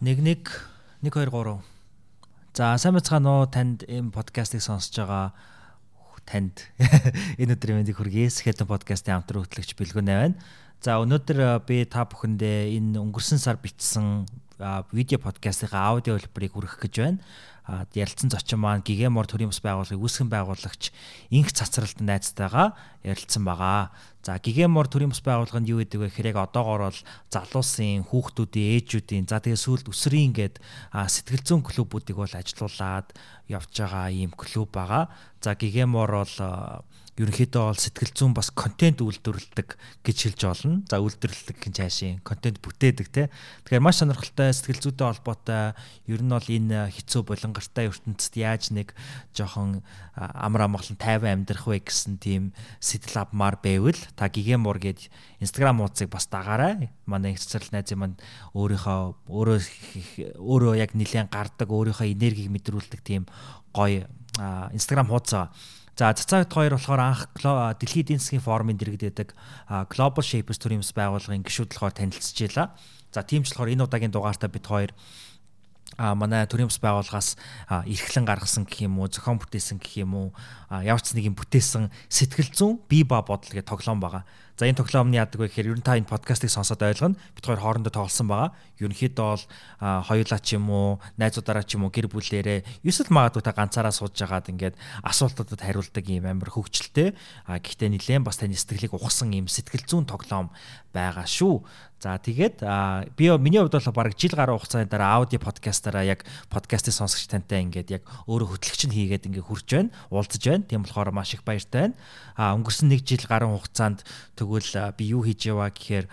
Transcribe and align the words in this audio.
1 0.00 0.22
1 0.22 0.46
1 1.02 1.10
2 1.10 1.10
3. 1.26 1.58
За 2.54 2.78
сайн 2.78 2.94
бацгаана 2.94 3.42
уу 3.42 3.46
танд 3.50 3.82
энэ 3.82 4.14
подкастыг 4.14 4.62
сонсож 4.62 4.94
байгаа 4.94 5.34
танд 6.22 6.70
энэ 7.42 7.58
өдрийн 7.58 7.82
мэндийг 7.82 7.98
хүргэе. 7.98 8.30
Сэхэтэн 8.30 8.70
подкастын 8.70 9.18
хамтран 9.18 9.42
хөтлөгч 9.42 9.74
Бэлгүн 9.74 10.06
байна. 10.06 10.38
За 10.78 11.02
өнөөдөр 11.02 11.66
би 11.66 11.82
та 11.82 12.06
бүхэндээ 12.06 12.78
энэ 12.78 12.94
өнгөрсөн 12.94 13.42
сар 13.42 13.58
бичсэн 13.58 14.30
видео 14.92 15.18
подкастын 15.22 15.70
аудио 15.72 16.18
хэлбэрийг 16.18 16.52
хүргэх 16.52 16.78
гэж 16.82 16.94
байна 16.98 17.20
ярилцсан 17.68 18.30
зочин 18.32 18.64
маань 18.64 18.80
Гигемор 18.80 19.28
төрийн 19.28 19.52
бас 19.52 19.60
байгууллагыг 19.60 20.00
үүсгэн 20.00 20.32
байгуулагч 20.32 20.88
инх 21.28 21.52
цацралт 21.52 22.00
найзтайгаа 22.00 22.72
ярилцсан 23.04 23.44
байгаа. 23.44 23.92
За 24.24 24.40
Гигемор 24.40 24.88
төрийн 24.88 25.12
бас 25.12 25.20
байгууллага 25.20 25.60
нь 25.60 25.68
юу 25.68 25.84
гэдэг 25.84 26.00
вэ 26.00 26.08
гэхээр 26.08 26.32
яг 26.32 26.48
одоогоор 26.48 26.88
бол 26.88 27.00
залуусын 27.28 28.08
хүүхдүүдийн 28.08 28.72
ээжүүдийн 28.80 29.28
за 29.28 29.44
тэгээ 29.44 29.60
сүүлд 29.60 29.86
өсрийн 29.92 30.32
гээд 30.32 30.64
сэтгэл 30.96 31.44
зүйн 31.44 31.62
клубүүдийг 31.68 32.16
бол 32.16 32.32
ажилуулад 32.32 33.12
явж 33.52 33.72
байгаа 33.76 34.08
ийм 34.16 34.32
клуб 34.32 34.72
байгаа. 34.72 35.12
За 35.44 35.52
Гигемор 35.52 36.24
бол 36.24 36.36
ерөнхийдөө 37.18 37.62
бол 37.66 37.78
сэтгэл 37.78 38.14
зүйн 38.14 38.32
бас 38.32 38.48
контент 38.54 39.02
үйлдвэрлэдэг 39.02 39.74
гэж 40.06 40.18
хэлж 40.22 40.42
олно. 40.46 40.86
За 40.86 41.02
үйлдвэрлэдэг 41.02 41.56
гин 41.58 41.74
цаашийн 41.74 42.22
контент 42.22 42.62
бүтээдэг 42.62 43.08
те. 43.10 43.28
Тэгэхээр 43.66 43.82
маш 43.82 43.98
сонирхолтой 43.98 44.54
сэтгэл 44.54 44.82
зүйтэй 44.86 45.06
холбоотой 45.10 45.74
ер 46.06 46.22
нь 46.22 46.30
бол 46.30 46.46
энэ 46.46 46.94
хэцүү 46.94 47.22
болонгартай 47.26 47.90
ертөнцид 47.90 48.34
яаж 48.38 48.70
нэг 48.70 48.94
жоохон 49.34 49.82
амар 50.14 50.70
амгалан 50.70 50.94
тайван 50.94 51.42
амьдрах 51.42 51.66
вэ 51.66 51.82
гэсэн 51.82 52.22
тийм 52.22 52.54
сэтэл 52.78 53.26
авмаар 53.26 53.58
байвал 53.58 53.98
та 54.14 54.30
гигэмор 54.30 54.78
гээд 54.78 55.10
Instagram 55.42 55.82
хуудсыг 55.82 56.14
бас 56.14 56.30
дагаарай. 56.30 56.94
Манай 57.06 57.34
их 57.34 57.42
цэцэрлэг 57.42 57.74
найзын 57.74 57.98
манд 57.98 58.16
өөрийнхөө 58.54 59.26
өөрөө 59.26 59.58
өөрөө 60.38 60.74
яг 60.78 60.94
нэлээд 60.94 61.34
гардаг 61.34 61.68
өөрийнхөө 61.70 62.14
энергийг 62.14 62.50
мэдрүүлдэг 62.54 63.00
тийм 63.02 63.26
гоё 63.74 64.06
Instagram 64.74 65.10
хуудас. 65.10 65.50
За 65.98 66.14
цацаагт 66.14 66.54
хоёр 66.54 66.78
болохоор 66.78 67.02
анх 67.02 67.26
дэлхийн 67.34 68.06
эдийн 68.06 68.22
засгийн 68.22 68.46
форумын 68.46 68.78
дэргэдэдэг 68.78 69.34
Global 69.90 70.22
Shapers 70.22 70.62
төрийн 70.62 70.78
бас 70.78 70.94
байгууллагын 70.94 71.42
гишүүд 71.42 71.74
болохоор 71.74 71.90
танилцж 71.90 72.38
байла. 72.38 72.70
За 73.10 73.26
тийм 73.26 73.42
ч 73.42 73.50
болохоор 73.50 73.74
энэ 73.74 73.82
удаагийн 73.82 74.14
дугаартаа 74.14 74.46
бид 74.46 74.62
хоёр 74.62 74.94
а 75.98 76.14
манай 76.14 76.46
төрийн 76.46 76.70
бас 76.70 76.78
байгууллагаас 76.78 77.34
эрхлэн 77.66 78.30
гаргасан 78.30 78.62
гэх 78.70 78.86
юм 78.86 79.02
уу 79.02 79.10
зохион 79.10 79.42
бүтээсэн 79.42 79.82
гэх 79.82 80.06
юм 80.06 80.14
уу 80.14 80.28
ч 80.70 81.06
нэг 81.18 81.24
юм 81.26 81.34
бүтээсэн 81.34 81.90
сэтгэл 82.06 82.54
зүүн 82.54 82.78
бие 82.86 83.02
ба 83.02 83.26
бодол 83.26 83.50
гэх 83.50 83.66
тоглоом 83.66 83.98
байгаа. 83.98 84.22
За 84.58 84.66
энэ 84.66 84.74
тоглоом 84.74 85.14
нь 85.14 85.22
яадаг 85.22 85.38
вэ 85.38 85.46
гэхээр 85.54 85.70
ер 85.70 85.78
нь 85.78 85.86
та 85.86 85.94
энэ 85.94 86.10
подкастыг 86.10 86.50
сонсоод 86.50 86.82
ойлгоно. 86.82 87.14
Бид 87.14 87.46
хоёр 87.46 87.62
хоорондоо 87.62 87.94
тоглосон 87.94 88.26
байгаа. 88.26 88.50
Ерөнхийдөө 88.82 89.26
бол 89.30 89.44
хоёулаа 89.78 90.40
ч 90.42 90.58
юм 90.58 90.66
уу, 90.66 90.98
найзуудаараа 91.14 91.62
ч 91.62 91.78
юм 91.78 91.86
уу 91.86 91.94
гэр 91.94 92.10
бүлээрээ 92.10 92.82
эсвэл 92.82 93.14
магадгүй 93.14 93.46
та 93.46 93.54
ганцаараа 93.54 93.94
сууж 93.94 94.18
байгаад 94.18 94.50
ингээд 94.50 94.74
асуултуудад 95.06 95.62
хариулдаг 95.62 96.02
юм 96.10 96.26
амар 96.26 96.50
хөвгчлөлтэй. 96.50 97.14
А 97.46 97.62
гэхдээ 97.62 97.86
нэлээд 97.86 98.26
бас 98.26 98.42
таны 98.42 98.58
сэтгэлийг 98.58 98.98
ухсан 98.98 99.30
юм 99.30 99.46
сэтгэл 99.46 99.86
зүйн 99.86 100.10
тоглоом 100.10 100.50
байгаа 100.90 101.22
шүү. 101.22 101.62
За 101.98 102.14
тэгээд 102.14 102.62
би 103.18 103.26
миний 103.42 103.58
хувьд 103.58 103.74
бол 103.74 103.90
бараг 103.90 104.14
жил 104.14 104.30
гаруй 104.30 104.54
хугацааны 104.54 104.86
дараа 104.86 105.18
аудио 105.18 105.42
подкастаараа 105.42 106.06
яг 106.06 106.22
подкастын 106.46 106.94
сонсогч 106.94 107.26
тантай 107.26 107.66
ингээд 107.66 107.90
яг 107.90 108.02
өөрөө 108.30 108.54
хөтлөгч 108.54 108.86
нь 108.86 108.94
хийгээд 108.94 109.26
ингээд 109.26 109.42
хурж 109.50 109.66
байна, 109.66 109.90
уулзаж 110.06 110.38
байна. 110.38 110.62
Тийм 110.62 110.86
болохоор 110.86 111.10
маш 111.10 111.34
их 111.34 111.42
баяртай 111.42 111.90
байна. 111.90 111.98
А 112.38 112.54
өнгөрсөн 112.54 112.86
нэг 112.86 113.02
жил 113.02 113.26
гаруй 113.26 113.50
хугацаанд 113.50 114.06
тэгвэл 114.48 114.96
би 114.96 115.04
юу 115.12 115.22
хийж 115.22 115.52
яваа 115.52 115.68
гэхээр 115.68 116.08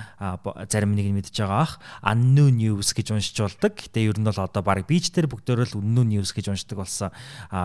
зарим 0.67 0.91
нэг 0.91 1.07
нь 1.07 1.15
мэдж 1.15 1.39
байгаа 1.39 1.63
ах 1.63 1.73
unknown 2.03 2.59
news 2.59 2.91
гэж 2.91 3.15
уншиж 3.15 3.39
болдог. 3.39 3.79
Гэтэ 3.79 4.11
ер 4.11 4.19
нь 4.19 4.27
бол 4.27 4.35
одоо 4.35 4.59
бараг 4.59 4.87
бич 4.87 5.09
дээр 5.15 5.31
бүгдөө 5.31 5.71
л 5.71 5.79
unknown 5.79 6.11
news 6.11 6.35
гэж 6.35 6.51
уншдаг 6.51 6.83
болсон. 6.83 7.15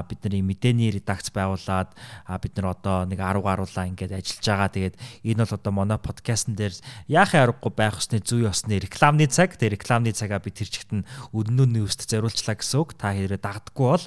Бидний 0.06 0.42
мэдээний 0.46 0.94
редакц 0.94 1.34
байгуулад 1.34 1.90
бид 2.38 2.52
нар 2.54 2.78
одоо 2.78 3.02
нэг 3.04 3.18
10 3.18 3.42
гаруулаа 3.42 3.84
ингээд 3.90 4.14
ажиллаж 4.14 4.46
байгаа. 4.46 4.70
Тэгээд 4.70 4.96
энэ 5.26 5.42
бол 5.42 5.58
одоо 5.58 5.72
манай 5.74 5.98
подкастн 5.98 6.54
дээр 6.54 6.74
яахын 7.10 7.50
аргагүй 7.50 7.72
байх 7.74 7.98
ёсны 7.98 8.22
зүй 8.22 8.46
ёсны 8.46 8.78
рекламны 8.78 9.26
цаг. 9.26 9.58
Тэгээд 9.58 9.82
рекламны 9.82 10.14
цагаа 10.14 10.38
би 10.38 10.54
тэр 10.54 10.70
чигт 10.70 10.94
нь 10.94 11.06
unknown 11.34 11.74
news-т 11.74 12.06
зориулчлаа 12.06 12.54
гэсэн 12.54 12.78
үг. 12.78 12.94
Та 12.94 13.10
хэрэг 13.10 13.42
дагдаггүй 13.42 13.88
бол 13.90 14.06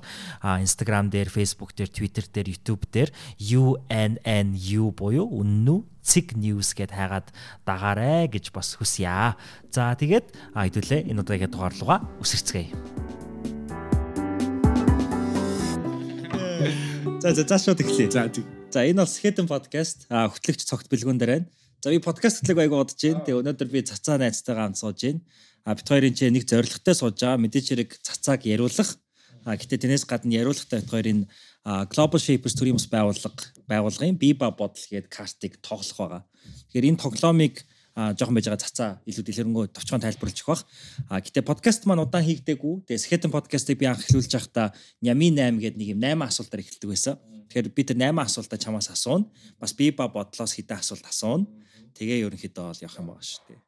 Instagram 0.63 1.11
дээр, 1.11 1.27
Facebook 1.27 1.75
дээр, 1.75 1.91
Twitter 1.91 2.23
дээр, 2.23 2.47
YouTube 2.55 2.87
дээр 2.87 3.11
UNNU 3.43 4.83
буюу 4.95 5.27
үннүү 5.27 5.92
цэг 6.03 6.35
news 6.35 6.75
гэд 6.75 6.91
хайгаад 6.91 7.31
дагаарэ 7.63 8.27
гэж 8.27 8.51
бас 8.51 8.75
хүсье. 8.75 9.39
За 9.71 9.95
тэгээд 9.95 10.35
хэдүүлээ 10.53 11.07
энэ 11.07 11.21
удаагийн 11.23 11.49
дугаар 11.49 11.73
руугаа 11.79 11.99
үсэрцгээе. 12.19 12.75
За 17.23 17.31
за 17.31 17.47
за 17.47 17.57
шууд 17.57 17.79
эхлэе. 17.79 18.11
За 18.11 18.27
за 18.27 18.79
энэ 18.83 18.99
бол 18.99 19.07
Skeleton 19.07 19.47
podcast 19.47 20.05
хөтлөгч 20.11 20.67
цогт 20.67 20.91
бэлгүүн 20.91 21.19
дээр 21.19 21.31
байна. 21.39 21.47
За 21.83 21.91
би 21.91 21.99
подкаст 21.99 22.43
хөтлөг 22.43 22.57
байг 22.59 22.71
бодож 22.75 22.99
байна. 22.99 23.23
Тэгээ 23.23 23.39
өнөөдөр 23.39 23.69
би 23.71 23.79
цацаа 23.83 24.19
найзтайгаа 24.19 24.67
хамт 24.67 24.79
сууж 24.79 24.99
байна. 25.03 25.19
А 25.63 25.75
бит 25.75 25.87
хоёрын 25.87 26.15
чинь 26.15 26.35
нэг 26.35 26.47
зоригтой 26.47 26.95
сууж 26.95 27.19
байгаа. 27.19 27.39
Мэдээч 27.43 27.67
хэрэг 27.71 27.91
цацааг 28.03 28.43
яриулах. 28.43 28.99
А 29.43 29.55
гэтээ 29.59 29.87
тэрнээс 29.87 30.07
гадна 30.07 30.35
яриулахтай 30.35 30.79
бит 30.79 30.91
хоёрын 30.91 31.19
Global 31.63 32.19
Shapers 32.19 32.57
төрийн 32.59 32.75
бас 32.75 32.89
байгууллага 32.91 33.39
байгууллагын 33.71 34.19
Biba 34.19 34.51
бодол 34.51 34.83
гээд 34.83 35.07
картыг 35.07 35.63
тоглох 35.63 35.95
байгаа. 35.95 36.21
Тэгэхээр 36.67 36.89
энэ 36.91 36.99
тоглоомыг 36.99 37.63
жоохон 37.95 38.35
байж 38.35 38.47
байгаа 38.51 38.65
цацаа 38.67 38.91
илүү 39.07 39.23
дэлгэрэнгүй 39.23 39.65
товчхон 39.71 40.03
тайлбарлаж 40.03 40.39
өгөх. 40.43 40.61
А 41.07 41.23
гэтээ 41.23 41.45
подкаст 41.47 41.87
маань 41.87 42.03
удаан 42.03 42.25
хийгдээгүй. 42.27 42.83
Тэгээ 42.89 42.99
Skeleton 42.99 43.31
podcast-ыг 43.31 43.79
би 43.79 43.87
анх 43.87 44.03
эхлүүлж 44.03 44.33
байхдаа 44.33 44.75
Нями 44.99 45.31
8 45.31 45.61
гэдэг 45.61 45.79
нэг 45.79 45.89
юм 45.95 46.03
8 46.03 46.27
асуултаар 46.27 46.63
эхэлдэг 46.67 46.89
байсан. 46.91 47.15
Тэгэхээр 47.47 47.69
би 47.71 47.81
тэр 47.87 47.97
8 48.01 48.17
асуултаа 48.17 48.59
чамаас 48.59 48.89
асууна. 48.91 49.29
Бас 49.55 49.71
Biba 49.71 50.09
бодлоос 50.11 50.57
хэдэн 50.57 50.83
асуулт 50.83 51.05
асууна. 51.07 51.47
Тэгээ 51.93 52.27
ерөнхийдөө 52.27 52.65
бол 52.65 52.83
явах 52.83 52.99
юм 52.99 53.07
байгаа 53.13 53.23
шүү 53.23 53.43
дээ. 53.47 53.59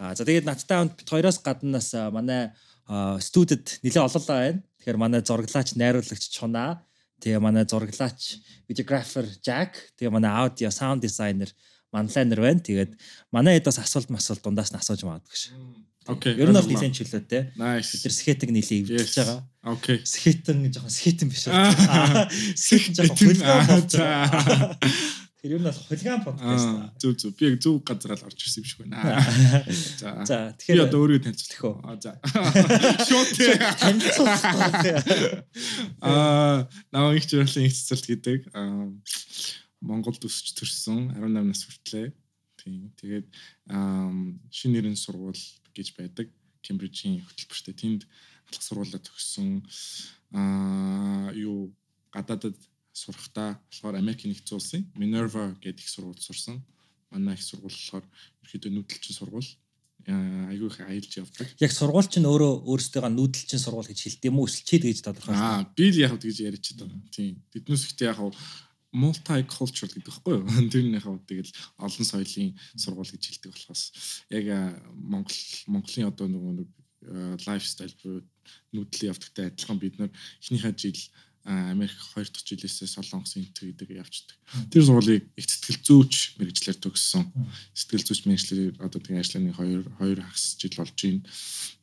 А 0.00 0.14
за 0.16 0.24
тэгээд 0.24 0.48
надтай 0.48 0.76
хамт 0.80 0.96
бит 0.96 1.08
хоёроос 1.12 1.38
гаднаас 1.44 1.92
манай 2.10 2.56
студид 3.20 3.76
нэлээ 3.84 4.02
олоолаа 4.02 4.38
байна. 4.40 4.64
Тэгэхээр 4.80 4.96
манай 4.96 5.20
зураглаач, 5.20 5.76
найруулагч 5.76 6.32
Чунаа 6.32 6.80
Тэгээ 7.20 7.40
манай 7.40 7.64
зураглаач, 7.64 8.40
видеографер 8.68 9.26
Jack, 9.40 9.96
тэгээ 9.96 10.12
манай 10.12 10.30
аудио, 10.30 10.70
саунд 10.70 11.02
дизайнер 11.02 11.50
манлайнер 11.92 12.40
байна. 12.40 12.60
Тэгээд 12.60 12.92
манай 13.32 13.56
хэд 13.56 13.68
бас 13.68 13.78
асуулт 13.80 14.10
масуулт 14.10 14.42
дундаас 14.44 14.72
нь 14.72 14.78
асууж 14.78 15.02
магадгүй 15.06 15.36
ш. 15.36 15.56
Окей. 16.06 16.36
Ер 16.38 16.52
нь 16.52 16.54
бол 16.54 16.68
нэлээд 16.68 16.94
чөлөө 16.94 17.22
те. 17.26 17.50
Бид 17.56 18.02
нар 18.04 18.14
скетинг 18.14 18.52
нэлээд 18.54 18.90
эвдэж 18.94 19.14
байгаа. 19.16 19.40
Окей. 19.64 19.98
Скетинг 20.06 20.70
жоохон 20.70 20.92
скетин 20.92 21.28
биш 21.32 21.48
аа. 21.48 22.28
Скетин 22.54 22.94
жоохон 23.00 23.16
хулгай. 23.66 24.78
Тэр 25.46 25.62
нь 25.62 25.62
бол 25.62 25.70
хулгай 25.70 26.18
подкаст. 26.26 26.98
Зүг 26.98 27.14
зүг. 27.22 27.38
Би 27.38 27.54
яг 27.54 27.62
зүг 27.62 27.86
газар 27.86 28.18
л 28.18 28.26
орж 28.26 28.34
ирсэн 28.34 28.62
юм 28.62 28.66
шиг 28.66 28.82
байна. 28.82 29.22
За. 29.94 30.10
За 30.26 30.36
тэгэхээр 30.58 30.74
би 30.74 30.82
одоо 30.90 30.98
өөрийгөө 31.06 31.22
танилцуулах 31.22 31.62
уу? 31.70 31.76
Аа 31.86 31.96
за. 32.02 32.18
Шот 33.06 33.30
танилцуулах. 33.78 34.42
Аа, 36.02 36.66
наа 36.90 37.14
их 37.14 37.30
зөвлөлийн 37.30 37.70
их 37.70 37.78
цэцэлт 37.78 38.10
гэдэг. 38.10 38.40
Аа 38.58 38.90
Монголд 39.86 40.26
өсөж 40.26 40.58
төрсөн 40.58 41.14
18 41.14 41.46
нас 41.46 41.62
хүртлээ. 41.62 42.10
Тийм. 42.58 42.90
Тэгээд 42.98 43.30
шинэ 44.50 44.72
нэрийн 44.74 44.98
сургууль 44.98 45.38
гэж 45.78 45.94
байдаг. 45.94 46.26
Кембрижийн 46.58 47.22
хөтөлбөртэй 47.22 47.74
тэнд 47.78 48.02
алах 48.50 48.62
сургуулаа 48.66 48.98
төгссөн 48.98 49.62
аа 50.34 51.30
юу 51.38 51.70
гадаадад 52.10 52.58
сурахтаа 52.96 53.60
болохоор 53.68 54.00
Америк 54.00 54.24
нэгдсэн 54.24 54.56
улсын 54.56 54.82
Minerva 54.96 55.52
гэдэг 55.60 55.84
их 55.84 55.90
сургуульд 55.92 56.24
сурсан. 56.24 56.64
Манай 57.12 57.36
их 57.36 57.44
сургууль 57.44 57.76
болохоор 57.76 58.04
ерөөдөө 58.48 58.72
нүүдэлчин 58.72 59.16
сургууль 59.20 59.50
айгүй 60.08 60.68
их 60.70 60.80
аялж 60.80 61.12
явдаг. 61.20 61.46
Яг 61.60 61.72
сургууль 61.76 62.08
чинь 62.08 62.24
өөрөө 62.24 62.64
өөрсдөө 62.64 63.10
нүүдэлчин 63.12 63.60
сургууль 63.60 63.90
гэж 63.90 64.00
хэлдэг 64.00 64.30
юм 64.30 64.40
уу? 64.40 64.48
Эсвэл 64.48 64.64
чи 64.64 64.78
тэгж 64.80 65.00
тодорхойлсон? 65.02 65.44
Аа, 65.44 65.68
би 65.76 65.90
л 65.92 65.98
яг 66.00 66.16
тэгж 66.16 66.38
яриад 66.40 66.64
байгаа. 66.78 67.00
Тийм. 67.10 67.42
Биднээс 67.52 67.84
ихтэй 67.90 68.08
яг 68.08 68.22
multicultural 68.96 69.92
гэдэг 69.92 70.08
байхгүй 70.08 70.32
юу? 70.40 70.46
Тэрнийхээ 70.72 71.04
хувьд 71.04 71.26
тэгэл 71.26 71.52
олон 71.84 72.04
соёлын 72.06 72.56
сургууль 72.80 73.12
гэж 73.12 73.22
хэлдэг 73.28 73.50
болохоос 73.52 73.82
яг 74.30 74.46
Монгол 74.94 75.40
Монголын 75.68 76.08
одоо 76.08 76.26
нөгөө 76.30 76.52
нэг 76.64 76.70
лайфстайл 77.44 77.94
буюу 78.00 78.22
нүүдлийн 78.72 79.12
явдагтай 79.12 79.50
адилхан 79.50 79.78
бид 79.78 79.98
нар 79.98 80.10
эхнийхээ 80.40 80.74
жил 80.80 81.00
Америк 81.46 81.94
2 81.94 82.26
дахь 82.26 82.42
жилээсээ 82.42 82.90
Солонгос 82.90 83.38
энтер 83.38 83.70
гэдэг 83.70 84.02
явцдаг. 84.02 84.34
Тэр 84.66 84.82
сургуулийг 84.82 85.30
их 85.38 85.46
сэтгэл 85.46 85.78
зүйч 85.78 86.42
мэрэгчлэр 86.42 86.74
төгссөн. 86.74 87.22
Сэтгэл 87.70 88.02
зүйч 88.02 88.26
мэрэгчлэр 88.26 88.82
одоо 88.82 88.98
тэгээ 88.98 89.22
ажиллааны 89.22 89.54
2 89.54 89.86
2 89.94 90.26
хагас 90.26 90.58
жил 90.58 90.74
болж 90.74 90.98
байна. 90.98 91.22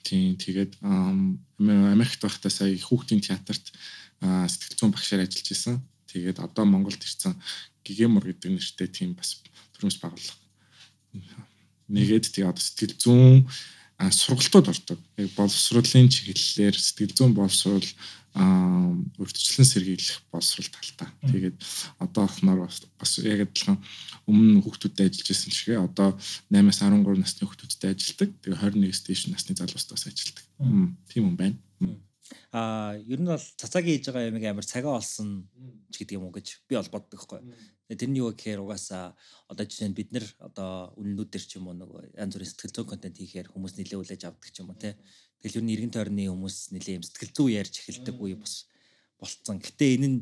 Тийм 0.04 0.36
тэгээд 0.36 0.84
Америкт 0.84 2.20
байхдаа 2.20 2.52
сая 2.52 2.76
хүүхдийн 2.76 3.24
театрт 3.24 3.72
сэтгэл 4.20 4.76
зүйн 4.76 4.92
багшаар 4.92 5.24
ажиллаж 5.24 5.48
исэн. 5.48 5.80
Тэгээд 6.12 6.44
одоо 6.44 6.68
Монголд 6.68 7.00
ирсэн 7.00 7.40
Гигемор 7.88 8.28
гэдэг 8.28 8.52
нэртэй 8.52 8.92
тийм 8.92 9.16
бас 9.16 9.40
төрөмс 9.80 9.96
байгууллага. 10.04 11.48
Нэгээд 11.88 12.36
тэгээ 12.36 12.52
одоо 12.52 12.60
сэтгэл 12.60 13.00
зүүн 13.00 13.48
сургалтууд 14.12 14.68
ордог. 14.74 15.00
Яг 15.18 15.32
боловсруулалтын 15.38 16.10
чиглэлээр 16.10 16.76
сэтгэл 16.76 17.16
зүйн 17.16 17.34
боловсруул 17.38 17.88
аа 18.34 18.90
урьдчилан 19.22 19.68
сэргийлэх 19.70 20.26
боловсрол 20.34 20.70
талтай. 20.74 21.10
Тэгээд 21.30 21.58
одоо 22.02 22.26
охноор 22.26 22.66
бас 22.98 23.12
яг 23.22 23.46
адилхан 23.46 23.78
өмнө 24.26 24.66
хүүхдүүдэд 24.66 25.06
ажиллаж 25.06 25.30
байсан 25.30 25.54
шигээ 25.54 25.78
одоо 25.78 26.18
8-аас 26.50 26.82
13 26.82 27.22
насны 27.22 27.46
хүүхдүүдэд 27.46 27.94
ажилдаг. 27.94 28.30
Тэгээд 28.42 28.58
21-с 28.58 29.02
дээш 29.06 29.22
насны 29.30 29.54
залуустаас 29.54 30.10
ажилдаг. 30.10 30.46
Тийм 31.14 31.30
юм 31.30 31.38
байна. 31.38 31.62
Аа 32.50 32.98
ер 33.06 33.22
нь 33.22 33.30
бол 33.30 33.46
цацаагийн 33.62 34.02
хийж 34.02 34.10
байгаа 34.10 34.30
ямиг 34.34 34.46
амар 34.50 34.66
цагаа 34.66 34.98
олсон 34.98 35.46
ч 35.94 36.02
гэдэг 36.02 36.18
юм 36.18 36.26
уу 36.26 36.34
гэж 36.34 36.66
би 36.66 36.74
бол 36.74 36.90
боддог 36.90 37.20
хгүй. 37.22 37.42
Тэрний 38.00 38.22
юу 38.22 38.32
гэхээр 38.34 38.64
угаасаа 38.64 39.16
одоо 39.52 39.66
жишээ 39.66 39.90
нь 39.90 39.98
бид 39.98 40.10
нар 40.14 40.26
одоо 40.40 40.94
үнэнүүд 41.00 41.30
төр 41.34 41.44
ч 41.44 41.58
юм 41.58 41.68
уу 41.70 41.76
нөгөө 41.78 42.18
янз 42.18 42.34
бүрийн 42.34 42.52
сэтгэл 42.52 42.76
зүйн 42.76 42.90
контент 42.90 43.18
хийхээр 43.18 43.52
хүмүүс 43.52 43.74
нэлээ 43.78 44.00
үлээж 44.02 44.24
авдаг 44.26 44.50
ч 44.50 44.58
юм 44.62 44.72
уу 44.72 44.80
те. 44.80 44.98
Тэгэл 45.42 45.60
ер 45.60 45.64
нь 45.64 45.74
эргэн 45.76 45.94
тойрны 45.94 46.24
хүмүүс 46.32 46.58
нэлээ 46.74 46.98
юм 47.00 47.06
сэтгэл 47.06 47.36
зүй 47.36 47.50
ярьж 47.60 47.74
эхэлдэг 47.80 48.16
үе 48.18 48.36
бас 48.40 48.68
болцсон. 49.20 49.60
Гэтэ 49.60 49.86
энэ 50.00 50.10
нь 50.10 50.20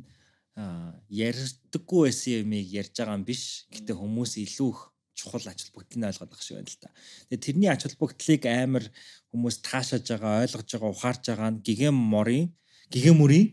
ярьдаггүй 1.09 2.01
байсан 2.11 2.43
юмыг 2.43 2.67
ярьж 2.69 2.93
байгаа 2.97 3.17
юм 3.17 3.25
биш. 3.25 3.65
Гэтэ 3.71 3.95
хүмүүс 3.95 4.33
илүү 4.41 4.69
их 4.73 4.81
чухал 5.15 5.45
ач 5.47 5.59
холбогдлыг 5.69 6.05
ойлгоод 6.09 6.31
байгаа 6.31 6.43
шиг 6.43 6.57
байна 6.57 6.71
л 6.71 6.81
та. 6.81 6.89
Тэгээ 7.29 7.45
тэрний 7.45 7.69
ач 7.69 7.81
холбогдлыг 7.85 8.43
амар 8.49 8.85
хүмүүс 9.31 9.55
таашааж 9.61 10.05
байгаа, 10.09 10.43
ойлгож 10.43 10.69
байгаа, 10.71 10.91
ухаарж 10.91 11.23
байгаа 11.29 11.49
нь 11.53 11.61
гигэн 11.61 11.95
морын 11.95 12.45
гигэмүрийн 12.91 13.47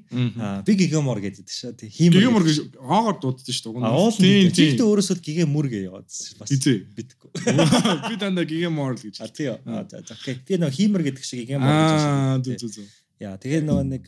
би 0.67 0.73
гигэмор 0.75 1.21
гэдэг 1.23 1.47
шүү. 1.47 1.73
Тэг 1.79 1.95
хиймэр. 1.95 2.19
Гигэмор 2.19 2.45
гэж 2.45 2.59
оогоор 2.83 3.17
дууддаг 3.23 3.55
шүү. 3.55 3.79
Тийм 4.19 4.51
тийм. 4.51 4.75
Тэгтээ 4.75 4.87
өөрөөсөө 4.87 5.17
гигэмүр 5.23 5.67
гэж 5.71 5.83
яваад 5.87 6.09
бас 6.11 6.51
бидгүй. 6.99 7.31
Би 8.11 8.15
дандаа 8.19 8.45
гигэмор 8.45 8.99
л 8.99 9.03
гэж. 9.03 9.23
А 9.23 9.31
тийм. 9.31 9.59
А 9.65 9.87
за 9.87 10.03
за. 10.03 10.19
Би 10.19 10.59
нөгөө 10.59 10.75
хиймэр 10.75 11.03
гэдэг 11.07 11.25
шиг 11.25 11.47
гигэмор 11.47 11.71
гэж. 11.71 12.03
Аа 12.03 12.39
зү 12.43 12.59
зү 12.59 12.69
зү. 12.69 12.83
Яа 13.19 13.35
тэгээ 13.39 13.63
нөгөө 13.67 13.87
нэг 13.87 14.03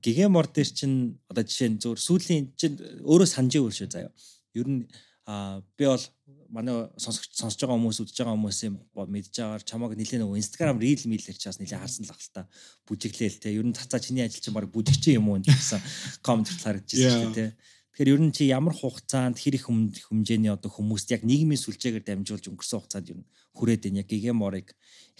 гигэмор 0.00 0.48
дээр 0.48 0.70
чинь 0.72 1.20
одоо 1.28 1.44
жишээ 1.44 1.76
нь 1.76 1.80
зөв 1.80 2.00
сүүлийн 2.00 2.56
чинь 2.56 2.76
өөрөө 3.04 3.28
санджи 3.28 3.60
өөр 3.60 3.72
шүү 3.72 3.88
заяа. 3.92 4.12
Ер 4.56 4.68
нь 4.68 4.88
би 5.24 5.84
бол 5.88 6.04
манай 6.52 6.88
сонсож 7.00 7.32
сонсож 7.32 7.56
байгаа 7.64 7.80
хүмүүс 7.80 7.98
үзэж 8.04 8.16
байгаа 8.20 8.36
хүмүүсийн 8.36 8.74
мэдж 8.92 9.32
байгаагаар 9.40 9.64
чамааг 9.64 9.92
нэлээд 9.96 10.20
нөгөө 10.20 10.40
Instagram 10.40 10.76
reel 10.84 11.00
мэлэр 11.08 11.38
чаас 11.40 11.56
нэлээд 11.56 11.80
харсан 11.80 12.04
л 12.04 12.12
ахalta 12.12 12.44
бүжиглээл 12.84 13.40
те. 13.40 13.56
Ер 13.56 13.64
нь 13.64 13.72
цацаа 13.72 14.04
чиний 14.04 14.20
ажил 14.20 14.44
чинь 14.44 14.52
баг 14.52 14.68
бүжигч 14.68 15.16
юм 15.16 15.32
уу 15.32 15.40
гэсэн 15.40 15.80
коммент 16.20 16.52
харагдчихсан 16.52 17.24
шүү 17.24 17.32
дээ 17.32 17.56
те. 17.56 17.56
Тэгэхээр 17.96 18.12
ер 18.12 18.20
нь 18.20 18.34
чи 18.36 18.44
ямар 18.52 18.74
хугацаанд 18.76 19.40
хэр 19.40 19.54
их 19.56 19.64
хэмжээний 19.70 20.52
одоо 20.52 20.68
хүмүүст 20.68 21.14
яг 21.14 21.24
нийгмийн 21.24 21.62
сүлжээгээр 21.62 22.04
дамжуулж 22.04 22.50
өнгөрсөн 22.50 22.78
хугацаанд 22.84 23.08
ер 23.08 23.18
нь 23.22 23.28
хүрээд 23.56 23.86
байна. 23.86 24.02
Яг 24.02 24.08
гигэморыг 24.10 24.68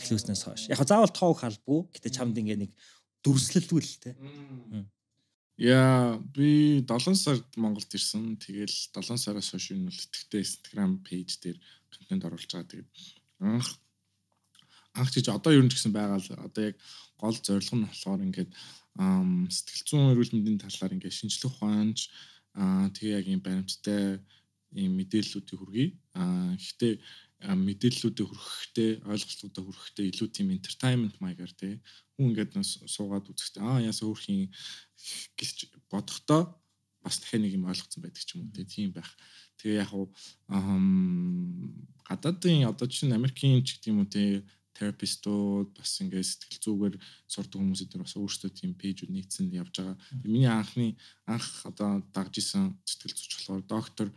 эхлүүлснээс 0.04 0.42
хойш. 0.42 0.62
Яг 0.68 0.82
заавал 0.82 1.14
тоог 1.14 1.38
халбгүй. 1.38 1.80
Гэтэ 1.94 2.10
чамд 2.12 2.34
ингээ 2.34 2.66
нэг 2.66 2.74
дүрслэлгүй 3.22 3.80
л 3.80 3.94
те. 4.02 4.10
Яа, 5.54 6.18
би 6.34 6.82
7 6.82 7.14
сард 7.14 7.46
Монголд 7.56 7.94
ирсэн. 7.94 8.34
Тэгэл 8.42 8.74
7 8.90 9.14
сараас 9.14 9.54
хойш 9.54 9.70
энэ 9.70 9.86
бол 9.86 9.94
итгэвтэй 9.94 10.42
Instagram 10.42 10.92
пэйж 11.06 11.30
дээр 11.38 11.58
контент 11.94 12.26
оруулж 12.26 12.50
байгаа. 12.50 12.70
Тэгээд 12.70 12.90
анх 13.38 13.68
анх 14.98 15.10
чиж 15.14 15.30
одоо 15.30 15.54
ер 15.54 15.62
нь 15.62 15.70
ч 15.70 15.78
гэсэн 15.78 15.94
байгаа 15.94 16.18
л 16.18 16.30
одоо 16.42 16.62
яг 16.74 16.76
гол 17.22 17.38
зорилго 17.38 17.76
нь 17.78 17.86
болохоор 17.86 18.26
ингээд 18.26 18.50
сэтгэл 19.54 19.86
зүйн 19.86 20.10
эрүүл 20.14 20.34
мэндийн 20.34 20.58
талаар 20.58 20.94
ингээд 20.94 21.18
шинжлэх 21.18 21.54
ухаанч 21.54 21.98
аа 22.58 22.90
тэгээ 22.94 23.18
яг 23.18 23.26
юм 23.30 23.42
баримттай 23.42 24.18
ийм 24.74 24.92
мэдээллүүдийг 24.98 25.58
хүргэе. 25.58 25.88
Аа 26.18 26.58
гэхдээ 26.58 26.94
мэдээллүүдэд 27.44 28.28
хүрэхдээ 28.28 28.90
ойлголтуудад 29.04 29.64
хүрэхдээ 29.68 30.06
илүү 30.08 30.28
тийм 30.32 30.48
entertainment 30.56 31.16
маягаар 31.20 31.52
тий 31.52 31.76
хүн 32.16 32.32
ингээд 32.32 32.56
суугаад 32.88 33.28
үзэхдээ 33.28 33.62
аа 33.62 33.84
яасаа 33.84 34.08
өөрхийн 34.08 34.48
гэж 35.36 35.56
бодохдоо 35.92 36.56
бас 37.04 37.20
дахиад 37.20 37.44
нэг 37.44 37.52
юм 37.60 37.68
ойлгоцсон 37.68 38.00
байдаг 38.00 38.24
ч 38.24 38.32
юм 38.32 38.48
уу 38.48 38.64
тийм 38.64 38.96
байх. 38.96 39.10
Тэгээ 39.60 39.82
яг 39.84 39.92
уу 39.92 40.08
гадаадын 42.08 42.64
одоо 42.64 42.88
чинь 42.88 43.12
Америкийн 43.12 43.60
ч 43.60 43.76
гэдэг 43.76 43.92
юм 43.92 44.00
уу 44.00 44.08
тий 44.08 44.40
терапистууд 44.72 45.76
бас 45.76 46.00
ингээд 46.00 46.24
сэтгэл 46.24 46.64
зүгээр 46.64 46.94
сурдаг 47.28 47.60
хүмүүсүүд 47.60 47.92
бас 48.00 48.16
өөрсдөө 48.16 48.50
тийм 48.56 48.72
пэйжүүд 48.74 49.12
нэгдсэн 49.12 49.52
явж 49.52 49.74
байгаа. 49.78 49.96
Миний 50.24 50.50
анхны 50.50 50.96
анх 51.28 51.46
одоо 51.68 52.02
дагж 52.10 52.40
исэн 52.40 52.74
сэтгэл 52.88 53.14
зүйч 53.14 53.32
болохоор 53.36 53.62
доктор 53.68 54.08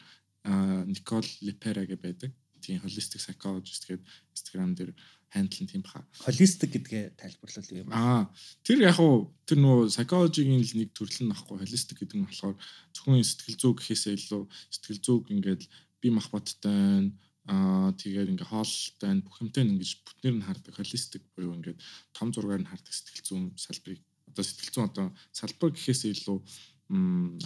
Никол 0.87 1.27
Лепера 1.43 1.83
гэж 1.85 1.99
байдаг 2.01 2.31
тийм 2.61 2.81
holistic 2.83 3.21
psychologist 3.21 3.83
гэдэг 3.87 4.05
Instagram 4.33 4.71
дээр 4.75 4.91
хандлан 5.33 5.67
тийм 5.67 5.81
баха. 5.83 6.05
Holistic 6.23 6.71
гэдгээ 6.71 7.19
тайлбарлал 7.19 7.71
юм. 7.75 7.89
Аа 7.91 8.31
тэр 8.63 8.79
яг 8.87 8.99
уу 8.99 9.35
тэр 9.43 9.59
нөгөө 9.59 9.91
psychology-гийн 9.91 10.63
л 10.63 10.75
нэг 10.79 10.89
төрөл 10.95 11.27
нь 11.27 11.35
ахгүй 11.35 11.57
holistic 11.59 11.99
гэдэг 11.99 12.17
нь 12.17 12.27
болохоор 12.27 12.55
зөвхөн 12.95 13.23
сэтгэл 13.23 13.59
зүй 13.59 13.73
гэхээсээ 13.75 14.13
илүү 14.15 14.43
сэтгэл 14.71 15.03
зүйг 15.03 15.23
ингээд 15.35 15.63
бие 15.99 16.11
махбодтой 16.15 17.11
аа 17.47 17.91
тэгээд 17.95 18.31
ингээ 18.35 18.51
хоолтой 18.51 19.11
бүх 19.23 19.39
юмтай 19.43 19.63
ингэж 19.67 19.91
бүтнээр 20.03 20.35
нь 20.39 20.47
хардаг 20.47 20.73
holistic 20.79 21.23
буюу 21.35 21.55
ингээд 21.59 21.79
том 22.15 22.31
зургаар 22.31 22.63
нь 22.63 22.71
хардаг 22.71 22.91
сэтгэл 22.91 23.27
зүйн 23.27 23.45
салбарыг 23.55 24.01
одоо 24.31 24.43
сэтгэл 24.43 24.73
зүйн 24.75 24.87
одоо 24.91 25.07
салбар 25.31 25.71
гэхээсээ 25.71 26.11
илүү 26.15 26.37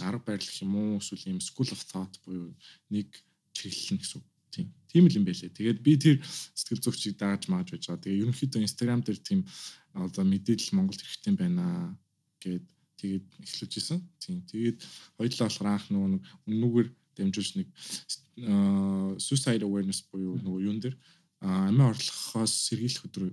арга 0.02 0.26
барил 0.26 0.46
гэх 0.46 0.62
юм 0.62 0.74
уу 0.74 0.98
эсвэл 1.02 1.34
юм 1.34 1.40
school 1.42 1.70
of 1.70 1.82
thought 1.90 2.14
буюу 2.26 2.50
нэг 2.90 3.10
чиглэл 3.54 3.94
нь 3.94 4.02
гэсэн 4.02 4.22
Тийм. 4.52 4.68
Тийм 4.92 5.08
л 5.08 5.16
юм 5.16 5.24
байлээ. 5.24 5.56
Тэгээд 5.56 5.78
би 5.80 5.96
тэр 5.96 6.16
сэтгэл 6.52 6.84
зүйчийг 6.84 7.16
дааж 7.16 7.48
мааж 7.48 7.72
байж 7.72 7.88
байгаа. 7.88 8.04
Тэгээ 8.04 8.22
ерөнхийдөө 8.28 8.60
Instagram 8.60 9.00
дээр 9.00 9.18
тийм 9.24 9.40
одоо 9.96 10.24
мэдээлэл 10.28 10.76
Монголд 10.76 11.00
хэрэгтэй 11.00 11.32
байна 11.32 11.96
гэд 12.44 12.64
тэгээд 13.00 13.26
эхлүүлж 13.40 13.74
исэн. 13.80 13.98
Тийм. 14.20 14.44
Тэгээд 14.52 14.76
хоёулаа 15.16 15.48
болохоор 15.48 15.68
анх 15.72 15.86
нөгөө 15.88 16.20
өмнөгээр 16.44 16.88
дамжуулж 17.16 17.50
нэг 17.56 17.68
suicide 19.16 19.64
awareness 19.64 20.04
буюу 20.12 20.36
нөгөө 20.44 20.60
юун 20.60 20.80
дээр 20.80 20.96
амиа 21.40 21.92
орлохоос 21.92 22.52
сэргийлэх 22.68 23.08
өдрөө 23.08 23.30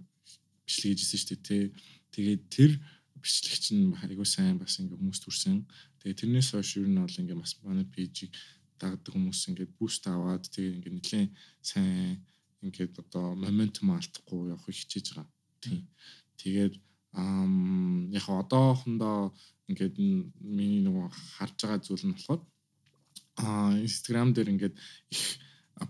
бичлэг 0.63 0.95
хийжсэн 0.95 1.19
шүү 1.19 1.39
дээ. 1.43 1.63
Тэгээд 2.15 2.41
тэр 2.47 2.71
бичлэг 3.19 3.59
чинь 3.59 3.95
айгуу 3.95 4.27
сайн 4.27 4.59
бас 4.59 4.79
ингээ 4.79 4.99
хүмүүс 4.99 5.19
төрсэн. 5.23 5.67
Тэгээд 6.03 6.19
тэрнээс 6.23 6.49
хойш 6.55 6.79
ер 6.79 6.87
нь 6.87 6.99
бол 6.99 7.19
ингээ 7.19 7.37
бас 7.39 7.55
манай 7.63 7.85
пэйжийг 7.87 8.31
дагдаг 8.81 9.13
хүмүүс 9.13 9.41
ингээд 9.49 9.71
буст 9.79 10.03
аваад 10.07 10.43
тэгээ 10.49 10.75
ингээд 10.77 10.95
нэлээд 10.97 11.31
сайн 11.61 12.23
ингээд 12.65 12.93
одоо 13.03 13.35
моментум 13.35 13.91
алдахгүй 13.95 14.51
явах 14.53 14.67
хичээж 14.67 15.07
байгаа. 15.15 15.27
Тийм. 15.63 15.83
Тэгээд 16.41 16.75
ам 17.13 18.09
яг 18.11 18.25
одоохондоо 18.29 19.33
ингээд 19.69 19.95
миний 20.55 20.81
нөгөө 20.85 21.07
харж 21.37 21.55
байгаа 21.61 21.79
зүйл 21.83 22.05
нь 22.07 22.15
болохоор 22.15 22.41
а 23.39 23.73
Instagram 23.87 24.29
дээр 24.33 24.51
ингээд 24.53 24.75
их 25.15 25.23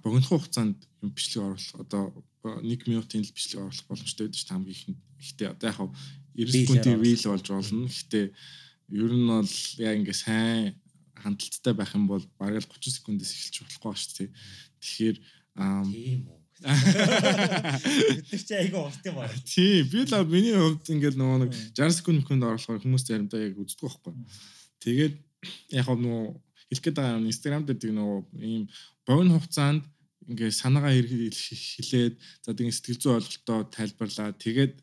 богино 0.04 0.28
хугацаанд 0.30 0.78
юм 1.02 1.10
бичлэг 1.16 1.44
оруулах 1.44 1.82
одоо 1.84 2.04
1 2.44 2.88
минутын 2.88 3.26
л 3.26 3.36
бичлэг 3.36 3.60
оруулах 3.66 3.88
боломжтой 3.90 4.26
байдаг 4.28 4.40
шүү 4.40 4.54
хамгийн 4.54 4.96
ихтэй 5.20 5.48
одоо 5.50 5.70
яг 5.70 5.80
90 6.36 6.52
секундын 6.54 7.02
рeel 7.02 7.24
болж 7.26 7.48
болно. 7.50 7.88
Гэхдээ 7.90 8.26
ер 9.04 9.12
нь 9.18 9.28
бол 9.28 9.54
яг 9.82 9.96
ингээ 10.00 10.18
сайн 10.24 10.78
хандлттай 11.24 11.74
байх 11.76 11.94
юм 11.96 12.08
бол 12.08 12.24
бараг 12.40 12.64
л 12.64 12.72
30 12.72 12.98
секундээс 13.00 13.32
эхэлж 13.36 13.58
болохгүй 13.64 13.90
ба 13.92 13.98
шүү 14.00 14.16
дээ. 14.18 14.30
Тэгэхээр 14.80 15.18
тийм 15.92 16.22
үү. 16.28 16.40
Бид 18.20 18.28
нар 18.32 18.44
чи 18.44 18.54
айгүй 18.60 18.82
урт 18.84 19.04
юм 19.08 19.16
байна. 19.16 19.40
Тийм, 19.48 19.88
би 19.88 20.04
л 20.04 20.28
миний 20.28 20.56
хувьд 20.56 20.92
ингээд 20.92 21.16
нөгөө 21.16 21.38
нэг 21.48 21.52
60 21.72 22.00
секунд 22.04 22.28
хүнд 22.28 22.44
оруулахаар 22.44 22.84
хүмүүс 22.84 23.04
заримдаа 23.08 23.40
яг 23.40 23.56
үздэг 23.56 23.88
байхгүй. 23.88 24.14
Тэгээд 24.84 25.16
яг 25.80 25.88
нөгөө 25.88 26.26
хэлэх 26.68 26.84
гээд 26.84 26.98
байгаа 27.00 27.24
Instagram 27.24 27.64
дээр 27.64 27.80
тийм 27.80 27.96
нөгөө 27.96 28.20
ийм 28.44 28.64
богино 29.08 29.40
хугацаанд 29.40 29.84
ингээд 30.28 30.60
санаагаа 30.60 30.94
хэлээд 31.00 32.16
за 32.44 32.52
тэгээд 32.52 32.76
сэтгэл 32.76 33.02
зүйн 33.02 33.18
ойлголтоо 33.18 33.60
тайлбарлаа. 33.72 34.30
Тэгээд 34.36 34.74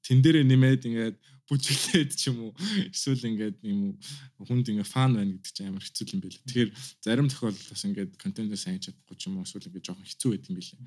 тэн 0.00 0.18
дээрээ 0.24 0.44
нэмээд 0.48 0.82
ингээд 0.88 1.16
бүжиглээд 1.50 2.10
ч 2.14 2.30
юм 2.30 2.38
уу 2.46 2.52
эсвэл 2.94 3.26
ингээд 3.26 3.58
юм 3.66 3.98
хүнд 4.38 4.70
ингээд 4.70 4.86
фан 4.86 5.18
байна 5.18 5.34
гэдэг 5.34 5.50
чинь 5.50 5.68
амар 5.74 5.82
хэцүү 5.82 6.06
юм 6.14 6.20
билээ. 6.22 6.46
Тэгэхээр 6.46 6.70
зарим 7.02 7.26
тохиолдолд 7.26 7.68
бас 7.74 7.82
ингээд 7.82 8.12
контент 8.22 8.54
сайн 8.54 8.78
чадахгүй 8.78 9.16
ч 9.18 9.26
юм 9.26 9.42
уу 9.42 9.44
эсвэл 9.44 9.66
ингээд 9.66 9.86
жоохон 9.90 10.06
хэцүү 10.06 10.30
байт 10.30 10.46
юм 10.46 10.56
билээ. 10.56 10.80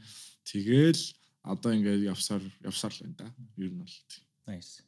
Тэгэл 0.47 1.03
одоо 1.43 1.71
ингээд 1.75 2.01
явсаар 2.07 2.43
явсаар 2.63 2.93
л 2.95 3.01
байна 3.03 3.15
да. 3.19 3.27
Ер 3.59 3.71
нь 3.75 3.83
бол. 3.83 3.95
Nice. 4.47 4.79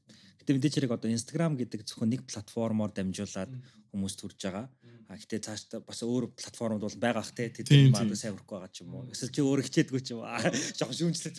Гэтэ 0.46 0.62
мэдээч 0.62 0.75
хэрэг 0.78 0.94
одоо 0.94 1.10
Instagram 1.10 1.58
гэдэг 1.58 1.90
зөвхөн 1.90 2.14
нэг 2.14 2.22
платформоор 2.30 2.94
дамжуулаад 2.94 3.50
хүмүүс 3.90 4.14
төрж 4.14 4.38
байгаа. 4.46 4.70
А 5.10 5.18
гэтээ 5.18 5.42
цаашдаа 5.42 5.82
бас 5.82 6.06
өөр 6.06 6.38
платформуд 6.38 6.86
бол 6.86 7.02
байгаа 7.02 7.25
х 7.25 7.34
те 7.34 7.50
тэд 7.50 7.66
маань 7.90 8.14
сайн 8.14 8.38
хөрөх 8.38 8.46
байгаа 8.46 8.70
ч 8.70 8.86
юм 8.86 8.94
уу. 8.94 9.10
Эсвэл 9.10 9.34
чи 9.34 9.42
өөр 9.42 9.66
хичээдгүй 9.66 10.02
ч 10.06 10.14
юм 10.14 10.22
уу. 10.22 10.38
Жохо 10.78 10.94
шүүмжлээд. 10.94 11.38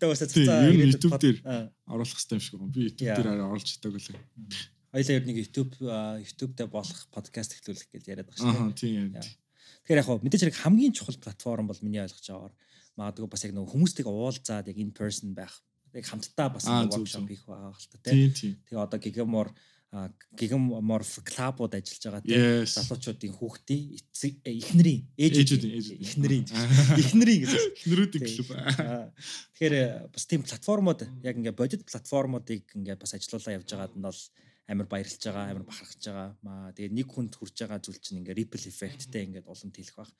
Гэтээ 0.00 0.08
уусаа 0.08 0.32
цацаа 0.32 0.64
YouTube 0.72 1.20
дээр 1.20 1.38
оруулах 1.92 2.16
хэрэгтэй 2.16 2.36
юм 2.36 2.44
шиг 2.44 2.56
байна. 2.56 2.72
Би 2.72 2.80
YouTube 2.88 3.16
дээр 3.20 3.44
оруулж 3.44 3.68
чадаагүй 3.68 4.00
л. 4.00 4.16
Хоёлаа 4.96 5.12
ер 5.12 5.24
нь 5.28 5.36
YouTube 5.36 5.72
YouTube 6.24 6.52
дээр 6.56 6.70
болох 6.72 7.00
подкаст 7.12 7.52
эхлүүлэх 7.60 7.88
гэж 7.92 8.04
яриад 8.08 8.32
байгаа 8.32 8.48
шүү 8.48 8.72
дээ. 8.80 9.12
Аа. 9.12 9.24
Тэгэхээр 9.84 10.00
яг 10.00 10.08
хөө 10.08 10.24
мэдээж 10.24 10.42
хэрэг 10.48 10.56
хамгийн 10.56 10.96
чухал 10.96 11.20
платформ 11.20 11.68
бол 11.68 11.84
миний 11.84 12.00
ойлгож 12.00 12.28
байгаагаар 12.28 12.56
магадгүй 12.96 13.28
бас 13.28 13.44
яг 13.44 13.52
нөгөө 13.56 13.72
хүмүүстэйг 13.72 14.08
уулзаад 14.08 14.68
яг 14.68 14.76
in 14.80 14.92
person 14.92 15.32
байх 15.32 15.52
яг 15.94 16.06
хамтдаа 16.08 16.48
бас 16.52 16.64
workshop 16.66 17.28
хийх 17.28 17.44
байгаа 17.46 17.72
л 17.72 17.86
та 17.92 17.98
тий. 18.04 18.28
Тийм 18.28 18.32
тийм. 18.32 18.52
Тэгээ 18.66 18.84
одоо 18.84 18.98
гигамор 18.98 19.48
гигамор 20.32 21.04
клабууд 21.04 21.74
ажиллаж 21.76 22.00
байгаа 22.00 22.22
тий. 22.24 22.32
Yes. 22.32 22.80
Залуучуудын 22.80 23.32
хүүхдийн 23.36 23.84
э, 24.40 24.52
эхнэрийн 24.56 25.00
Ээжүүдийн, 25.20 25.72
эхнэрийн 26.00 26.44
эхнэрийн 26.96 27.40
гэж 27.44 27.52
Эхнэрүүдийн 27.76 28.24
клуб. 28.24 28.50
Тэгэхээр 29.52 29.74
э, 29.76 29.84
бас 30.08 30.24
тийм 30.24 30.48
платформуд 30.48 31.04
яг 31.20 31.36
ингээ 31.36 31.52
бодит 31.52 31.84
платформуудыг 31.84 32.72
ингээ 32.72 32.96
бас 32.96 33.12
ажилуулаа 33.12 33.60
явж 33.60 33.68
байгаад 33.68 33.92
нь 33.92 34.06
бол 34.08 34.20
амар 34.70 34.86
баярлж 34.86 35.18
байгаа, 35.18 35.50
амар 35.50 35.66
бахархаж 35.66 35.98
байгаа. 36.06 36.30
Маа 36.46 36.70
тэгээ 36.70 36.94
нэг 36.94 37.08
хүнд 37.10 37.34
хүрж 37.34 37.56
байгаа 37.66 37.82
зүйл 37.82 37.98
чинь 37.98 38.22
ингээ 38.22 38.38
ripple 38.38 38.62
effectтэй 38.70 39.26
ингээд 39.26 39.50
улам 39.50 39.70
тэлэх 39.74 39.96
баг. 39.98 40.10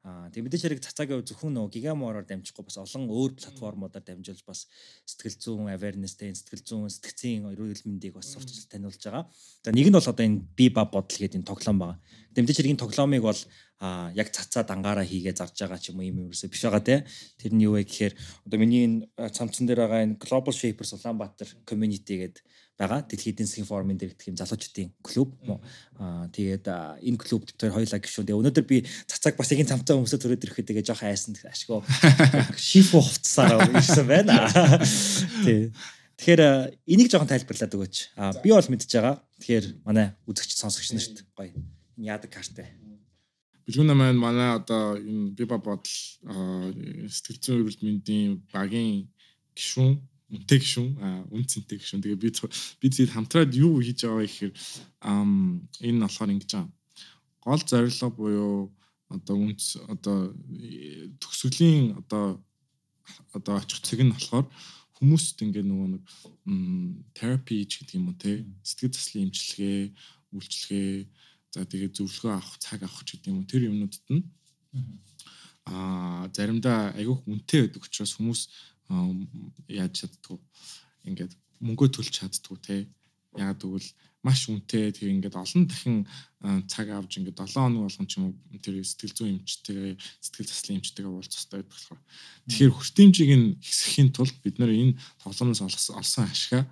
Аа 0.00 0.32
тэгээ 0.32 0.44
мэдээж 0.48 0.62
хэрэг 0.64 0.80
цацаагийн 0.80 1.28
зөвхөн 1.28 1.52
нөгөө 1.52 1.74
гигамороор 1.76 2.24
дамжихгүй 2.24 2.64
бас 2.64 2.80
олон 2.80 3.04
өөр 3.12 3.36
платформудаар 3.36 4.00
дамжуулж 4.00 4.42
бас 4.48 4.64
сэтгэл 5.04 5.36
зүйн 5.36 5.68
awareness-тэй 5.76 6.32
сэтгэл 6.32 6.64
зүйн 6.64 6.88
сэтгцийн 6.88 7.44
эрүүл 7.52 7.84
мэндийг 7.84 8.16
бас 8.16 8.32
сурталчилж 8.32 8.72
таниулж 8.72 8.96
байгаа. 9.04 9.28
За 9.60 9.68
нэг 9.76 9.92
нь 9.92 9.96
бол 10.00 10.08
одоо 10.08 10.24
энэ 10.24 10.48
би 10.56 10.72
ба 10.72 10.88
бодол 10.88 11.20
гэдэг 11.20 11.44
энэ 11.44 11.50
тоглоом 11.52 11.78
байгаа. 11.84 11.98
Тэгээ 12.32 12.44
мэдээж 12.48 12.58
хэрэг 12.64 12.72
энэ 12.72 12.84
тоглоомыг 12.88 13.22
бол 13.28 13.40
аа 13.84 14.08
яг 14.16 14.28
цацаа 14.32 14.64
дангаараа 14.64 15.04
хийгээ 15.04 15.36
зарж 15.36 15.56
байгаа 15.60 15.76
ч 15.76 15.92
юм 15.92 16.00
уу 16.00 16.08
юм 16.08 16.32
ерөөсөө 16.32 16.48
биш 16.48 16.64
байгаа 16.64 16.80
те. 16.80 16.96
Тэр 17.36 17.52
нь 17.52 17.64
юу 17.68 17.76
вэ 17.76 17.84
гэхээр 17.84 18.16
одоо 18.48 18.56
миний 18.56 18.88
энэ 18.88 19.04
а, 19.20 19.28
цамцсан 19.28 19.68
дээр 19.68 19.84
байгаа 19.84 20.04
энэ 20.04 20.16
Global 20.16 20.56
Shapers 20.56 20.96
Улаанбаатар 20.96 21.48
community 21.68 22.24
гэдэг 22.24 22.40
байгаа. 22.80 23.04
Дэлхийн 23.04 23.36
эдийн 23.36 23.48
засгийн 23.48 23.68
форумын 23.68 24.00
дээр 24.00 24.16
гэх 24.16 24.32
юм 24.32 24.40
залуучдын 24.40 24.88
клуб. 25.04 25.36
Аа 26.00 26.32
тэгээд 26.32 26.66
энэ 27.04 27.20
клуб 27.20 27.44
дээр 27.44 27.76
хоёулаа 27.76 28.00
гişүүн. 28.00 28.26
Тэгээ 28.26 28.40
өнөөдөр 28.40 28.64
би 28.64 28.88
цацаг 29.04 29.36
бас 29.36 29.52
яг 29.52 29.60
энэ 29.60 29.70
цамцаа 29.76 30.00
хүмүүсээ 30.00 30.20
төрөөд 30.24 30.44
ирэхэд 30.48 30.68
тэгээ 30.72 30.88
жоохон 30.88 31.12
айсан 31.12 31.36
ашгүй 31.44 31.84
шифо 32.72 33.04
хувцсаар 33.04 33.68
ирсэн 33.76 34.06
байна. 34.08 34.48
Тий. 35.44 35.68
Тэгэхээр 36.16 36.42
энийг 36.88 37.08
жоохон 37.12 37.28
тайлбарлаад 37.28 37.76
өгөөч. 37.76 37.96
А 38.16 38.32
би 38.40 38.48
бол 38.52 38.70
мэдж 38.72 38.88
байгаа. 38.88 39.16
Тэгэхээр 39.40 39.66
манай 39.84 40.16
үзэгч 40.24 40.56
сонсогч 40.56 40.96
нарт 40.96 41.24
гоё. 41.36 41.52
Энэ 42.00 42.08
яадаг 42.12 42.32
картай. 42.32 42.72
Билгүүн 43.64 43.94
маань 43.94 44.20
манай 44.20 44.56
одоо 44.56 45.00
энэ 45.00 45.36
биба 45.36 45.56
бодол 45.60 45.96
сэтгэл 47.08 47.40
зүйн 47.40 47.56
эрүүл 47.62 47.80
мэндийн 47.86 48.30
багийн 48.52 49.08
гишүүн 49.56 49.96
үнтэй 50.30 50.58
гишүүн 50.62 50.90
аа, 51.02 51.20
үн 51.34 51.44
цэнтэй 51.44 51.78
гишүүн. 51.78 52.02
Тэгээ 52.02 52.22
би 52.22 52.30
цо- 52.30 52.52
би 52.80 52.86
зээл 52.88 53.14
хамтраад 53.14 53.50
юу 53.54 53.82
хийж 53.82 54.06
байгаа 54.06 54.24
гэхээр 54.26 54.52
ам 55.02 55.66
энэ 55.82 56.02
болохоор 56.06 56.30
ингэж 56.34 56.50
байгаа. 56.54 56.70
Гол 57.42 57.62
зорилго 57.66 58.08
буюу 58.14 58.56
одоо 59.10 59.36
үнц 59.36 59.76
одоо 59.90 60.30
төгсгөлийн 61.18 61.98
одоо 61.98 62.38
одоо 63.34 63.54
очих 63.58 63.82
цэг 63.82 64.00
нь 64.06 64.14
болохоор 64.14 64.46
хүмүүст 65.00 65.42
ингээ 65.42 65.64
нөгөө 65.66 65.88
нэг 65.98 66.04
терапи 67.16 67.66
гэдэг 67.66 67.98
юм 67.98 68.12
уу 68.12 68.16
те 68.20 68.46
сэтгэл 68.62 68.94
заслын 68.94 69.26
эмчилгээ 69.26 69.78
үйлчлэгээ 70.36 70.94
за 71.50 71.66
тэгээ 71.66 71.90
зөвлөгөө 71.96 72.32
авах 72.36 72.56
цаг 72.62 72.80
авах 72.86 73.02
гэдэг 73.02 73.32
юм 73.32 73.42
уу 73.42 73.50
тэр 73.50 73.66
юмнуудад 73.66 74.06
нь 74.14 74.22
аа 75.66 76.28
заримдаа 76.36 76.94
айгүйх 76.94 77.26
үнэтэй 77.26 77.60
байдаг 77.66 77.82
учраас 77.82 78.14
хүмүүс 78.14 78.40
яаж 79.70 79.92
чаддгүй 80.02 80.38
ингээд 81.06 81.32
мөнгөө 81.62 81.88
төлж 81.94 82.10
чаддгүй 82.18 82.58
те. 82.60 82.76
Яагаад 83.38 83.62
гэвэл 83.62 83.88
маш 84.26 84.50
үнэтэй 84.50 84.90
тэг 84.92 85.06
ингээд 85.06 85.38
олон 85.38 85.64
дахин 85.70 86.04
цаг 86.66 86.90
авч 86.90 87.22
ингээд 87.22 87.38
7 87.38 87.56
хоног 87.56 87.86
болгон 87.86 88.06
ч 88.10 88.18
юм 88.18 88.34
уу 88.34 88.58
тэр 88.58 88.82
сэтгэл 88.82 89.16
зүйн 89.16 89.38
эмчтэйгээ 89.40 89.94
сэтгэл 89.96 90.50
заслын 90.50 90.76
эмчтэйгээ 90.82 91.12
уулзах 91.14 91.38
хэрэгтэй 91.38 91.56
байдаг 91.62 91.72
болохоор. 91.72 92.00
Тэгэхээр 92.50 92.74
хүртээмжийг 92.74 93.30
нь 93.38 93.48
хэсгэхийн 93.62 94.10
тулд 94.12 94.36
бид 94.42 94.56
нэр 94.58 94.72
энэ 94.74 94.98
тоглоомоос 95.22 95.62
олсон 95.94 96.24
ашгаа 96.26 96.64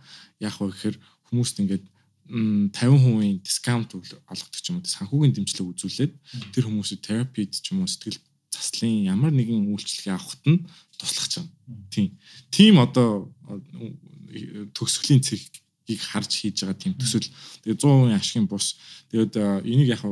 яах 0.43 0.59
вэ 0.61 0.67
гэхээр 0.75 0.97
хүмүүст 1.31 1.57
ингээд 1.63 1.85
м, 2.29 2.69
50% 2.75 3.47
дискаунт 3.47 3.91
олгодог 3.95 4.61
ч 4.61 4.67
юм 4.69 4.83
уу 4.83 4.85
санхүүгийн 4.85 5.35
дэмжлэг 5.39 5.67
үзүүлээд 5.73 6.13
тэр 6.53 6.65
хүмүүсийг 6.69 7.01
терапид 7.01 7.55
ч 7.55 7.73
юм 7.73 7.81
уу 7.81 7.89
сэтгэл 7.89 8.21
заслын 8.53 9.09
ямар 9.09 9.33
нэгэн 9.33 9.69
үйлчлэгээ 9.73 10.15
авахт 10.17 10.45
нь 10.49 10.65
туслах 10.99 11.29
чам. 11.29 11.47
Тийм. 11.91 12.19
Тийм 12.51 12.79
одоо 12.83 13.33
э, 13.49 14.67
төгсгөлийн 14.75 15.23
цэгийг 15.23 16.01
харж 16.03 16.31
хийж 16.35 16.67
байгаа 16.67 16.77
тийм 16.77 16.95
төсөл. 16.99 17.25
Тэгээ 17.65 17.79
100% 17.79 18.19
ашигын 18.19 18.47
бус. 18.51 18.77
Тэгээд 19.09 19.35
э, 19.39 19.47
энийг 19.65 19.89
яг 19.95 20.03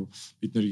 бид 0.41 0.53
нэр 0.55 0.67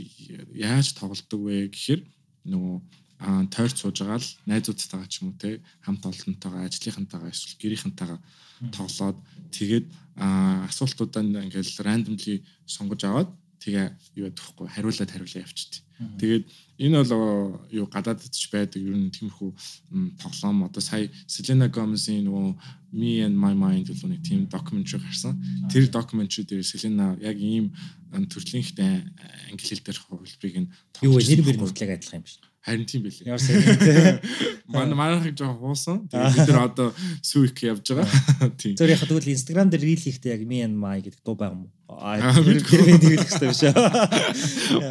яаж 0.54 0.94
тоглодог 0.97 1.40
вэ 1.44 1.68
гэхээр 1.68 2.00
нөгөө 2.49 2.76
аа 3.25 3.44
тойрч 3.49 3.76
сууж 3.80 4.00
байгаа 4.00 4.21
л 4.21 4.30
найзуудтайгаа 4.49 5.09
ч 5.09 5.23
юм 5.23 5.33
уу 5.33 5.40
те 5.40 5.61
хамт 5.85 6.02
олонтойгоо 6.04 6.66
ажлынхантайгаа 6.66 7.30
эсвэл 7.33 7.61
гэрийнхантайгаа 7.62 8.21
тоглоод 8.75 9.18
тэгээд 9.54 9.87
аа 10.18 10.68
асуултуудаа 10.68 11.23
ингээл 11.23 11.80
randomly 11.87 12.44
сонгож 12.66 13.00
аваад 13.06 13.30
тэгээ 13.64 13.87
юу 14.21 14.28
ядах 14.28 14.49
вэ 14.61 14.68
хариулаад 14.68 15.11
хариулаа 15.11 15.42
явчихдаг. 15.42 15.83
Тэгээд 16.21 16.44
энэ 16.85 17.02
бол 17.06 17.64
юу 17.73 17.87
гадаадд 17.88 18.28
ч 18.28 18.52
байдаг 18.52 18.83
ер 18.83 18.99
нь 18.99 19.14
тиймэрхүү 19.14 19.50
тоглоом 20.21 20.68
одоо 20.68 20.83
сая 20.85 21.09
Selena 21.25 21.71
Gomez-ийн 21.73 22.28
нөгөө 22.28 22.52
Me 22.92 23.25
and 23.25 23.38
My 23.38 23.54
Mind 23.56 23.88
гэдэг 23.88 24.11
нэг 24.11 24.23
тийм 24.26 24.40
докюментари 24.50 25.00
гарсан. 25.00 25.38
Тэр 25.71 25.88
докюментари 25.88 26.44
дээр 26.44 26.66
Selena 26.66 27.16
яг 27.23 27.38
ийм 27.38 27.73
төрлийн 28.12 28.62
ихтэй 28.66 29.06
англи 29.49 29.64
хэл 29.64 29.87
дээр 29.87 29.99
хувилбарыг 30.02 30.56
нь 30.61 30.71
Юу 31.02 31.18
Нэр 31.18 31.42
бэр 31.47 31.59
нүтлэг 31.62 31.94
адилхан 31.94 32.21
юм 32.21 32.26
биш. 32.26 32.42
Харин 32.64 32.87
тийм 32.88 33.04
байлээ. 33.04 33.28
Ямар 33.28 33.42
сайн. 33.44 33.61
Манай 34.73 34.97
манайхыг 34.97 35.37
жоо 35.37 35.52
хуусан. 35.52 36.04
Тэгээд 36.09 36.33
бид 36.33 36.49
нар 36.49 36.64
одоо 36.64 36.88
сүүх 37.21 37.52
явж 37.61 37.85
байгаа. 37.92 38.56
Тийм. 38.61 38.73
Зөв 38.80 38.88
яг 38.88 39.04
тэгвэл 39.04 39.33
Instagram 39.37 39.68
дээр 39.68 39.85
reel 39.85 40.00
хийхдээ 40.00 40.33
яг 40.33 40.42
me 40.49 40.64
and 40.64 40.80
my 40.80 40.97
гэдэг 41.04 41.21
дуу 41.21 41.37
байгаа 41.37 41.52
юм 41.52 41.68
уу? 41.68 41.73
Аа, 41.92 42.33
би 42.40 42.56
хэлэх 42.64 43.04
хэрэгтэй 43.04 43.49
биш. 43.52 43.62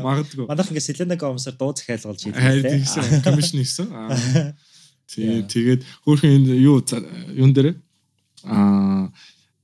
Магадгүй. 0.06 0.46
Манайх 0.46 0.70
ингээ 0.70 0.86
Selena 0.86 1.18
Gomez-аар 1.18 1.58
дуу 1.58 1.74
захиалгуулж 1.74 2.22
Харин 2.30 2.62
хийдэг. 2.62 2.86
тийсэн 2.86 3.26
комишн 3.26 3.58
хийсэн. 3.58 3.88
Аа. 3.90 4.54
Тий, 5.10 5.26
Yeah. 5.26 5.50
тэгээд 5.50 5.82
хөөрхөн 6.06 6.32
энэ 6.46 6.62
юу 6.64 6.78
юун 7.34 7.52
дээр 7.58 7.76
аа 8.48 9.10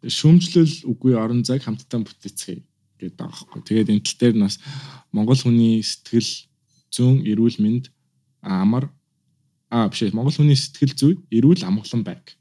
шүмжлэл 0.04 0.84
үгүй 0.90 1.14
орон 1.16 1.46
зайг 1.46 1.64
хамтдаа 1.64 2.04
бүтээцгээе 2.04 2.64
гэдэг 3.00 3.16
байгаа 3.22 3.38
байхгүй. 3.38 3.62
Тэгээд 3.70 3.92
энэ 3.94 4.04
тал 4.04 4.18
дээр 4.20 4.36
нас 4.36 4.58
Монгол 5.16 5.40
хүний 5.40 5.80
сэтгэл 5.84 6.30
зүүн 6.92 7.24
эрүүл 7.30 7.58
мэнд 7.64 7.86
амар 8.42 8.90
аа 9.70 9.90
биш 9.90 10.10
Монгол 10.14 10.34
хүний 10.34 10.58
сэтгэл 10.58 10.96
зүй 10.98 11.14
эрүүл 11.30 11.64
амгалан 11.66 12.04
байг. 12.04 12.36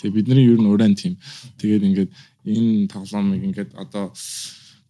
Тэгээ 0.00 0.14
бидний 0.14 0.46
ер 0.46 0.60
нь 0.60 0.70
уран 0.70 0.94
тийм. 0.94 1.18
Тэгээд 1.58 1.86
ингээд 1.86 2.10
энэ 2.46 2.88
тоглоомыг 2.88 3.42
ингээд 3.44 3.70
одоо 3.74 4.14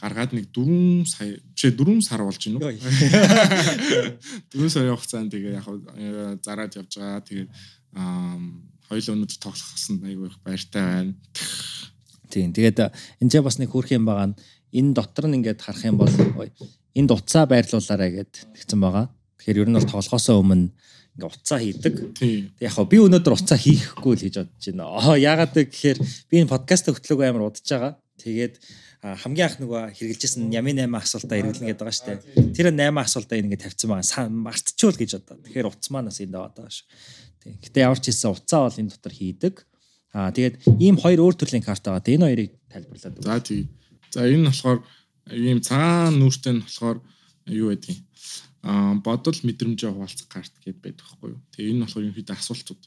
гаргаад 0.00 0.32
нэг 0.32 0.48
4 0.52 1.04
сая 1.04 1.40
биш 1.54 1.64
ээ 1.64 1.76
4 1.76 2.00
сар 2.00 2.22
болж 2.24 2.40
байна 2.40 2.58
уу? 2.60 2.72
Дөрөв 4.52 4.70
сарын 4.72 4.96
хугацаанд 4.96 5.32
тэгээ 5.32 5.58
яг 5.60 5.66
зараад 6.44 6.72
явж 6.76 6.92
байгаа. 6.96 7.20
Тэгээд 7.26 7.50
аа 7.96 8.38
хоёул 8.90 9.14
өнөдөр 9.14 9.38
тоглохсон 9.38 10.02
айгүй 10.02 10.28
их 10.30 10.38
баяртай 10.42 10.82
байна. 10.82 11.14
Тийм. 12.32 12.50
Тэгээд 12.56 12.78
энэ 13.20 13.30
ч 13.30 13.34
бас 13.44 13.58
нэг 13.60 13.70
хөөрх 13.70 13.92
юм 13.94 14.08
байгаа 14.08 14.32
нь 14.32 14.38
энэ 14.72 14.94
дотор 14.94 15.26
нь 15.28 15.36
ингээд 15.38 15.60
харах 15.62 15.84
юм 15.84 15.96
бол 16.00 16.14
ой, 16.38 16.50
энд 16.94 17.10
утсаа 17.10 17.44
байрлуулаарай 17.46 18.10
гэд 18.14 18.32
тэгсэн 18.54 18.80
байгаа. 18.80 19.06
Тэгэхээр 19.40 19.60
ер 19.64 19.68
нь 19.72 19.76
бол 19.80 19.88
тоглохоосоо 19.88 20.36
өмнө 20.44 20.68
ингээ 21.16 21.28
утсаа 21.32 21.58
хийдэг. 21.58 21.94
Тэг 22.14 22.52
яг 22.60 22.76
би 22.86 22.96
өнөөдөр 23.00 23.34
уцаа 23.34 23.58
хийхгүй 23.58 24.14
л 24.14 24.24
гэж 24.28 24.36
бодож 24.44 24.64
байна. 24.68 24.84
Аа 24.92 25.16
яагаад 25.16 25.56
гэхээр 25.56 25.98
би 26.28 26.34
энэ 26.44 26.52
подкаст 26.52 26.92
хөтлөөг 26.92 27.20
амар 27.24 27.48
удаж 27.48 27.64
байгаа. 27.64 27.96
Тэгээд 28.20 28.54
хамгийн 29.00 29.48
анх 29.48 29.56
нөгөө 29.64 29.82
хэрэгжилжсэн 29.96 30.52
ями 30.52 30.76
8 30.76 30.92
асуултаа 30.92 31.36
хэрэглэн 31.40 31.68
гэдэг 31.72 31.80
байгаа 31.80 31.96
шүү 31.96 32.08
дээ. 32.20 32.52
Тэр 32.52 32.66
8 32.68 33.00
асуултаа 33.00 33.36
ингэ 33.40 33.58
тавьсан 33.64 33.88
байгаа. 33.88 34.28
Мартчихвол 34.28 34.98
гэж 35.00 35.10
бодоо. 35.16 35.36
Тэгэхээр 35.40 35.70
утас 35.72 35.88
манаас 35.88 36.20
энд 36.20 36.36
аваад 36.36 36.54
байгаа 36.60 36.74
шүү. 36.76 36.86
Тэг. 37.40 37.52
Гэтэ 37.64 37.78
ямар 37.80 37.96
ч 37.96 38.12
хэлсэн 38.12 38.30
уцаа 38.36 38.60
бол 38.68 38.80
энэ 38.84 38.92
дотор 38.92 39.14
хийдэг. 39.16 39.54
Аа 40.12 40.30
тэгээд 40.36 40.54
ийм 40.84 41.00
хоёр 41.00 41.20
өөр 41.24 41.34
төрлийн 41.40 41.64
карт 41.64 41.80
байгаа. 41.80 42.04
Тэ 42.04 42.20
энэ 42.20 42.28
хоёрыг 42.28 42.52
тайлбарлаад. 42.68 43.16
За 43.24 43.40
тий. 43.40 43.62
За 44.12 44.20
энэ 44.28 44.44
нь 44.44 44.48
болохоор 44.52 44.78
ийм 45.32 45.58
цагаан 45.64 46.20
нүртэй 46.20 46.60
нь 46.60 46.64
болохоор 46.68 47.00
юу 47.48 47.72
байдгийг 47.72 48.04
бодол 48.62 49.38
мэдрэмжээ 49.40 49.90
хуваалцах 49.92 50.28
карт 50.28 50.52
гэдээ 50.60 50.84
байдаг 50.84 51.06
байхгүй 51.08 51.28
юу. 51.32 51.40
Тэгээ 51.56 51.70
энэ 51.72 51.82
болохоор 51.84 52.04
ерөнхийдөө 52.04 52.36
асуултууд. 52.36 52.82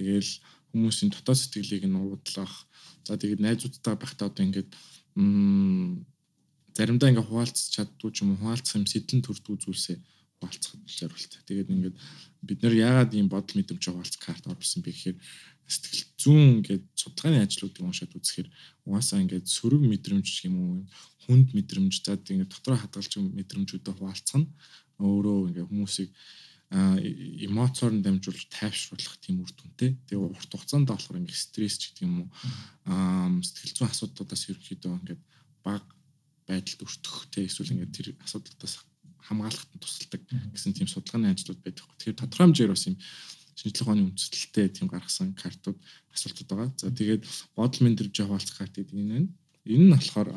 Тэгээл 0.00 0.32
хүмүүсийн 0.72 1.10
дотоод 1.12 1.38
сэтгэлийг 1.38 1.84
нь 1.84 2.00
уудлах. 2.00 2.54
За 3.04 3.20
тэгээд 3.20 3.44
найзуудтай 3.44 3.94
байхдаа 4.00 4.32
одоо 4.32 4.44
ингээд 4.48 4.70
заримдаа 6.72 7.08
ингээд 7.12 7.28
хуваалцах 7.28 7.68
чаддгүй 7.74 8.10
ч 8.16 8.24
юм 8.24 8.32
уу 8.32 8.40
хуваалцах 8.40 8.80
юм 8.80 8.86
сэтлэн 8.88 9.20
төрдгүү 9.20 9.56
зүйлсээ 9.60 9.98
хуваалцахад 10.40 10.80
зориултай. 10.88 11.40
Тэгээд 11.44 11.68
ингээд 11.68 11.96
бид 12.40 12.58
нэр 12.64 12.74
яагаад 12.80 13.12
ийм 13.12 13.28
бодол 13.28 13.60
мэдрэмж 13.60 13.84
хуваалцах 13.92 14.22
карт 14.24 14.44
оруулсан 14.48 14.80
бэ 14.80 14.88
гэхээр 14.94 15.18
сэтгэл 15.68 16.04
зүүн 16.16 16.42
ингээд 16.64 16.84
судалгааны 16.96 17.44
ажлуудыг 17.44 17.84
уншаад 17.84 18.16
үзэхээр 18.16 18.48
угаасаа 18.88 19.22
ингээд 19.22 19.46
сөрөг 19.46 19.82
мэдрэмж 19.84 20.26
юм 20.48 20.56
уу 20.58 20.74
хүнд 21.28 21.54
мэдрэмж 21.54 21.94
за 22.02 22.18
ингээд 22.18 22.50
дотроо 22.50 22.78
хадгалж 22.80 23.12
мэдрэмжүүдэд 23.20 23.94
хуваалцах 23.94 24.38
нь 24.40 24.48
өөрөө 25.00 25.38
ингээд 25.48 25.70
хүмүүсийг 25.70 26.10
эмоцоор 26.70 27.92
нь 27.98 28.04
дамжуулж 28.06 28.46
тайвшруулах 28.46 29.18
тийм 29.18 29.42
үр 29.42 29.50
дүнтэй. 29.50 29.98
Тэгээ 30.06 30.22
урт 30.22 30.52
хугацаанд 30.54 30.86
болохоор 30.86 31.18
ингээ 31.18 31.34
стресс 31.34 31.82
ч 31.82 31.90
гэдэг 31.90 32.06
юм 32.06 32.14
уу 32.22 32.28
сэтгэл 33.42 33.74
зүйн 33.74 33.90
асуудлуудаас 33.90 34.42
ерөөхдөө 34.54 34.94
ингээд 35.02 35.22
баг 35.66 35.82
байдалд 36.46 36.80
өртөх 36.86 37.26
те 37.34 37.42
эсвэл 37.50 37.74
ингээд 37.74 37.90
тэр 37.90 38.08
асуудлуудаас 38.22 38.86
хамгаалахад 39.26 39.82
тусалдаг 39.82 40.22
гэсэн 40.54 40.72
тийм 40.78 40.86
судалгааны 40.86 41.34
ажлууд 41.34 41.58
байдаг. 41.58 41.90
Тэгэхээр 41.98 42.20
тодорхой 42.22 42.46
хэмжээр 42.46 42.70
бас 42.70 42.86
юм 42.86 42.96
шинжлэх 43.58 43.84
ухааны 43.84 44.02
үндэслэлтэй 44.08 44.66
тийм 44.70 44.88
гаргасан 44.88 45.34
картууд 45.34 45.78
асуултууд 46.14 46.48
байгаа. 46.48 46.70
За 46.78 46.94
тэгээд 46.94 47.22
бодол 47.58 47.82
мэдрэмж 47.82 48.16
хаваалцах 48.16 48.56
карт 48.56 48.74
гэдэг 48.78 48.94
энэ 48.94 49.10
байна. 49.10 49.28
Энэ 49.66 49.84
нь 49.84 49.92
болохоор 49.92 50.28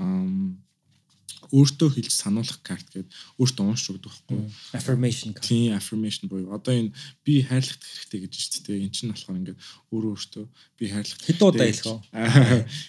өөртөө 1.53 1.89
хэлж 1.93 2.13
сануулах 2.13 2.59
карт 2.63 2.87
гэдэг 2.93 3.09
өөртөө 3.39 3.63
уншиж 3.63 3.87
өгдөг 3.93 4.11
байхгүй. 4.11 4.39
Affirmation 4.77 5.31
карт. 5.33 5.47
Тийм 5.47 5.77
affirmation 5.77 6.25
буюу 6.29 6.53
одоо 6.53 6.73
энэ 6.73 6.93
би 7.25 7.43
хайрлах 7.43 7.77
хэрэгтэй 7.77 8.19
гэж 8.25 8.33
шүү 8.33 8.61
дээ. 8.67 8.83
Энд 8.83 8.93
чинь 8.93 9.11
болохоор 9.11 9.39
ингээд 9.39 9.59
өөрөө 9.93 10.11
өөртөө 10.13 10.45
би 10.79 10.85
хайрлах 10.89 11.19
хэд 11.23 11.41
удаа 11.41 11.67
хэлэх 11.67 11.87
вэ? 11.89 12.01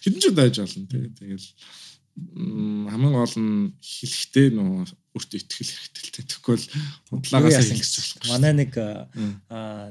Хэдэн 0.05 0.21
ч 0.21 0.25
удаа 0.31 0.45
хийж 0.49 0.59
болно 0.61 0.87
тийм. 0.89 1.13
Тэгэл 1.15 1.49
хамгийн 2.15 3.15
гол 3.15 3.37
нь 3.43 3.75
хэлэхдээ 3.83 4.49
нөө 4.55 4.87
өөртөө 5.19 5.39
итгэл 5.43 5.73
хэрэгтэй. 5.75 6.25
Тэгвэл 6.31 6.67
худлагаас 7.11 7.71
ингэж 7.75 7.93
болох. 7.99 8.31
Манай 8.31 8.53
нэг 8.55 8.73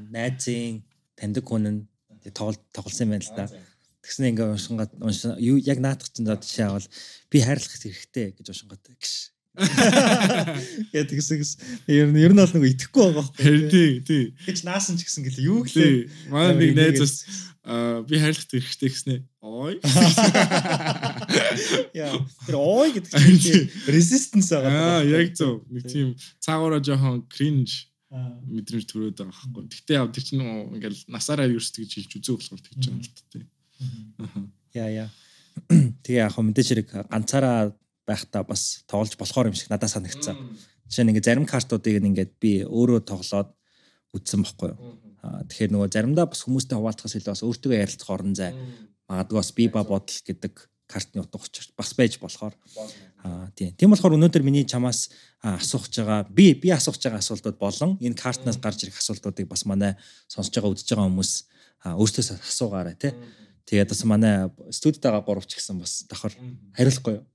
найзын 0.08 0.88
таньдаг 1.20 1.44
хүн 1.44 1.68
нь 1.68 1.80
тоглол 2.32 2.60
тоглосон 2.72 3.12
юм 3.12 3.12
байна 3.20 3.28
л 3.28 3.36
да. 3.36 3.46
Тэгснэ 4.04 4.36
ингээ 4.36 4.52
уншингаад 4.52 4.92
уншин 5.00 5.40
яг 5.40 5.80
наадах 5.80 6.12
чинь 6.12 6.28
за 6.28 6.36
жишээ 6.36 6.68
авал 6.68 6.88
би 7.32 7.40
хайрлах 7.40 7.72
хэрэгтэй 7.72 8.36
гэж 8.36 8.52
уншингаад 8.52 8.84
гш. 9.00 9.32
Яа 10.98 11.06
тэгсэн 11.06 11.38
гэс 11.40 11.62
ер 11.88 12.12
нь 12.12 12.20
ер 12.20 12.34
нь 12.34 12.42
бол 12.42 12.54
нэг 12.58 12.74
итгэхгүй 12.74 13.00
байгаа 13.00 13.22
байхгүй. 13.22 13.70
Тий, 13.70 14.02
тий. 14.02 14.24
Гэж 14.50 14.66
наасан 14.66 14.98
ч 14.98 15.06
гэсэн 15.06 15.30
гэлээ 15.30 15.48
юу 15.48 15.62
гэлээ. 15.64 16.10
Манай 16.34 16.58
нэг 16.58 16.74
найзаас 16.74 17.22
би 17.64 18.18
хайрлах 18.18 18.50
хэрэгтэй 18.50 18.90
гэснэ. 18.90 19.24
Ой. 19.40 19.80
Яа, 21.96 22.18
тэр 22.50 22.58
ой 22.60 22.92
гэдэг 22.98 23.14
чинь 23.40 23.72
resistance 23.94 24.52
байгаа. 24.52 25.00
Аа, 25.00 25.06
яг 25.06 25.32
зөв. 25.38 25.64
Нэг 25.70 25.86
тийм 25.88 26.18
цаагаараа 26.44 26.84
жоохон 26.84 27.24
cringe 27.30 27.94
мэдрэмж 28.14 28.86
төрөөд 28.90 29.18
байгаа 29.22 29.32
байхгүй. 29.32 29.64
Гэтэ 29.70 29.94
яв 30.02 30.12
тэр 30.12 30.24
чинь 30.26 30.44
ингээл 30.44 31.08
насаараа 31.14 31.48
юус 31.50 31.72
гэж 31.72 32.04
хэлж 32.04 32.12
үзээ 32.20 32.36
болохоор 32.36 32.62
тэгж 32.62 32.84
байгаа 32.84 32.94
юм 32.94 33.02
л 33.06 33.10
тээ. 33.32 33.44
Яа 34.74 34.90
яа. 34.90 35.10
Тэгээ 36.04 36.24
яг 36.26 36.34
хөө 36.34 36.46
мэдээж 36.50 36.68
хэрэг 36.70 36.88
ганцаараа 37.10 37.74
байхдаа 38.08 38.44
бас 38.44 38.84
тоглож 38.90 39.16
болохоор 39.16 39.50
юм 39.50 39.58
шиг 39.58 39.70
надад 39.70 39.94
санагдсан. 39.94 40.36
Жишээ 40.90 41.04
нь 41.06 41.12
ингээ 41.14 41.28
зарим 41.28 41.46
картуудыг 41.48 42.02
ингээд 42.04 42.34
би 42.42 42.66
өөрөө 42.68 43.06
тоглоод 43.08 43.50
үтсэн 44.14 44.44
бохгүй 44.44 44.74
юу. 44.74 44.98
Тэгэхээр 45.24 45.72
нөгөө 45.72 45.90
заримдаа 45.94 46.28
бас 46.28 46.44
хүмүүстэй 46.44 46.76
хуваалцахаас 46.76 47.16
илүү 47.16 47.32
бас 47.32 47.46
өөртөө 47.48 47.72
ярилцах 47.80 48.10
орон 48.12 48.36
зай. 48.36 48.52
Магадгүй 49.08 49.38
бас 49.40 49.52
би 49.56 49.66
ба 49.72 49.82
бодол 49.88 50.20
гэдэг 50.28 50.54
картны 50.88 51.24
утга 51.24 51.40
учир 51.40 51.66
бас 51.78 51.94
байж 51.96 52.20
болохоор. 52.20 52.54
Аа 53.24 53.48
тийм. 53.56 53.72
Тийм 53.74 53.90
болохоор 53.96 54.18
өнөөдөр 54.20 54.44
миний 54.44 54.68
чамаас 54.68 55.10
асуух 55.42 55.88
байгаа 55.90 56.28
би 56.28 56.54
би 56.60 56.70
асуух 56.76 57.00
байгаа 57.00 57.24
асуултууд 57.24 57.58
болон 57.58 57.98
энэ 58.04 58.20
картнаас 58.20 58.60
гарч 58.60 58.84
ирэх 58.84 59.00
асуултуудыг 59.00 59.48
бас 59.48 59.66
манай 59.66 59.96
сонсож 60.28 60.54
байгаа 60.54 60.76
үдж 60.76 60.86
байгаа 60.92 61.08
хүмүүс 61.08 61.32
өөртөөс 61.88 62.30
асуугаарай 62.36 62.96
тий. 63.00 63.16
Тэгээд 63.64 63.90
бас 63.90 64.04
манай 64.04 64.36
студидтайгаа 64.70 65.24
гуравч 65.24 65.56
гэсэн 65.56 65.80
бас 65.80 66.04
давхар 66.10 66.36
хариулахгүй 66.76 67.20
юу. 67.20 67.26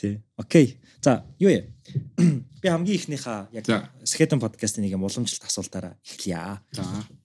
Тий. 0.00 0.24
Окей. 0.36 0.80
За, 1.04 1.24
юу 1.38 1.52
яа. 1.52 1.68
Би 2.62 2.68
хамгийн 2.68 2.96
ихнийхээ 2.96 3.52
яг 3.60 3.64
Skeleton 4.04 4.40
podcast-ийн 4.40 4.88
нэг 4.88 4.96
юм 4.96 5.04
уламжлалт 5.04 5.44
асуултаараа 5.44 6.00
эхлэе. 6.04 6.60
За. 6.72 6.84
За 6.84 7.20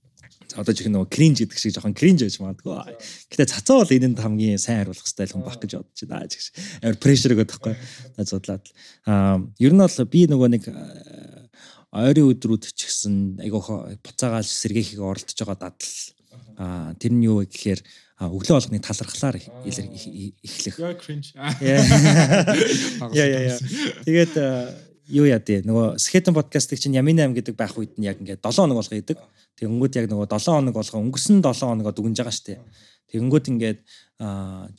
одоо 0.53 0.75
чих 0.75 0.88
нөгөө 0.88 1.09
кринж 1.09 1.41
гэдэг 1.41 1.57
шиг 1.59 1.74
жоохон 1.75 1.95
кринж 1.97 2.24
байж 2.24 2.38
магадгүй. 2.39 2.95
Гэтэ 3.33 3.50
цацаа 3.50 3.81
бол 3.81 3.95
энэнд 3.95 4.21
хамгийн 4.21 4.62
сайн 4.62 4.83
хариулах 4.83 5.07
стайл 5.07 5.33
хүн 5.33 5.43
баг 5.43 5.59
гэж 5.59 5.79
бодож 5.81 6.01
байна. 6.07 6.29
Чих. 6.29 6.53
Амар 6.79 7.00
прешэр 7.01 7.36
өгöd 7.36 7.49
байхгүй. 7.51 7.75
За 8.15 8.23
зудлаад. 8.30 8.65
Аа 9.10 9.41
ер 9.60 9.73
нь 9.73 9.82
бол 9.82 9.97
би 10.08 10.21
нөгөө 10.30 10.49
нэг 10.56 10.63
ойрын 11.95 12.30
өдрүүд 12.32 12.63
ч 12.71 12.88
гэсэн 12.88 13.41
айгуу 13.43 13.63
буцаагаал 14.03 14.45
сэргээхийг 14.47 15.01
оролдож 15.01 15.36
байгаа 15.36 15.71
дадал 15.71 15.91
тэр 16.56 17.12
нь 17.13 17.26
юу 17.26 17.44
вэ 17.44 17.52
гэхээр 17.52 17.80
өглөө 18.15 18.56
болгоны 18.56 18.80
талархлаар 18.80 19.36
эхлэх. 19.39 20.76
Яа 20.80 20.96
cringe. 20.96 21.36
Яа 23.12 23.28
яа. 23.52 23.60
Тэгээд 24.08 24.34
юу 25.12 25.26
яа 25.28 25.39
дээ 25.44 25.68
нөгөө 25.68 26.00
Skeleton 26.02 26.34
podcast-ыг 26.34 26.80
чинь 26.80 26.96
Ямин 26.96 27.20
8 27.20 27.36
гэдэг 27.36 27.56
байх 27.60 27.76
үед 27.78 28.00
нь 28.00 28.08
яг 28.08 28.18
ингээд 28.18 28.41
7 28.41 28.65
хоног 28.65 28.80
болго 28.80 28.96
идэг. 28.96 29.20
Тэгэнгүүт 29.60 29.94
яг 30.00 30.08
нөгөө 30.10 30.28
7 30.32 30.48
хоног 30.48 30.74
болго 30.74 30.98
өнгөрсөн 30.98 31.44
7 31.44 31.60
хоногоо 31.60 31.94
дүгнж 31.94 32.18
байгаа 32.24 32.34
штэ. 32.34 32.63
Тэгэнгүүт 33.12 33.46
ингээд 33.52 33.80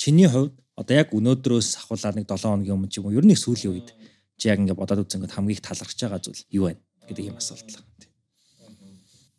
чиний 0.01 0.27
хувьд 0.27 0.57
одоо 0.75 0.95
яг 0.97 1.13
өнөөдрөөс 1.13 1.69
ахуулаад 1.85 2.17
нэг 2.17 2.27
7 2.27 2.41
хоногийн 2.41 2.77
өмнө 2.77 2.91
ч 2.91 2.99
юм 2.99 3.07
уу 3.07 3.17
ер 3.17 3.25
нь 3.25 3.37
сүүлийн 3.37 3.73
үед 3.73 3.89
чи 4.37 4.49
яг 4.49 4.61
ингээд 4.61 4.81
бодоод 4.81 5.05
үзсэн 5.07 5.23
ингээд 5.23 5.37
хамгийн 5.37 5.57
их 5.57 5.65
талархж 5.65 5.99
байгаа 6.01 6.21
зүйл 6.21 6.43
юу 6.53 6.65
вэ 6.69 6.77
гэдэг 7.09 7.25
юм 7.31 7.37
асуулт 7.41 7.69
л. 7.71 7.81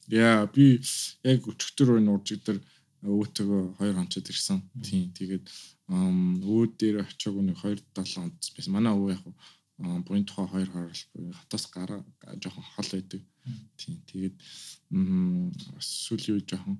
Яа 0.07 0.47
би 0.47 0.79
яг 1.23 1.41
өчигдөр 1.51 1.99
энэ 1.99 2.13
уржиг 2.15 2.41
дээр 2.47 2.59
өвөтөгөө 3.03 3.63
хоёр 3.77 3.95
хонцод 3.99 4.31
ирсэн. 4.31 4.59
Тийм 4.81 5.11
тэгээд 5.11 5.45
өвөө 5.91 6.63
дээр 6.79 6.95
очиаг 7.03 7.35
нэг 7.43 7.57
2 7.59 7.83
7 7.91 8.23
онц 8.23 8.51
байсан. 8.55 8.73
Манай 8.73 8.93
өвөө 8.95 9.11
яг 9.15 9.23
бүрийн 9.77 10.25
тухай 10.25 10.47
хоёр 10.47 10.69
хорол 10.71 11.03
хатаас 11.39 11.65
гараа 11.75 12.01
жоохон 12.41 12.65
хол 12.73 12.89
байдаг. 12.95 13.21
Тийм 13.77 14.01
тэгээд 14.09 14.35
сүүлийн 15.79 16.35
үе 16.39 16.43
жоохон 16.49 16.77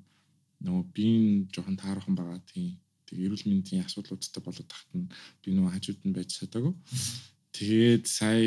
нөгөө 0.66 0.86
биеийн 0.96 1.48
жоохон 1.54 1.78
таархан 1.78 2.16
байгаа. 2.18 2.42
Тийм 2.50 2.80
тэг 3.06 3.18
эрүүл 3.22 3.46
мэндийн 3.48 3.86
асуудлуудтай 3.86 4.42
болоод 4.44 4.68
тахт 4.72 4.90
нь 4.98 5.12
би 5.44 5.54
нөгөө 5.54 5.74
хажууд 5.76 6.02
нь 6.04 6.16
байж 6.18 6.30
чадаагүй. 6.40 6.74
Тэгээд 7.56 8.06
сая 8.08 8.42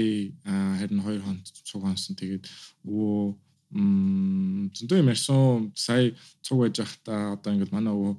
харин 0.80 1.04
хоёр 1.06 1.22
хонц 1.24 1.46
цуг 1.68 1.86
хонсон. 1.86 2.18
Тэгээд 2.18 2.44
өвөө 2.84 3.38
зөндөө 3.70 4.98
юм 4.98 5.12
ярьсан 5.14 5.70
сая 5.78 6.10
цуг 6.42 6.58
байж 6.66 6.82
байхдаа 6.82 7.38
одоо 7.38 7.50
ингээд 7.54 7.74
манай 7.74 7.94
өвөө 7.94 8.14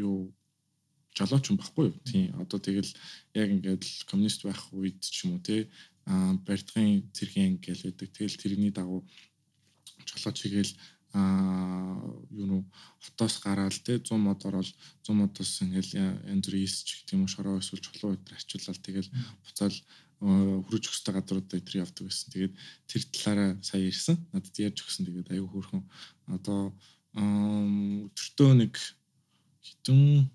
юу 0.00 0.32
жолооч 1.12 1.44
юм 1.50 1.60
баггүй 1.60 1.92
юу? 1.92 1.96
Тийм 2.08 2.32
одоо 2.40 2.58
тэгэл 2.62 2.92
яг 3.34 3.48
ингээд 3.52 3.84
коммунист 4.08 4.48
байх 4.48 4.62
үед 4.72 5.00
ч 5.04 5.28
юм 5.28 5.36
уу 5.36 5.44
те 5.44 5.68
барьдгын 6.08 7.04
цэргийн 7.12 7.60
ангил 7.60 7.82
байдаг. 7.84 8.08
Тэгэл 8.16 8.40
тэрний 8.40 8.72
дагуу 8.72 9.04
жолооч 10.08 10.36
хийгээл 10.40 10.72
а 11.16 11.20
юу 12.30 12.46
нөө 12.50 12.62
хотоос 13.04 13.40
гараал 13.40 13.78
те 13.84 13.98
100 13.98 14.18
мод 14.18 14.44
ороод 14.44 14.68
100 15.06 15.14
модоос 15.16 15.62
ингээл 15.64 15.96
янз 16.28 16.44
бүр 16.44 16.56
ийсч 16.60 17.08
гэх 17.08 17.16
юм 17.16 17.24
шороо 17.28 17.58
эсвэл 17.58 17.80
чулуу 17.80 18.16
өдр 18.16 18.36
ачуулаад 18.36 18.80
тэгэл 18.84 19.08
буцаал 19.44 19.76
хүрэж 20.18 20.84
өгсөй 20.90 21.14
гадруудаа 21.14 21.62
тэр 21.62 21.86
явдаг 21.86 22.10
гэсэн. 22.10 22.28
Тэгээд 22.34 22.54
тэр 22.90 23.02
талаараа 23.14 23.50
сая 23.62 23.86
ярьсан. 23.86 24.16
Надад 24.34 24.56
ярьж 24.58 24.82
өгсөн. 24.82 25.06
Тэгээд 25.06 25.30
аюу 25.30 25.46
хөөрхөн 25.46 25.82
одоо 26.26 26.74
өдөртөө 27.14 28.50
нэг 28.58 28.74
хитэн 29.62 30.26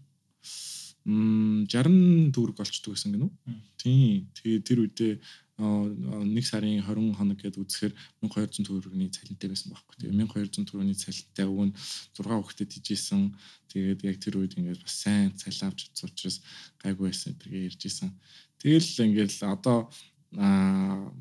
60 1.04 2.32
төгрөг 2.32 2.58
олчдөг 2.64 2.96
гэсэн 2.96 3.12
гэнэ 3.12 3.28
үү? 3.28 3.34
Тийм. 3.76 4.32
Тэгээд 4.40 4.64
тэр 4.64 4.80
үедээ 4.88 5.14
нэг 5.58 6.46
сарын 6.50 6.82
20 6.82 7.14
хоног 7.14 7.38
гээд 7.38 7.62
үзэхээр 7.62 7.94
1200 8.26 8.66
төгрөгийн 8.66 9.14
цалинтай 9.14 9.50
байсан 9.54 9.70
байхгүй. 9.70 9.96
Тэгээ 10.02 10.18
1200 10.26 10.66
төгрөгийн 10.66 10.98
цалинтай 10.98 11.46
өвн 11.46 11.72
6 12.18 12.26
хүүхдэд 12.26 12.72
ижсэн. 12.74 13.38
Тэгээд 13.70 14.00
яг 14.02 14.18
тэр 14.18 14.42
үед 14.42 14.58
ингээд 14.58 14.82
бас 14.82 14.96
сайн 14.98 15.30
цалин 15.38 15.70
авч 15.70 15.94
утсан 15.94 16.10
учраас 16.10 16.38
гайгүй 16.82 17.06
байсан 17.14 17.38
ярьж 17.46 17.82
исэн. 17.86 18.10
Тэгэл 18.58 18.90
ингээд 19.14 19.34
одоо 19.46 19.94
аа 20.42 21.14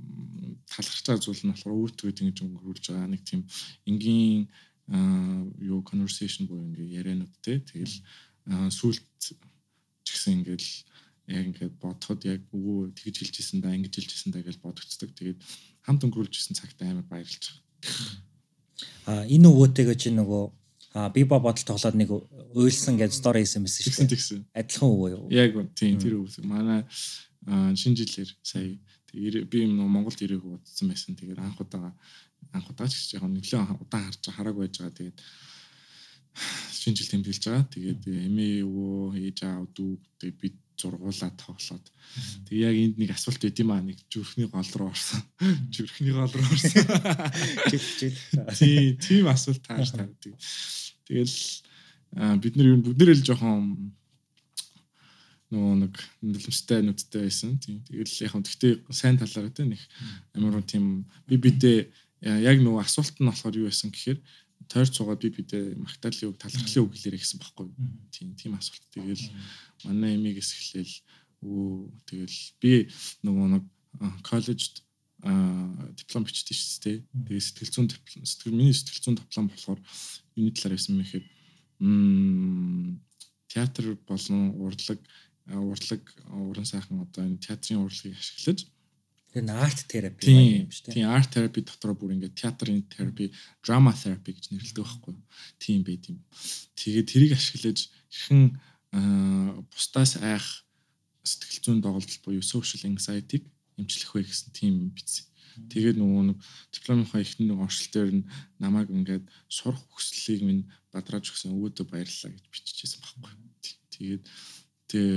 талархаж 0.64 1.04
байгаа 1.04 1.20
зүйл 1.20 1.44
нь 1.44 1.52
болохоор 1.52 1.76
өвтгöd 1.84 2.16
ингэж 2.24 2.38
өнгөрүүлж 2.40 2.84
байгаа 2.88 3.12
нэг 3.12 3.22
тийм 3.28 3.44
энгийн 3.84 4.48
юу 5.60 5.84
conversation 5.84 6.48
буюу 6.48 6.64
ингээ 6.72 6.96
яриануд 7.04 7.32
те 7.44 7.60
тэгэл 7.60 7.96
сүулт 8.72 9.04
ч 9.20 10.08
гэсэн 10.08 10.40
ингээл 10.40 10.68
яг 11.32 11.44
ингээд 11.48 11.74
бодоход 11.80 12.20
яг 12.28 12.42
өвөө 12.52 12.92
тэгж 12.92 13.16
хэлжсэн 13.24 13.64
да 13.64 13.72
ингэж 13.72 13.94
хэлжсэн 13.96 14.30
да 14.32 14.44
гэж 14.44 14.60
бодогцдог. 14.60 15.10
Тэгээд 15.16 15.38
хамт 15.82 16.04
өнгөрүүлжсэн 16.04 16.54
цагт 16.56 16.78
амар 16.84 17.06
баярлж 17.08 17.48
байгаа. 17.48 18.32
А 19.06 19.26
энэ 19.26 19.48
өвөөтэйгээ 19.50 19.96
чи 19.98 20.10
нөгөө 20.14 20.44
а 20.94 21.08
би 21.08 21.24
ба 21.24 21.40
бодол 21.40 21.64
тоглоод 21.64 21.96
нэг 21.96 22.10
уйлсан 22.54 23.00
гэж 23.00 23.12
стори 23.16 23.42
хийсэн 23.42 23.64
байсан 23.64 24.06
шүү 24.06 24.06
дээ. 24.12 24.44
Адилхан 24.60 24.88
өвөө 24.92 25.08
юу? 25.16 25.26
Яг 25.32 25.56
тийм 25.74 25.96
тэр 25.98 26.20
өвөө. 26.20 26.44
Манай 26.44 26.84
шинэ 27.48 27.96
жилээр 27.96 28.30
сая 28.44 28.76
би 29.12 29.58
юм 29.64 29.80
Монголд 29.88 30.20
ирээг 30.20 30.44
удсан 30.44 30.92
байсан. 30.92 31.16
Тэгээд 31.16 31.40
анх 31.40 31.58
удаага 31.58 31.96
анх 32.52 32.68
удаа 32.70 32.88
ч 32.88 32.94
гэж 33.00 33.10
яг 33.16 33.24
нөлөө 33.24 33.80
удаан 33.80 34.04
харж 34.06 34.22
харааг 34.28 34.56
байж 34.60 34.74
байгаа. 34.78 34.98
Тэгээд 35.00 35.18
шинэ 36.78 36.96
жил 36.96 37.10
тэмдэглэж 37.10 37.44
байгаа. 37.48 37.64
Тэгээд 37.72 38.02
эмээ 38.28 38.62
өвөө 38.68 39.16
ээж 39.16 39.38
аав 39.48 39.66
дүү 39.72 39.92
тэгээд 40.20 40.38
би 40.38 40.48
зургуулаад 40.82 41.36
тоглоод. 41.38 41.86
Тэг 42.50 42.56
яг 42.58 42.74
энд 42.74 42.98
нэг 42.98 43.14
асуулт 43.14 43.38
байд 43.38 43.62
юм 43.62 43.70
аа 43.70 43.80
нэг 43.80 44.02
зүрхний 44.10 44.50
гол 44.50 44.70
руу 44.74 44.90
орсон. 44.90 45.22
Зүрхний 45.74 46.12
гол 46.12 46.26
руу 46.26 46.50
орсон. 46.50 46.84
жил. 47.70 48.12
Тийм 48.58 48.98
тийм 48.98 49.30
асуулт 49.30 49.62
тааш 49.62 49.94
тавьдаг. 49.94 50.34
Тэгэл 51.06 51.38
бид 52.42 52.54
нар 52.58 52.66
юу 52.66 52.82
бүгд 52.82 52.98
нэр 52.98 53.14
л 53.14 53.22
жоохон 53.22 53.94
нөгөө 55.52 55.74
нэг 55.84 55.94
нөлөмстэй 56.24 56.80
нүдтэй 56.82 57.28
байсан. 57.28 57.56
Тийм. 57.60 57.80
Тэгэл 57.86 58.24
яг 58.24 58.32
хөө 58.32 58.42
гэхдээ 58.44 58.72
сайн 58.90 59.16
талаараа 59.20 59.52
тэ 59.52 59.68
нэг 59.68 59.80
амар 60.34 60.64
тийм 60.64 61.04
би 61.28 61.36
бидээ 61.36 61.78
яг 62.22 62.56
нөгөө 62.60 62.82
асуулт 62.82 63.16
нь 63.20 63.28
болохоор 63.28 63.60
юу 63.60 63.68
байсан 63.68 63.92
гэхээр 63.92 64.18
тойр 64.72 64.88
цугаад 64.88 65.20
би 65.20 65.28
бидээ 65.36 65.76
магтаалын 65.76 66.32
үг 66.32 66.40
талархлын 66.40 66.84
үг 66.88 66.96
хэлээрэй 66.96 67.20
гэсэн 67.20 67.38
баггүй. 67.44 67.68
Тийм 68.08 68.32
тийм 68.40 68.56
асуулт. 68.56 68.88
Тэгэл 68.88 69.28
манай 69.84 70.16
эмигээс 70.16 70.50
эхлээл 70.56 70.96
өө 71.44 71.92
тэгэл 72.08 72.38
би 72.56 72.72
нөгөө 73.20 73.46
нэг 73.52 73.64
коллежд 74.24 74.80
диплом 75.22 76.24
бичдэг 76.24 76.56
шүү 76.56 76.80
дээ. 76.82 76.98
Тэгээ 77.04 77.44
сэтгэл 77.44 77.74
зүйн 77.76 77.88
диплом 77.92 78.24
сэтгэл 78.24 78.56
миний 78.56 78.72
сэтгэл 78.72 79.04
зүйн 79.04 79.18
диплом 79.20 79.46
болохоор 79.52 79.80
юуны 80.40 80.56
талаар 80.56 80.74
байсан 80.74 80.96
юм 80.96 81.04
гэхээр 81.04 81.26
театр 83.52 83.84
болон 84.08 84.56
урлаг 84.56 85.00
урлаг 85.46 86.02
уран 86.26 86.66
сайхан 86.66 87.04
одоо 87.04 87.22
энэ 87.26 87.44
театрын 87.44 87.84
урлагийг 87.84 88.16
ашиглаж 88.16 88.66
Тэр 89.32 89.48
арт 89.48 89.88
терапи 89.88 90.28
юм 90.28 90.68
шүү 90.68 90.92
дээ. 90.92 90.94
Тийм 91.00 91.08
арт 91.08 91.32
терапи 91.32 91.64
дотор 91.64 91.96
бүр 91.96 92.12
ингээд 92.12 92.36
театрын 92.36 92.84
терапи, 92.84 93.32
драма 93.64 93.96
терапи 93.96 94.36
гэж 94.36 94.52
нэрлэдэг 94.52 94.84
байхгүй 94.84 95.16
юу? 95.16 95.24
Тийм 95.56 95.80
байт 95.88 96.04
юм. 96.12 96.20
Тэгээд 96.76 97.08
тэрийг 97.08 97.32
ашиглаж 97.32 97.88
хэрхэн 98.12 98.60
бусдаас 99.72 100.20
айх 100.20 100.44
сэтгэл 101.24 101.64
зүйн 101.64 101.80
доголдол 101.80 102.20
буюу 102.28 102.44
social 102.44 102.84
anxiety-г 102.92 103.48
эмчлэх 103.80 104.12
вэ 104.12 104.28
гэсэн 104.28 104.52
тийм 104.52 104.92
биз. 104.92 105.32
Тэгээд 105.56 105.96
нөгөө 105.96 106.22
нэг 106.28 106.38
дипломынхаа 106.72 107.20
ихний 107.24 107.48
нэг 107.48 107.64
оршил 107.64 107.88
дээр 107.88 108.10
нь 108.20 108.28
намайг 108.60 108.92
ингээд 108.92 109.24
сурах 109.48 109.80
хүслийг 109.92 110.44
минь 110.44 110.68
бадрааж 110.92 111.32
өгсөн 111.32 111.56
өвөөдөө 111.56 111.86
баярлалаа 111.88 112.32
гэж 112.36 112.44
биччихсэн 112.52 113.00
байхгүй. 113.00 113.32
Тэгээд 113.96 114.24
тэг 114.92 115.08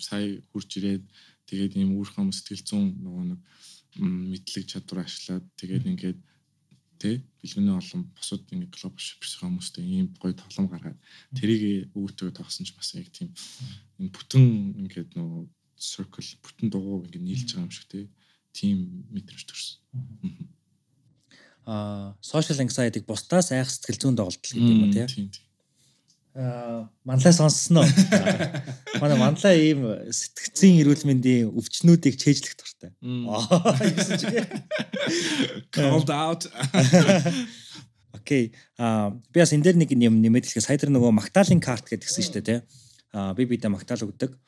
сая 0.00 0.40
хурж 0.52 0.70
ирээд 0.80 1.04
Тэгээд 1.50 1.74
ийм 1.74 1.90
үүрхэн 1.98 2.30
сэтгэл 2.30 2.62
зүүн 2.62 2.88
нөгөө 3.02 3.24
нэг 3.34 3.40
мэдлэг 3.98 4.64
чадвар 4.70 5.02
ашиглаад 5.02 5.46
тэгээд 5.58 5.84
ингээд 5.90 6.18
тэ 7.02 7.26
бэлгэний 7.42 7.74
олон 7.74 8.06
босод 8.14 8.46
ингээд 8.54 8.76
глобал 8.76 9.02
шипэрсэн 9.02 9.40
хүмүүстэй 9.50 9.82
ийм 9.82 10.06
гоё 10.20 10.36
тоглоом 10.36 10.68
гаргаад 10.70 10.98
тэрийг 11.34 11.90
өвөтөө 11.96 12.30
тогсон 12.38 12.68
ч 12.68 12.76
бас 12.76 12.94
яг 12.94 13.10
тийм 13.10 13.34
энэ 13.98 14.14
бүтэн 14.14 14.46
ингээд 14.84 15.10
нөгөө 15.18 15.42
circle 15.80 16.30
бүтэн 16.44 16.68
дугуй 16.70 17.08
ингээд 17.08 17.26
нийлж 17.26 17.48
байгаа 17.50 17.66
юм 17.66 17.74
шиг 17.74 17.86
тэ 17.90 18.06
тийм 18.54 19.08
мэдрэмж 19.10 19.42
төрсөн. 19.48 19.80
Аа 21.66 22.14
social 22.20 22.60
anxiety-г 22.62 23.08
бусдаас 23.08 23.50
айх 23.50 23.72
сэтгэл 23.72 24.00
зүйн 24.00 24.16
доголдол 24.20 24.54
гэдэг 24.54 24.76
юм 24.76 24.92
тийм 24.92 25.32
манлаа 26.34 27.32
сонссноо. 27.34 27.84
Манай 29.02 29.18
манлаа 29.18 29.54
ийм 29.54 29.82
сэтгцийн 30.14 30.78
эрүүл 30.82 31.02
мэндийн 31.02 31.50
өвчнүүдийг 31.50 32.14
чэйжлэх 32.14 32.54
дуртай. 32.54 32.90
Called 35.74 36.10
out. 36.10 36.46
Окей. 38.14 38.54
А 38.78 39.10
би 39.10 39.42
бас 39.42 39.50
энэ 39.50 39.64
дээр 39.66 39.76
нэг 39.82 39.90
юм 39.90 40.22
нэмээд 40.22 40.46
хэлэхэд 40.46 40.66
сая 40.66 40.78
дээр 40.78 40.94
нөгөө 40.94 41.10
Магдалин 41.18 41.58
карт 41.58 41.90
гэдгсэн 41.90 42.22
шүү 42.22 42.34
дээ 42.38 42.46
тий. 42.46 42.60
А 43.10 43.34
би 43.34 43.42
бидээ 43.50 43.74
Магдал 43.74 44.06
өгдөг. 44.06 44.38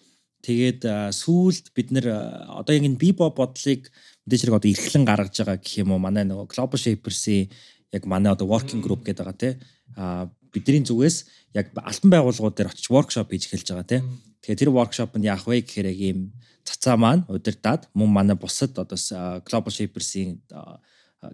Тэгээд 0.43 0.87
сүүлд 1.15 1.75
бид 1.75 1.91
нэр 1.91 2.07
одоо 2.47 2.75
яг 2.75 2.87
энэ 2.87 2.99
бибо 2.99 3.31
бодлыг 3.31 3.91
мэдээж 4.27 4.41
хэрэг 4.43 4.59
одоо 4.59 4.71
эрхлэн 4.71 5.07
гаргаж 5.07 5.35
байгаа 5.35 5.59
гэх 5.59 5.83
юм 5.83 5.95
уу 5.95 6.03
манай 6.03 6.27
нөгөө 6.27 6.51
Global 6.51 6.79
Shapers-ийн 6.79 7.51
яг 7.91 8.03
манай 8.07 8.35
одоо 8.35 8.47
working 8.51 8.83
group 8.83 9.07
гэдэг 9.07 9.23
байгаа 9.23 9.39
тий. 9.39 9.55
А 9.95 10.31
бидний 10.53 10.85
зүгээс 10.85 11.17
яг 11.57 11.73
альбан 11.75 12.11
байгууллагууд 12.13 12.57
дээр 12.57 12.71
очиж 12.71 12.87
воркшоп 12.93 13.33
хийж 13.33 13.49
эхэлж 13.49 13.69
байгаа 13.73 13.89
тийм. 13.89 14.05
Тэгэхээр 14.45 14.61
тэр 14.61 14.73
воркшопнд 14.73 15.25
яах 15.25 15.49
вэ 15.49 15.65
гэхээр 15.65 15.89
яг 15.93 15.99
ийм 15.99 16.19
цацаа 16.65 16.97
маань 16.97 17.27
удирдаад 17.29 17.89
мөн 17.97 18.11
манай 18.13 18.37
бусад 18.37 18.77
одоо 18.79 18.99
Global 19.47 19.73
Shapers-ийн 19.73 20.41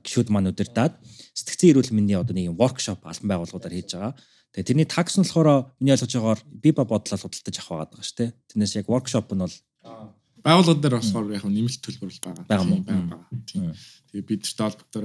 гişүүд 0.04 0.28
маань 0.28 0.52
удирдаад 0.52 1.00
сэтгцэн 1.32 1.72
эрүүл 1.72 1.92
мэндийн 1.96 2.20
одоо 2.20 2.34
нэг 2.36 2.52
воркшоп 2.52 3.00
албан 3.04 3.28
байгууллагуудаар 3.28 3.74
хийж 3.74 3.96
байгаа. 3.96 4.12
Тэгээ 4.52 4.68
тэрний 4.68 4.88
такс 4.88 5.16
нь 5.16 5.24
болохоор 5.24 5.72
миний 5.80 5.96
ойлгож 5.96 6.12
байгаагаар 6.12 6.40
би 6.44 6.70
ба 6.72 6.84
бодлоо 6.84 7.18
худалдаж 7.20 7.56
авах 7.58 7.88
байгаа 7.88 8.04
шүү 8.04 8.18
дээ. 8.20 8.30
Тэрнээс 8.52 8.74
яг 8.76 8.86
воркшоп 8.88 9.32
нь 9.32 9.42
бол 9.44 9.56
байгууллагууд 10.44 10.82
дээр 10.82 10.96
болохоор 10.98 11.26
яг 11.34 11.44
нэмэлт 11.44 11.82
төлбөр 11.82 12.10
байгаа. 12.22 12.44
Байгаа. 12.48 13.20
Тийм. 13.46 13.72
Тэгээ 14.08 14.24
бид 14.24 14.42
ч 14.46 14.56
даалбагтар. 14.56 15.04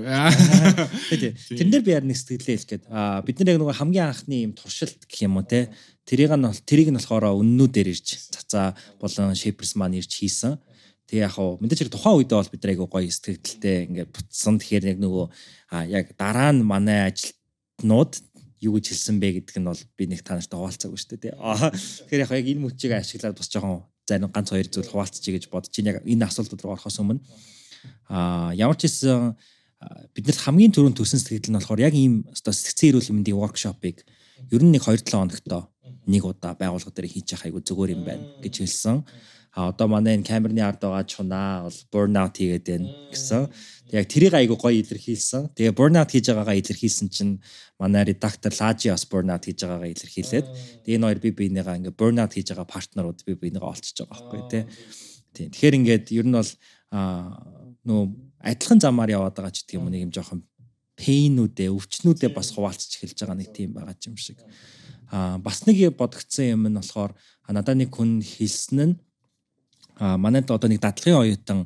Тийм. 1.20 1.34
Тэрнэр 1.60 1.84
би 1.84 1.92
яар 1.92 2.06
нэг 2.08 2.18
сэтгэлээ 2.18 2.58
хэлгээд 2.60 2.86
аа 2.88 3.22
бид 3.26 3.38
нар 3.42 3.56
яг 3.56 3.60
нэг 3.60 3.76
хамгийн 3.76 4.08
анхны 4.10 4.36
юм 4.48 4.54
туршилт 4.56 5.04
гэх 5.10 5.28
юм 5.28 5.38
уу 5.40 5.46
те 5.48 5.74
тэрийг 6.08 6.32
нь 6.32 6.48
тэрийг 6.64 6.90
нь 6.92 7.00
болохоор 7.00 7.36
үннүүдээр 7.40 7.92
ирж 7.92 8.08
цацаа 8.32 8.78
болон 9.00 9.36
шейперс 9.36 9.76
маань 9.76 10.00
ирж 10.00 10.12
хийсэн. 10.12 10.60
Тэгээ 11.08 11.28
яг 11.28 11.36
хуу 11.36 11.60
мэдээж 11.60 11.92
тухайн 11.92 12.24
үедээ 12.24 12.40
бол 12.40 12.54
бид 12.54 12.64
айгу 12.64 12.88
гоё 12.88 13.12
сэтгэлдэлтэй 13.12 13.78
ингээд 13.92 14.10
бутсан. 14.12 14.56
Тэгэхээр 14.60 14.96
яг 14.96 14.98
нөгөө 15.04 15.26
яг 15.92 16.06
дараа 16.16 16.52
нь 16.56 16.64
манай 16.64 17.12
ажилтнууд 17.12 18.14
юу 18.64 18.80
гэж 18.80 18.96
хэлсэн 18.96 19.20
бэ 19.20 19.44
гэдг 19.44 19.60
нь 19.60 19.68
бол 19.68 19.84
би 20.00 20.04
нэг 20.08 20.24
та 20.24 20.40
нартай 20.40 20.56
хуваалцаагүй 20.56 21.00
шүү 21.00 21.20
дээ. 21.20 21.36
Тэгэхээр 21.36 22.24
яг 22.24 22.32
яг 22.32 22.48
энэ 22.48 22.64
мөчийг 22.64 22.96
ашиглаад 22.96 23.36
бас 23.36 23.52
жоохон 23.52 23.84
зарим 24.08 24.32
ганц 24.32 24.50
хоёр 24.52 24.68
зүйл 24.68 24.90
хуваалцчих 24.92 25.34
гэж 25.34 25.44
бодож 25.50 25.72
чинь 25.72 25.90
яг 25.90 26.04
энэ 26.04 26.28
асуултууд 26.28 26.62
руу 26.64 26.74
орохоос 26.76 27.00
өмнө 27.00 27.24
а 28.10 28.52
ямар 28.56 28.76
ч 28.76 28.88
хэлсэн 28.88 29.36
биднэрт 30.16 30.44
хамгийн 30.44 30.72
түрүүнд 30.76 30.98
төрсэн 31.00 31.20
сэтгэл 31.20 31.52
нь 31.52 31.58
болохоор 31.60 31.82
яг 31.84 31.96
ийм 31.96 32.24
оо 32.28 32.54
сэтгцэн 32.54 32.90
эрүүл 32.92 33.12
мэндийн 33.16 33.40
воркшопыг 33.40 34.04
ер 34.52 34.62
нь 34.64 34.72
нэг 34.72 34.84
2-7 34.84 35.12
хоногтой 35.12 35.64
нэг 36.08 36.24
удаа 36.24 36.56
байгууллага 36.56 36.96
дээр 36.96 37.12
хийж 37.12 37.36
явах 37.36 37.46
айгу 37.48 37.60
зүгээр 37.64 37.96
юм 37.96 38.04
байна 38.04 38.24
гэж 38.44 38.54
хэлсэн. 38.64 39.04
А 39.54 39.70
одоо 39.70 39.88
манай 39.88 40.18
энэ 40.18 40.26
камерны 40.26 40.66
ард 40.66 40.82
байгаа 40.82 41.06
чунаа 41.06 41.70
бол 41.70 41.80
burnout 41.94 42.34
хийгээд 42.34 42.66
байна 42.66 42.90
гэсэн. 43.14 43.46
Яг 43.94 44.10
тэрийг 44.10 44.34
айгу 44.34 44.58
гоё 44.58 44.82
илэрхийлсэн. 44.82 45.54
Тэгээ 45.54 45.78
burnout 45.78 46.10
хийж 46.10 46.34
байгаагаа 46.34 46.58
илэрхийлсэн 46.58 47.08
чинь 47.14 47.38
манай 47.78 48.10
редактор 48.10 48.50
Лажи 48.50 48.90
бас 48.90 49.06
burnout 49.06 49.46
хийж 49.46 49.62
байгаагаа 49.62 49.94
илэрхийлээд 49.94 50.48
тэгээ 50.90 50.98
энэ 50.98 51.06
хоёр 51.06 51.20
би 51.22 51.30
биенийгаа 51.38 51.78
ингээ 51.78 51.94
burnout 51.94 52.34
хийж 52.34 52.50
байгаа 52.50 52.66
партнерууд 52.66 53.20
би 53.22 53.34
биенийгаа 53.38 53.70
олчж 53.78 53.94
байгаа 54.02 54.10
байхгүй 54.10 54.42
тий. 54.50 54.64
Тийм. 55.38 55.50
Тэгэхээр 55.54 55.78
ингээд 55.78 56.06
ер 56.18 56.26
нь 56.26 56.34
бол 56.34 56.52
нөө 57.86 58.02
адилхан 58.42 58.80
замаар 58.82 59.14
яваад 59.14 59.38
байгаа 59.38 59.54
ч 59.54 59.70
гэдэг 59.70 59.78
юм 59.78 59.86
нэг 59.94 60.02
юм 60.10 60.14
жоохон 60.18 60.42
пейнүүдээ, 60.98 61.70
өвчнүүдээ 61.74 62.32
бас 62.34 62.54
хуваалцж 62.54 63.02
эхэлж 63.02 63.18
байгаа 63.22 63.38
нэг 63.38 63.50
тийм 63.54 63.74
байгаа 63.78 63.98
юм 64.10 64.18
шиг. 64.18 64.42
Аа 65.14 65.38
бас 65.38 65.66
нэг 65.70 65.94
бодогдсон 65.94 66.58
юм 66.58 66.66
нь 66.70 66.78
болохоор 66.78 67.14
надад 67.50 67.78
нэг 67.78 67.94
хүн 67.94 68.22
хэлсэн 68.22 68.82
нь 68.82 68.94
манайд 70.00 70.50
одоо 70.50 70.70
нэг 70.70 70.82
дадлагын 70.82 71.22
оюутан 71.22 71.60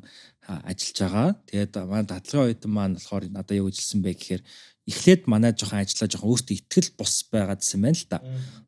ажиллаж 0.48 0.98
байгаа. 1.00 1.30
Тэгээд 1.48 1.74
манай 1.88 2.06
дадлагын 2.08 2.46
оюутан 2.48 2.72
маань 2.72 2.96
болохоор 2.96 3.24
надад 3.30 3.58
юу 3.58 3.68
гэжэлсэн 3.68 4.02
бэ 4.02 4.12
гэхээр 4.16 4.42
эхлээд 4.88 5.22
манай 5.28 5.52
жоохон 5.52 5.84
ажиллаа 5.84 6.08
жоохон 6.08 6.32
өөртөө 6.32 6.56
ихтгэл 6.56 6.90
бус 6.96 7.14
байгаадсэн 7.32 7.80
байна 7.84 8.00
л 8.00 8.08
да. 8.08 8.20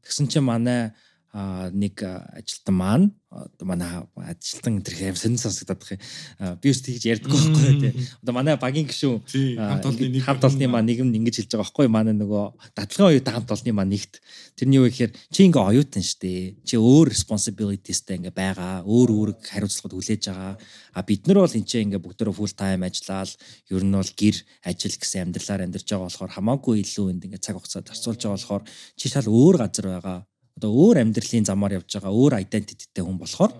Тэгсэн 0.04 0.28
чинь 0.28 0.44
манай 0.44 0.92
нэг 1.34 2.02
ажилтан 2.02 2.76
маань 2.76 3.08
одоо 3.30 3.66
манай 3.70 3.90
ажилтан 4.18 4.82
энэ 4.82 4.90
хэрэг 4.90 5.18
сонир 5.18 5.38
сонсогдоод 5.38 5.78
байх 5.78 5.94
юм. 5.94 6.58
Би 6.58 6.74
өөртөө 6.74 6.86
тэгж 6.90 7.06
ярьдаггүй 7.06 7.38
байхгүй 7.38 7.74
тий. 7.78 7.94
Одоо 8.26 8.34
манай 8.34 8.58
багийн 8.58 8.90
гишүүн 8.90 9.22
хамт 9.54 9.86
олонны 9.86 10.10
нэг 10.10 10.26
хамт 10.26 10.44
олонны 10.50 10.66
маань 10.66 10.90
нэг 10.90 10.98
юм 11.06 11.14
ингэж 11.14 11.46
хэлж 11.46 11.54
байгаа 11.54 11.62
байхгүй 11.70 11.88
манай 11.94 12.18
нөгөө 12.18 12.74
дадлагын 12.74 13.10
оюутан 13.14 13.34
хамт 13.38 13.54
олонны 13.54 13.74
маань 13.78 13.94
нэгт 13.94 14.14
тэрний 14.58 14.82
юу 14.82 14.90
гэхээр 14.90 15.14
чи 15.30 15.46
ингээ 15.46 15.62
оюутан 15.70 16.02
штэ. 16.02 16.58
Чи 16.66 16.82
өөр 16.82 17.14
responsibilitiesтэй 17.14 18.18
ингээ 18.18 18.34
байгаа. 18.34 18.82
Өөр 18.90 19.10
үүрэг 19.14 19.46
хариуцлагад 19.46 19.94
хүлээж 19.94 20.24
байгаа. 20.26 20.58
А 20.98 21.06
бид 21.06 21.30
нар 21.30 21.46
бол 21.46 21.54
энэ 21.54 21.70
чинь 21.70 21.94
ингээ 21.94 22.02
бүгдөө 22.02 22.34
full 22.34 22.58
time 22.58 22.82
ажиллаад 22.82 23.30
ер 23.70 23.84
нь 23.86 23.94
бол 23.94 24.10
гэр 24.18 24.38
ажил 24.66 24.98
гэсэн 24.98 25.30
амьдралаар 25.30 25.70
амьдарч 25.70 25.86
байгаа 25.86 26.10
болохоор 26.10 26.34
хамаагүй 26.34 26.82
илүү 26.82 27.06
энд 27.14 27.30
ингээ 27.30 27.46
цаг 27.46 27.62
хугацаа 27.62 27.86
зарцуулж 27.86 28.26
байгаа 28.26 28.38
болохоор 28.42 28.64
чи 28.98 29.06
шал 29.06 29.30
өөр 29.30 29.56
газар 29.62 29.86
байгаа 29.94 30.26
одоо 30.60 30.72
өөр 30.76 31.00
амьдралын 31.00 31.48
замаар 31.48 31.80
явж 31.80 31.96
байгаа 31.96 32.12
өөр 32.12 32.34
identityтэй 32.44 33.04
хүн 33.08 33.16
болохоор 33.16 33.56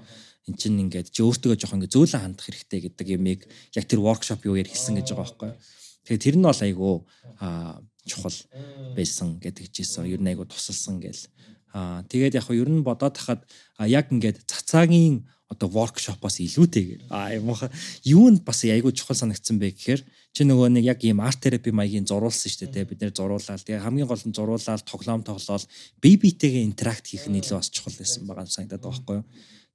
эн 0.50 0.56
чинь 0.60 0.82
ингээд 0.84 1.16
чи 1.16 1.24
өөртөө 1.24 1.56
жоох 1.56 1.80
ингээд 1.80 1.96
зөөлөн 1.96 2.24
хандах 2.28 2.46
хэрэгтэй 2.52 2.80
гэдэг 2.92 3.08
юмыг 3.16 3.48
яг 3.78 3.86
тэр 3.88 4.04
workshop 4.04 4.44
юу 4.44 4.60
яар 4.60 4.68
хэлсэн 4.68 5.00
гэж 5.00 5.16
байгаа 5.16 5.24
байхгүй. 5.24 5.52
Тэгээ 6.04 6.24
тэр 6.28 6.36
нь 6.36 6.48
бол 6.50 6.62
айгүй 6.68 6.96
аа 7.40 7.80
чухал 8.04 8.38
байсан 8.98 9.40
гэдэг 9.40 9.72
чийсэн. 9.72 10.10
Ер 10.10 10.20
нь 10.20 10.30
айгүй 10.34 10.50
тусалсан 10.50 11.00
гэл. 11.00 11.24
Аа 11.72 12.02
тэгээд 12.10 12.36
яг 12.42 12.48
ер 12.50 12.70
нь 12.70 12.84
бодоод 12.84 13.16
хахад 13.16 13.46
яг 13.86 14.10
ингээд 14.10 14.44
цацаагийн 14.50 15.30
одоо 15.50 15.68
workshop-оос 15.74 16.38
илүүтэйгээр 16.46 17.02
аа 17.10 17.36
юм 17.36 17.50
уу 17.50 17.68
юунд 18.06 18.46
бас 18.46 18.62
айгүй 18.64 18.94
чухал 18.94 19.18
санагдсан 19.18 19.58
бэ 19.58 19.74
гэхээр 19.74 20.02
чи 20.34 20.46
нөгөө 20.46 20.70
нэг 20.78 20.86
яг 20.94 21.02
ийм 21.02 21.20
арт 21.26 21.42
терапи 21.42 21.74
маягийн 21.74 22.06
зуруулсан 22.06 22.54
шүү 22.54 22.70
дээ 22.70 22.86
бид 22.86 23.02
нэр 23.02 23.18
зуруулаад 23.18 23.66
тэгээ 23.66 23.82
хамгийн 23.82 24.06
гол 24.06 24.24
нь 24.30 24.38
зуруулаад 24.38 24.86
тоглоом 24.86 25.26
тоглоол 25.26 25.66
бие 25.98 26.22
биетэйгээ 26.22 26.68
интеракт 26.70 27.10
хийх 27.10 27.26
нь 27.26 27.42
илүү 27.42 27.58
бас 27.58 27.74
чухал 27.74 27.98
байсан 27.98 28.30
байгаа 28.30 28.46
санагдаад 28.46 28.84
байгаа 28.86 28.94
байхгүй 28.94 29.18
юу 29.20 29.26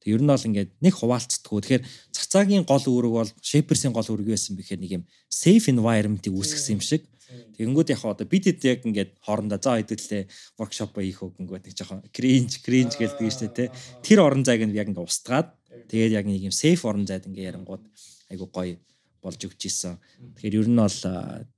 Тэг 0.04 0.20
ер 0.20 0.22
нь 0.22 0.28
бол 0.28 0.36
ингээд 0.36 0.70
нэг 0.84 0.94
хуваалцдаггүй. 1.00 1.60
Тэгэхээр 1.64 1.84
цацаагийн 2.12 2.68
гол 2.68 2.84
үүрэг 2.84 3.12
бол 3.24 3.30
Shapers-ийн 3.40 3.96
гол 3.96 4.04
үүрэг 4.04 4.36
байсан 4.36 4.52
бэхээр 4.52 4.80
нэг 4.84 4.92
юм 5.00 5.04
safe 5.32 5.72
environment-ийг 5.72 6.36
үүсгэсэн 6.36 6.76
юм 6.76 6.84
шиг. 6.84 7.08
Тэгэнгүүт 7.56 7.88
яг 7.96 8.04
одоо 8.04 8.28
бид 8.28 8.44
хэд 8.44 8.60
яг 8.68 8.84
ингээд 8.84 9.16
хоорондоо 9.24 9.56
заа 9.56 9.80
хэдүүлээ 9.80 10.28
workshop 10.60 10.92
хийх 11.00 11.24
үг 11.24 11.40
ингээд 11.40 11.64
нэг 11.64 11.74
жоохон 11.74 12.04
cringe 12.12 12.60
cringe 12.60 13.00
гэлдэг 13.00 13.32
шүү 13.32 13.48
дээ 13.48 13.56
тий. 13.56 13.68
Тэр 14.04 14.28
орон 14.28 14.44
зайг 14.44 14.60
нь 14.68 14.76
яг 14.76 14.92
ингээд 14.92 15.08
устгаад 15.08 15.56
тэгээд 15.90 16.12
яг 16.18 16.24
нэг 16.26 16.42
юм 16.48 16.54
safe 16.54 16.82
орон 16.84 17.06
зайд 17.06 17.26
ингээд 17.26 17.50
ярангууд 17.54 17.84
айгу 18.30 18.46
гоё 18.48 18.76
болж 19.24 19.40
өгч 19.40 19.62
исэн. 19.68 19.96
Тэгэхээр 20.36 20.58
ер 20.60 20.68
нь 20.68 20.80
бол 20.80 21.00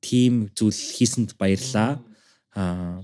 тим 0.01 0.51
зүйл 0.55 0.75
хийсэнд 0.75 1.35
баярлаа. 1.35 1.99
Аа 2.55 3.03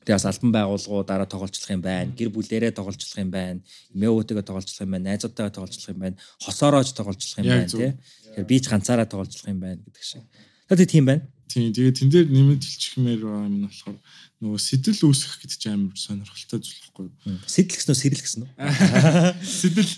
Тэгээ 0.00 0.16
бас 0.16 0.24
альбан 0.24 0.52
байгууллагуудаараа 0.56 1.28
тоглолцох 1.28 1.70
юм 1.70 1.84
байна. 1.84 2.10
Гэр 2.16 2.32
бүлээрээ 2.32 2.72
тоглолцох 2.72 3.20
юм 3.20 3.30
байна. 3.30 3.60
Эмээвтэйгээ 3.92 4.48
тоглолцох 4.48 4.80
юм 4.80 4.96
байна. 4.96 5.12
Найзуудтайгаа 5.12 5.52
тоглолцох 5.52 5.92
юм 5.92 6.00
байна. 6.00 6.16
Хосоороож 6.40 6.88
тоглолцох 6.96 7.36
юм 7.36 7.46
байна 7.52 7.68
тий. 7.68 7.92
Тэгэхээр 8.32 8.48
би 8.48 8.56
ч 8.58 8.64
ганцаараа 8.72 9.04
тоглолцох 9.04 9.44
юм 9.44 9.60
байна 9.60 9.78
гэдэг 9.84 10.00
шиг. 10.00 10.24
Тэгээд 10.72 10.88
тийм 10.88 11.04
байна. 11.04 11.22
Тийм. 11.50 11.74
Тэгээ 11.74 11.98
тэн 11.98 12.08
дээр 12.14 12.28
нэмэт 12.30 12.62
хэлчихмээр 12.62 13.20
байгаа 13.26 13.50
юм 13.50 13.56
нь 13.58 13.66
болохоор 13.66 13.98
нөгөө 14.38 14.60
сэтэл 14.62 15.02
үүсгэх 15.02 15.42
гэдэг 15.42 15.58
чинь 15.58 15.74
амар 15.74 15.98
сонирхолтой 15.98 16.58
зүйл 16.62 16.82
байхгүй 16.86 17.06
юу? 17.10 17.42
Сэтэл 17.42 17.74
гэсэн 17.74 17.90
үү, 17.90 17.98
сэрэл 17.98 18.22
гэсэн 18.22 18.42
үү? 18.46 18.50
Сэтэл. 19.58 19.92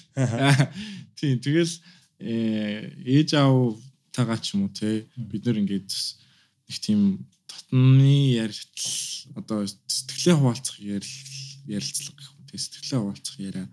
Тийм. 1.20 1.36
Тэгэл 1.44 1.74
ээж 2.24 3.30
аав 3.36 3.76
тагаа 4.16 4.40
ч 4.40 4.56
юм 4.56 4.64
уу 4.64 4.72
те 4.72 5.04
бид 5.16 5.44
нэр 5.44 5.60
ингээд 5.60 5.92
нэг 5.92 6.76
тийм 6.80 7.28
дотны 7.44 8.40
ярилцл 8.40 9.28
одоо 9.36 9.68
сэтгэлээ 9.68 10.36
хуваалцах 10.40 10.76
ярилцлага 10.80 12.16
гэх 12.16 12.30
юм 12.32 12.44
те 12.48 12.56
сэтгэлээ 12.56 13.00
хуваалцах 13.00 13.36
яриа 13.40 13.66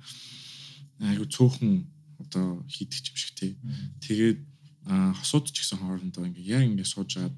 айгу 0.99 1.27
цөөхөн 1.31 1.87
одоо 2.23 2.63
хийдэг 2.67 3.07
юм 3.11 3.17
шиг 3.19 3.31
те 3.39 3.55
тэгээд 4.03 4.39
хосууд 5.19 5.51
ч 5.51 5.61
гэсэн 5.61 5.79
хоорондоо 5.83 6.25
ингээ 6.25 6.49
яг 6.55 6.63
ингээ 6.65 6.87
сууж 6.87 7.19
агаад 7.19 7.35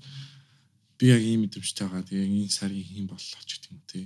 би 1.02 1.10
яг 1.10 1.22
ийм 1.26 1.42
мэдрэмжтэй 1.50 1.90
байгаа. 1.90 2.06
Тэгээ 2.06 2.30
энэ 2.30 2.54
сарын 2.54 2.86
хийм 2.86 3.08
боллоо 3.10 3.42
ч 3.42 3.58
гэдэг 3.58 3.72
юм 3.74 3.82
тий. 3.90 4.06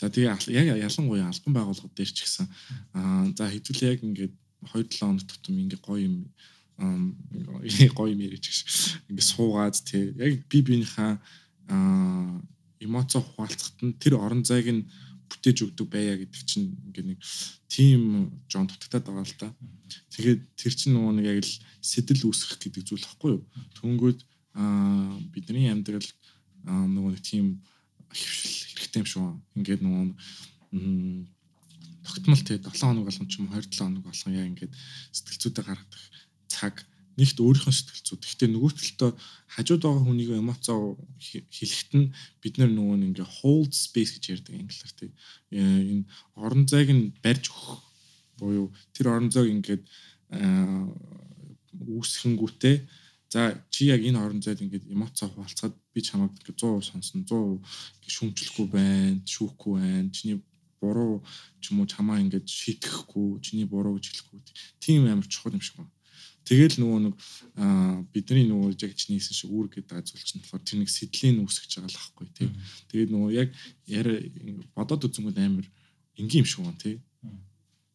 За 0.00 0.08
тэгээ 0.08 0.56
яг 0.56 0.80
ялангуяа 0.80 1.28
албан 1.28 1.52
байгууллага 1.52 1.92
дээр 1.92 2.12
ч 2.16 2.24
гэсэн 2.24 2.48
аа 2.96 3.28
за 3.36 3.44
хэдүүлээ 3.52 3.92
яг 3.92 4.00
ингээд 4.00 4.34
2-7 4.72 5.04
хоног 5.04 5.28
тутам 5.28 5.60
ингээ 5.60 5.80
гоё 5.84 6.00
юм 6.08 6.16
гоё 7.92 8.08
юм 8.16 8.20
ярьж 8.24 8.44
гэх 8.48 9.04
ингээ 9.12 9.30
суугаад 9.30 9.76
тий 9.84 10.16
яг 10.16 10.32
би 10.48 10.58
биенийхээ 10.64 11.12
аа 11.68 12.40
эмоцо 12.80 13.20
хуваалцахад 13.20 13.78
нь 13.84 13.98
тэр 14.00 14.16
орон 14.16 14.42
зайг 14.48 14.66
нь 14.72 14.88
бүтээж 15.28 15.58
өгдөг 15.64 15.86
байя 15.92 16.16
гэдэг 16.16 16.42
чинь 16.48 16.74
ингээ 16.88 17.04
нэг 17.14 17.18
тим 17.68 18.32
жон 18.50 18.66
дутагдаад 18.66 19.04
байгаа 19.06 19.26
л 19.28 19.36
да. 19.40 19.48
Тэгээд 20.14 20.40
тэр 20.56 20.72
чинь 20.72 20.94
нөгөө 20.96 21.12
нэг 21.20 21.26
яг 21.30 21.38
л 21.44 21.54
сэтэл 21.80 22.26
үүсгэх 22.28 22.58
гэдэг 22.60 22.82
зүйл 22.84 23.04
байхгүй 23.04 23.30
юу? 23.38 23.42
Төнгөд 23.78 24.18
аа 24.54 25.18
бидний 25.34 25.68
амьдрал 25.70 26.06
нөгөө 26.64 27.10
нэг 27.14 27.22
тийм 27.22 27.60
хөвшил 28.08 28.78
хэрэгтэй 28.78 29.00
юм 29.02 29.08
шүү. 29.10 29.26
Ингээд 29.58 29.82
нөгөө 29.82 30.06
тогтмол 32.04 32.42
тий 32.44 32.58
7 32.58 32.70
хоног 32.70 33.04
болгон 33.04 33.28
ч 33.28 33.42
юм 33.42 33.48
27 33.50 33.82
хоног 33.82 34.02
болгон 34.06 34.34
яа 34.34 34.46
ингээд 34.48 34.72
сэтгэлзүүдээ 35.12 35.64
гаргадаг 35.64 36.02
цаг 36.48 36.74
нэгт 37.14 37.38
өөрийнхөө 37.38 37.74
сэтгэлзүүд. 37.74 38.22
Гэхдээ 38.26 38.48
нөгөө 38.50 38.70
талдаа 38.74 39.10
хажууд 39.54 39.82
байгаа 39.86 40.02
хүнийг 40.02 40.30
эмоцоо 40.34 40.98
хэлэхэд 41.18 41.90
нь 41.94 42.10
бид 42.42 42.54
нар 42.58 42.70
нөгөө 42.74 42.96
нэг 42.98 43.08
ингээ 43.14 43.28
hold 43.38 43.70
space 43.70 44.18
гэж 44.18 44.24
ярьдаг 44.34 44.54
англиар 44.58 44.92
тий. 44.98 45.10
Энэ 45.54 46.04
орон 46.34 46.66
зайг 46.66 46.90
нь 46.90 47.14
барьж 47.22 47.54
өгөх 47.54 47.82
буюу 48.38 48.66
тэр 48.90 49.14
орон 49.14 49.30
зайг 49.30 49.48
ингээд 49.54 49.82
үүсгэнгүүтээ 51.86 52.76
За 53.34 53.50
чи 53.68 53.90
яг 53.90 53.98
энэ 53.98 54.14
орон 54.22 54.38
зайд 54.38 54.62
ингээд 54.62 54.86
эмоцоо 54.94 55.26
хуваалцаад 55.26 55.74
би 55.90 55.98
чамайг 56.06 56.38
ингээд 56.38 56.54
100% 56.54 56.86
сонсно 56.86 57.26
100% 57.26 57.58
ингээд 57.98 58.14
шүүмжлэхгүй 58.14 58.66
байна, 58.70 59.18
шүүхгүй 59.26 59.72
байна. 59.74 60.10
Чиний 60.14 60.38
буруу 60.78 61.26
ч 61.58 61.74
юм 61.74 61.82
уу 61.82 61.90
чамаа 61.90 62.22
ингээд 62.22 62.46
шийтгэхгүй, 62.46 63.42
чиний 63.42 63.66
буруу 63.66 63.98
гэж 63.98 64.06
хэлэхгүй. 64.06 64.38
Тийм 64.78 65.10
амар 65.10 65.26
чухал 65.26 65.50
юм 65.50 65.66
шиг 65.66 65.82
байна. 65.82 65.90
Тэгэл 66.46 66.78
нөгөө 66.78 67.00
нэг 67.02 67.14
бидний 68.14 68.46
нөгөө 68.46 68.78
яг 68.78 68.94
чиний 68.94 69.18
хийсэн 69.18 69.34
шиг 69.34 69.50
үүрэг 69.50 69.82
гэдэг 69.82 70.06
зүйл 70.06 70.22
чинь 70.22 70.38
болохоор 70.38 70.62
тэр 70.62 70.78
нэг 70.78 70.90
сэдлийн 70.94 71.42
үүсгэж 71.42 71.70
байгаа 71.74 71.90
л 71.90 72.02
ахгүй 72.06 72.26
тий. 72.38 72.48
Тэгээд 72.94 73.10
нөгөө 73.10 73.30
яг 73.34 73.48
яриа 73.90 74.22
бодоод 74.78 75.10
үзэнгүүт 75.10 75.42
амар 75.42 75.66
энгийн 76.22 76.46
юм 76.46 76.46
шиг 76.46 76.62
байна 76.62 76.78
тий. 76.78 77.02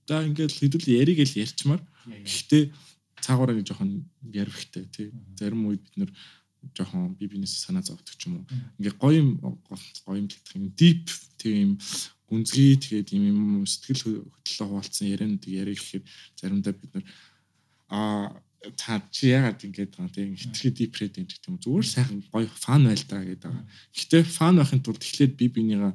За 0.03 0.19
ингээд 0.19 0.51
хэдүүл 0.51 0.99
яриг 0.99 1.23
л 1.23 1.39
ярьчмаар. 1.47 1.79
Гэхдээ 2.27 2.63
цаагаараа 3.25 3.55
нэг 3.55 3.67
жоохон 3.67 4.05
ярвхтэй 4.33 4.85
тий. 4.91 5.11
Зарим 5.39 5.67
үед 5.67 5.83
бид 5.83 5.95
нэр 5.97 6.11
жоохон 6.75 7.15
би 7.15 7.27
бинээс 7.27 7.65
санаа 7.65 7.83
зовдөг 7.83 8.15
ч 8.15 8.27
юм 8.27 8.43
уу. 8.43 8.45
Ингээ 8.79 8.95
гоё 8.99 9.19
юм 9.19 9.29
гоё 10.05 10.19
юм 10.19 10.27
гэх 10.27 10.55
юм 10.55 10.71
deep 10.75 11.07
тийм 11.39 11.79
гүнзгий 12.29 12.77
тэгээд 12.77 13.09
юм 13.15 13.65
сэтгэл 13.65 14.21
хөдлөлөө 14.21 14.67
хуваалцсан 14.67 15.07
ярианууд 15.07 15.45
яриа 15.47 15.75
гэхээр 15.75 16.03
заримдаа 16.37 16.73
бид 16.75 16.91
нар 16.93 17.05
а 17.89 17.99
та 18.75 19.01
чи 19.11 19.31
яагаад 19.31 19.63
ингэж 19.63 19.89
байгаа 19.95 20.13
тийм 20.13 20.35
хитрхи 20.35 20.69
дипред 20.69 21.17
юм 21.17 21.25
гэх 21.25 21.47
юм 21.47 21.57
зүгээр 21.63 21.87
сайхан 21.87 22.19
гоё 22.29 22.47
фан 22.53 22.85
байл 22.85 23.05
та 23.07 23.23
гэдэг 23.23 23.49
байгаа. 23.49 23.65
Гэтэ 23.95 24.17
фан 24.27 24.55
байхын 24.59 24.83
тулд 24.83 25.01
эхлээд 25.01 25.33
би 25.39 25.47
бинийгаа 25.47 25.93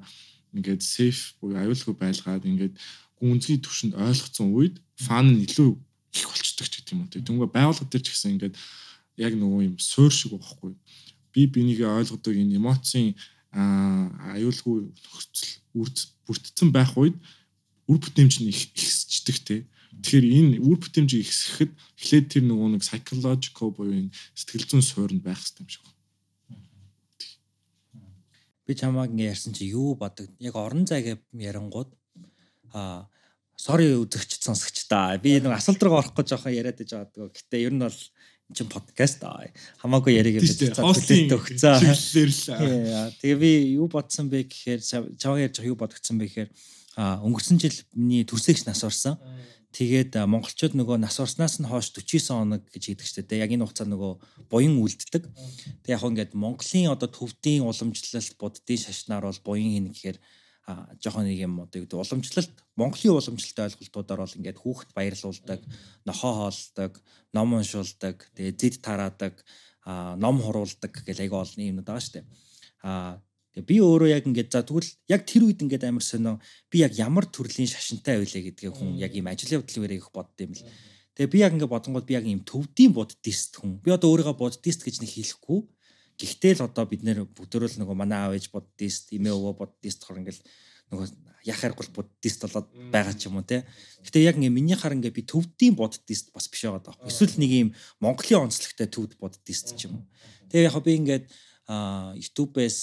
ингээд 0.56 0.82
сейф 0.82 1.36
буюу 1.38 1.60
аюулгүй 1.60 1.94
байлгаад 1.94 2.44
ингээд 2.48 2.74
гүнзгий 3.20 3.58
төвшөнд 3.60 3.94
ойлгоцсон 3.94 4.48
үед 4.56 4.74
фан 4.96 5.26
нь 5.38 5.44
илүү 5.46 5.70
их 6.14 6.26
болчдөг 6.30 6.66
ч 6.70 6.74
гэдэг 6.78 6.92
юм 6.94 7.00
уу. 7.02 7.10
Тэнгүү 7.10 7.48
байгууллага 7.50 7.90
дээр 7.90 8.04
ч 8.06 8.08
гэсэн 8.14 8.38
ингээд 8.38 8.54
яг 9.18 9.32
нөгөө 9.34 9.60
юм 9.68 9.76
суур 9.82 10.12
шиг 10.14 10.38
байхгүй. 10.38 10.72
Би 11.34 11.46
бинийгээ 11.50 11.90
ойлгодог 11.90 12.34
энэ 12.34 12.56
эмоцийн 12.58 13.18
аюулгүй 13.54 14.90
нөхцөл 14.90 15.52
бүрдсэн 16.26 16.70
байх 16.70 16.94
үед 16.94 17.14
үр 17.86 17.98
бүтээмж 17.98 18.34
нь 18.42 18.50
их 18.50 18.70
ихсчдэг 18.74 19.36
те. 19.42 19.56
Тэгэхээр 20.02 20.26
энэ 20.26 20.52
үр 20.62 20.78
бүтээмжийг 20.78 21.22
ихсэхэд 21.22 21.70
эхлээд 21.70 22.26
тэр 22.30 22.44
нөгөө 22.50 22.68
нэг 22.74 22.82
psychological 22.82 23.70
буюу 23.70 24.10
сэтгэл 24.34 24.66
зүйн 24.66 24.82
суурьнд 24.82 25.22
байх 25.22 25.38
хэрэгтэй 25.38 25.62
юм 25.62 25.70
шиг 25.70 25.82
байна. 25.86 25.94
Би 28.66 28.72
чамааг 28.74 29.10
ингэ 29.14 29.30
ярьсан 29.30 29.52
чи 29.54 29.70
юу 29.70 29.94
бодог? 29.94 30.26
Яг 30.42 30.54
орон 30.58 30.86
зайг 30.86 31.22
ярангууд 31.30 31.90
а 32.74 33.06
sorry 33.56 33.92
үзэгч 33.94 34.38
сонсогч 34.42 34.84
та. 34.90 35.16
Би 35.18 35.38
нэг 35.40 35.54
асуулт 35.54 35.82
руу 35.82 35.98
орох 35.98 36.14
гэж 36.14 36.34
жоохон 36.34 36.54
яриад 36.54 36.78
байж 36.78 36.90
байгаа. 36.92 37.30
Гэтэ 37.30 37.62
ер 37.64 37.74
нь 37.74 37.82
бол 37.82 37.94
энэ 37.94 38.56
чинь 38.56 38.68
подкаст 38.68 39.24
аа. 39.24 39.48
Хамаагүй 39.80 40.18
яриг 40.18 40.38
юм 40.38 40.44
бид 40.44 40.76
хостинг 40.76 41.32
өгцөө. 41.32 41.80
Тэгээ 43.22 43.38
би 43.40 43.52
юу 43.80 43.88
бодсон 43.88 44.28
бэ 44.28 44.44
гэхээр 44.44 44.80
чаваа 45.16 45.40
ярьж 45.40 45.64
юу 45.64 45.78
бодогдсон 45.78 46.20
бэ 46.20 46.28
гэхээр 46.28 46.50
өнгөрсөн 46.98 47.58
жил 47.58 47.78
миний 47.96 48.26
төрсөгч 48.28 48.68
нас 48.68 48.84
орсон. 48.84 49.16
Тэгээд 49.74 50.14
монголчууд 50.30 50.78
нөгөө 50.78 51.02
нас 51.02 51.18
орсноос 51.18 51.58
нь 51.58 51.66
хойш 51.66 51.90
49 51.90 52.30
хоног 52.30 52.62
гэж 52.70 52.94
хийдэг 52.94 53.06
шүү 53.10 53.26
дээ. 53.26 53.42
Яг 53.42 53.50
энэ 53.50 53.66
хугацаа 53.66 53.90
нөгөө 53.90 54.46
буян 54.46 54.78
үлддэг. 54.78 55.26
Тэг 55.82 55.90
яг 55.98 56.04
ингээд 56.06 56.38
Монголын 56.38 56.94
одоо 56.94 57.10
төвдийн 57.10 57.66
уламжлалт 57.66 58.38
буддийн 58.38 58.78
шашнаар 58.78 59.26
бол 59.26 59.40
буян 59.42 59.74
хийнэ 59.74 59.90
гэхээр 59.90 60.18
жоохон 60.64 61.28
нэг 61.28 61.44
юм 61.44 61.60
одоо 61.60 61.80
юу 61.80 61.84
гэдэг 61.84 62.00
уламжлалт 62.00 62.56
Монголын 62.76 63.20
уламжлалт 63.20 63.58
ойлголтуудаар 63.68 64.20
бол 64.24 64.38
ингээд 64.40 64.62
хүүхэд 64.64 64.90
баярлуулдаг, 64.96 65.60
нохоо 66.08 66.32
хоолдог, 66.48 66.92
ном 67.36 67.52
уншуулдаг, 67.52 68.16
тэгээ 68.32 68.56
зэд 68.56 68.76
тараадаг, 68.80 69.44
ном 69.84 70.40
хуруулдаг 70.40 71.04
гэл 71.04 71.20
аяга 71.20 71.44
олон 71.44 71.60
юмнууд 71.68 71.84
байгаа 71.84 72.00
штэ. 72.00 72.24
А 72.80 73.20
тэгээ 73.52 73.68
би 73.68 73.76
өөрөө 73.84 74.08
яг 74.08 74.24
ингээд 74.24 74.50
за 74.56 74.64
тэгвэл 74.64 74.88
яг 75.12 75.22
тэр 75.28 75.42
үед 75.44 75.60
ингээд 75.60 75.84
амар 75.84 76.00
сонио 76.00 76.40
би 76.72 76.80
яг 76.80 76.96
ямар 76.96 77.28
төрлийн 77.28 77.68
шашинтай 77.68 78.24
байлаа 78.24 78.42
гэдгээ 78.48 78.72
хүн 78.72 78.96
яг 78.96 79.12
ийм 79.12 79.28
ажил 79.28 79.60
явдлын 79.60 79.84
үеэр 79.84 80.00
их 80.00 80.08
бодд 80.16 80.32
юм 80.40 80.56
л. 80.56 80.64
Тэгээ 81.12 81.28
би 81.28 81.38
яг 81.44 81.52
ингээд 81.52 81.74
бодонгууд 81.76 82.08
би 82.08 82.16
яг 82.16 82.24
ийм 82.24 82.40
төвдийн 82.40 82.96
буддист 82.96 83.60
хүн. 83.60 83.84
Би 83.84 83.92
одоо 83.92 84.16
өөрийгөө 84.16 84.40
буддист 84.40 84.80
гэж 84.80 85.04
нэг 85.04 85.12
хэлэхгүй 85.12 85.60
Гэхдээ 86.18 86.52
л 86.60 86.66
одоо 86.70 86.84
бид 86.86 87.02
нэр 87.02 87.26
бүгдөө 87.26 87.68
л 87.74 87.78
нөгөө 87.82 87.96
манай 87.98 88.18
аав 88.22 88.34
ээж 88.38 88.50
буддист, 88.54 89.10
эмээ 89.14 89.34
өвөө 89.34 89.54
буддист 89.58 90.06
хор 90.06 90.22
ингээл 90.22 90.42
нөгөө 90.94 91.06
яхааргүй 91.44 91.92
буддист 91.92 92.40
болоод 92.46 92.68
байгаа 92.94 93.14
ч 93.18 93.28
юм 93.28 93.36
уу 93.36 93.44
те. 93.44 93.68
Гэтэ 94.06 94.24
яг 94.24 94.36
ингээ 94.40 94.52
миний 94.54 94.78
хар 94.78 94.96
ингээ 94.96 95.12
би 95.12 95.22
төвдийн 95.28 95.76
буддист 95.76 96.32
бас 96.32 96.48
биш 96.48 96.64
байгаа 96.64 96.94
даа. 96.94 96.96
Эсвэл 97.04 97.36
нэг 97.36 97.50
юм 97.52 97.68
Монголын 98.00 98.48
онцлогтой 98.48 98.88
төвд 98.88 99.18
буддист 99.20 99.76
ч 99.76 99.90
юм 99.90 100.00
уу. 100.00 100.04
Тэгээ 100.48 100.70
яг 100.72 100.76
би 100.80 100.92
ингээд 100.96 101.24
YouTube-ээс 102.16 102.78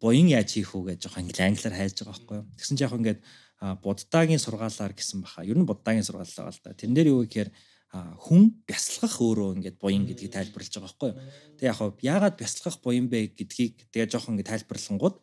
буян 0.00 0.28
яаж 0.28 0.48
хийх 0.56 0.74
үү 0.74 0.96
гэж 0.96 0.98
жоохон 1.06 1.28
англи 1.28 1.42
англиар 1.46 1.76
хайж 1.76 1.94
байгаа 2.00 2.14
байхгүй 2.16 2.36
юу. 2.42 2.46
Тэгсэн 2.58 2.76
чинь 2.76 2.86
яг 2.86 2.94
ингээд 2.96 3.20
буддагийн 3.80 4.42
сургаалаар 4.42 4.92
гэсэн 4.92 5.20
баха. 5.22 5.46
Ер 5.46 5.56
нь 5.56 5.68
буддагийн 5.68 6.04
сургаал 6.04 6.28
байгаа 6.28 6.52
л 6.52 6.62
да. 6.64 6.76
Тэрэн 6.76 6.94
дээр 6.96 7.08
юу 7.14 7.24
гэхээр 7.24 7.50
хүн 7.94 8.42
бясалгах 8.68 9.16
өөрөө 9.22 9.48
ингээд 9.56 9.76
буян 9.80 10.04
гэдгийг 10.06 10.32
тайлбарлаж 10.34 10.72
байгаа 10.74 10.86
байхгүй 10.90 11.08
юу. 11.10 11.18
Тэгээ 11.56 11.70
яг 11.70 11.80
яагаад 12.02 12.36
бясалгах 12.36 12.76
буян 12.82 13.06
бэ 13.08 13.32
гэдгийг 13.38 13.74
тэгээ 13.92 14.10
жоохон 14.10 14.34
ингээд 14.36 14.50
тайлбарлангууд 14.52 15.16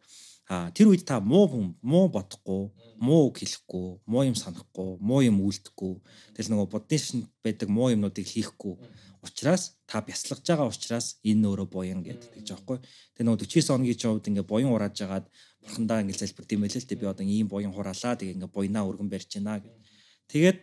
А 0.51 0.71
тэр 0.75 0.91
үед 0.91 1.07
та 1.07 1.23
муу 1.23 1.47
хүн, 1.47 1.67
муу 1.79 2.11
бодохгүй, 2.11 2.67
муу 2.99 3.31
үг 3.31 3.39
хэлэхгүй, 3.39 4.03
муу 4.03 4.23
юм 4.27 4.35
санахгүй, 4.35 4.99
муу 4.99 5.23
юм 5.23 5.39
үйлдэхгүй. 5.39 6.03
Тэгэл 6.35 6.51
нөгөө 6.51 6.67
буддын 6.67 6.99
шинд 6.99 7.25
байдаг 7.39 7.71
муу 7.71 7.87
юмнуудыг 7.95 8.27
хийхгүй. 8.27 8.75
Учираас 9.23 9.79
та 9.87 10.03
бясалгаж 10.03 10.43
байгаа 10.43 10.67
учраас 10.67 11.23
энэ 11.23 11.47
өөрөө 11.47 11.67
буян 11.71 12.03
гэдэг 12.03 12.43
гэж 12.43 12.47
аахгүй. 12.59 12.83
Тэгээ 13.15 13.23
нөгөө 13.23 13.39
49 13.39 13.71
хоногийн 13.71 14.01
човд 14.03 14.27
ингээ 14.27 14.43
буян 14.43 14.75
урааж 14.75 14.99
агаад 14.99 15.25
бурхандаа 15.63 16.03
ингээ 16.03 16.19
залбирд 16.19 16.51
юм 16.51 16.61
байл 16.67 16.75
л 16.75 16.89
тэ 16.91 16.99
би 16.99 17.05
одоо 17.07 17.23
ийм 17.23 17.47
буян 17.47 17.71
хураалаа 17.71 18.19
тэгээ 18.19 18.35
ингээ 18.35 18.51
буйнаа 18.51 18.83
өргөн 18.83 19.07
барьж 19.07 19.31
байна 19.39 19.63
гэд. 19.63 19.79
Тэгээд 20.27 20.59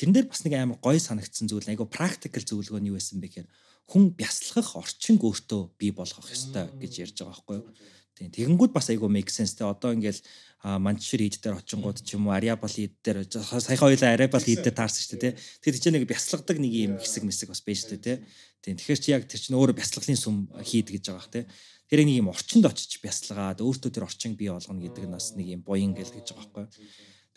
тэрэн 0.00 0.16
дээр 0.16 0.28
бас 0.32 0.40
нэг 0.48 0.56
амар 0.56 0.80
гоё 0.80 0.96
санагдсан 0.96 1.44
зүйл 1.44 1.68
айгу 1.68 1.84
практикал 1.84 2.40
зөвлөгөө 2.40 2.80
нь 2.80 2.88
юу 2.88 2.96
байсан 2.96 3.20
бэ 3.20 3.28
гэхээр 3.28 3.48
хүн 3.92 4.16
бясалгах 4.16 4.80
орчинг 4.80 5.20
өөртөө 5.20 5.76
бий 5.76 5.92
болгох 5.92 6.32
ёстой 6.32 6.72
гэж 6.80 6.92
ярьж 7.04 7.16
байгаа 7.20 7.36
байхгүй 7.36 7.56
юу. 7.60 7.68
Тийм. 8.16 8.30
Тэгэнгүүт 8.30 8.72
бас 8.76 8.88
айгүй 8.92 9.08
make 9.08 9.32
sense 9.32 9.56
те. 9.56 9.64
Одоо 9.64 9.96
ингээл 9.96 10.20
манчшир 10.60 11.24
хийд 11.24 11.40
дээр 11.40 11.56
очингууд 11.56 12.04
ч 12.04 12.20
юм 12.20 12.28
уу 12.28 12.36
ариабал 12.36 12.68
хийд 12.68 13.00
дээр 13.00 13.24
саяхан 13.24 13.88
хоёлаа 13.88 14.12
ариабал 14.12 14.44
хийд 14.44 14.60
дээр 14.60 14.76
таарсан 14.76 15.00
шүү 15.00 15.16
дээ 15.16 15.32
те. 15.32 15.40
Тэгэхээр 15.64 15.76
тийч 15.80 15.86
нэг 15.88 16.04
бясалгадаг 16.04 16.58
нэг 16.60 16.72
юм 16.72 16.92
хэсэг 17.00 17.24
мэсэг 17.24 17.48
бас 17.48 17.64
байж 17.64 17.80
шүү 17.80 17.96
дээ 17.96 18.04
те. 18.04 18.14
Тийм. 18.60 18.76
Тэгэхээр 18.76 19.00
чи 19.00 19.08
яг 19.16 19.24
тэр 19.24 19.40
чинь 19.40 19.56
өөрөө 19.56 19.76
бясалгалын 19.80 20.20
сүм 20.20 20.36
хийд 20.60 20.92
гэж 20.92 21.04
байгаа 21.08 21.16
бах 21.16 21.32
те. 21.32 21.48
Тэр 21.88 22.04
нэг 22.04 22.16
юм 22.20 22.28
орчинд 22.28 22.64
очиж 22.68 23.00
бясалгаад 23.00 23.64
өөртөө 23.64 23.90
тэр 23.90 24.04
орчин 24.04 24.36
бий 24.36 24.52
болгоно 24.52 24.84
гэдэг 24.84 25.04
нь 25.08 25.14
бас 25.16 25.32
нэг 25.32 25.46
юм 25.48 25.64
буян 25.64 25.96
гэл 25.96 26.12
гэж 26.12 26.36
байгаа 26.36 26.68
байхгүй. 26.68 26.68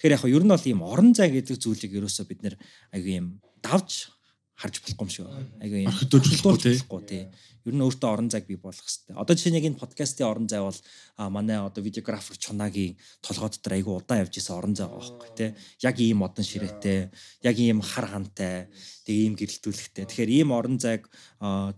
Тэгэхээр 0.03 0.19
яг 0.19 0.27
ер 0.27 0.43
нь 0.43 0.51
бол 0.51 0.67
ийм 0.67 0.83
орон 0.83 1.15
зай 1.15 1.31
гэдэг 1.31 1.63
зүйлийг 1.63 1.95
ерөөсөө 1.95 2.27
бид 2.27 2.43
нэр 2.43 2.55
айгүй 2.91 3.23
юм 3.23 3.39
давж 3.63 4.11
харж 4.63 4.79
болохгүй 4.79 5.03
юм 5.03 5.11
шиг 5.11 5.27
байна. 5.27 5.49
Айгүй 5.59 5.83
юм 5.83 5.91
орхидуулж 5.91 6.27
тий. 7.03 7.27
Ер 7.67 7.75
нь 7.75 7.83
өөртөө 7.83 8.09
орон 8.11 8.29
зайг 8.31 8.47
бий 8.47 8.55
болгох 8.55 8.83
хэрэгтэй. 8.83 9.15
Одоо 9.15 9.35
жишээ 9.35 9.51
нь 9.51 9.59
яг 9.59 9.67
энэ 9.67 9.79
подкастын 9.79 10.27
орон 10.27 10.47
зай 10.47 10.63
бол 10.63 10.79
манай 11.31 11.59
одоо 11.59 11.83
видеографер 11.83 12.39
Чунагийн 12.39 12.95
толгой 13.19 13.51
дотор 13.51 13.75
айгүй 13.75 13.93
удаан 13.99 14.23
явж 14.23 14.35
исэн 14.39 14.55
орон 14.55 14.75
зай 14.75 14.87
байгаа 14.87 15.03
байхгүй 15.03 15.31
тий. 15.35 15.49
Яг 15.83 15.95
ийм 15.99 16.23
модон 16.23 16.43
ширээтэй, 16.47 17.11
яг 17.43 17.55
ийм 17.59 17.79
хар 17.83 18.07
хантай, 18.07 18.67
тэгээ 19.07 19.23
ийм 19.27 19.35
гэрэлтүүлэхтэй. 19.39 20.07
Тэгэхээр 20.07 20.31
ийм 20.43 20.49
орон 20.51 20.79
зайг 20.79 21.07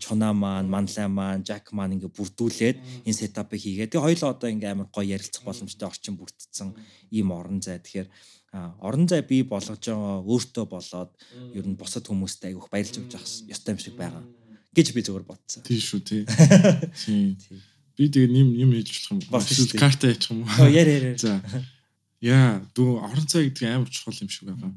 Чуна 0.02 0.30
маань, 0.34 0.70
Манлай 0.70 1.06
маань, 1.06 1.46
Жак 1.46 1.70
маань 1.70 1.98
ингээ 1.98 2.14
бүрдүүлээд 2.14 3.06
энэ 3.06 3.18
сетапыг 3.18 3.62
хийгээд 3.62 3.94
тэгээ 3.94 4.06
хоёлоо 4.06 4.30
одоо 4.34 4.50
ингээ 4.50 4.74
амар 4.74 4.90
гоё 4.90 5.14
ярилцах 5.14 5.46
боломжтой 5.46 5.86
орчин 5.86 6.18
бүрдсэн 6.18 6.74
ийм 7.14 7.30
орон 7.30 7.62
зай. 7.62 7.78
Тэгэхээр 7.78 8.10
орон 8.80 9.08
зай 9.08 9.22
бий 9.22 9.42
болгож 9.42 9.80
байгаа 9.80 10.22
өөртөө 10.24 10.66
болоод 10.70 11.12
ер 11.54 11.66
нь 11.66 11.78
бусад 11.78 12.06
хүмүүстэй 12.06 12.52
айгүйх 12.52 12.68
баярлж 12.72 12.96
өгч 13.00 13.12
явах 13.16 13.30
ёстой 13.50 13.72
юм 13.74 13.80
шиг 13.82 13.96
байгаа 13.96 14.24
гэж 14.76 14.92
би 14.92 15.00
зөвөр 15.00 15.24
бодсон. 15.24 15.64
Тийм 15.64 15.80
шүү 15.80 16.00
тий. 16.08 16.22
Би 17.96 18.04
тэгээ 18.12 18.28
нэм 18.28 18.48
юм 18.60 18.70
хийж 18.76 19.08
болох 19.08 19.48
юм. 19.48 19.80
Карта 19.80 20.12
яачих 20.12 20.30
юм 20.36 20.44
уу? 20.44 20.68
Яа 20.68 20.84
яа. 20.84 21.16
За. 21.16 21.40
Яа, 22.20 22.60
дүү 22.76 23.00
орон 23.00 23.24
зай 23.24 23.48
гэдэг 23.48 23.72
амар 23.72 23.88
чухал 23.88 24.20
юм 24.20 24.28
шиг 24.28 24.52
байгаа. 24.52 24.72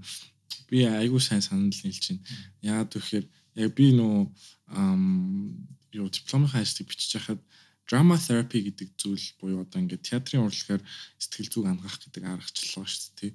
Би 0.72 0.88
айгүй 0.88 1.20
сайн 1.20 1.44
санал 1.44 1.68
нийлж 1.68 2.00
байна. 2.08 2.24
Яагаад 2.64 2.96
гэвэл 2.96 3.28
яг 3.60 3.72
би 3.76 3.92
нөө 3.92 4.32
ам 4.72 5.68
юу 5.92 6.08
дипломын 6.08 6.56
ажлыг 6.56 6.88
бичиж 6.88 7.20
байхад 7.20 7.44
drama 7.90 8.16
therapy 8.16 8.62
гэдэг 8.70 8.94
зүйл 8.96 9.26
буюу 9.42 9.66
одоо 9.66 9.82
ингээд 9.82 10.06
театрын 10.06 10.46
урлагаар 10.46 10.84
сэтгэл 11.18 11.50
зүг 11.50 11.66
хангах 11.66 11.98
гэдэг 11.98 12.24
аргачлал 12.24 12.86
байгаа 12.86 12.94
шүү 12.94 13.12
дээ 13.18 13.34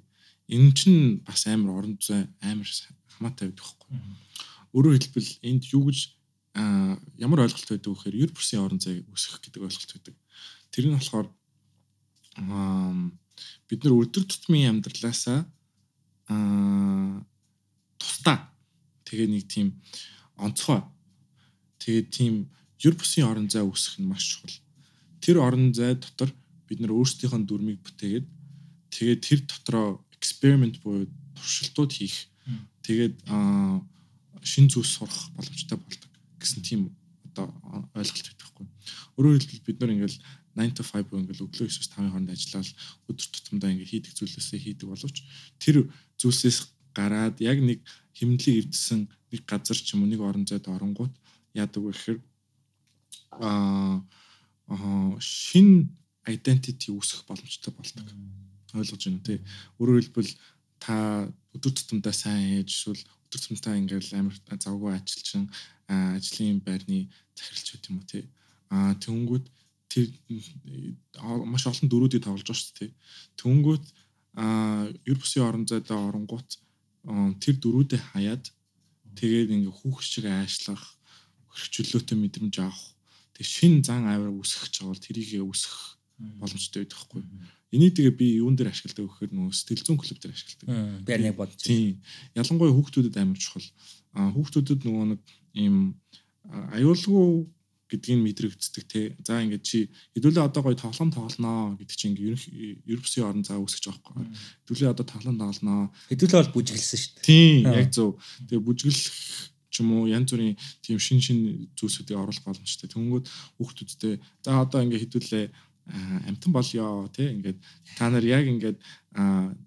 энэ 0.49 0.71
чинь 0.77 1.01
бас 1.25 1.47
амар 1.47 1.81
орон 1.81 1.97
зай 2.01 2.27
амар 2.41 2.69
хамаатай 3.17 3.49
байдаг 3.49 3.65
байхгүй. 3.65 3.89
Өөрөөр 4.75 4.97
хэлбэл 4.99 5.31
энд 5.41 5.63
юу 5.73 5.89
гэж 5.89 5.99
ямар 6.55 7.43
ойлголт 7.43 7.69
байдаг 7.69 7.91
вэ 7.91 7.97
гэхээр 7.97 8.31
90% 8.31 8.63
орон 8.63 8.79
зай 8.79 9.03
үүсгэх 9.09 9.41
гэдэг 9.43 9.61
ойлголт 9.65 9.91
байдаг. 9.91 10.15
Тэр 10.71 10.85
нь 10.87 10.95
болохоор 10.95 11.27
бид 13.67 13.79
нар 13.83 13.95
өдөр 13.95 14.23
тутмын 14.23 14.79
амьдралаасаа 14.79 15.39
тусдаа 17.99 18.37
тэгээ 19.03 19.27
нэг 19.31 19.43
тийм 19.51 19.67
онцгой 20.39 20.83
тэгээ 21.81 22.03
тийм 22.11 22.33
90% 22.79 23.25
орон 23.25 23.47
зай 23.49 23.63
үүсгэх 23.65 23.99
нь 23.99 24.09
маш 24.09 24.23
чухал. 24.23 24.55
Тэр 25.19 25.41
орон 25.41 25.73
зай 25.73 25.95
дотор 25.95 26.31
бид 26.67 26.79
нар 26.79 26.93
өөрсдийнхөө 26.95 27.41
дүрмийг 27.43 27.79
бүтээгээд 27.83 28.27
тэгээд 28.95 29.21
тэр 29.21 29.39
дотроо 29.43 30.04
experiment 30.25 30.81
буюу 30.81 31.05
туршилтууд 31.37 31.91
хийх. 31.93 32.17
Тэгээд 32.81 33.21
шин 34.41 34.65
зүйл 34.69 34.89
сурах 34.89 35.29
боломжтой 35.37 35.77
болдог 35.77 36.11
гэсэн 36.41 36.61
тийм 36.65 36.81
одоо 37.29 37.53
ойлголт 37.93 38.25
байдаг 38.29 38.47
хгүй. 38.49 38.65
Өөрөөр 39.17 39.37
хэлбэл 39.37 39.65
бид 39.69 39.79
нар 39.81 39.93
ингээл 39.93 40.17
9 40.55 40.77
to 40.77 40.83
5 40.83 41.09
буюу 41.09 41.21
ингээл 41.21 41.45
өглөө 41.45 41.67
9-с 41.69 41.89
5-ын 41.93 42.09
хооронд 42.13 42.33
ажиллаад 42.33 42.69
өдөр 43.09 43.27
тутамдаа 43.27 43.69
ингээ 43.73 43.91
хийдэг 43.91 44.13
зүйлээсээ 44.15 44.59
хийдэг 44.61 44.87
боловч 44.87 45.17
тэр 45.59 45.89
зүйлсээс 46.21 46.57
гараад 46.95 47.35
яг 47.43 47.59
нэг 47.59 47.83
хэмнэлийг 48.15 48.71
эвдсэн 48.71 49.09
нэг 49.11 49.41
газар 49.43 49.75
ч 49.75 49.93
юм 49.93 50.07
уу 50.07 50.09
нэг 50.09 50.21
орон 50.23 50.47
зайд 50.47 50.71
оронгууд 50.71 51.11
яадаг 51.51 51.81
вэ 51.83 51.91
гэхээр 51.91 52.19
аа 53.43 53.99
шин 55.19 55.91
identity 56.23 56.89
үүсгэх 56.95 57.27
боломжтой 57.27 57.71
болдог 57.75 58.07
ойлгож 58.73 59.01
байна 59.05 59.21
тий. 59.27 59.39
Өөрөөр 59.79 60.01
хэлбэл 60.01 60.31
та 60.79 60.95
өдөр 61.55 61.73
тутамдаа 61.75 62.13
сайн 62.13 62.61
ээж 62.61 62.69
эсвэл 62.73 63.01
өдөр 63.29 63.39
тутамдаа 63.41 63.75
ингээл 63.79 64.17
амар 64.17 64.35
завгүй 64.57 64.91
ажилчин 64.95 65.45
ажлын 65.87 66.59
байрны 66.65 67.09
захиралч 67.37 67.67
юм 67.89 68.01
уу 68.01 68.07
тий. 68.09 68.23
Аа 68.73 68.93
тэнгүүд 69.03 69.45
тэр 69.91 70.05
маш 71.45 71.63
олон 71.69 71.87
дөрүүдийг 71.89 72.23
тоглож 72.25 72.43
байгаа 72.47 72.59
шүү 72.59 72.75
дээ. 72.79 72.91
Тэнгүүд 73.39 73.85
аа 74.35 74.91
ер 75.07 75.17
бусын 75.19 75.47
орон 75.47 75.65
зайдаа 75.69 75.99
оронгууд 76.09 76.49
тэр 77.39 77.55
дөрүүдээ 77.61 78.01
хаяад 78.11 78.43
тэгээд 79.15 79.53
ингээ 79.55 79.77
хүүхч 79.79 80.07
шиг 80.19 80.25
айшлах 80.27 80.83
хөрчлөөтэй 81.55 82.17
мэдрэмж 82.19 82.55
авах 82.59 82.83
тэг 83.35 83.45
шин 83.47 83.79
зан 83.83 84.09
авир 84.11 84.31
үсгэх 84.35 84.67
чаавал 84.75 84.99
тэрийг 84.99 85.39
үсгэх 85.39 85.94
боломжтой 86.17 86.83
байдаг 86.83 86.99
хгүй. 86.99 87.23
Энийг 87.75 87.93
тэгээ 87.95 88.15
би 88.15 88.27
юун 88.39 88.55
дээр 88.55 88.71
ашигладаг 88.71 89.09
гэхээр 89.09 89.31
нөгөө 89.35 89.51
сэтгэл 89.51 89.83
зүйн 89.83 89.99
клуб 89.99 90.19
дээр 90.21 90.33
ашигладаг. 90.35 90.67
Би 91.03 91.11
яг 91.27 91.35
бодож. 91.35 91.59
Тийм. 91.59 91.99
Ялангуяа 92.35 92.71
хүүхдүүдэд 92.71 93.19
амар 93.19 93.39
чухал. 93.39 93.67
Аа 94.15 94.31
хүүхдүүдэд 94.31 94.81
нөгөө 94.87 95.05
нэг 95.11 95.21
ийм 95.59 95.99
аюулгүй 96.47 97.51
гэдгийг 97.89 98.19
мэдрэгддэг 98.23 98.85
те. 98.89 99.01
За 99.21 99.41
ингээд 99.43 99.61
чи 99.61 99.89
хэдүүлээ 100.17 100.45
одоо 100.49 100.61
гоё 100.65 100.77
тоглоом 100.77 101.11
тоглоноо 101.13 101.77
гэдэг 101.77 101.95
чинь 101.95 102.17
ингээд 102.17 102.89
ерөөсөө 102.89 103.23
орон 103.27 103.45
зай 103.45 103.61
үүсгэж 103.61 103.85
байгаа 103.93 104.25
байхгүй. 104.25 104.25
Хэдүүлээ 104.65 104.93
одоо 104.93 105.05
тоглоом 105.05 105.37
тоглоноо. 105.37 105.81
Хэдүүлээ 106.09 106.41
бол 106.41 106.55
бүжиглсэн 106.57 106.97
шүү 106.97 107.13
дээ. 107.13 107.25
Тийм, 107.29 107.61
яг 107.69 107.89
зөв. 107.93 108.17
Тэгээ 108.49 108.65
бүжиглэх 108.65 109.05
ч 109.69 109.75
юм 109.83 109.89
уу 109.93 110.09
янз 110.09 110.31
бүрийн 110.33 110.57
тийм 110.81 110.97
шин 110.97 111.19
шин 111.21 111.69
зүйлсүүдийг 111.77 112.17
оруулах 112.17 112.41
боломжтой. 112.47 112.89
Тэнгүүд 112.89 113.25
хүүхдүүдтэй 113.59 114.13
за 114.41 114.49
одоо 114.65 114.79
ингээд 114.81 115.03
хэдүүлээ 115.05 115.45
амтан 116.27 116.51
болёо 116.51 117.07
тий 117.13 117.29
ингээд 117.35 117.57
та 117.97 118.09
нар 118.09 118.25
яг 118.25 118.45
ингээд 118.45 118.77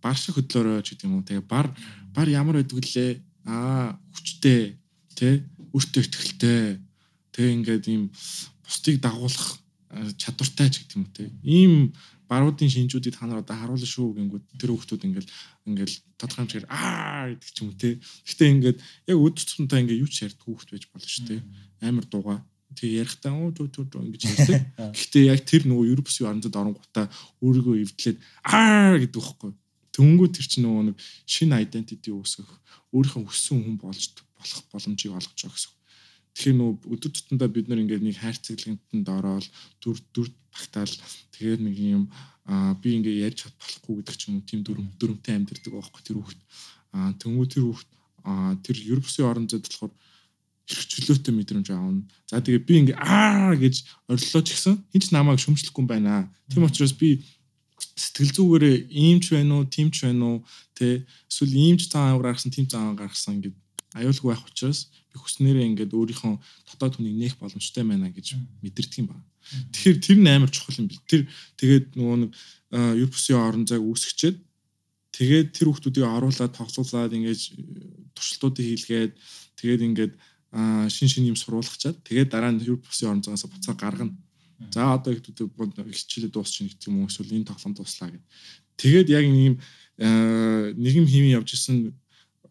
бар 0.03 0.17
шиг 0.19 0.35
хөдлөөрөө 0.37 0.83
ч 0.83 0.95
гэдэг 0.95 1.07
юм 1.07 1.23
уу 1.23 1.29
тэгээ 1.29 1.47
бар 1.47 1.67
бар 2.15 2.29
ямар 2.29 2.59
байдаг 2.59 2.83
лээ. 2.83 3.23
Аа 3.47 3.95
хүчтэй 4.15 4.77
тий 5.15 5.35
өөртөө 5.73 6.03
ихтэй 6.03 6.83
тэгээ 7.33 7.57
ингээд 7.57 7.85
ийм 7.87 8.03
бусдыг 8.67 8.99
дагуулах 9.01 9.63
чадвартай 10.19 10.69
ч 10.69 10.83
гэдэг 10.83 10.97
юм 10.99 11.07
тий 11.15 11.29
ийм 11.47 11.75
баруудын 12.29 12.69
шинжүүдийг 12.69 13.17
та 13.17 13.25
нар 13.25 13.41
одоо 13.41 13.57
харуулна 13.57 13.89
шүү 13.89 14.21
гингүүд 14.21 14.45
тэр 14.61 14.71
хүмүүс 14.77 15.01
ингээл 15.09 15.33
ингээл 15.65 15.97
тодорхой 16.21 16.45
хэмжээгээр 16.45 16.67
аа 16.69 17.33
гэдэг 17.33 17.51
ч 17.55 17.57
юм 17.65 17.69
уу 17.73 17.81
тий 17.81 17.95
гэхдээ 18.29 18.49
ингээд 18.53 18.79
яг 19.09 19.17
өдөр 19.17 19.45
тутмын 19.49 19.81
ингээд 19.81 20.03
юу 20.05 20.11
ч 20.13 20.17
ярьдаг 20.29 20.45
хүүхд 20.45 20.69
байж 20.69 20.85
болно 20.93 21.09
шүү 21.09 21.25
тий 21.25 21.41
амар 21.81 22.05
дуугаа 22.05 22.39
тэг 22.77 22.91
ярихтаа 23.01 23.33
оо 23.33 23.51
түү 23.55 23.69
түү 23.73 24.03
ингэж 24.05 24.23
ярьдаг. 24.29 24.61
Гэхдээ 24.97 25.25
яг 25.33 25.41
тэр 25.49 25.65
нөгөө 25.65 25.89
Европс 25.93 26.21
юу 26.21 26.29
аранзад 26.29 26.57
оронгуудаа 26.59 27.07
өөрийгөө 27.41 27.77
эвдлээд 27.85 28.19
аа 28.45 29.01
гэдэг 29.01 29.21
байхгүй. 29.23 29.53
Төнгөө 29.97 30.29
тэр 30.31 30.47
чинь 30.47 30.65
нөгөө 30.69 30.85
нэг 30.93 30.97
шинэ 31.27 31.65
identity 31.65 32.11
үүсгэх, 32.13 32.51
өөрийнхөө 32.93 33.25
хүссэн 33.25 33.59
хүн 33.65 33.77
болж 33.81 34.15
болох 34.39 34.63
боломжийг 34.71 35.13
олгож 35.17 35.41
байгаа 35.43 35.57
гэсэн. 35.57 35.75
Тэгэхээр 36.39 36.55
нөгөө 36.55 36.93
өдөр 36.95 37.11
тутамдаа 37.11 37.49
бид 37.51 37.67
нар 37.67 37.83
ингээд 37.83 38.05
нэг 38.07 38.17
хайрцаглалтанд 38.23 39.09
ороод 39.11 39.47
дүр 39.83 39.99
дүр 40.15 40.29
багтаал 40.55 40.95
тэгээд 41.35 41.61
нэг 41.67 41.77
юм 41.83 42.05
аа 42.47 42.79
би 42.79 42.95
ингээд 42.95 43.23
ярьж 43.27 43.39
чад 43.43 43.55
болохгүй 43.59 43.95
гэдэг 43.99 44.15
ч 44.15 44.23
юм 44.31 44.39
уу 44.39 44.47
тийм 44.47 44.61
дүрм 44.63 44.87
дүрмтэй 45.03 45.35
амьдэрдэг 45.35 45.73
байхгүй 45.75 46.03
тэр 46.07 46.17
хүүхд. 46.23 46.41
Аа 46.95 47.11
төнгөө 47.19 47.47
тэр 47.51 47.65
хүүхд 47.67 47.89
аа 48.23 48.55
тэр 48.63 48.77
Европсын 48.87 49.27
орон 49.27 49.51
зайд 49.51 49.67
болохоор 49.67 49.93
чөлөөтэй 50.69 51.33
мэдрэмж 51.33 51.69
аавна. 51.73 52.05
За 52.29 52.45
тэгээ 52.45 52.63
би 52.69 52.75
ингээ 52.85 52.99
аа 53.01 53.57
гэж 53.57 53.89
ориллоо 54.05 54.43
ч 54.45 54.49
гэсэн 54.53 54.75
хинч 54.93 55.09
намайг 55.17 55.41
шөмжлөхгүй 55.41 55.81
юм 55.81 55.89
байна. 55.89 56.29
Тийм 56.53 56.69
учраас 56.69 56.93
би 56.93 57.25
сэтгэл 57.97 58.37
зүгээрээ 58.37 58.77
иймч 58.93 59.33
байна 59.33 59.63
уу, 59.63 59.65
тиймч 59.65 60.05
байна 60.05 60.25
уу, 60.29 60.39
тэ 60.77 61.09
эсвэл 61.31 61.55
иймч 61.57 61.89
цаан 61.89 62.21
гаргасан, 62.21 62.53
тийм 62.53 62.67
цаан 62.69 62.99
гаргасан 62.99 63.41
ингээд 63.41 63.57
аюулгүй 63.97 64.29
байх 64.29 64.45
учраас 64.45 64.93
би 65.09 65.17
хүснээрээ 65.17 65.69
ингээд 65.73 65.97
өөрийнхөө 65.97 66.35
дотоод 66.69 66.95
хүнийг 67.01 67.17
нээх 67.17 67.35
боломжтой 67.41 67.85
байна 67.89 68.13
гэж 68.13 68.37
мэдэрдэг 68.61 68.99
юм 69.01 69.09
байна. 69.09 69.25
Тэгэхээр 69.73 69.99
тэр 70.05 70.19
нь 70.21 70.29
амар 70.29 70.51
чухал 70.53 70.77
юм 70.77 70.89
бил. 70.93 71.01
Тэр 71.09 71.23
тэгээд 71.57 71.87
нөгөө 71.97 72.19
нэг 72.21 72.31
Европсын 72.77 73.41
орон 73.41 73.65
зайг 73.65 73.81
үүсгэчээд 73.81 74.37
тэгээд 75.17 75.49
тэр 75.57 75.67
хүмүүсийг 75.73 76.05
оруулаад 76.05 76.53
тоглуулад 76.53 77.17
ингээд 77.17 77.41
туршилтуудыг 78.13 78.65
хийлгээд 78.69 79.13
тэгээд 79.57 79.83
ингээд 79.89 80.13
шин 80.53 81.09
шин 81.09 81.29
юм 81.29 81.37
сурвалгачаад 81.37 82.01
тэгээд 82.05 82.33
дараа 82.33 82.53
нь 82.53 82.65
Европсын 82.65 83.09
орон 83.13 83.23
зайгаас 83.23 83.45
буцаа 83.49 83.75
гаргана. 83.75 84.17
За 84.73 84.95
одоо 84.95 85.13
их 85.13 85.23
хичээлээ 85.23 86.33
дуусчих 86.33 86.73
гэх 86.73 86.89
юм 86.89 87.05
уу 87.05 87.09
эсвэл 87.09 87.37
энэ 87.37 87.49
тоглоом 87.49 87.75
дуслаа 87.77 88.11
гэд. 88.11 88.25
Тэгээд 88.81 89.09
яг 89.13 89.25
юм 89.29 89.61
нийгэм 89.99 91.07
химийн 91.07 91.37
явж 91.39 91.53
исэн 91.55 91.93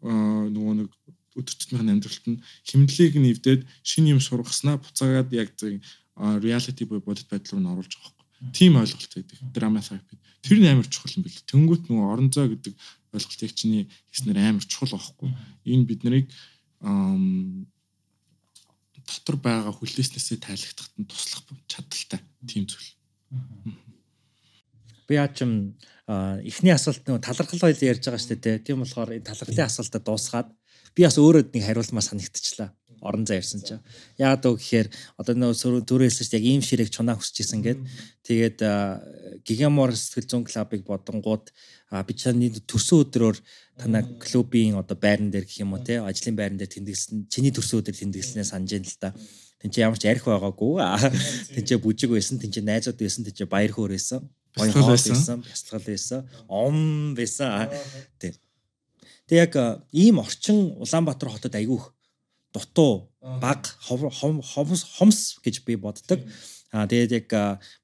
нөгөө 0.01 0.73
нэг 0.77 0.91
өдөр 1.37 1.55
тутмын 1.57 1.93
амьдралт 1.97 2.25
нь 2.27 2.41
химнэлийг 2.65 3.13
нэвдээд 3.17 3.61
шинэ 3.81 4.13
юм 4.17 4.21
сургаснаа 4.21 4.77
буцаагаад 4.77 5.29
яг 5.33 5.53
зөв 5.57 5.81
reality 6.17 6.85
буй 6.85 6.99
бодит 6.99 7.29
байдал 7.29 7.57
руу 7.57 7.61
н 7.61 7.71
оруулж 7.73 7.93
байгаа 7.93 8.13
байхгүй. 8.17 8.53
Тим 8.53 8.77
ойлголт 8.77 9.13
байдаг. 9.13 9.37
Драма 9.53 9.81
therapy. 9.81 10.17
Тэр 10.41 10.57
нь 10.61 10.69
амар 10.69 10.87
чухал 10.89 11.13
юм 11.13 11.23
бэл. 11.25 11.45
Тэнгүүт 11.45 11.83
нөгөө 11.89 12.07
орон 12.09 12.29
зай 12.33 12.49
гэдэг 12.49 12.73
ойлголтыг 13.13 13.51
чиний 13.53 13.85
хийснээр 14.09 14.37
амар 14.49 14.65
чухал 14.65 14.97
байхгүй. 14.97 15.29
Энэ 15.65 15.85
бид 15.85 16.01
нарыг 16.03 16.25
дотор 19.08 19.38
байгаа 19.39 19.74
хүлээснээсээ 19.74 20.38
тайлагдахад 20.43 20.93
нь 20.99 21.10
туслах 21.10 21.43
чадaltaй 21.72 22.22
тийм 22.43 22.68
зүйл. 22.68 22.89
Би 25.08 25.16
яачим 25.16 25.80
эхний 26.43 26.76
асуулт 26.76 27.08
нөгөө 27.08 27.24
талархал 27.24 27.64
хоёул 27.64 27.88
ярьж 27.88 28.03
байгаа 28.03 28.20
шүү 28.20 28.39
дээ. 28.43 28.64
Тийм 28.68 28.84
болохоор 28.84 29.16
энэ 29.16 29.28
талархлын 29.32 29.68
асуултаа 29.72 30.01
дуусгаад 30.03 30.49
би 30.95 31.01
бас 31.08 31.16
өөрөө 31.16 31.43
нэг 31.55 31.64
хариулмаа 31.64 32.03
санагдчихлаа. 32.03 32.70
Орон 33.01 33.25
зай 33.25 33.39
ярьсан 33.41 33.61
чинь. 33.61 33.83
Яагаад 34.17 34.45
вэ 34.45 34.57
гэхээр 34.57 34.87
одоо 35.17 35.33
нөө 35.37 35.85
түрээсэж 35.85 36.33
яг 36.33 36.43
ийм 36.43 36.61
ширээг 36.61 36.89
чунаа 36.89 37.17
хүсчихсэн 37.17 37.61
гээд 37.61 37.79
тэгээд 38.25 38.59
Гигамор 39.45 39.93
сэтгэл 39.93 40.27
зүйн 40.27 40.45
клубыг 40.47 40.81
бодонгууд 40.87 41.45
би 42.07 42.13
чаны 42.17 42.49
төрсөн 42.65 43.05
өдрөөр 43.05 43.37
танаа 43.77 44.03
клубын 44.19 44.81
одоо 44.81 44.97
байран 44.97 45.29
дээр 45.29 45.45
гэх 45.45 45.61
юм 45.61 45.77
уу 45.77 45.83
те 45.85 46.01
ажлын 46.01 46.35
байран 46.35 46.57
дээр 46.57 46.73
тэмдэглэсэн 46.73 47.29
чиний 47.29 47.53
төрсөн 47.53 47.79
өдөр 47.85 47.95
тэмдэглэснээ 47.95 48.43
санаж 48.43 48.71
байна 48.73 48.89
л 48.89 48.99
да. 48.99 49.09
Тинчээ 49.61 49.85
ямар 49.89 49.97
ч 49.97 50.05
арх 50.05 50.25
байгаагүй. 50.25 50.77
Тинчээ 51.57 51.81
бүжиг 51.81 52.13
байсан, 52.13 52.37
тинчээ 52.37 52.61
найзууд 52.61 52.97
байсан, 53.01 53.25
тинчээ 53.25 53.49
баяр 53.49 53.73
хөөр 53.73 53.97
байсан. 53.97 54.21
Хоол 54.53 54.93
байсан, 54.93 55.41
бясалгал 55.41 55.85
байсан, 55.85 56.19
ом 56.45 57.13
байсан. 57.17 57.69
Тэг. 58.21 58.37
Тэг 59.25 59.37
яг 59.37 59.53
ийм 59.91 60.21
орчин 60.21 60.77
Улаанбаатар 60.77 61.29
хотод 61.33 61.57
айгүйх 61.57 61.89
дутуу 62.53 63.09
баг 63.41 63.67
хомс 63.81 64.83
хомс 64.97 65.19
гэж 65.43 65.65
би 65.65 65.75
боддог. 65.75 66.21
Аа 66.71 66.83
тэгээд 66.83 67.11
яг 67.15 67.29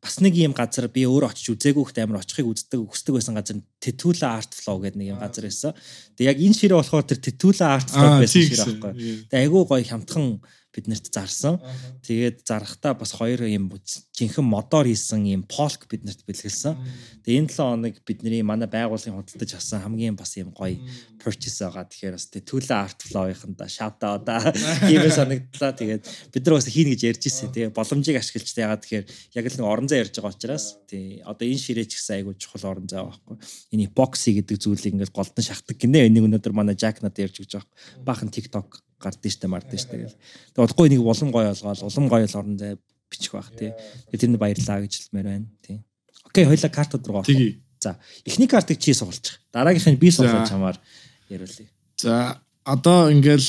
бас 0.03 0.19
нэг 0.19 0.35
юм 0.35 0.51
газар 0.51 0.91
би 0.91 1.07
өөрөө 1.07 1.31
очиж 1.31 1.55
үзээгүй 1.55 1.87
хт 1.87 2.03
амар 2.03 2.19
очихыг 2.19 2.51
үздэг 2.51 2.83
хүсдэг 2.83 3.15
байсан 3.15 3.39
газар 3.39 3.63
Tetula 3.79 4.43
Art 4.43 4.51
Flow 4.51 4.83
гэдэг 4.83 4.99
нэг 4.99 5.07
юм 5.15 5.19
газар 5.23 5.47
байсан. 5.47 5.71
Тэгээд 6.19 6.31
яг 6.35 6.39
энэ 6.43 6.57
ширээ 6.59 6.79
болохоор 6.83 7.07
тэр 7.07 7.19
Tetula 7.23 7.79
Art 7.79 7.87
Flow 7.87 8.11
байсан 8.19 8.43
ширээ 8.43 8.59
байхгүй. 8.59 8.91
Тэгээд 9.31 9.39
айгүй 9.39 9.63
гоё 9.63 9.83
хямдхан 9.87 10.27
бид 10.73 10.89
нарт 10.89 11.13
зарсан. 11.13 11.61
Тэгээд 12.01 12.41
зарахтаа 12.49 12.97
бас 12.97 13.13
хоёр 13.13 13.45
юм 13.45 13.69
жинхэнэ 14.17 14.41
модоор 14.41 14.89
хийсэн 14.89 15.29
юм 15.29 15.43
полк 15.45 15.85
бид 15.85 16.01
нарт 16.01 16.25
бэлгэлсэн. 16.25 16.73
Тэгээд 17.21 17.39
энэ 17.45 17.53
7 17.53 17.61
хоног 17.61 17.95
бидний 18.01 18.41
манай 18.41 18.65
байгууллагын 18.65 19.21
худалдаж 19.21 19.53
авсан 19.53 19.85
хамгийн 19.85 20.17
бас 20.17 20.33
юм 20.35 20.49
гоё 20.49 20.81
purchase 21.21 21.61
байгаа. 21.61 21.85
Тэгэхээр 21.85 22.17
бас 22.17 22.25
тэгээд 22.33 22.49
Түлэ 22.49 22.73
Art 22.73 22.99
Flow-ийнда 23.05 23.69
shout 23.69 24.01
out 24.01 24.25
аа. 24.25 24.49
Ийм 24.91 25.05
санагдлаа. 25.13 25.77
Тэгээд 25.77 26.03
бид 26.33 26.43
нар 26.43 26.55
бас 26.57 26.67
хийнэ 26.67 26.97
гэж 26.97 27.01
ярьж 27.05 27.23
ирсэн. 27.29 27.53
Тэгээд 27.53 27.77
боломжийг 27.77 28.17
ашиглаж 28.17 28.49
яагаад 28.49 28.81
тэгэхээр 28.81 29.05
яг 29.37 29.45
л 29.45 29.57
нэг 29.61 29.67
орон 29.69 29.87
зай 29.87 30.01
ярьж 30.01 30.17
байгаа 30.17 30.33
учраас 30.33 30.65
тий 30.89 31.21
одоо 31.21 31.45
энэ 31.45 31.61
ширээ 31.61 31.85
ч 31.85 32.01
гэсэн 32.01 32.25
айгүй 32.25 32.33
чухал 32.41 32.73
орон 32.73 32.89
зай 32.89 33.05
байхгүй. 33.05 33.37
Энэ 33.77 33.87
epoxy 33.93 34.41
гэдэг 34.41 34.57
зүйлийг 34.57 34.93
ингээд 34.97 35.13
голдон 35.13 35.45
шахдаг 35.45 35.77
гинэ. 35.77 36.09
Энийг 36.09 36.25
өнөөдөр 36.25 36.53
манай 36.57 36.73
Jack 36.73 37.05
надад 37.05 37.21
ярьж 37.21 37.37
өгч 37.45 37.53
байгаа. 37.61 37.69
Баахан 38.01 38.33
TikTok 38.33 38.81
гардыг 39.03 39.31
штэ 39.35 39.51
мардыг 39.51 39.79
штэ 39.83 39.97
гэл. 39.99 40.15
Тэгээ 40.55 40.63
удахгүй 40.63 40.87
нэг 40.87 41.01
улам 41.03 41.29
гоё 41.35 41.51
олгоол 41.51 41.83
улам 41.83 42.05
гоё 42.07 42.23
л 42.23 42.37
орон 42.39 42.55
зай 42.55 42.79
бичих 43.11 43.35
байх 43.35 43.51
тий. 43.51 43.75
Тэгээ 44.09 44.21
тэрнд 44.23 44.39
баярлаа 44.39 44.79
гэж 44.79 44.93
хэлмээр 45.11 45.27
байна 45.27 45.47
тий. 45.59 45.83
Окей, 46.23 46.47
хоёлаа 46.47 46.71
картууд 46.71 47.03
руу 47.07 47.19
орох. 47.19 47.35
За, 47.83 47.99
эхний 48.23 48.47
картыг 48.47 48.79
чи 48.79 48.95
суулчих. 48.95 49.43
Дараагийнх 49.51 49.91
нь 49.91 49.99
би 49.99 50.07
суулгаж 50.07 50.47
чамаар 50.47 50.79
яриулъя. 51.27 51.67
За, 51.99 52.39
одоо 52.63 53.11
ингээл 53.11 53.43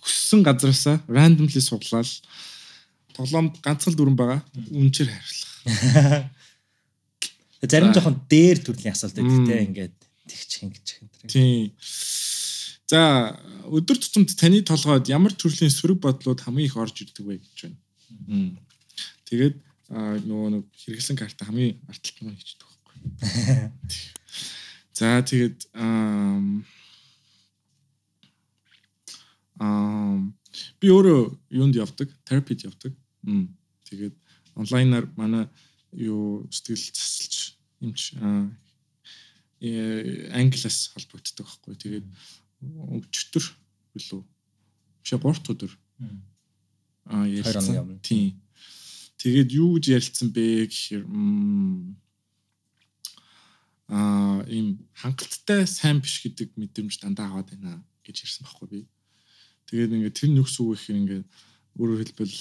хүссэн 0.00 0.40
газараасаа 0.40 1.04
randomly 1.08 1.60
суглаад 1.60 2.08
тоглоомд 3.12 3.60
ганцхан 3.60 3.94
дүрэн 3.94 4.16
байгаа. 4.16 4.40
Үнчээр 4.72 5.12
хариулах. 5.12 6.32
Зарим 7.70 7.92
жоохон 7.92 8.20
дээр 8.28 8.60
төрлийн 8.60 8.92
асуулт 8.92 9.16
байдаг 9.16 9.46
те 9.48 9.56
ингээд 9.64 9.94
тэгчих 10.28 10.62
юм 10.64 10.70
гэж 10.72 10.86
юм. 11.00 11.08
Тийм. 11.28 11.72
За 12.90 13.32
өдөр 13.64 13.96
тутамд 13.96 14.34
таны 14.36 14.60
толгойд 14.60 15.08
ямар 15.08 15.32
төрлийн 15.32 15.72
сөрөг 15.72 15.98
бодлууд 16.04 16.40
хамгийн 16.44 16.68
их 16.68 16.76
орж 16.76 17.00
ирдэг 17.00 17.24
вэ 17.24 17.40
гэж 17.40 17.58
байна. 17.64 17.80
Тэгээд 19.24 19.56
нөгөө 20.28 20.48
нэг 20.52 20.64
хэрэглэн 20.84 21.18
карта 21.18 21.48
хамгийн 21.48 21.80
арталтан 21.88 22.36
хийдэг 22.36 22.68
байхгүй. 22.68 22.96
За 24.98 25.24
тэгээд 25.24 25.58
аа 25.72 26.38
би 30.78 30.86
өөрөө 30.92 31.22
юунд 31.56 31.74
явдаг? 31.74 32.12
Терапид 32.28 32.68
явдаг. 32.68 32.92
Тэгээд 33.88 34.14
онлайнаар 34.54 35.08
манай 35.16 35.48
юу 35.90 36.46
сэтгэл 36.52 36.84
засалж 36.92 37.58
юмч 37.80 38.14
э 39.64 40.30
англиас 40.36 40.92
холбогддог 40.94 41.46
байхгүй. 41.48 41.74
Тэгээд 41.74 42.06
өчтөр 42.98 43.44
билүү. 43.94 44.22
Бишээ 45.02 45.20
3 45.20 45.52
өдөр. 45.52 45.72
Аа 47.10 47.26
ярьсан. 47.28 48.00
Тийм. 48.00 48.40
Тэгээд 49.20 49.50
юу 49.52 49.76
гэж 49.76 49.84
ярилцсан 49.92 50.28
бэ 50.32 50.68
гэхээр 50.68 51.04
аа 53.92 54.40
ийм 54.48 54.80
хангалттай 54.96 55.68
сайн 55.68 56.00
биш 56.00 56.24
гэдэг 56.24 56.56
мэдрэмж 56.56 57.00
дандаа 57.00 57.28
аваад 57.28 57.52
байна 57.52 57.84
гэж 58.04 58.24
ярьсан 58.24 58.44
байхгүй 58.44 58.68
би. 58.72 58.80
Тэгээд 59.68 59.94
ингээд 59.96 60.18
тэр 60.18 60.30
нүгс 60.32 60.56
үг 60.60 60.76
гэхээр 60.76 61.00
ингээд 61.00 61.26
өөрөөр 61.78 62.00
хэлбэл 62.04 62.36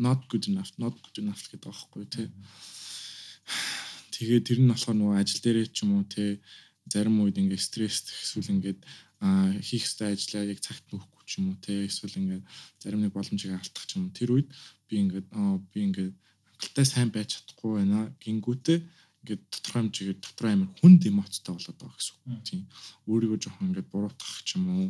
not 0.00 0.20
good 0.30 0.44
enough, 0.48 0.72
not 0.80 0.94
good 1.04 1.18
enough 1.20 1.44
гэдэг 1.48 1.68
байхгүй 1.68 2.04
тий. 2.08 2.28
Тэгээд 4.16 4.46
тэр 4.48 4.58
нь 4.64 4.70
болохоор 4.70 4.96
нөгөө 4.96 5.16
ажил 5.20 5.40
дээрээ 5.44 5.66
ч 5.72 5.84
юм 5.84 6.00
уу 6.00 6.04
тий 6.08 6.40
зарим 6.86 7.20
үед 7.20 7.36
ингээд 7.36 7.62
стресс 7.62 8.06
эсвэл 8.06 8.54
ингээд 8.56 8.80
хийх 9.20 9.84
ёстой 9.88 10.12
ажлаа 10.12 10.44
яг 10.44 10.60
цагт 10.60 10.84
нөөхгүй 10.92 11.24
ч 11.24 11.40
юм 11.40 11.52
уу 11.52 11.58
те 11.62 11.88
эсвэл 11.88 12.20
ингээд 12.20 12.44
зарим 12.80 13.00
нэг 13.00 13.12
боломжийг 13.16 13.56
алдах 13.56 13.84
ч 13.88 13.96
юм 13.96 14.08
уу. 14.08 14.16
Тэр 14.16 14.30
үед 14.36 14.48
би 14.88 14.94
ингээд 15.00 15.26
би 15.72 15.78
ингээд 15.88 16.12
хангалттай 16.12 16.86
сайн 16.86 17.10
байж 17.10 17.40
чадахгүй 17.40 17.80
байна. 17.80 18.12
Гингүүтээ 18.20 18.78
ингээд 19.24 19.42
тодорхой 19.50 19.80
хэмжээгээр 19.88 20.20
дотроо 20.20 20.50
амир 20.52 20.70
хүнд 20.78 21.02
эмоцтой 21.08 21.52
болоод 21.56 21.78
байгаа 21.80 21.96
гэсэн 21.96 22.16
үг. 22.16 22.42
Тийм 22.44 22.62
өөрийгөө 23.08 23.38
жоохон 23.40 23.68
ингээд 23.72 23.88
буруутгах 23.92 24.36
ч 24.44 24.48
юм 24.60 24.64
уу. 24.68 24.88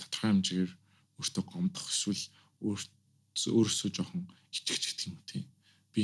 Тодорхой 0.00 0.30
хэмжээгээр 0.30 0.72
өөртөө 1.18 1.44
гомдох 1.48 1.86
эсвэл 1.88 2.22
өөрөөсөө 2.64 3.90
жоохон 3.90 4.22
итгэж 4.54 4.82
гэх 4.86 5.08
юм 5.08 5.16
тийм 5.26 5.44
би 5.94 6.02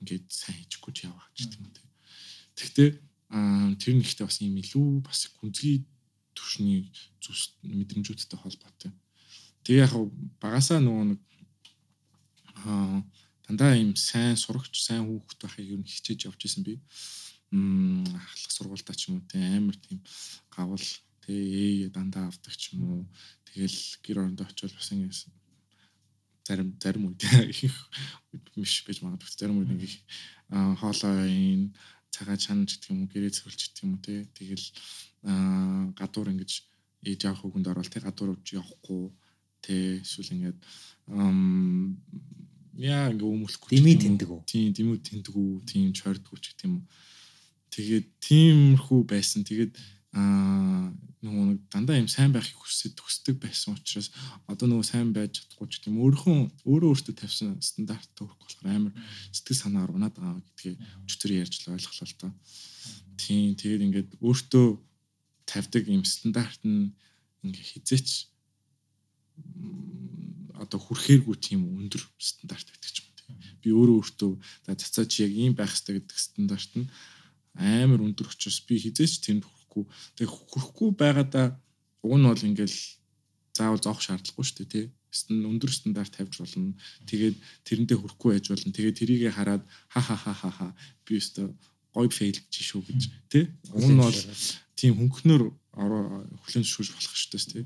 ингээд 0.00 0.26
сайн 0.28 0.56
хийчихгүй 0.60 0.92
ч 0.96 0.98
яваа 1.08 1.26
гэж 1.36 1.46
тийм 1.52 1.64
үү 1.68 1.74
тэгтээ 2.58 2.90
тэр 3.76 3.94
нэгтээ 3.98 4.26
бас 4.26 4.38
юм 4.40 4.56
илүү 4.56 4.88
бас 5.04 5.20
гүнзгий 5.36 5.84
төвшний 6.38 6.86
зүс 7.18 7.58
мэдрэмжүүдтэй 7.66 8.38
холбоотой. 8.38 8.92
Тэгээ 9.66 9.82
яг 9.82 9.94
багасаа 10.38 10.78
нөгөө 10.78 11.04
нэг 11.10 11.20
аа 12.62 13.02
дандаа 13.50 13.74
ийм 13.74 13.98
сайн 13.98 14.38
сурагч, 14.38 14.78
сайн 14.78 15.02
хүүхэд 15.10 15.38
байхыг 15.42 15.66
юу 15.74 15.82
хичээж 15.82 16.30
явж 16.30 16.40
исэн 16.46 16.62
би. 16.62 16.78
Мм 17.50 18.06
ахлах 18.14 18.52
сургуультай 18.54 18.94
ч 18.94 19.10
юм 19.10 19.18
уу 19.18 19.26
те 19.26 19.42
амар 19.42 19.76
тийм 19.82 19.98
гавал 20.54 20.86
те 21.26 21.34
ээ 21.34 21.90
дандаа 21.90 22.30
авдаг 22.30 22.54
ч 22.54 22.78
юм 22.78 22.86
уу. 22.86 23.02
Тэгэл 23.50 23.78
гэр 24.06 24.16
орондоо 24.22 24.46
очиод 24.46 24.72
бас 24.78 24.94
ингэсэн 24.94 25.32
зарим 26.48 26.72
зарим 26.80 27.12
үед 27.12 27.20
биш 28.56 28.80
байж 28.86 29.02
магадгүй 29.04 29.36
зарим 29.36 29.60
үед 29.60 29.72
нэг 29.76 29.92
хоолой 30.80 31.28
ин 31.28 31.62
цагаа 32.08 32.40
чанаж 32.40 32.80
гэдэг 32.80 32.88
юм 32.88 33.04
уу 33.04 33.12
гэрээ 33.12 33.36
цэвэрлж 33.36 33.60
гэдэг 33.68 33.84
юм 33.84 33.92
уу 33.92 34.00
те 34.00 34.24
тэгэл 34.32 34.66
гадуур 35.22 36.28
ингэж 36.32 36.52
ээж 37.08 37.20
авах 37.26 37.52
хүнд 37.52 37.68
орол 37.70 37.90
те 37.90 38.00
гадуур 38.00 38.36
уж 38.36 38.46
явахгүй. 38.54 39.10
Те 39.62 40.02
эсвэл 40.02 40.34
ингээд 40.34 40.58
яа 42.78 43.10
ингээ 43.10 43.32
өмөлөхгүй 43.34 43.70
дими 43.74 43.94
тэндэг 43.98 44.28
үү 44.30 44.42
тийм 44.46 44.70
дими 44.70 44.98
тэндэг 45.02 45.34
үү 45.34 45.66
тийм 45.66 45.90
чойрдгүй 45.90 46.38
ч 46.38 46.54
юм 46.62 46.78
уу 46.78 46.86
тэгээд 47.74 48.06
тиймэрхүү 48.22 49.00
байсан. 49.06 49.42
Тэгээд 49.42 49.72
аа 50.14 50.90
нөгөө 51.18 51.44
нэг 51.50 51.60
дандаа 51.66 51.98
юм 51.98 52.06
сайн 52.06 52.30
байхыг 52.30 52.54
хүсэж 52.54 52.94
төсдөг 52.94 53.42
байсан 53.42 53.74
учраас 53.74 54.14
одоо 54.46 54.70
нөгөө 54.70 54.86
сайн 54.86 55.10
байж 55.10 55.42
чадахгүй 55.42 55.66
ч 55.66 55.82
гэдэм. 55.82 55.98
Өөрийнхөө 55.98 56.36
өөрөө 56.62 56.90
өөртөө 56.94 57.14
тавьсан 57.18 57.58
стандарт 57.58 58.06
төрөх 58.14 58.38
болохоор 58.38 58.70
амар 58.70 58.94
сэтгэл 59.34 59.62
санаагаар 59.62 59.94
унаад 59.98 60.14
байгаа 60.14 60.38
гэдгийг 60.38 60.78
өчтөр 61.10 61.30
ярьж 61.42 61.54
л 61.66 61.74
ойлголоо 61.74 62.06
л 62.06 62.18
тоо. 62.22 62.32
Тийм 63.18 63.58
тэгээд 63.58 63.84
ингээд 63.86 64.10
өөртөө 64.22 64.66
тавьдаг 65.48 65.84
юм 65.88 66.04
стандарт 66.04 66.60
нь 66.68 66.92
ингээ 67.42 67.64
хизээч 67.72 68.08
одоо 70.62 70.78
хүрхээргүй 70.82 71.36
тийм 71.40 71.64
өндөр 71.80 72.02
стандарт 72.20 72.68
байдаг 72.68 72.90
ч 72.92 73.00
юм 73.00 73.08
уу. 73.08 73.40
Би 73.62 73.68
өөрөө 73.72 73.96
өөртөө 74.02 74.32
за 74.66 74.72
цацаа 74.76 75.06
чи 75.08 75.24
яг 75.24 75.32
ийм 75.32 75.54
байх 75.56 75.72
хэрэгтэй 75.72 75.94
гэдэг 76.04 76.18
стандарт 76.18 76.72
нь 76.76 76.90
амар 77.56 78.04
өндөр 78.04 78.28
учраас 78.28 78.60
би 78.66 78.76
хизээч 78.76 79.24
тэнд 79.24 79.42
хүрэхгүй. 79.46 79.84
Тэгээ 80.18 80.30
хүрэхгүй 80.30 80.90
байгаадаа 80.98 81.46
уг 82.04 82.14
нь 82.18 82.26
бол 82.28 82.48
ингээл 82.48 82.78
заавал 83.54 83.82
зоох 83.82 84.02
шаардлагагүй 84.02 84.44
шүү 84.46 84.58
дээ 84.62 84.72
тий. 84.74 84.86
Стэн 85.08 85.46
өндөр 85.48 85.72
стандарт 85.72 86.12
тавьж 86.14 86.38
болно. 86.38 86.76
Тэгээд 87.08 87.36
тэрэндээ 87.66 87.98
хүрэхгүй 87.98 88.30
байж 88.36 88.46
болно. 88.50 88.76
Тэгээд 88.76 88.98
тэрийгэ 89.00 89.30
хараад 89.34 89.62
ха 89.94 90.00
ха 90.04 90.16
ха 90.18 90.34
ха 90.34 90.50
ха 90.50 90.68
би 91.06 91.18
өстө 91.18 91.50
гой 91.94 92.08
фейл 92.12 92.38
гэж 92.38 92.54
шүү 92.62 92.82
гэж 92.86 93.00
тий. 93.32 93.44
Уг 93.74 93.86
нь 93.88 93.98
бол 93.98 94.18
тийм 94.78 94.94
хөнгөнөр 94.94 95.42
хүлэн 95.74 96.62
зөвшөөрж 96.62 96.90
болох 96.94 97.26
дээ 97.34 97.42
тий. 97.50 97.64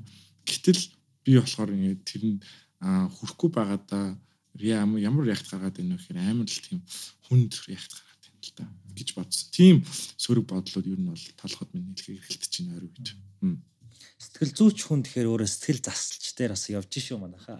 Гэтэл 0.49 0.81
би 1.21 1.31
болохоор 1.37 1.69
ингээд 1.77 2.01
тэр 2.01 2.23
нь 2.25 2.37
хүрэхгүй 2.81 3.49
байгаадаа 3.53 4.17
ямар 4.57 5.29
ягт 5.29 5.45
гаргаад 5.45 5.77
байна 5.77 5.93
вэ 5.93 6.01
гэхээр 6.01 6.19
амар 6.25 6.49
л 6.49 6.65
тийм 6.65 6.81
хүнд 7.29 7.53
ягт 7.69 7.91
гаргаад 7.93 8.21
байна 8.25 8.41
л 8.41 8.53
да 8.57 8.65
гэж 8.97 9.09
бодсон. 9.13 9.45
Тийм 9.53 9.75
сөрөг 10.17 10.45
бодлууд 10.49 10.87
ер 10.89 10.99
нь 10.99 11.09
бол 11.13 11.25
толгойд 11.37 11.71
минь 11.77 11.93
хэлхийг 11.93 12.17
эргэлдэж 12.17 12.53
байна 12.57 12.73
ойр 12.81 12.85
үед. 12.89 13.07
Сэтгэл 14.23 14.53
зүйч 14.57 14.79
хүн 14.87 15.03
тэгэхээр 15.03 15.29
өөрөө 15.29 15.49
сэтгэл 15.51 15.81
засалч 15.83 16.25
дээр 16.33 16.51
бас 16.55 16.65
явж 16.71 16.91
шүү 16.95 17.17
манайхаа. 17.19 17.59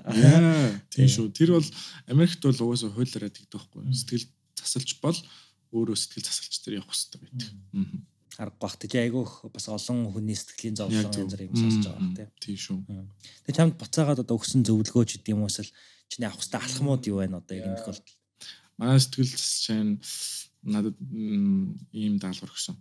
Тийм 0.90 1.08
шүү. 1.12 1.30
Тэр 1.36 1.60
бол 1.60 1.70
Америкт 2.08 2.40
бол 2.40 2.64
угаасаа 2.72 2.90
хуулиараа 2.94 3.32
тэгдэг 3.36 3.52
байхгүй. 3.52 3.84
Сэтгэл 3.92 4.26
засалч 4.56 4.90
бол 5.04 5.18
өөрөө 5.76 5.98
сэтгэл 5.98 6.24
засалч 6.24 6.54
дээр 6.64 6.80
явах 6.80 6.96
хэрэгтэй 6.96 7.20
байдаг. 7.20 7.50
Аа 7.76 8.13
арга 8.38 8.58
бах 8.60 8.76
тий 8.82 8.90
айгүйх 8.98 9.46
бас 9.54 9.70
олон 9.70 10.10
хүний 10.10 10.38
сэтгэлийн 10.38 10.78
зовлон 10.78 11.06
янз 11.06 11.34
бүрийн 11.34 11.52
юм 11.54 11.60
сонсож 11.60 11.86
байгаа 11.86 12.16
тий. 12.18 12.28
Тийм 12.42 12.58
шүү. 12.58 12.78
Тэгээ 13.46 13.58
чамд 13.58 13.78
буцаагаад 13.78 14.24
одоо 14.26 14.36
өгсөн 14.42 14.66
зөвлөгөөч 14.66 15.10
гэдэг 15.22 15.34
юм 15.34 15.46
уус 15.46 15.62
л 15.62 15.70
чиний 16.10 16.28
авах 16.30 16.42
хэвээр 16.42 16.66
алхмууд 16.66 17.04
юу 17.06 17.18
байна 17.22 17.38
одоо 17.38 17.56
энэ 17.58 17.78
тохиолдолд? 17.78 18.10
Манай 18.78 18.98
сэтгэл 18.98 19.34
засчийн 19.38 19.90
надад 20.66 20.98
ийм 21.94 22.18
даалгавар 22.18 22.54
өгсөн. 22.54 22.76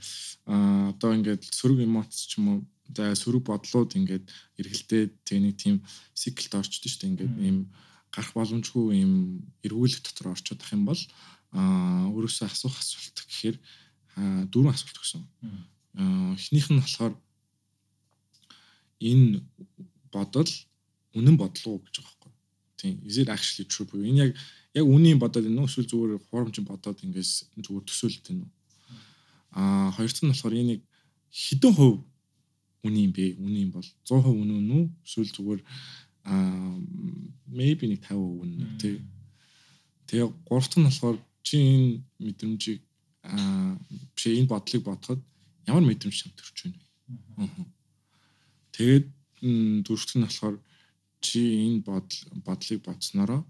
Аа 0.52 0.94
одоо 0.94 1.10
ингээд 1.16 1.42
сөрөг 1.42 1.82
эмоц 1.82 2.14
ч 2.30 2.38
юм 2.38 2.46
уу 2.48 2.58
за 2.92 3.16
сөрөг 3.16 3.48
бодлууд 3.48 3.96
ингээд 3.96 4.26
эргэлдээд 4.60 5.10
тэг 5.24 5.38
нэг 5.40 5.54
тийм 5.56 5.76
циклд 6.12 6.52
орчдөг 6.60 6.90
шүү 6.92 7.00
дээ 7.00 7.10
ингээд 7.10 7.34
ийм 7.40 7.58
гарах 8.12 8.32
боломжгүй 8.36 9.00
ийм 9.00 9.12
эргүүлэх 9.64 10.04
дотор 10.04 10.36
орчод 10.36 10.60
ах 10.60 10.74
юм 10.76 10.84
бол 10.84 11.00
аа 11.56 12.12
өөрөөсөө 12.12 12.46
асуух 12.46 12.76
асуулт 12.76 13.16
гэхээр 13.24 13.56
дөрвөн 14.16 14.74
асуулт 14.74 14.98
өгсөн. 15.00 15.22
Эхнийх 16.38 16.68
нь 16.70 16.80
болохоор 16.82 17.14
энэ 19.00 19.42
бодол 20.14 20.50
үнэн 21.14 21.36
бодлоо 21.38 21.78
гэж 21.82 21.94
байгаа 21.98 22.14
байхгүй. 22.14 22.32
Тийм. 22.76 22.94
Is 23.06 23.18
it 23.18 23.28
actually 23.28 23.66
true 23.66 23.86
буюу 23.86 24.06
энэ 24.06 24.20
яг 24.24 24.30
яг 24.74 24.86
үнийн 24.86 25.18
бодоод 25.18 25.46
энэ 25.46 25.66
эсвэл 25.66 25.90
зүгээр 25.90 26.22
хуурамчин 26.30 26.66
бодоод 26.66 26.98
ингээс 27.02 27.50
зүгээр 27.58 27.84
төсөөлөлт 27.86 28.26
энэ. 28.30 28.46
Аа 29.58 29.90
хоёр 29.94 30.10
дахь 30.10 30.24
нь 30.24 30.32
болохоор 30.32 30.54
энийг 30.54 30.82
хэдэн 31.30 31.72
хувь 31.74 31.98
үнийн 32.86 33.10
бэ? 33.16 33.38
Үнийн 33.38 33.70
бол 33.70 33.86
100% 34.06 34.42
үнэн 34.42 34.70
үү? 34.70 34.84
Эсвэл 35.06 35.30
зүгээр 35.36 35.60
аа 36.30 36.74
maybe 37.46 37.84
нэг 37.86 38.00
50% 38.06 38.42
үнэн 38.42 38.78
тий. 38.78 39.02
Тэгээ 40.06 40.28
гурав 40.46 40.66
дахь 40.66 40.78
нь 40.78 40.88
болохоор 40.88 41.16
чи 41.46 41.56
энэ 41.58 42.02
мэдрэмжийг 42.18 42.80
аа 42.82 42.93
биш 43.24 44.24
энэ 44.26 44.50
бодлыг 44.52 44.82
бодоход 44.84 45.20
ямар 45.66 45.84
мэдрэмж 45.88 46.16
чамд 46.16 46.36
төрж 46.36 46.56
байна 46.68 46.78
вэ? 47.36 47.64
Тэгээд 48.76 49.06
дөрөвт 49.86 50.10
нь 50.16 50.24
болохоор 50.24 50.56
чи 51.24 51.40
энэ 51.64 51.80
бодол 51.88 52.20
бодлыг 52.44 52.80
бодсноороо 52.84 53.42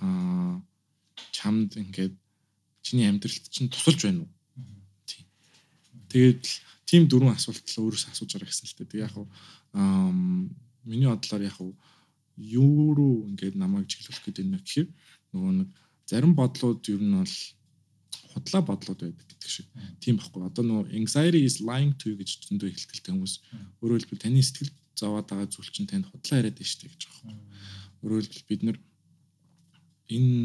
аа 0.00 0.60
чамд 1.32 1.76
ингээд 1.80 2.14
чиний 2.84 3.08
амьдралд 3.08 3.44
чинь 3.48 3.72
тусалж 3.72 4.00
байна 4.04 4.20
уу? 4.24 4.32
Тийм. 5.08 5.24
Тэгээд 6.12 6.42
тийм 6.84 7.02
дөрвөн 7.08 7.36
асуулт 7.36 7.64
л 7.64 7.80
өөрөөсөө 7.88 8.12
асууж 8.12 8.30
байгаа 8.36 8.50
гэсэн 8.52 8.68
л 8.68 8.76
дээ. 8.76 8.90
Тэг 8.92 9.00
яг 9.08 9.14
аа 9.16 10.12
миний 10.84 11.08
бодлоор 11.08 11.42
яг 11.42 11.58
юу 12.36 12.94
руу 12.94 13.24
ингээд 13.32 13.56
намайг 13.56 13.88
чиглүүлэх 13.88 14.24
гэдэг 14.28 14.44
нь 14.44 14.56
гэхээр 14.60 14.88
нөгөө 15.32 15.52
нэг 15.56 15.68
зарим 16.04 16.32
бодлууд 16.36 16.84
ер 16.92 17.00
нь 17.00 17.16
бол 17.16 17.34
худлаа 18.36 18.62
бодлууд 18.62 19.00
байдаг 19.00 19.26
гэдэг 19.32 19.48
шиг. 19.48 19.66
Тийм 20.04 20.20
байхгүй. 20.20 20.44
Одоо 20.44 20.62
нөгөө 20.68 20.92
anxiety 20.92 21.40
is 21.48 21.64
lying 21.64 21.96
to 21.96 22.12
you 22.12 22.20
гэж 22.20 22.44
зөндөө 22.52 22.68
ихэлтэлтэй 22.68 23.12
хүмүүс. 23.16 23.34
Өөрөөр 23.80 24.04
хэлбэл 24.04 24.24
таны 24.28 24.44
сэтгэл 24.44 24.72
зовоод 24.92 25.26
байгаа 25.32 25.48
зүйл 25.48 25.72
чинь 25.72 25.88
танд 25.88 26.04
худлаа 26.12 26.44
яриад 26.44 26.60
байна 26.60 26.68
шүү 26.68 26.80
дээ 26.84 26.92
гэж 26.92 27.02
байгаа 27.08 27.24
байхгүй. 27.24 27.36
Өөрөөр 28.04 28.24
хэлбэл 28.28 28.50
бид 28.52 28.62
нэр 28.68 28.78
энэ 30.12 30.36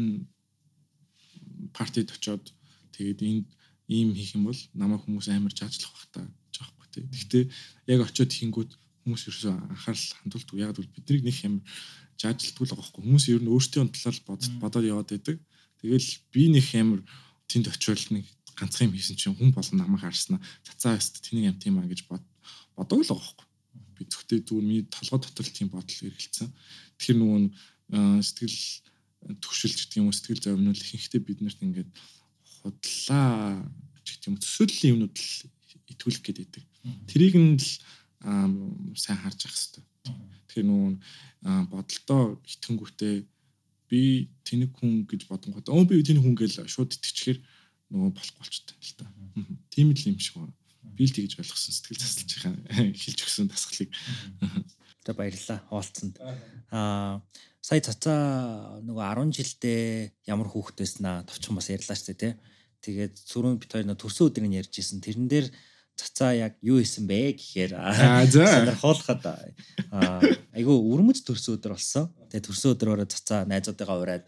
партид 1.76 2.08
очоод 2.16 2.44
тэгээд 2.96 3.20
энд 3.20 3.46
ийм 3.88 4.16
хийх 4.16 4.32
юм 4.36 4.48
бол 4.48 4.60
намайг 4.72 5.04
хүмүүс 5.04 5.28
амар 5.28 5.52
жаачлах 5.52 5.92
бах 5.92 6.06
та 6.12 6.20
гэж 6.24 6.56
байгаа 6.64 6.76
байхгүй. 6.80 7.02
Гэхдээ 7.12 7.44
яг 7.92 8.00
очоод 8.08 8.32
хийнгүүт 8.32 8.72
хүмүүс 9.04 9.22
ерөөсөө 9.28 9.52
анхаарал 9.52 10.08
хандуулдаг. 10.20 10.56
Яг 10.58 10.72
бол 10.76 10.94
биднийг 10.96 11.22
нэг 11.28 11.36
юм 11.44 11.56
жаажилтгүй 12.20 12.64
л 12.66 12.72
байгаа 12.72 12.82
байхгүй. 12.82 13.02
Хүмүүс 13.04 13.24
ер 13.32 13.42
нь 13.42 13.52
өөрсдийн 13.52 13.88
талаар 13.92 14.16
бодоод 14.62 14.86
яваад 14.86 15.10
байдаг. 15.10 15.36
Тэгэл 15.82 16.08
би 16.30 16.42
нэг 16.54 16.66
амар 16.78 17.00
тэнд 17.52 17.68
очивол 17.68 18.06
нэг 18.16 18.26
ганцхан 18.56 18.88
юм 18.88 18.96
хийсэн 18.96 19.16
чинь 19.20 19.36
хүн 19.36 19.52
болон 19.52 19.76
намайг 19.76 20.02
харснаа 20.02 20.40
цацаа 20.64 20.96
яст 20.96 21.20
тэнийг 21.20 21.52
юм 21.52 21.58
тийм 21.60 21.76
аа 21.76 21.88
гэж 21.88 22.08
бод 22.08 22.24
бодог 22.76 23.04
л 23.04 23.12
байгаа. 23.12 23.44
Би 23.96 24.08
зөвхөн 24.08 24.40
зүгээр 24.48 24.64
миний 24.64 24.84
толгой 24.88 25.20
дотор 25.20 25.46
л 25.46 25.56
тийм 25.56 25.68
бодол 25.68 26.04
эргэлцсэн. 26.08 26.48
Тэгэхээр 26.96 27.18
нөгөө 27.20 27.40
сэтгэл 28.24 28.58
төвшөлж 29.40 29.78
гэдэг 29.78 29.98
юм 30.00 30.08
уу 30.08 30.16
сэтгэл 30.16 30.44
зовнол 30.44 30.80
ихэнхдээ 30.80 31.20
биднэрт 31.22 31.60
ингээд 31.62 31.90
худлаа 32.64 33.60
гэх 34.04 34.26
юм 34.26 34.36
төсөөллийн 34.40 34.92
юмнууд 34.96 35.16
л 35.16 35.30
итгүүлэх 35.92 36.22
гээд 36.24 36.38
байдаг. 36.40 36.64
Тэрийг 37.06 37.36
нь 37.36 37.56
л 37.60 37.68
сайн 38.98 39.18
харж 39.20 39.40
ах 39.46 39.54
хэрэгтэй. 39.54 39.84
Тэгэхээр 40.48 40.66
нөгөө 40.68 40.92
бодолдоо 41.70 42.22
итгэнгүүтээ 42.42 43.14
би 43.92 44.32
тэнэг 44.48 44.72
хүн 44.80 45.04
гэж 45.04 45.28
бодонгот 45.28 45.68
өө 45.68 45.84
би 45.84 46.00
тэнэг 46.00 46.24
хүн 46.24 46.36
гэж 46.40 46.64
шууд 46.64 46.96
итгэчихээр 46.96 47.38
нөгөө 47.92 48.10
болохгүй 48.16 48.40
болчтой 48.40 48.76
л 48.80 48.94
та. 48.96 49.04
Тийм 49.68 49.92
л 49.92 50.08
юм 50.08 50.16
шиг 50.16 50.40
байна. 50.40 50.56
Би 50.96 51.04
л 51.04 51.12
тэгж 51.12 51.36
ойлгосон 51.36 51.76
сэтгэл 51.76 52.00
засалж 52.00 52.30
байгаа 52.40 52.56
хэлж 53.04 53.18
өгсөн 53.20 53.52
дасгалыг. 53.52 53.92
За 55.04 55.12
баярлалаа 55.12 55.58
хаалцсанд. 55.68 56.16
Аа 56.72 57.20
сая 57.60 57.84
цацаа 57.84 58.80
нөгөө 58.80 59.04
10 59.28 59.36
жилдээ 59.36 59.84
ямар 60.26 60.48
хүүхэд 60.48 60.82
байснаа 60.82 61.22
товчхон 61.28 61.60
бас 61.60 61.68
ярьлаа 61.68 61.94
шүү 61.94 62.16
дээ 62.16 62.20
тий. 62.20 62.32
Тэгээд 62.82 63.14
сөрөнд 63.14 63.60
бит 63.60 63.70
хоёр 63.76 63.92
төрсөн 63.92 64.26
өдрийг 64.32 64.56
ярьж 64.56 64.74
исэн. 64.80 65.04
Тэрэн 65.04 65.28
дээр 65.30 65.46
цацаа 66.02 66.32
яг 66.34 66.52
юу 66.58 66.82
исэн 66.82 67.06
бэ 67.06 67.38
гэхээр 67.38 67.72
сонирхолоход 68.26 69.22
айгүй 70.50 70.76
өрмөц 70.90 71.22
төрсөн 71.22 71.56
өдөр 71.56 71.78
болсон. 71.78 72.10
Тэгээ 72.26 72.46
төрсөн 72.50 72.74
өдрөөрөө 72.74 73.08
цацаа 73.14 73.46
найзуудыгаа 73.46 73.98
ураад 74.02 74.24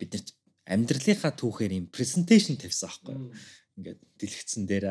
биднэрт 0.00 0.32
амьдралынхаа 0.64 1.32
түүхээр 1.36 1.72
юм 1.76 1.86
презентацийн 1.92 2.56
тавьсан 2.56 2.88
аахгүй 2.88 3.16
ингээд 3.76 4.00
дэлгэцэн 4.20 4.64
дээр 4.68 4.86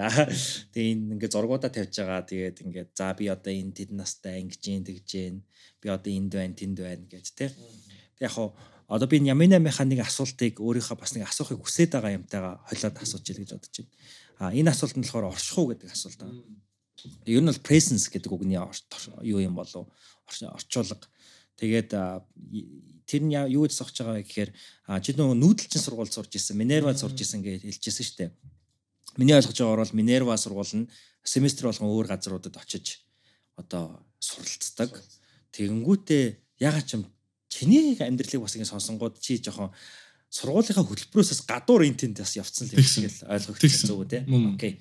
тэгээ 0.74 0.92
энэ 0.94 1.14
ингээд 1.18 1.34
зургуудаа 1.34 1.72
тавьж 1.74 1.94
байгаа. 1.98 2.26
Тэгээд 2.26 2.58
ингээд 2.66 2.90
за 2.94 3.14
би 3.18 3.26
одоо 3.30 3.54
энэ 3.54 3.76
тэд 3.78 3.92
настай 3.94 4.42
ингэж 4.42 4.62
юм 4.70 4.84
тэгж 4.86 5.06
जैन 5.06 5.36
би 5.82 5.88
одоо 5.90 6.12
энд 6.14 6.32
байна 6.34 6.56
тэнд 6.58 6.78
байна 6.78 7.06
гэж 7.06 7.26
тэ. 7.38 7.54
Тэг 8.18 8.30
яг 8.30 8.34
хоо 8.34 8.58
одоо 8.90 9.06
би 9.06 9.22
ямын 9.22 9.62
амийнхаа 9.62 9.86
нэг 9.86 10.02
асуултыг 10.02 10.58
өөрийнхөө 10.58 10.98
бас 10.98 11.14
нэг 11.14 11.30
асуухыг 11.30 11.62
хүсээд 11.62 11.94
байгаа 11.94 12.18
юмтайгаа 12.18 12.56
холиод 12.66 12.98
асууж 12.98 13.26
ил 13.30 13.42
гэж 13.46 13.52
бодож 13.54 13.76
байна 13.78 13.94
А 14.40 14.56
энэ 14.56 14.72
асуулт 14.72 14.96
нь 14.96 15.04
болохоор 15.04 15.36
орших 15.36 15.60
уу 15.60 15.76
гэдэг 15.76 15.92
асуулт 15.92 16.24
аа. 16.24 16.32
Ер 17.28 17.44
нь 17.44 17.52
бол 17.52 17.60
presence 17.60 18.08
гэдэг 18.08 18.32
үгний 18.32 18.56
юу 18.56 19.40
юм 19.44 19.56
болов 19.56 19.92
орчуулга. 20.26 21.08
Тэгээд 21.60 21.92
тэр 23.04 23.22
нь 23.28 23.36
юу 23.36 23.68
гэж 23.68 23.74
сохож 23.76 24.00
байгаа 24.00 24.16
вэ 24.16 24.24
гэхээр 24.24 24.52
чи 25.04 25.12
нөгөө 25.12 25.36
нүүдэлчин 25.36 25.84
сургууль 25.84 26.08
сурж 26.08 26.32
исэн, 26.40 26.56
Minerva 26.56 26.96
сурж 26.96 27.20
исэн 27.20 27.44
гэж 27.44 27.68
хэлчихсэн 27.68 28.06
шүү 28.08 28.18
дээ. 28.24 28.32
Миний 29.20 29.36
ойлгож 29.36 29.60
байгаагаар 29.60 29.84
бол 29.84 29.98
Minerva 30.00 30.40
сургууль 30.40 30.88
нь 30.88 30.90
семестр 31.20 31.68
болгон 31.68 31.92
өөр 31.92 32.08
газруудад 32.08 32.56
очиж 32.56 33.04
одоо 33.60 34.00
суралцдаг. 34.24 34.96
Тэгэнгүүтээ 35.52 36.64
ягаад 36.64 36.88
ч 36.88 36.96
юм 36.96 37.12
чиний 37.52 37.98
амьдралыг 38.00 38.40
бас 38.46 38.56
ингэ 38.56 38.72
сонсонгууд 38.72 39.20
чи 39.20 39.42
жоохон 39.44 39.76
сургуулийнхаа 40.30 40.86
хөтөлбөрөөс 40.86 41.42
гадуур 41.50 41.84
энэ 41.90 42.00
тэнд 42.06 42.22
бас 42.22 42.38
явцсан 42.38 42.70
л 42.70 42.78
юм 42.78 42.86
шиг 42.86 43.10
л 43.10 43.26
ойлгогдсон 43.34 43.90
зүг 43.90 44.00
үү 44.00 44.10
те. 44.10 44.20
Окей. 44.30 44.74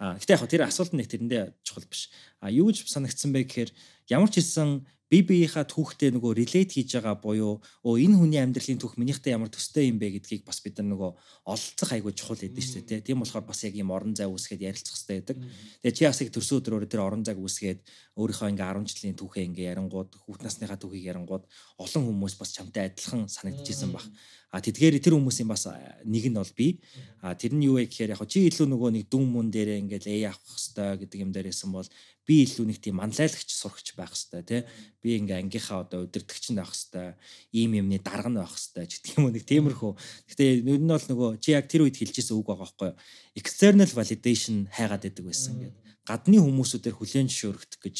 А 0.00 0.16
гэтээ 0.16 0.34
яг 0.34 0.40
хөө 0.40 0.52
тэр 0.52 0.64
асуулт 0.64 0.92
нэг 0.96 1.06
тэрэндээ 1.12 1.42
чухал 1.62 1.86
биш. 1.86 2.08
А 2.40 2.48
юу 2.48 2.72
гэж 2.72 2.88
санагдсан 2.88 3.30
бэ 3.30 3.44
гэхээр 3.46 3.70
ямар 4.10 4.32
ч 4.32 4.40
хэлсэн 4.40 4.82
би 5.12 5.20
биеийнхаа 5.22 5.68
түүхтэй 5.68 6.10
нөгөө 6.16 6.32
relate 6.40 6.74
хийж 6.74 6.96
байгаа 6.96 7.14
буюу 7.20 7.60
өө 7.84 7.94
энэ 8.02 8.18
хүний 8.18 8.40
амьдралын 8.40 8.80
түүх 8.80 8.96
минийхтэй 8.98 9.36
ямар 9.36 9.52
төстэй 9.52 9.92
юм 9.92 10.00
бэ 10.00 10.16
гэдгийг 10.16 10.42
бас 10.48 10.58
бид 10.64 10.80
нар 10.80 10.90
нөгөө 10.90 11.10
ололцох 11.44 11.90
айгүй 11.94 12.12
чухал 12.16 12.40
гэдэг 12.40 12.64
шүү 12.64 12.82
дээ 12.88 13.04
тийм 13.04 13.20
болохоор 13.22 13.44
бас 13.44 13.62
яг 13.68 13.76
ийм 13.76 13.92
орон 13.94 14.16
зай 14.16 14.26
үүсгээд 14.26 14.64
ярилцах 14.64 14.96
хэрэгтэй 14.96 15.20
байдаг. 15.20 15.38
Тэгээ 15.84 15.94
чи 15.94 16.08
бас 16.08 16.20
яг 16.24 16.30
төрсөн 16.32 16.58
өдрөөр 16.58 16.88
тэр 16.88 17.04
орон 17.04 17.22
зайг 17.22 17.38
үүсгээд 17.38 17.80
өөрийнхөө 18.16 18.48
ингээ 18.48 18.68
10 18.74 18.90
жилийн 18.90 19.18
түүхээ 19.20 19.44
ингээ 19.44 19.70
ярангууд 19.76 20.10
хүүхд 20.24 20.42
насныхаа 20.42 20.78
түүхийг 20.80 21.04
ярангууд 21.04 21.44
олон 21.78 22.02
хүмүүс 22.08 22.34
бас 22.40 22.50
чамтай 22.56 22.88
адилхан 22.90 23.28
санагдчихсэн 23.28 23.92
баг. 23.92 24.08
А 24.54 24.62
тэдгээр 24.62 25.02
тэр 25.02 25.18
хүмүүсийн 25.18 25.50
бас 25.50 25.66
нэг 26.06 26.30
нь 26.30 26.38
бол 26.38 26.54
би. 26.54 26.78
А 27.26 27.34
тэр 27.34 27.58
нь 27.58 27.66
юу 27.66 27.82
вэ 27.82 27.90
гэхээр 27.90 28.14
яг 28.14 28.22
чи 28.30 28.46
илүү 28.46 28.70
нөгөө 28.70 28.90
нэг 28.94 29.04
дүн 29.10 29.26
мөн 29.26 29.50
дээрээ 29.50 29.82
ингээл 29.82 30.06
ээ 30.14 30.30
авах 30.30 30.46
хэвээр 30.46 31.02
гэдэг 31.02 31.18
юм 31.26 31.34
дээрээсэн 31.34 31.74
бол 31.74 31.90
би 32.22 32.34
илүү 32.46 32.64
нэг 32.70 32.78
тийм 32.78 33.02
манлайлагч 33.02 33.50
сурагч 33.50 33.98
байх 33.98 34.14
хэвээр 34.14 34.46
тий. 34.46 34.62
Би 35.02 35.18
ингээ 35.18 35.42
ангийнхаа 35.42 35.82
одоо 35.82 36.06
удирдахч 36.06 36.54
нь 36.54 36.58
байх 36.62 36.70
хэвээр 36.70 37.18
ийм 37.50 37.70
юмны 37.82 37.98
дарга 37.98 38.30
нь 38.30 38.38
байх 38.38 38.54
хэвээр 38.54 38.86
ч 38.86 38.92
гэдэг 39.02 39.12
юм 39.18 39.24
уу 39.26 39.34
нэг 39.34 39.42
тиймэрхүү. 39.42 39.92
Гэтэ 40.30 40.44
ер 40.62 40.78
нь 40.78 40.86
бол 40.86 41.06
нөгөө 41.10 41.30
чи 41.42 41.50
яг 41.50 41.66
тэр 41.66 41.82
үед 41.90 41.98
хэлжсэн 41.98 42.38
үг 42.38 42.46
байгаа 42.46 42.62
байхгүй 42.62 42.88
юу? 42.94 42.98
External 43.34 43.90
validation 43.90 44.70
хайгаад 44.70 45.02
байдаг 45.02 45.24
байсан 45.26 45.54
гэдэг 45.58 45.82
гадны 46.04 46.36
хүмүүсүүдээр 46.36 46.94
хүлэн 47.00 47.28
зөвшөөрөгдөх 47.32 47.80
гэж 47.80 47.96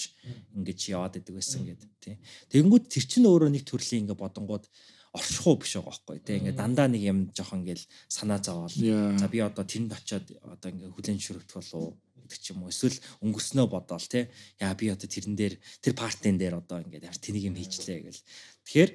ингэж 0.60 0.78
яваад 0.92 1.16
байдаг 1.16 1.34
байсан 1.40 1.64
гэдэг 1.64 1.90
тий. 2.04 2.16
Тэгэнгүүт 2.52 2.84
тэр 2.92 3.04
чинь 3.08 3.24
өөрөө 3.24 3.48
нэг 3.48 3.64
төрлийн 3.64 4.04
ингээ 4.04 4.20
бодонгууд 4.20 4.68
оршихуу 5.14 5.62
биш 5.62 5.78
байгаа 5.78 5.94
байхгүй. 5.94 6.18
Тий 6.26 6.36
ингээ 6.42 6.58
дандаа 6.58 6.90
нэг 6.90 7.02
юм 7.06 7.18
жоохон 7.30 7.62
ингээл 7.62 7.86
санаа 8.10 8.42
зовоол. 8.42 8.74
За 8.74 9.30
би 9.30 9.38
одоо 9.38 9.64
тэнд 9.64 9.94
очиод 9.94 10.26
одоо 10.42 10.68
ингээ 10.74 10.90
хүлэн 10.90 11.18
зөвшөөрөгдөх 11.22 11.54
болов 11.54 11.94
гэдэг 12.18 12.38
ч 12.42 12.46
юм 12.50 12.66
уу. 12.66 12.74
Эсвэл 12.74 12.98
өнгөрснөө 13.22 13.66
бодоол 13.70 14.06
тий 14.10 14.26
яа 14.58 14.74
би 14.74 14.90
одоо 14.90 15.06
тэрэн 15.06 15.38
дээр 15.38 15.54
тэр 15.78 15.94
партийн 15.94 16.34
дээр 16.34 16.58
одоо 16.58 16.82
ингээ 16.82 17.06
ямар 17.06 17.22
тэнийг 17.22 17.46
юм 17.46 17.56
хийчлээ 17.56 17.98
гэл. 18.10 18.26
Тэгэхээр 18.66 18.90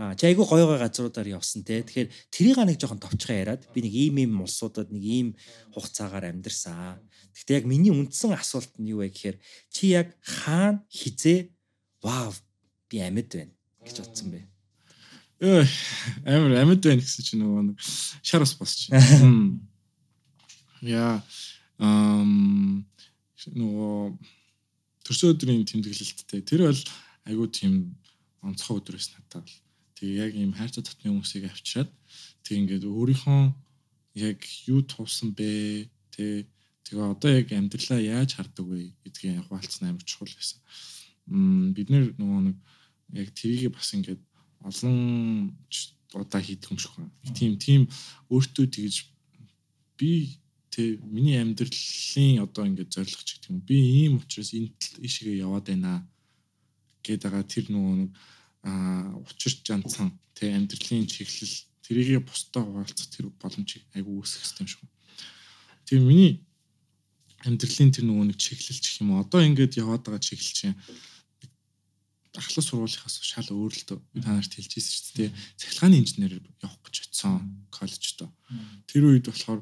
А 0.00 0.16
чи 0.16 0.24
айгүй 0.24 0.48
гоё 0.48 0.64
гоё 0.64 0.80
газруудаар 0.80 1.36
явсан 1.36 1.68
те. 1.68 1.84
Тэгэхээр 1.84 2.08
тэрийг 2.32 2.56
нэг 2.64 2.80
жоохон 2.80 2.96
товчхон 2.96 3.36
яриад 3.36 3.68
би 3.76 3.84
нэг 3.84 3.92
ийм 3.92 4.16
ийм 4.24 4.40
улсуудад 4.40 4.88
нэг 4.88 5.04
ийм 5.04 5.28
хугацаагаар 5.76 6.32
амьдэрсэн. 6.32 6.96
Гэхдээ 7.36 7.56
яг 7.60 7.66
миний 7.68 7.92
үндсэн 7.92 8.32
асуулт 8.32 8.72
нь 8.80 8.88
юу 8.88 9.04
вэ 9.04 9.12
гэхээр 9.12 9.36
чи 9.68 9.92
яг 9.92 10.16
хаана 10.24 10.80
хизээ 10.88 11.52
вау 12.00 12.32
би 12.88 13.04
амьд 13.04 13.28
байна 13.36 13.52
гэж 13.84 13.96
бодсон 14.00 14.28
бэ? 14.32 14.51
Амар 15.42 16.54
амьд 16.62 16.86
байна 16.86 17.02
гэсэн 17.02 17.26
чинь 17.26 17.42
нөгөө 17.42 17.62
нэг 17.74 17.78
шар 18.22 18.46
ус 18.46 18.54
босч. 18.54 18.86
Яа 20.86 21.18
ам 21.82 22.86
нөгөө 23.50 24.14
төрсөн 25.02 25.34
өдрийн 25.34 25.66
тэмдэглэлттэй 25.66 26.46
тэр 26.46 26.70
бол 26.70 26.82
айгүй 27.26 27.48
тийм 27.50 27.74
онцгой 28.46 28.78
өдөр 28.78 28.94
байсан 28.94 29.18
надад. 29.18 29.50
Тэгээ 29.98 30.22
яг 30.22 30.32
ийм 30.38 30.54
хайрцаг 30.54 30.86
татны 30.86 31.10
хүмүүсийг 31.10 31.50
авчираад 31.50 31.90
тэг 32.46 32.54
ингээд 32.62 32.86
өөрийнхөө 32.86 33.42
яг 34.22 34.38
юу 34.70 34.86
туусан 34.86 35.34
бэ 35.34 35.90
тэ 36.14 36.46
тэгээ 36.86 37.02
одоо 37.02 37.30
яг 37.34 37.50
амьдралаа 37.50 37.98
яаж 37.98 38.38
хардаг 38.38 38.62
вэ 38.62 38.94
гэдгийг 39.02 39.42
хуваалцсан 39.50 39.90
амар 39.90 40.06
чухал 40.06 40.30
байсан. 40.30 40.62
Мм 41.26 41.74
бид 41.74 41.90
нар 41.90 42.14
нөгөө 42.14 42.40
нэг 42.46 42.56
яг 43.18 43.28
тэрийг 43.34 43.74
бас 43.74 43.90
ингээд 43.90 44.22
олон 44.68 45.56
удаа 46.14 46.42
хийдэг 46.42 46.70
юм 46.70 46.78
шиг 46.78 46.92
байна. 46.96 47.12
Тийм 47.36 47.52
тийм 47.58 47.82
өөртөө 48.28 48.66
тэгж 48.68 48.96
би 49.98 50.38
тэ 50.72 50.96
миний 51.04 51.36
амьдралын 51.40 52.44
одоо 52.44 52.64
ингээд 52.68 52.94
зорилго 52.94 53.22
ч 53.24 53.36
гэдэг 53.36 53.50
юм. 53.52 53.60
Би 53.60 53.76
ийм 53.76 54.12
учраас 54.20 54.52
энэ 54.56 54.72
ишигээ 55.06 55.44
яваад 55.44 55.68
байна 55.68 56.04
гэдэг 57.04 57.28
байгаа 57.28 57.44
тэр 57.44 57.66
нөгөө 57.72 57.94
нэг 58.00 58.10
аа 58.68 59.18
учир 59.20 59.52
жанцсан 59.66 60.08
тэ 60.36 60.54
амьдралын 60.56 61.06
чиглэл 61.10 61.56
тэрийг 61.84 62.24
бусдаа 62.24 62.62
хуваалцах 62.64 63.08
тэр 63.10 63.28
боломжийг 63.42 63.84
айгүй 63.96 64.22
хэрэгтэй 64.22 64.62
юм 64.64 64.70
шиг. 64.70 64.82
Тийм 65.84 66.08
миний 66.08 66.32
амьдралын 67.44 67.90
тэр 67.90 68.04
нөгөө 68.06 68.26
нэг 68.30 68.38
чиглэлч 68.38 68.84
гэх 68.86 69.02
юм. 69.02 69.18
Одоо 69.18 69.42
ингээд 69.42 69.76
яваад 69.82 70.06
байгаа 70.06 70.22
чиглэл 70.22 70.56
чинь 70.56 70.78
ахлах 72.36 72.64
сургуулийнхаас 72.64 73.20
шал 73.20 73.48
өөр 73.52 73.72
л 73.76 73.84
дөө 73.88 73.98
та 74.24 74.30
нарт 74.32 74.52
хэлжсэн 74.56 74.80
шүү 74.80 75.16
дээ. 75.20 75.30
Цахилгааны 75.60 75.96
инженер 76.00 76.32
явах 76.64 76.80
гэж 76.84 76.96
очисон 77.12 77.64
коллежд. 77.68 78.24
Тэр 78.88 79.02
үед 79.04 79.28
болохоор 79.28 79.60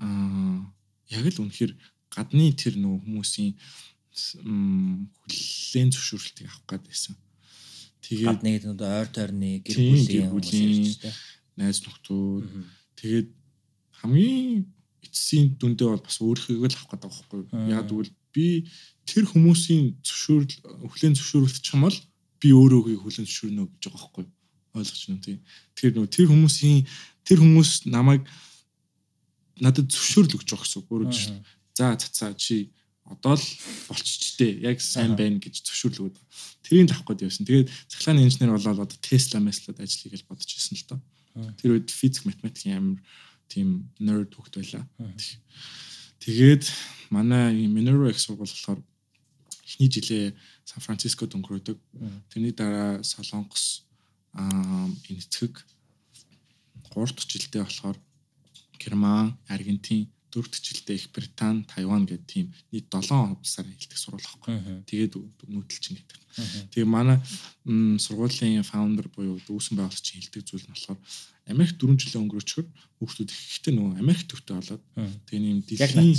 аа 0.00 0.64
яг 1.12 1.24
л 1.28 1.42
үнэхээр 1.44 1.72
гадны 2.08 2.56
тэр 2.56 2.80
нөгөө 2.80 3.04
хүмүүсийн 3.04 3.52
хүлээн 4.16 5.90
зөвшөөрлтийг 5.92 6.48
авах 6.48 6.64
гээд 6.64 6.84
байсан. 6.88 7.14
Тэгээд 8.00 8.28
гадны 8.32 8.50
одоо 8.72 8.88
ойр 9.04 9.10
тойрны 9.12 9.50
гэр 9.60 9.76
бүлийн 9.76 10.30
хүмүүс 10.32 11.04
найз 11.60 11.78
нөхдүүд 11.84 12.44
тэгээд 12.96 13.28
хамгийн 14.00 14.64
эцсийн 15.04 15.56
дүндээ 15.60 15.88
бол 15.92 16.04
бас 16.06 16.16
өөрийнхөө 16.24 16.68
л 16.68 16.76
авах 16.76 16.90
гэдэг 16.90 17.04
байхгүй. 17.04 17.40
Яг 17.72 17.84
тэгвэл 17.88 18.12
би 18.36 18.68
тэр 19.08 19.24
хүмүүсийн 19.24 19.96
зөвшөөрөл 20.04 20.52
хүлэн 20.92 21.16
зөвшөөрөлтч 21.16 21.66
юм 21.72 21.88
бол 21.88 21.98
би 22.42 22.48
өөрөөгийг 22.52 23.00
хүлэн 23.00 23.24
зөвшөөрнө 23.24 23.64
гэж 23.64 23.84
байгаа 23.88 24.00
байхгүй 24.04 24.24
ойлгож 24.76 25.02
байна 25.08 25.24
тийм. 25.24 25.38
Тэгэхээр 25.72 25.94
нөгөө 25.96 26.12
тэр 26.12 26.26
хүмүүсийн 26.28 26.78
тэр 27.24 27.38
хүмүүс 27.40 27.70
намайг 27.88 28.22
надад 29.64 29.88
зөвшөөрөл 29.88 30.36
өгч 30.36 30.48
байгаа 30.52 30.64
гэсэн 30.68 30.80
үг 30.84 30.90
өөрөө 30.92 31.12
шүү. 31.16 31.36
За 31.76 31.96
цацаа 31.96 32.32
чи 32.36 32.76
одоо 33.08 33.38
л 33.38 33.46
болчихжээ. 33.88 34.66
Яг 34.68 34.82
сайн 34.82 35.16
байна 35.16 35.40
гэж 35.40 35.64
зөвшөөрөл 35.64 36.10
өгöd. 36.10 36.18
Тэрийг 36.66 36.92
авах 36.92 37.06
гээд 37.14 37.24
явсан. 37.30 37.46
Тэгээд 37.46 37.70
цахилгааны 37.88 38.26
инженер 38.26 38.52
болоод 38.52 38.84
одоо 38.84 38.98
Tesla 39.00 39.38
Tesla-д 39.40 39.80
ажиллая 39.80 40.12
гэж 40.12 40.22
бодож 40.26 40.50
ирсэн 40.50 40.76
л 40.76 40.86
доо. 40.90 41.00
Тэр 41.56 41.78
үед 41.78 41.88
физик 41.88 42.26
математикийн 42.26 42.76
амар 42.76 43.00
тийм 43.48 43.88
nerd 44.02 44.34
хөхт 44.34 44.58
байлаа. 44.58 44.84
Тэгээд 46.26 46.66
манай 47.14 47.54
Minerva 47.70 48.10
X 48.10 48.26
сургууль 48.26 48.50
болохоор 48.50 48.82
эхний 49.62 49.86
жилээ 49.86 50.34
Сан 50.66 50.82
Францискод 50.82 51.38
өнгөрөөдөг. 51.38 51.78
Тэрний 52.34 52.50
дараа 52.50 52.98
Солонгос 53.06 53.86
энэцэг 54.34 55.62
3 56.90 57.14
дахь 57.14 57.30
жилдээ 57.30 57.62
болохоор 57.62 57.94
Герман, 58.82 59.38
Аргентин, 59.46 60.10
4 60.36 60.44
дахь 60.52 60.60
жилдээ 60.60 60.96
Их 61.00 61.08
Британи, 61.16 61.64
Тайван 61.64 62.04
гэдэг 62.04 62.28
тийм 62.28 62.52
нийт 62.68 62.92
7 62.92 63.40
улсаар 63.40 63.64
хэлдэг 63.64 63.96
сургууль 63.96 64.28
байхгүй. 64.28 64.84
Тэгээд 64.84 65.12
нүүдэлчин 65.48 65.96
гэдэг. 65.96 66.18
Тэгээ 66.76 66.84
манай 66.84 67.18
сургуулийн 67.64 68.60
фаундер 68.60 69.08
буюу 69.08 69.40
үүсгэн 69.40 69.80
байгуулагч 69.80 70.06
хэлдэг 70.12 70.44
зүйл 70.44 70.68
нь 70.68 70.74
болохоор 70.76 71.00
Америк 71.48 71.78
4 71.80 71.96
жилийн 71.96 72.22
өнгөрөөчгөр 72.26 72.66
хүүхдүүд 72.98 73.30
ихтэй 73.32 73.72
нөгөө 73.72 74.02
Америк 74.02 74.26
төвтэй 74.26 74.56
болоод 74.58 74.82
тэгээ 75.30 75.42
нэм 75.46 75.60
дэлхийн 75.62 76.12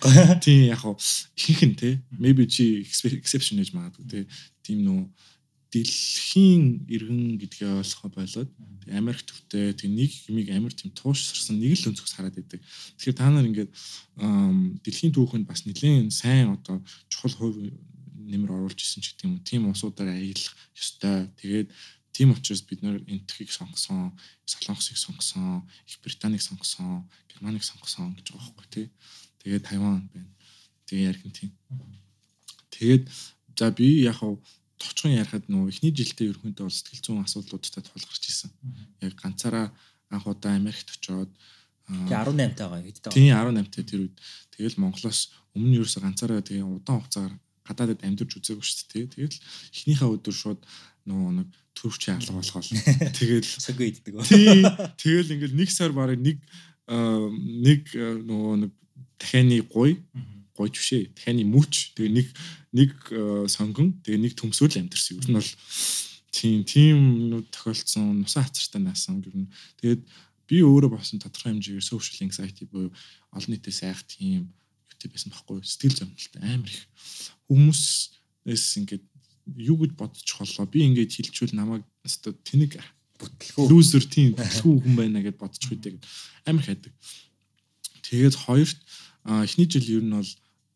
тийм 0.44 0.60
яг 0.72 0.80
хуу 0.80 0.96
ихэнх 1.36 1.62
нь 1.68 1.76
те 1.76 1.88
maybe 2.16 2.48
чи 2.48 2.80
exception 2.82 3.60
гэж 3.60 3.70
магадгүй 3.76 4.06
те. 4.08 4.18
Тийм 4.64 4.80
нөгөө 4.88 5.06
дэлхийн 5.70 6.90
иргэн 6.90 7.38
гэдгээ 7.38 7.70
ойлгохоо 7.78 8.10
болоод 8.10 8.50
Америк 8.90 9.22
төвтэй 9.22 9.70
тэг 9.78 9.90
нэг 9.90 10.10
юмыг 10.26 10.50
амар 10.50 10.74
тийм 10.74 10.90
туушсарсан 10.90 11.62
нэг 11.62 11.78
л 11.78 11.94
өнцгөөс 11.94 12.14
хараад 12.18 12.34
байдаг. 12.34 12.60
Тэгэхээр 12.98 13.18
та 13.18 13.30
нар 13.30 13.46
ингээд 13.46 13.70
дэлхийн 14.82 15.14
түүхэнд 15.14 15.46
бас 15.46 15.62
нэлээд 15.62 16.10
сайн 16.10 16.58
одоо 16.58 16.82
чухал 17.06 17.34
хувь 17.38 17.70
нэмэр 18.18 18.50
оруулж 18.50 18.82
исэн 18.82 19.02
ч 19.02 19.14
гэдэг 19.14 19.26
юм. 19.30 19.38
Тийм 19.46 19.70
усуудаар 19.70 20.10
аялах 20.10 20.54
ёстой. 20.74 21.30
Тэгээд 21.38 21.70
Тийм 22.10 22.34
учраас 22.34 22.62
бид 22.66 22.82
нэр 22.82 23.00
энтхийг 23.06 23.50
сонгосон, 23.54 24.18
Солонгосыг 24.44 24.98
сонгосон, 24.98 25.62
Их 25.86 26.00
Британиг 26.02 26.42
сонгосон, 26.42 27.08
Германыг 27.30 27.62
сонгосон 27.62 28.14
гэж 28.18 28.34
байгаа 28.34 28.50
байхгүй 28.50 28.66
тий. 28.70 28.86
Тэгээд 29.38 29.64
Тайван 29.64 30.10
байна. 30.12 30.34
Тэгээ 30.86 31.08
Аргентин. 31.08 31.54
Тэгээд 32.74 33.06
за 33.56 33.70
би 33.70 34.02
яг 34.02 34.18
хав 34.18 34.36
товчхон 34.80 35.12
ярихад 35.12 35.44
нөгөө 35.52 35.68
эхний 35.70 35.92
жилдээ 35.92 36.32
ерөнхийдөө 36.32 36.64
бол 36.64 36.72
сэтгэл 36.72 37.04
зүйн 37.04 37.24
асуудлуудтай 37.28 37.82
тулгарч 37.84 38.24
ирсэн. 38.26 38.50
Яг 39.04 39.14
ганцаараа 39.20 39.66
анх 40.08 40.26
удаа 40.26 40.56
Америкт 40.56 40.88
очоод 40.96 41.30
Тэгээ 41.90 42.22
18 42.22 42.54
таагаа 42.54 42.80
хэд 42.86 42.98
таа. 43.02 43.12
Тийм 43.12 43.34
18 43.34 43.66
таа 43.74 43.84
тэр 43.84 44.00
үед. 44.06 44.16
Тэгэл 44.54 44.78
Монголоос 44.78 45.20
өмнө 45.58 45.68
нь 45.68 45.76
ерөөсө 45.82 45.98
ганцаараа 46.00 46.40
тэгээ 46.46 46.62
удаан 46.62 47.02
хугацаагаар 47.02 47.34
гадаадд 47.66 48.06
амьдарч 48.06 48.30
үзээгүй 48.38 48.62
шүү 48.62 48.86
дээ. 48.94 49.06
Тэгэл 49.10 49.38
эхнийхээ 49.74 50.08
өдөр 50.14 50.34
шууд 50.34 50.60
нөгөө 51.10 51.30
нэг 51.42 51.48
төрөвчийн 51.74 52.16
алга 52.22 52.34
болгоол. 52.38 52.70
Тэгэл 53.18 53.50
сагөө 53.58 53.86
иддэг. 53.90 54.14
Тий. 54.22 54.62
Тэгэл 55.02 55.34
ингээл 55.34 55.58
нэг 55.58 55.70
сар 55.74 55.90
барыг 55.90 56.22
нэг 56.22 56.38
нэг 56.86 57.82
нөгөө 57.90 58.54
нэг 58.66 58.72
дахианы 59.18 59.58
гуй 59.66 59.98
гойч 60.60 60.76
бишээ. 60.76 61.16
Дахианы 61.16 61.48
мүч 61.48 61.96
тэгээ 61.96 62.12
нэг 62.12 62.28
нэг 62.76 62.92
сонгон 63.48 63.96
тэгээ 64.04 64.20
нэг 64.20 64.32
төмсөөл 64.36 64.76
амьдэрсэн. 64.76 65.16
Ер 65.16 65.28
нь 65.32 65.38
бол 65.40 65.52
тийм 66.28 66.58
тийм 66.68 66.98
тохиолдсон 67.48 68.20
нусаа 68.20 68.44
хацартай 68.44 68.84
наасан 68.84 69.24
гэр 69.24 69.48
нь. 69.48 69.52
Тэгээд 69.80 70.04
би 70.44 70.56
өөрөө 70.60 70.92
болсон 70.92 71.16
тодорхой 71.16 71.56
хэмжээгээр 71.56 71.88
social 71.88 72.28
anxiety 72.28 72.68
буюу 72.68 72.92
олон 73.32 73.50
нийтээс 73.56 73.88
айх 73.88 74.04
тийм 74.04 74.52
sensitivity 75.00 75.08
байсан 75.08 75.32
байхгүй? 75.32 75.60
Сэтгэл 75.64 75.96
зовнилтой 75.96 76.42
амар 76.42 76.68
их. 76.68 76.84
Хүмүүсээс 77.48 78.66
ингээд 78.80 79.04
юу 79.56 79.76
гэж 79.80 79.92
бодож 79.96 80.28
холлоо. 80.28 80.66
Би 80.66 80.84
ингээд 80.84 81.12
хилчүүл 81.12 81.56
намайг 81.56 81.84
өстө 82.04 82.36
тэнэг 82.44 82.76
бүтлгүү 83.18 83.68
лүүзер 83.68 84.04
тийм 84.08 84.36
бүтлгүү 84.36 84.76
хүн 84.84 84.96
байна 84.96 85.22
гэж 85.24 85.36
бодож 85.40 85.62
хуйдаг. 85.64 85.94
Амар 86.44 86.64
хайдаг. 86.64 86.92
Тэгээд 88.04 88.36
хоёрт 88.44 88.78
эхний 89.24 89.68
жил 89.68 89.88
ер 89.88 90.04
нь 90.04 90.14
бол 90.14 90.30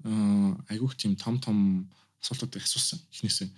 айгүйх 0.05 0.95
тийм 1.01 1.17
том 1.17 1.41
том 1.41 1.89
асуултууд 2.21 2.57
асуусан 2.61 3.01
эхнээсээ. 3.13 3.49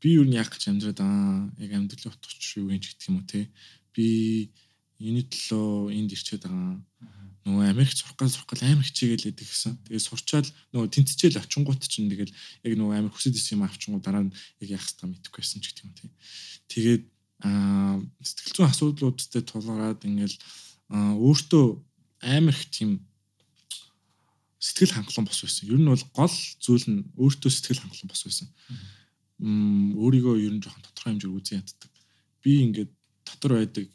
Би 0.00 0.16
юу 0.20 0.24
нэг 0.28 0.48
гэж 0.52 0.68
амьдраад 0.68 1.00
аа 1.00 1.48
яг 1.60 1.72
амьдралын 1.72 2.12
утгач 2.12 2.56
юу 2.60 2.68
гэж 2.68 2.96
гэх 2.96 3.08
юм 3.08 3.20
уу 3.20 3.28
те. 3.28 3.48
Би 3.96 4.52
энэ 5.00 5.24
төлөө 5.28 5.92
энд 5.92 6.12
ирчээд 6.12 6.44
байгаа. 6.44 6.80
Нөгөө 7.44 7.64
Америкт 7.68 8.00
сурах 8.00 8.16
гал 8.16 8.32
сурах 8.32 8.48
гал 8.48 8.64
амар 8.64 8.84
хичээгээл 8.88 9.28
байдаг 9.28 9.44
гэсэн. 9.48 9.72
Тэгээд 9.84 10.08
сурчаал 10.08 10.48
нөгөө 10.72 10.88
тэнцчээл 10.88 11.40
очингууд 11.44 11.80
чинь 11.84 12.08
тэгэл 12.08 12.32
яг 12.32 12.72
нөгөө 12.72 12.96
амар 12.96 13.12
хүсэж 13.12 13.36
исэн 13.36 13.60
юм 13.60 13.68
авчингууд 13.68 14.04
дараа 14.04 14.24
нь 14.24 14.32
яг 14.64 14.68
яах 14.72 14.84
хэрэгтэй 14.84 15.08
мэдэхгүй 15.12 15.40
байсан 15.44 15.60
ч 15.60 15.66
гэх 15.72 15.84
юм 15.84 15.92
те. 15.92 16.08
Тэгээд 16.72 17.02
аа 17.44 18.00
сэтгэл 18.24 18.56
зүйн 18.56 18.68
асуудлуудтай 18.72 19.42
тулгараад 19.44 20.00
ингээл 20.08 20.36
өөртөө 21.20 21.66
амар 22.24 22.56
их 22.56 22.64
тийм 22.72 23.04
сэтгэл 24.64 24.96
хангалуун 24.96 25.28
бос 25.28 25.44
байсан. 25.44 25.68
Ер 25.68 25.76
нь 25.76 25.90
бол 25.92 26.04
гол 26.16 26.36
зүйл 26.64 26.86
нь 26.88 27.04
өөртөө 27.20 27.50
сэтгэл 27.52 27.82
хангалуун 27.84 28.08
бос 28.08 28.22
байсан. 28.24 28.48
Өөрийгөө 30.00 30.34
ер 30.40 30.54
нь 30.56 30.62
жоохон 30.64 30.84
тодорхой 30.88 31.12
хэмжээр 31.12 31.36
үзэн 31.36 31.60
яддаг. 31.60 31.92
Би 32.40 32.64
ингээд 32.64 32.90
дотор 33.28 33.60
байдаг 33.60 33.92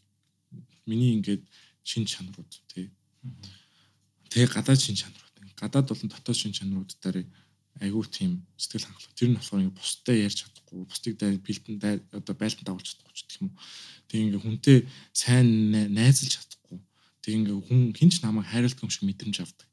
миний 0.86 1.18
ингээд 1.18 1.42
шин 1.82 2.06
чанарууд 2.06 2.54
тий. 2.70 2.94
Тэгээ 4.30 4.54
гадаад 4.54 4.78
шин 4.78 4.94
чанарууд. 4.94 5.36
Гадаад 5.58 5.90
болон 5.90 6.10
дотоод 6.14 6.38
шин 6.38 6.54
чанарууд 6.54 6.94
дээр 7.02 7.26
айгүй 7.82 8.06
тийм 8.14 8.46
сэтгэл 8.62 8.86
хангалуун. 8.86 9.18
Тэр 9.18 9.30
нь 9.34 9.38
болохоор 9.42 9.74
бусдад 9.74 10.22
ярьж 10.22 10.38
чадахгүй, 10.46 10.86
бусдыг 10.86 11.14
бэлдэн 11.18 11.76
одоо 12.14 12.36
байлдан 12.38 12.66
дагуулж 12.68 12.88
чадахгүй 12.94 13.16
ч 13.16 13.22
гэх 13.26 13.42
юм 13.42 13.50
уу. 13.50 13.58
Тэгээ 14.06 14.24
ингээд 14.26 14.44
хүнтэй 14.46 14.78
сайн 15.16 15.48
найзалж 15.98 16.34
чадахгүй. 16.36 16.78
Тэгээ 17.24 17.38
ингээд 17.40 17.66
хүн 17.66 17.82
хинч 17.96 18.22
намайг 18.22 18.52
хайрладаг 18.52 18.84
юм 18.84 18.92
шиг 18.92 19.08
мэдрэмж 19.08 19.38
авдаг. 19.40 19.69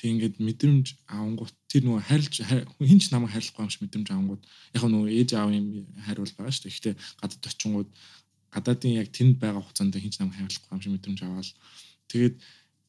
Тэг 0.00 0.16
ингээд 0.16 0.36
мэдрэмж 0.40 0.86
авангууд 1.12 1.52
тэр 1.68 1.84
нөгөө 1.84 2.02
хайрлж 2.08 2.34
хинч 2.80 3.12
намайг 3.12 3.36
хайрлахгүй 3.36 3.68
юм 3.68 3.68
шиг 3.68 3.84
мэдрэмж 3.84 4.08
авангууд 4.08 4.42
яг 4.48 4.84
нөгөө 4.88 5.12
ээж 5.12 5.30
аав 5.36 5.52
юм 5.52 5.84
хайрвал 6.08 6.32
байгаа 6.40 6.54
шүү 6.56 6.64
дээ. 6.64 6.72
Гэхдээ 6.72 6.94
гадаад 7.20 7.44
очингууд 7.44 7.90
гадаадын 8.48 8.96
яг 8.96 9.08
тэнд 9.12 9.36
байгаа 9.36 9.60
хугацаанд 9.60 10.00
хинч 10.00 10.16
намайг 10.16 10.40
хайрлахгүй 10.40 10.72
юм 10.72 10.80
шиг 10.80 10.92
мэдрэмж 10.96 11.20
аваад 11.20 11.52
тэгээд 12.08 12.34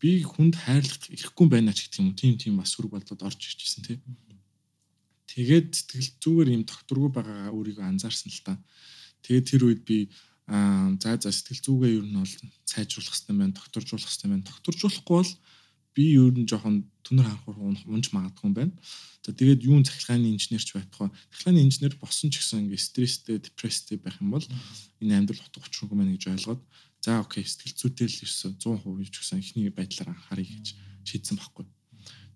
би 0.02 0.24
хүнд 0.24 0.56
хайрлах 0.56 1.04
ирэхгүй 1.14 1.48
байна 1.52 1.76
ч 1.76 1.92
гэх 1.92 2.00
юм. 2.02 2.16
Тийм 2.16 2.40
тийм 2.40 2.58
бас 2.58 2.74
сүрэг 2.74 2.96
бодлоод 2.96 3.22
орж 3.22 3.38
ирчихсэн 3.38 3.86
тий. 3.86 3.98
Тэгээд 5.30 5.70
сэтгэл 5.78 6.10
зүгээр 6.24 6.50
юм 6.58 6.64
докторгүй 6.66 7.12
байгаагаа 7.14 7.54
өөрийгөө 7.54 7.86
анзаарсан 7.86 8.34
л 8.34 8.42
та. 8.42 8.56
Тэгээд 9.22 9.46
тэр 9.52 9.62
үед 9.70 9.82
би 9.86 10.10
аа 10.50 10.98
за 10.98 11.22
за 11.22 11.30
сэтгэл 11.30 11.62
зүгээ 11.62 11.92
ер 12.02 12.06
нь 12.10 12.18
бол 12.18 12.36
сайжруулах 12.66 13.14
хэрэгтэй 13.14 13.38
байна, 13.38 13.54
докторжуулах 13.54 14.10
хэрэгтэй 14.10 14.30
байна. 14.32 14.50
Докторжуулахгүй 14.50 15.16
бол 15.22 15.34
би 15.94 16.04
ер 16.18 16.34
нь 16.34 16.50
жоохон 16.50 16.78
түнэр 17.12 17.28
харахаар 17.28 17.60
унж 17.92 18.08
магадгүй 18.16 18.48
юм 18.48 18.56
байна. 18.56 18.72
За 19.20 19.36
тэгээд 19.36 19.68
юун 19.68 19.84
цахилгааны 19.84 20.32
инженерч 20.32 20.72
байтугай. 20.72 21.12
Цахилгааны 21.36 21.62
инженер 21.68 22.00
босон 22.00 22.32
ч 22.32 22.40
гэсэн 22.40 22.72
ингээ 22.72 22.80
стресстэй, 22.80 23.38
депресстэй 23.44 24.00
байх 24.00 24.16
юм 24.24 24.32
бол 24.32 24.46
энэ 25.04 25.20
амьдрал 25.20 25.44
утга 25.44 25.68
учиргүй 25.68 26.00
мэн 26.00 26.16
гэж 26.16 26.32
ойлгоод 26.32 26.62
за 27.04 27.20
окей 27.20 27.44
сэтгэл 27.44 27.76
зүйтэй 27.76 28.08
л 28.08 28.20
ерөөсө 28.24 28.48
100% 28.64 29.12
ч 29.12 29.16
гэсэн 29.20 29.44
ихний 29.44 29.70
байдлаар 29.76 30.16
анхаарыг 30.16 30.48
гэж 30.48 30.68
шийдсэн 31.04 31.36
байхгүй. 31.36 31.68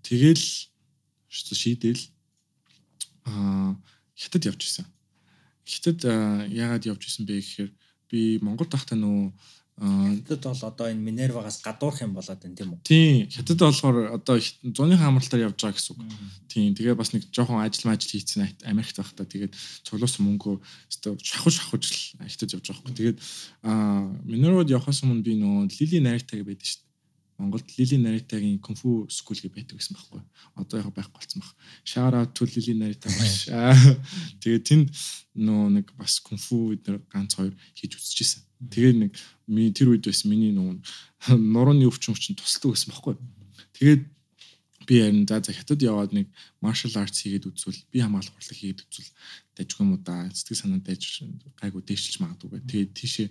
Тэгэл 0.04 0.46
шийдэл 1.32 2.04
аа 3.24 3.80
хятад 4.14 4.44
явж 4.44 4.62
исэн. 4.68 4.86
Хятад 5.64 6.04
яагаад 6.52 6.84
явж 6.84 7.02
исэн 7.08 7.24
бэ 7.24 7.40
гэхээр 7.40 7.72
би 8.12 8.44
Монгол 8.44 8.68
тахта 8.68 9.00
нөө 9.00 9.32
Хятад 9.76 10.44
бол 10.48 10.64
одоо 10.72 10.88
энэ 10.88 11.04
Минервагаас 11.04 11.60
гадуурх 11.60 12.00
юм 12.00 12.16
болоод 12.16 12.40
байна 12.40 12.56
тийм 12.56 12.72
үү? 12.72 12.80
Тийм. 12.88 13.28
Хятад 13.28 13.60
болохоор 13.60 14.16
одоо 14.16 14.40
зуны 14.40 14.96
хамралтаар 14.96 15.52
явж 15.52 15.60
байгаа 15.60 15.76
гэсэн 15.76 16.00
үг. 16.00 16.08
Тийм. 16.48 16.72
Тэгээ 16.80 16.96
бас 16.96 17.12
нэг 17.12 17.28
жоохон 17.28 17.60
ажил 17.60 17.92
мажил 17.92 18.08
хийцэн 18.16 18.56
Америкт 18.64 18.96
байхдаа 18.96 19.28
тэгээд 19.28 19.52
цуглуулсан 19.84 20.24
мөнгөө 20.32 20.56
өстө 20.64 21.20
шахаж 21.20 21.60
шахаж 21.60 21.84
л 21.92 22.00
хятад 22.24 22.56
явж 22.56 22.72
байгаа 22.72 22.82
хгүй. 22.88 22.96
Тэгээд 22.96 23.18
аа 23.68 24.08
Минервад 24.24 24.72
явахаас 24.72 25.04
өмнө 25.04 25.28
би 25.28 25.36
нөгөө 25.36 25.68
Лили 25.76 26.00
Наритаг 26.00 26.48
байдаг 26.48 26.64
шүү 26.64 26.80
дээ. 26.80 26.86
Монголд 27.38 27.68
Лили 27.76 27.98
Наритагийн 28.00 28.60
кунфу 28.64 29.12
скул 29.12 29.36
гэ 29.36 29.52
байдаг 29.52 29.76
гэсэн 29.76 30.00
байхгүй. 30.00 30.24
Одоо 30.56 30.80
яг 30.80 30.88
байхгүй 30.96 31.20
болсон 31.20 31.44
баг. 31.44 31.52
Shout 31.84 32.16
out 32.16 32.32
to 32.32 32.48
Lili 32.48 32.80
Narita 32.80 33.12
маш. 33.20 33.52
Тэгээд 34.40 34.64
тэнд 34.64 34.88
нөө 35.36 35.84
нэг 35.84 35.92
бас 36.00 36.24
кунфу 36.24 36.72
бид 36.72 36.88
нар 36.88 37.04
ганц 37.12 37.36
хоёр 37.36 37.52
хийж 37.76 38.00
үзчихсэн. 38.00 38.40
Тэгээд 38.70 38.98
нэг 38.98 39.12
тэр 39.76 39.94
үед 39.94 40.06
байсан 40.06 40.32
миний 40.32 40.54
нөө 40.54 40.82
нурууны 41.38 41.86
өвчин 41.90 42.14
өвчин 42.14 42.36
тусалдаг 42.36 42.76
гэсэн 42.76 42.92
байхгүй. 42.92 43.16
Тэгээд 43.78 44.02
би 44.86 44.96
харин 45.02 45.26
за 45.28 45.42
за 45.42 45.54
хятад 45.54 45.82
яваад 45.82 46.14
нэг 46.14 46.28
martial 46.62 46.94
arts 47.02 47.26
хийгээд 47.26 47.50
үзвэл 47.50 47.82
би 47.92 48.00
хамгаалах 48.00 48.34
хурлаг 48.34 48.58
хийгээд 48.58 48.84
үзвэл 48.86 49.12
дайжгүй 49.58 49.84
юм 49.84 49.92
уу 49.98 50.02
да 50.06 50.30
сэтгэл 50.30 50.62
санаа 50.62 50.80
дайж 50.80 51.26
гайгүй 51.58 51.82
дээшилж 51.82 52.16
магадгүй. 52.22 52.62
Тэгээд 52.70 52.92
тийшээ 52.94 53.28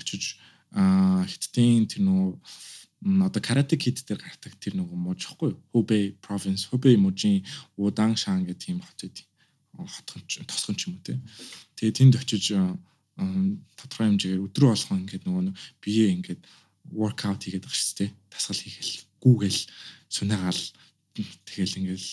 очиж 0.00 0.40
аа 0.72 1.24
хятадын 1.28 1.86
тэр 1.86 2.02
нөө 2.08 2.40
одоо 3.28 3.42
карате 3.44 3.76
кид 3.76 4.00
дээр 4.08 4.20
гардаг 4.24 4.56
тэр 4.56 4.74
нөгөө 4.80 4.96
мууж 4.96 5.20
ихгүй 5.28 5.52
Hubei 5.72 6.16
province 6.24 6.68
Hubei 6.72 6.96
мужийн 6.96 7.44
Удаngshan 7.76 8.48
гэх 8.48 8.56
тийм 8.56 8.80
хот 8.80 9.04
үгүй 9.04 9.24
хотхон 9.76 10.22
тосхон 10.48 10.76
ч 10.76 10.88
юм 10.88 10.96
уу 10.96 11.04
те. 11.04 11.20
Тэгээ 11.76 11.92
тэнд 11.92 12.14
очиж 12.16 12.56
тодорхой 13.16 14.06
хэмжээгээр 14.12 14.44
өдрөө 14.46 14.70
болгон 14.72 15.00
ингээд 15.04 15.24
нөгөө 15.24 15.54
бие 15.80 16.06
ингээд 16.12 16.42
workout 16.92 17.40
хийгээд 17.42 17.64
байгаа 17.64 17.80
шүү 17.80 17.96
дээ. 17.98 18.10
Тасгал 18.30 18.60
хийгээл 18.60 18.94
гүүгээл 19.24 19.60
сунаагаал 20.12 20.62
тэгэл 21.16 21.78
ингээл 21.80 22.08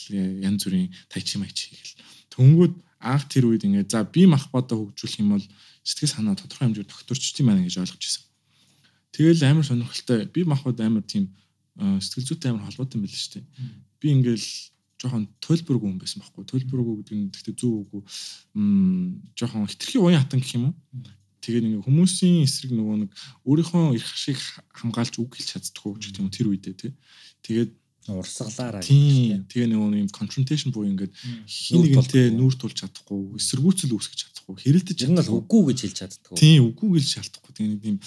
янз 0.47 0.61
бүрийн 0.63 0.89
тайчи 1.11 1.35
майчи 1.37 1.75
хийгээл. 1.75 1.95
Төнгүүд 2.31 2.73
анх 3.03 3.27
тэр 3.27 3.51
үед 3.51 3.67
ингээд 3.67 3.91
за 3.91 4.07
би 4.07 4.23
мах 4.25 4.47
бодоо 4.47 4.87
хөгжүүлэх 4.95 5.19
юм 5.19 5.35
бол 5.35 5.45
сэтгэл 5.83 6.15
санаа 6.15 6.39
тодорхой 6.39 6.71
хэмжээгээр 6.71 6.87
докторчт 6.87 7.39
юм 7.43 7.47
байна 7.51 7.67
гэж 7.67 7.75
ойлгож 7.83 7.99
ирсэн. 7.99 8.23
Тэгэл 9.11 9.43
амар 9.43 9.67
сонирхолтой. 9.67 10.25
Би 10.31 10.41
махбод 10.47 10.79
амар 10.79 11.03
тийм 11.03 11.35
сэтгэл 11.75 12.27
зүйтэй 12.31 12.49
амар 12.49 12.65
холбоотой 12.71 12.97
юм 12.97 13.03
байл 13.05 13.13
шүү 13.13 13.33
дээ. 13.37 13.45
Би 13.99 14.07
ингээл 14.15 14.47
жоохон 15.03 15.27
төлбөргүй 15.43 15.89
юм 15.91 15.99
байсан 15.99 16.23
байхгүй. 16.23 16.47
Төлбөргүй 16.47 16.95
гэдэг 17.03 17.17
нь 17.19 17.31
гэхдээ 17.35 17.55
зөв 17.59 17.83
үгүй. 17.83 18.01
Жоохон 19.35 19.67
хитрхи 19.67 19.99
уян 19.99 20.23
хатан 20.23 20.39
гэх 20.39 20.55
юм 20.55 20.71
уу? 20.71 20.75
Тэгээд 21.43 21.67
ингээ 21.67 21.83
хүмүүсийн 21.83 22.47
эсрэг 22.47 22.71
нөгөө 22.71 22.97
нэг 23.03 23.11
өөрийнхөө 23.43 23.99
эрх 23.99 24.15
шиг 24.15 24.39
хамгаалж 24.71 25.19
үг 25.19 25.35
хэлж 25.35 25.59
чаддгүй 25.59 25.99
ч 25.99 26.15
гэх 26.15 26.23
юм 26.23 26.31
тэр 26.31 26.47
үедээ 26.55 26.75
тий. 26.79 26.91
Тэгээд 27.43 27.71
урсгалаараа 28.11 28.83
тийм 28.83 29.47
тэгээ 29.47 29.71
нөгөө 29.71 30.03
юм 30.03 30.11
confrontation 30.11 30.75
буюу 30.75 30.91
ингээд 30.91 31.13
хин 31.47 31.87
нэгнтэй 31.87 32.35
нүүр 32.35 32.55
тулж 32.59 32.83
чадахгүй 32.83 33.39
эсэргүүцэл 33.39 33.95
үүсгэж 33.95 34.19
чадахгүй 34.27 34.55
хэрэлдэж 34.59 34.97
чадахгүй 35.07 35.39
үгүй 35.39 35.61
гэж 35.71 35.79
хэлж 35.87 35.97
чаддгүй 36.03 36.35
тийм 36.35 36.67
үгүй 36.67 36.99
гэж 36.99 37.07
шалтахгүй 37.15 37.51
тэгээ 37.55 37.71
нэг 37.71 37.83
юм 37.87 37.97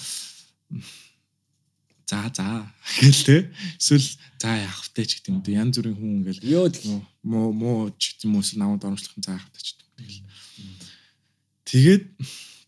за 2.07 2.31
за. 2.33 2.71
Гэл 3.03 3.23
те 3.27 3.37
эсвэл 3.77 4.07
за 4.39 4.49
яах 4.55 4.81
вэ 4.95 5.03
ч 5.05 5.19
гэдэг 5.19 5.31
юм 5.31 5.39
дэ. 5.43 5.59
Янз 5.59 5.75
бүрийн 5.75 5.97
хүн 5.99 6.11
ингээл 6.23 6.41
ёо 6.47 6.67
муу 7.27 7.51
муу 7.51 7.91
ч 7.99 8.15
гэдэг 8.15 8.25
юм 8.31 8.35
уу? 8.39 8.43
Намайг 8.55 8.83
оромжлох 8.83 9.19
за 9.19 9.35
яах 9.35 9.47
вэ 9.51 9.59
ч 9.59 9.75
гэдэг 9.75 9.87
тэгэл 9.99 10.21
тэгээд 11.67 12.03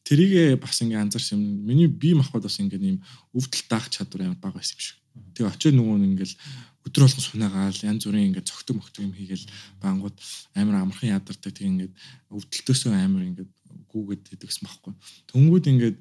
тэрийг 0.03 0.59
бас 0.59 0.81
ингээ 0.83 0.99
анзаарсан 0.99 1.39
юм. 1.39 1.63
Миний 1.63 1.87
бие 1.87 2.19
махбод 2.19 2.43
бас 2.43 2.59
ингээ 2.59 2.83
ийм 2.83 2.99
өвдөл 3.31 3.63
даах 3.71 3.87
чадвар 3.87 4.27
амар 4.27 4.43
бага 4.43 4.59
байсан 4.59 4.75
юм 4.75 4.83
шиг. 4.83 4.97
Тэгээ 5.39 5.51
очиж 5.55 5.73
нөгөө 5.73 5.95
ингээл 6.03 6.35
өдөр 6.83 7.03
болгон 7.07 7.23
сунаагаал 7.23 7.79
янз 7.87 8.03
бүрийн 8.03 8.27
ингээ 8.35 8.43
цогтөг 8.43 8.75
мөхтөг 8.75 9.03
юм 9.07 9.13
хийгээл 9.15 9.47
бангууд 9.79 10.17
амар 10.55 10.83
амархан 10.83 11.15
ядардаг. 11.15 11.53
Тэг 11.55 11.67
ингээд 11.69 11.93
өвдөлтөөсөө 12.33 12.91
амар 12.91 13.23
ингээд 13.29 13.51
гүүгээд 13.89 14.23
идэгсэн 14.35 14.63
байхгүй 14.65 14.93
төнгүүд 15.29 15.65
ингээд 15.69 15.97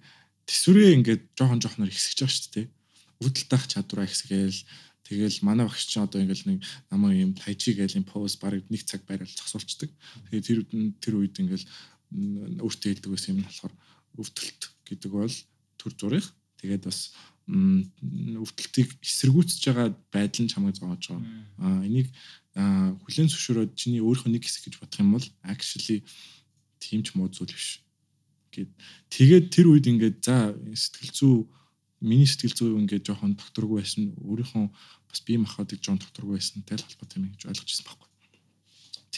тэсвэрээ 0.49 0.97
ингээд 0.99 1.23
жоохон 1.37 1.61
жоохноор 1.61 1.93
ихсэж 1.93 2.25
байгаа 2.25 2.33
шүү 2.33 2.53
дээ. 2.57 2.67
Өвдөлтөх 3.23 3.65
чадвараа 3.67 4.07
ихсгээл 4.07 4.63
Тэгэл 5.09 5.41
манай 5.41 5.65
багш 5.65 5.89
чинь 5.89 6.05
одоо 6.05 6.21
ингээл 6.21 6.61
нэг 6.61 6.61
намайг 6.93 7.17
юм 7.25 7.33
тайжи 7.33 7.73
гээл 7.73 7.97
юм 7.97 8.05
поз 8.05 8.37
баг 8.37 8.61
нэг 8.69 8.85
цаг 8.85 9.09
байрал 9.09 9.25
зогсоолчдаг. 9.25 9.89
Тэгээ 10.29 10.45
тэр 10.45 10.59
тэр 11.01 11.15
үед 11.17 11.41
ингээл 11.41 11.65
өөртөө 12.61 12.89
хэлдэг 12.93 13.09
байсан 13.17 13.41
юм 13.41 13.49
болохоор 13.49 13.73
өвдөлт 14.21 14.63
гэдэг 14.85 15.09
бол 15.09 15.37
төр 15.81 15.93
зурих. 15.97 16.29
Тэгээд 16.61 16.85
бас 16.85 17.17
өвдөлтийг 17.49 19.01
эсэргүүцэж 19.01 19.63
байгаа 19.65 19.89
байдал 20.13 20.45
нь 20.45 20.53
чамайг 20.53 20.77
зоож 20.77 21.01
байгаа. 21.09 21.25
Аа 21.57 21.81
энийг 21.89 22.13
хүлэн 22.53 23.33
зөвшөөрөөд 23.33 23.73
чиний 23.81 24.05
өөрийнхөө 24.05 24.29
нэг 24.29 24.45
хэсэг 24.45 24.69
гэж 24.69 24.75
бодох 24.77 25.01
юм 25.01 25.17
бол 25.17 25.27
actually 25.49 26.05
тийм 26.77 27.01
ч 27.01 27.17
муу 27.17 27.33
зүйл 27.33 27.49
биш 27.49 27.81
гэд 28.53 28.69
тэгээд 29.09 29.47
тэр 29.49 29.67
үед 29.73 29.87
ингээд 29.89 30.19
за 30.21 30.53
сэтгэл 30.77 31.17
зүй 31.17 31.35
миний 32.01 32.27
сэтгэл 32.27 32.55
зүй 32.55 32.71
ингээд 32.79 33.07
жоохон 33.11 33.35
докторгүй 33.35 33.83
байсан 33.83 34.15
өөрийнхөө 34.23 34.67
бас 35.11 35.21
бие 35.27 35.39
махбодыг 35.43 35.83
жоон 35.83 35.99
тодорхой 35.99 36.39
байсан 36.39 36.63
тэл 36.63 36.83
холбоотой 36.83 37.19
юм 37.19 37.33
гэж 37.35 37.43
ойлгож 37.51 37.69
ирсэн 37.69 37.87
байхгүй. 37.87 38.09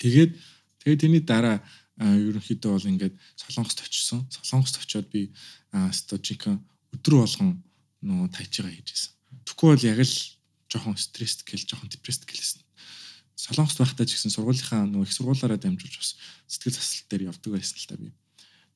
Тэгээд 0.01 0.33
тэгээд 0.81 1.03
тэрний 1.05 1.23
дараа 1.25 1.61
ерөнхийдөө 2.01 2.73
бол 2.73 2.91
ингээд 2.97 3.15
солонгост 3.37 3.85
очсон. 3.85 4.25
Солонгост 4.33 4.81
очиод 4.81 5.13
би 5.13 5.33
стожикэн 5.93 6.57
өдөр 6.97 7.15
болгон 7.21 7.61
нөө 8.01 8.33
тайчгаа 8.33 8.73
хийжсэн. 8.73 9.13
Тэгэхгүй 9.45 9.69
бол 9.77 9.85
яг 9.85 10.01
л 10.01 10.17
жоохон 10.73 10.97
стресст 10.97 11.45
гэл 11.45 11.69
жоохон 11.69 11.93
депресст 11.93 12.25
гэлсэн. 12.25 12.65
Солонгост 13.37 13.77
байхдаа 13.77 14.09
ч 14.09 14.17
гэсэн 14.17 14.33
сургуулийнхаа 14.33 14.89
нөгөө 14.89 15.05
их 15.05 15.13
сургуулаараа 15.13 15.61
дамжуулж 15.61 15.97
бас 16.01 16.17
сэтгэл 16.49 16.77
засал 16.81 17.05
дээр 17.13 17.29
явдаг 17.29 17.51
байсан 17.53 17.77
л 17.77 17.89
та 17.89 17.97
би. 18.01 18.09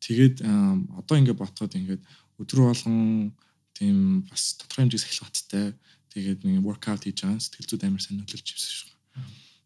Тэгээд 0.04 0.36
одоо 0.44 1.16
ингээд 1.16 1.40
ботход 1.40 1.72
ингээд 1.72 2.02
өдөр 2.36 2.60
болгон 2.68 3.32
тийм 3.74 4.24
бас 4.30 4.54
тодорхой 4.56 4.86
хэмжээс 4.86 5.04
эхлэх 5.04 5.28
баттай 5.28 5.66
тэгээд 6.14 6.40
нэг 6.46 6.62
воркаут 6.62 7.04
хийж 7.04 7.26
байгаа 7.26 7.42
сэтгэл 7.42 7.70
зүйд 7.70 7.84
амар 7.84 8.02
сайн 8.02 8.22
нөлөөлж 8.22 8.48
ирсэн 8.54 8.72
шүү. 8.78 8.90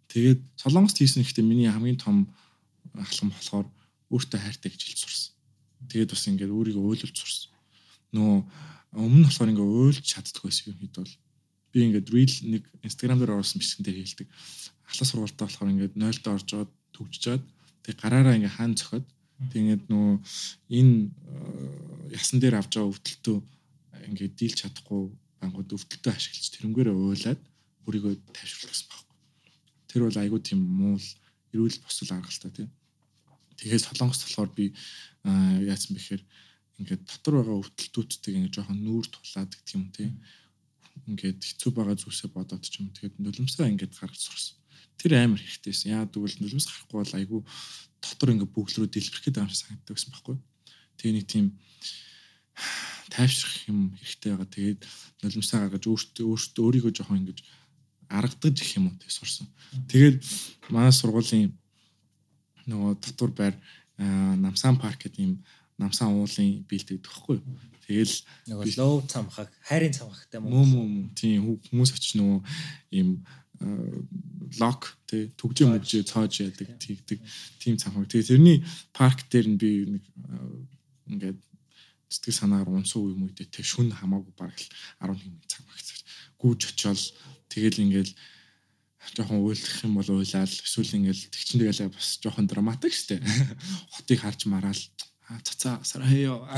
Тэгээд 0.08 0.40
солонгост 0.56 0.96
хийсэн 0.96 1.20
ихтэй 1.20 1.44
миний 1.44 1.68
хамгийн 1.68 2.00
том 2.00 2.32
халам 2.96 3.28
болохоор 3.36 3.66
өөртөө 4.08 4.40
хайртай 4.40 4.72
гэж 4.72 4.82
хэлж 4.88 5.00
сурсан. 5.04 5.32
Тэгээд 5.92 6.12
бас 6.16 6.24
ингээд 6.24 6.48
өөрийгөө 6.48 6.84
ойлуулж 6.88 7.16
сурсан. 7.20 7.52
Нөө 8.16 8.48
өмнө 8.96 9.28
болохоор 9.28 9.52
ингээд 9.52 9.76
ойлж 9.84 10.04
чаддаг 10.08 10.42
байсан 10.48 10.72
юм 10.72 10.80
хэд 10.80 10.94
бол 10.96 11.14
би 11.72 11.78
ингээд 11.84 12.08
reel 12.08 12.34
нэг 12.48 12.64
Instagram 12.80 13.18
дээр 13.20 13.36
оруулсан 13.36 13.60
бичсэнтэй 13.60 13.94
хэлдэг. 14.00 14.28
Ахлах 14.88 15.08
сургалтаа 15.12 15.44
болохоор 15.44 15.72
ингээд 15.76 15.94
0-д 16.00 16.26
орж 16.32 16.48
аваад 16.56 16.72
төгжж 16.96 17.22
аваад 17.28 17.44
тэг 17.84 17.94
гараараа 18.00 18.36
ингээд 18.40 18.56
хаан 18.56 18.72
цохоод 18.80 19.06
тэгээд 19.52 19.82
нөө 19.92 20.18
энэ 20.72 21.12
э, 21.12 22.16
ясан 22.16 22.40
дээр 22.40 22.58
авч 22.58 22.72
байгаа 22.80 22.90
өвдөлтөө 22.96 23.38
ингээд 24.08 24.34
дийлж 24.38 24.58
чадахгүй 24.64 25.02
бангууд 25.40 25.74
өвдөлтөө 25.76 26.12
ашиглаж 26.12 26.46
тэрнгээрээ 26.56 26.96
уйлаад 26.96 27.40
өөрийгөө 27.86 28.14
тайвшруулах 28.34 28.72
гэсэн 28.72 28.88
байхгүй. 28.90 29.16
Тэр 29.88 30.02
бол 30.04 30.18
айгүй 30.18 30.40
тийм 30.42 30.60
муул 30.64 31.06
эрүүл 31.52 31.78
босол 31.84 32.10
арга 32.12 32.32
л 32.32 32.42
та 32.42 32.50
тийм. 32.50 32.68
Тэгээд 33.58 33.86
солонгост 33.86 34.22
болохоор 34.24 34.50
би 34.52 34.74
яатсан 35.24 35.96
бэхээр 35.96 36.22
ингээд 36.78 37.02
дотор 37.08 37.34
байгаа 37.42 37.60
өвдөлтүүдтэй 37.62 38.32
ингээд 38.38 38.56
жоохон 38.56 38.78
нүүр 38.82 39.06
тулаад 39.10 39.50
гэх 39.50 39.74
юм 39.74 39.86
тийм 39.90 40.12
ингээд 41.10 41.40
хэцүү 41.42 41.70
байгаа 41.74 41.96
зүйлсээ 41.98 42.30
бодоод 42.34 42.62
ч 42.62 42.82
юм 42.82 42.90
тэгээд 42.94 43.16
нулимсаа 43.18 43.66
ингээд 43.70 43.94
гаргаж 43.98 44.22
сурсан. 44.22 44.56
Тэр 44.98 45.14
амар 45.18 45.38
хэрэгтэйсэн. 45.42 45.94
Яа 45.94 46.06
тэгвэл 46.06 46.38
нулимс 46.42 46.66
гарахгүй 46.66 46.98
бол 46.98 47.14
айгүй 47.18 47.40
дотор 48.02 48.28
ингээд 48.34 48.54
бүглэрүү 48.54 48.88
дэлбэрэх 48.90 49.24
гэдэг 49.26 49.42
юм 49.42 49.50
шиг 49.50 49.62
санагддаг 49.62 49.94
байсан 49.94 50.10
байхгүй. 50.14 50.36
Тэгээ 50.98 51.14
нэг 51.18 51.26
тийм 51.26 51.46
тайвшрах 53.08 53.68
юм 53.68 53.94
хэрэгтэй 53.98 54.32
байгаа. 54.32 54.50
Тэгээд 54.52 54.80
нулимсаа 55.22 55.66
гаргаж 55.66 55.84
өөртөө 55.88 56.26
өөртөө 56.28 56.64
өөрийгөө 56.64 56.92
жоохон 56.94 57.20
ингээд 57.22 57.40
аргадаж 58.08 58.56
их 58.60 58.76
юм 58.76 58.88
уу 58.88 58.96
тэг 59.00 59.10
сурсан. 59.12 59.46
Тэгээд 59.88 60.20
манай 60.72 60.92
сургуулийн 60.92 61.52
нөгөө 62.68 62.92
дотор 63.00 63.30
байр 63.32 63.54
намсан 63.98 64.76
парк 64.78 65.00
гэдэг 65.02 65.20
юм 65.24 65.34
намсан 65.78 66.12
уулын 66.12 66.64
биэлдэг 66.68 67.00
гэхгүй. 67.04 67.38
Тэгэл 67.88 68.16
нөгөө 68.52 68.76
лоу 68.76 69.00
цамхаг, 69.08 69.48
хайрын 69.64 69.96
цамхагтай 69.96 70.40
мөн 70.44 70.66
мөн 70.68 70.90
тийм 71.16 71.56
хүмүүс 71.72 71.96
очиж 71.96 72.20
нөгөө 72.20 72.40
ийм 72.92 73.24
лок 74.60 74.96
тий 75.08 75.32
түгжээ 75.40 75.66
мөгжөө 75.72 76.02
цоож 76.04 76.32
яадаг 76.44 76.68
тийгдэг 76.78 77.18
тийм 77.58 77.80
цамхаг. 77.80 78.06
Тэгээ 78.06 78.30
тэрний 78.36 78.58
парк 78.92 79.24
дээр 79.32 79.46
нь 79.48 79.60
би 79.60 79.70
нэг 79.98 80.04
ингээд 81.08 81.40
сэтгэл 82.08 82.40
санаагаар 82.40 82.80
унсуу 82.80 83.12
юм 83.12 83.28
үедээ 83.28 83.52
тэг 83.52 83.64
шүн 83.68 83.92
хамаагүй 83.92 84.34
баг 84.36 84.56
л 84.56 84.66
11 85.04 85.28
минут 85.28 85.44
цаг 85.48 85.64
багцаар. 85.68 86.00
Гүүж 86.40 86.60
очиол 86.72 87.02
тэгэл 87.52 87.82
ингээл 87.84 88.12
жоохон 89.14 89.44
уйлах 89.44 89.76
юм 89.84 89.94
бол 90.00 90.10
уйлал 90.10 90.48
эсвэл 90.48 90.96
ингээл 90.96 91.28
тэгчин 91.28 91.60
тэгэлээ 91.60 91.88
бас 91.92 92.18
жоохон 92.20 92.48
драматик 92.48 92.92
штэ. 92.92 93.20
Хотыг 93.92 94.18
харж 94.24 94.48
мараал 94.48 94.82
цацаа 95.44 95.80
сараяо 95.84 96.48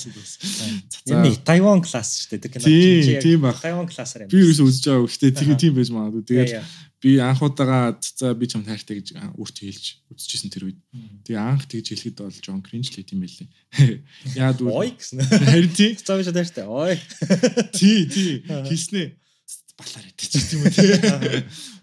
цацаа. 0.00 1.12
Энэ 1.12 1.44
Тайван 1.44 1.84
класс 1.84 2.24
шүү 2.24 2.40
дээ 2.40 2.52
кино. 2.56 3.20
Тийм 3.20 3.40
баг 3.44 3.60
Тайван 3.60 3.84
классаар 3.84 4.24
юм 4.24 4.32
би 4.32 4.40
юус 4.40 4.60
үзэж 4.64 4.84
байгаа 4.88 5.04
гэхдээ 5.04 5.32
тийм 5.36 5.52
тийм 5.60 5.74
байж 5.76 5.88
магадгүй. 5.92 6.24
Тэгээд 6.24 6.64
би 7.04 7.10
анх 7.20 7.44
удаага 7.44 8.00
цацаа 8.00 8.32
би 8.32 8.48
ч 8.48 8.56
юм 8.56 8.64
таартай 8.64 8.96
гэж 9.04 9.08
өөртөө 9.36 9.64
хэлж 9.68 9.86
үзчихсэн 10.08 10.48
тэр 10.48 10.72
үед. 10.72 10.80
Тэгээ 11.28 11.36
анх 11.36 11.68
тэгж 11.68 11.86
хэлэхэд 11.92 12.16
бол 12.24 12.32
Джон 12.32 12.64
Кринч 12.64 12.96
л 12.96 13.04
тийм 13.04 13.20
байлээ. 13.20 13.48
Яа 14.40 14.56
дүү 14.56 14.72
ой 14.72 14.96
гэсэн. 14.96 15.20
Харин 15.22 15.72
тий. 15.76 15.92
Цацаа 16.00 16.16
биш 16.16 16.32
таартай 16.32 16.64
ой. 16.64 16.96
Тий 17.76 18.08
тий. 18.08 18.40
Хийснэ 18.42 19.20
балаар 19.78 20.06
идэж 20.10 20.32
тийм 20.50 20.60
үү 20.66 20.72
тий 20.74 20.90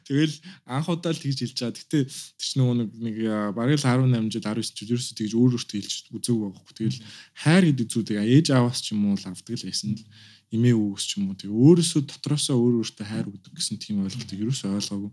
Тэгэл 0.05 0.37
анх 0.69 0.85
удаа 0.85 1.17
л 1.17 1.17
тэгж 1.17 1.39
хэлж 1.41 1.57
байгаа. 1.65 1.73
Гэтэ 1.81 2.05
тэр 2.05 2.37
чинь 2.37 2.61
нөгөө 2.61 2.75
нэг 2.77 3.15
бараг 3.57 3.81
л 3.81 3.89
18 3.89 4.29
жил 4.29 4.45
19 4.45 4.61
жил 4.77 4.93
ерөөсөө 4.93 5.17
тэгж 5.17 5.33
өөр 5.33 5.53
өөртөө 5.57 5.77
хэлж 5.81 5.95
үзээгүй 6.13 6.49
байхгүй. 6.53 6.75
Тэгэл 6.77 6.99
хайр 7.41 7.63
гэдэг 7.73 7.87
зүйлийг 7.89 8.21
ээж 8.21 8.47
аваас 8.53 8.85
ч 8.85 8.93
юм 8.93 9.09
уу 9.09 9.17
л 9.17 9.25
авдаг 9.25 9.57
л 9.57 9.65
байсан 9.65 9.97
л 9.97 10.05
эмээ 10.53 10.77
үгс 10.77 11.05
ч 11.09 11.17
юм 11.17 11.33
уу. 11.33 11.41
Тэг 11.41 11.49
өөрөөсөө 11.49 12.01
дотроосоо 12.05 12.53
өөр 12.53 12.85
өөртөө 12.85 13.05
хайр 13.09 13.25
өгдөг 13.33 13.53
гэсэн 13.57 13.81
тийм 13.81 14.05
ойлголтыг 14.05 14.39
ерөөсөө 14.45 14.77
ойлгоогүй. 14.77 15.11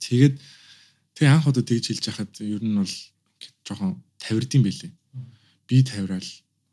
Тэгээд 0.00 0.34
тэг 1.12 1.26
анх 1.28 1.46
удаа 1.52 1.60
тэгж 1.60 1.84
хэлж 1.92 2.04
яхад 2.08 2.32
ер 2.40 2.64
нь 2.64 2.80
бол 2.80 2.94
жоохон 3.68 4.00
тавирдсан 4.16 4.64
байлээ. 4.64 4.92
Би 5.68 5.84
тавираал 5.84 6.30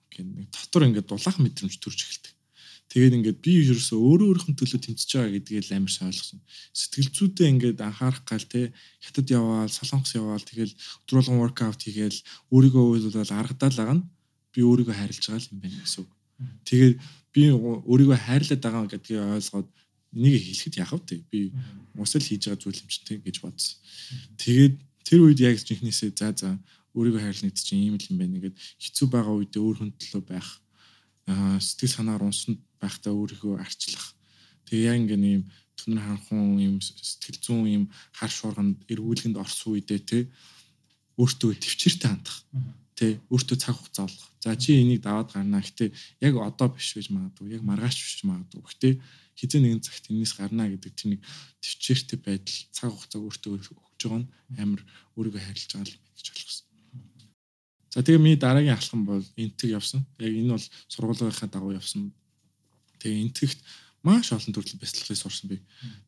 гэх 0.07 0.23
нэг 0.23 0.47
дотор 0.55 0.87
ингээд 0.87 1.11
дулаах 1.11 1.35
мэдрэмж 1.35 1.75
төрж 1.83 1.99
эхэлдэг. 1.99 2.38
Тэгээд 2.89 3.17
ингээд 3.21 3.39
би 3.45 3.51
ерөөсөө 3.69 3.99
өөрөө 4.01 4.27
өөрийнхөө 4.33 4.55
төлөө 4.57 4.81
тэмцэж 4.81 5.09
байгаа 5.13 5.33
гэдгийг 5.37 5.61
л 5.61 5.75
амар 5.77 5.93
ойлгосон. 6.09 6.39
Сэтгэл 6.73 7.09
зүйдээ 7.13 7.47
ингээд 7.53 7.79
анхаарах 7.85 8.25
гал 8.25 8.45
те 8.49 8.73
хятад 8.97 9.29
яваал, 9.29 9.69
солонгос 9.69 10.17
яваал 10.17 10.41
тэгэл 10.41 10.73
өдрөлгөн 11.05 11.37
воркаут 11.37 11.81
хийгээл 11.85 12.19
өөрийгөө 12.49 12.85
уйлуулаад 12.89 13.29
аргадаа 13.29 13.69
л 13.69 13.77
байгаа 13.77 13.97
нь 14.01 14.05
би 14.49 14.59
өөрийгөө 14.65 14.95
хайрлаж 14.97 15.21
байгаа 15.21 15.49
юм 15.53 15.61
байна 15.61 15.77
гэсэн 15.85 16.01
үг. 16.01 16.11
Тэгээд 16.65 16.95
би 17.29 17.41
өөрийгөө 17.53 18.17
хайрлаад 18.25 18.61
байгаа 18.65 18.83
гэдгийг 18.89 19.21
ойлгоод 19.37 19.69
энийг 20.17 20.41
хэлэхэд 20.49 20.75
яах 20.81 20.93
вэ? 20.97 21.21
Би 21.29 21.39
усал 21.93 22.25
хийж 22.25 22.41
байгаа 22.49 22.57
зүйл 22.57 22.81
юм 22.81 22.89
чинь 22.89 23.05
те 23.05 23.13
гэж 23.21 23.37
бодсон. 23.45 23.77
Тэгээд 24.41 24.75
тэр 25.05 25.19
үед 25.29 25.39
яг 25.45 25.61
жинхнээсээ 25.61 26.09
за 26.17 26.33
за 26.33 26.49
өөрийгөө 26.97 27.21
хайрлах 27.21 27.53
гэдэг 27.53 27.65
чинь 27.69 27.85
ийм 27.85 27.95
л 28.01 28.09
юм 28.09 28.17
байна 28.17 28.41
гэдэг 28.41 28.57
хэцүү 28.57 29.07
байгаа 29.13 29.33
үедээ 29.37 29.61
өөр 29.61 29.77
хүн 29.77 29.91
төлөө 29.93 30.23
байх 30.25 30.49
сэтгэл 31.29 31.93
санаар 31.93 32.25
унсанд 32.25 32.57
байхдаа 32.81 33.13
өөрийгөө 33.13 33.55
арчлах. 33.59 34.15
Тэгээ 34.67 34.87
яг 34.89 34.97
ингэ 35.03 35.17
нэм 35.17 35.41
түнэр 35.79 36.03
ханхан 36.03 36.59
юм 36.59 36.75
сэтгэл 36.83 37.39
зүүн 37.43 37.67
юм 37.77 37.83
хар 38.11 38.31
шуурганд 38.31 38.83
эргүүлгэнд 38.91 39.39
орсон 39.39 39.79
үедээ 39.79 39.99
те 40.03 40.19
өөртөө 41.19 41.51
төвчээртэй 41.59 42.09
хандах. 42.09 42.37
Тэ 42.95 43.19
өөртөө 43.31 43.57
цаг 43.59 43.75
хугацаа 43.75 44.05
олох. 44.07 44.27
За 44.43 44.55
чи 44.55 44.75
энийг 44.79 45.03
даваад 45.03 45.31
гарнаа. 45.31 45.63
Гэтэ 45.63 45.91
яг 46.23 46.33
одоо 46.39 46.67
биш 46.71 46.95
байж 46.95 47.07
магадгүй. 47.11 47.55
Яг 47.55 47.63
маргааш 47.63 47.95
биш 47.95 48.23
магадгүй. 48.27 48.63
Гэтэ 48.63 48.89
хизээ 49.39 49.61
нэгэн 49.63 49.83
цагт 49.83 50.11
энэс 50.11 50.35
гарнаа 50.35 50.67
гэдэг 50.67 50.91
тэр 50.95 51.07
нэг 51.15 51.21
төвчээртэй 51.63 52.19
байдал 52.19 52.59
цаг 52.75 52.91
хугацаа 52.91 53.19
өөртөө 53.23 53.51
өгч 53.55 53.67
байгаа 54.03 54.19
нь 54.23 54.31
амар 54.59 54.81
өөрийгөө 55.15 55.43
хайрлаж 55.43 55.71
байгаа 55.75 55.95
юм 55.95 56.03
гэж 56.15 56.27
ойлгосон. 56.31 56.67
За 57.89 58.03
тэгээ 58.03 58.21
миний 58.21 58.39
дараагийн 58.39 58.75
алхам 58.75 59.01
бол 59.07 59.25
энтэг 59.35 59.69
явсан. 59.71 60.03
Яг 60.19 60.33
энэ 60.35 60.53
бол 60.55 60.67
сургуулийнхаа 60.91 61.49
дагуу 61.49 61.73
явсан. 61.73 62.11
Тэгээ 62.99 63.23
энтэгт 63.25 63.59
маш 64.03 64.31
олон 64.31 64.53
төрлийн 64.53 64.79
бяцлагыг 64.79 65.17
сурсан 65.17 65.47
би. 65.49 65.57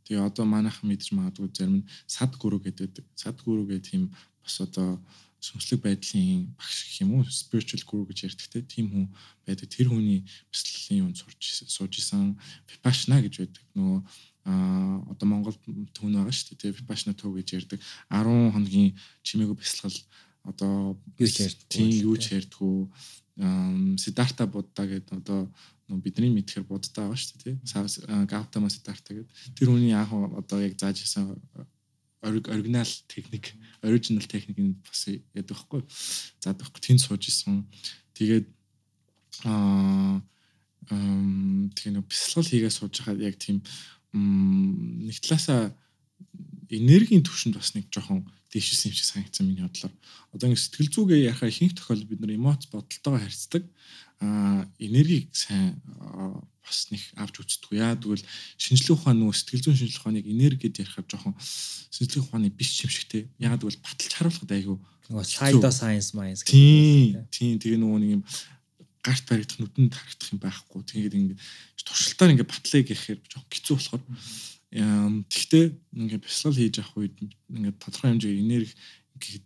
Тэгээ 0.06 0.24
одоо 0.24 0.46
манайхан 0.46 0.88
мэдж 0.88 1.12
магадгүй 1.12 1.50
зарим 1.52 1.84
нь 1.84 1.90
сад 2.08 2.32
гүрүү 2.40 2.62
гэдэг. 2.72 3.04
Сад 3.16 3.38
гүрүү 3.44 3.66
гэдэг 3.68 3.88
тийм 3.90 4.04
бас 4.44 4.56
одоо 4.62 5.00
сүнслэг 5.42 5.82
байдлын 5.82 6.54
багш 6.54 6.78
гэх 6.86 7.02
юм 7.02 7.18
уу 7.18 7.26
spiritual 7.26 7.82
guru 7.90 8.06
гэж 8.14 8.30
ярьдаг 8.30 8.48
те 8.54 8.62
тийм 8.62 8.94
хүн 8.94 9.06
байдаг 9.42 9.68
тэр 9.74 9.90
хүний 9.90 10.22
бяцлагын 10.54 11.02
юм 11.02 11.10
сурч 11.18 11.66
сууж 11.66 11.94
исэн 11.98 12.38
vipassana 12.70 13.18
гэж 13.26 13.34
байдаг 13.42 13.66
нөгөө 13.74 14.00
а 14.46 14.54
одоо 15.10 15.26
Монгол 15.26 15.58
түн 15.98 16.14
байгаа 16.14 16.30
шүү 16.30 16.62
дээ 16.62 16.78
vipassana 16.78 17.18
төв 17.18 17.34
гэж 17.34 17.58
ярьдаг 17.58 17.80
10 18.14 18.54
хоногийн 18.54 18.94
чимээгүй 19.26 19.58
бяцлал 19.58 19.98
одоо 20.46 20.98
юу 21.18 21.30
ч 21.30 21.46
ярьдгүй. 21.46 21.70
Тийм 21.70 21.90
юу 22.06 22.18
ч 22.18 22.34
ярьдгүй. 22.38 22.90
Сидарта 23.98 24.46
будда 24.46 24.86
гэдэг 24.86 25.18
одоо 25.18 25.50
бидний 25.90 26.30
мэдхээр 26.30 26.66
будда 26.66 27.10
байгаа 27.10 27.18
шүү 27.18 27.42
дээ 27.42 27.58
тий. 27.58 28.26
Гаутама 28.30 28.70
Сидарта 28.70 29.18
гэдэг. 29.18 29.34
Тэр 29.58 29.74
хүний 29.74 29.94
анх 29.98 30.14
одоо 30.14 30.62
яг 30.62 30.78
зааж 30.78 31.02
ирсэн 31.02 31.42
оригинал 32.22 32.86
техник, 33.08 33.54
original 33.82 34.26
техникийг 34.30 34.78
бас 34.86 35.10
яадаг 35.10 35.58
байхгүй. 35.58 35.82
Заадаг 36.38 36.70
байхгүй. 36.70 36.82
Тэнд 36.86 37.02
сууж 37.02 37.26
исэн. 37.26 37.66
Тэгээд 38.14 38.46
аа 39.50 40.22
тэгээ 40.86 41.94
нэг 41.98 42.06
бясалгал 42.06 42.46
хийгээ 42.46 42.70
сууж 42.70 42.94
байхад 43.02 43.22
яг 43.26 43.42
тийм 43.42 43.66
нэг 44.14 45.18
талаасаа 45.18 45.74
энергийн 46.70 47.26
төвшөнд 47.26 47.58
бас 47.58 47.74
нэг 47.74 47.90
жоохон 47.90 48.28
дээшсэн 48.52 48.92
юм 48.92 48.96
шиг 48.96 49.08
санагдсан 49.08 49.48
миний 49.48 49.66
бодлоор. 49.66 49.94
Одоо 50.36 50.46
ингэ 50.52 50.60
сэтгэл 50.60 50.92
зүгээ 50.92 51.32
яхаа 51.32 51.50
ихэнх 51.50 51.76
тохиолдолд 51.76 52.12
бид 52.12 52.22
нар 52.22 52.36
эмоц 52.36 52.68
бодолтойгоо 52.68 53.20
харьцдаг. 53.24 53.64
аа 54.22 54.70
энергийг 54.78 55.34
сайн 55.34 55.82
бас 56.62 56.88
нэг 56.94 57.02
авч 57.18 57.42
үздэг. 57.42 57.74
Яа 57.74 57.98
тэгвэл 57.98 58.22
шинжлэх 58.60 59.02
ухаан 59.02 59.18
нөгөө 59.18 59.34
сэтгэл 59.34 59.64
зүйн 59.66 59.80
шинжлэх 59.82 60.02
ухааныг 60.06 60.26
энерги 60.30 60.70
гэдээ 60.70 60.86
ярихаар 60.86 61.08
жоохон 61.10 61.36
шинжлэх 61.90 62.30
ухааны 62.30 62.54
биш 62.54 62.86
юм 62.86 62.92
шиг 62.94 63.10
те. 63.10 63.26
Яа 63.42 63.58
тэгвэл 63.58 63.82
баталж 63.82 64.14
харуулхад 64.14 64.52
айгүй 64.54 64.78
нөгөө 65.12 65.26
side 65.26 65.72
science 65.74 66.14
minds 66.16 66.46
Тийм. 66.46 67.28
Тийм. 67.34 67.60
Тэгээ 67.60 67.80
нөгөө 67.82 68.00
нэг 68.00 68.12
юм 68.20 68.24
гарт 69.04 69.26
баригдах 69.28 69.60
нүдэнд 69.60 69.94
харагдах 69.98 70.30
юм 70.32 70.40
байхгүй. 70.40 70.82
Тэгээд 70.86 71.18
ингээд 71.18 71.40
туршилтаар 71.84 72.32
ингээд 72.38 72.52
батлыг 72.52 72.86
гэхээр 72.88 73.20
жоохон 73.26 73.52
хэцүү 73.52 73.76
болохоор 73.76 74.04
тэгтээ 74.72 75.66
ингээд 76.00 76.24
бясалгал 76.24 76.60
хийж 76.64 76.76
авах 76.80 76.96
үед 76.96 77.16
ингээд 77.52 77.78
тодорхой 77.84 78.10
хэмжээгээр 78.16 78.44
энерги 78.44 78.74
ингээд 79.20 79.46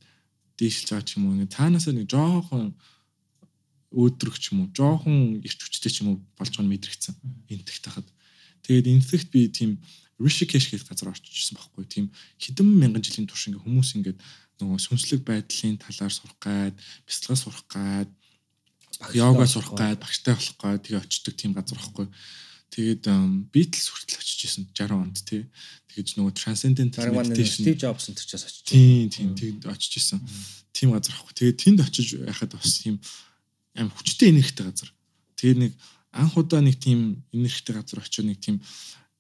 дээшилж 0.61 0.89
байгаа 0.93 1.05
ч 1.05 1.11
юм 1.17 1.23
уу 1.25 1.33
ингээд 1.33 1.55
цаанаасаа 1.57 1.93
нэг 1.97 2.07
жоохон 2.13 2.77
өөдрөх 3.89 4.37
ч 4.37 4.53
юм 4.53 4.57
уу 4.61 4.69
жоохон 4.69 5.41
ирч 5.41 5.59
хүчтэй 5.65 5.89
ч 5.89 6.05
юм 6.05 6.07
уу 6.13 6.17
болж 6.37 6.53
байгааг 6.53 6.69
мэдрэгцэн 6.69 7.15
энтэх 7.49 7.77
тахад 7.81 8.07
тэгээд 8.69 8.91
энтэхт 8.93 9.29
би 9.33 9.49
тийм 9.49 9.81
Rishikesh 10.21 10.71
гэх 10.71 10.87
газар 10.87 11.11
очижсэн 11.11 11.57
байхгүй 11.57 11.85
тийм 11.89 12.05
хэдэн 12.39 12.67
мянган 12.69 13.03
жилийн 13.03 13.27
турш 13.27 13.49
ингээ 13.49 13.65
хүмүүс 13.65 13.89
ингээд 13.99 14.19
нөгөө 14.61 14.79
сүнслэг 14.79 15.21
байдлын 15.27 15.75
талаар 15.81 16.13
сурах 16.13 16.37
гад 16.39 16.75
бяцлага 17.03 17.35
сурах 17.35 17.65
гад 17.67 18.09
йога 19.11 19.43
сурах 19.43 19.75
гад 19.75 19.99
багштай 19.99 20.37
болох 20.39 20.55
гад 20.55 20.79
тэгээ 20.87 21.03
очдөг 21.03 21.33
тийм 21.35 21.51
газар 21.51 21.75
байхгүй 21.75 22.07
тэгээд 22.73 23.03
Beatles 23.53 23.87
хүртэл 23.91 24.21
очиж 24.21 24.39
исэн 24.47 24.63
60 24.73 24.95
онд 24.95 25.17
тий 25.21 25.43
тэгэж 25.93 26.17
нөгөө 26.17 26.33
transcendental 26.33 27.11
meditation 27.13 27.63
Steve 27.63 27.79
Jobs 27.79 28.09
энэ 28.09 28.17
төрчөөс 28.19 28.45
очиж 28.49 28.63
тийм 28.65 29.07
тийм 29.13 29.29
тэгэд 29.37 29.69
очиж 29.69 29.93
исэн 30.01 30.19
тийм 30.75 30.91
газар 30.91 31.13
байхгүй 31.15 31.35
тэгээд 31.39 31.61
тэнд 31.61 31.79
очиж 31.85 32.07
яхад 32.19 32.57
бас 32.57 32.83
тийм 32.83 32.99
аим 33.75 33.91
хүчтэй 33.91 34.31
энергитэй 34.31 34.65
газар. 34.65 34.89
Тэгээд 35.35 35.59
нэг 35.59 35.71
анх 36.15 36.33
удаа 36.39 36.63
нэг 36.63 36.79
тийм 36.79 37.23
энергитэй 37.35 37.75
газар 37.75 37.99
очиод 37.99 38.27
нэг 38.31 38.39
тийм 38.39 38.63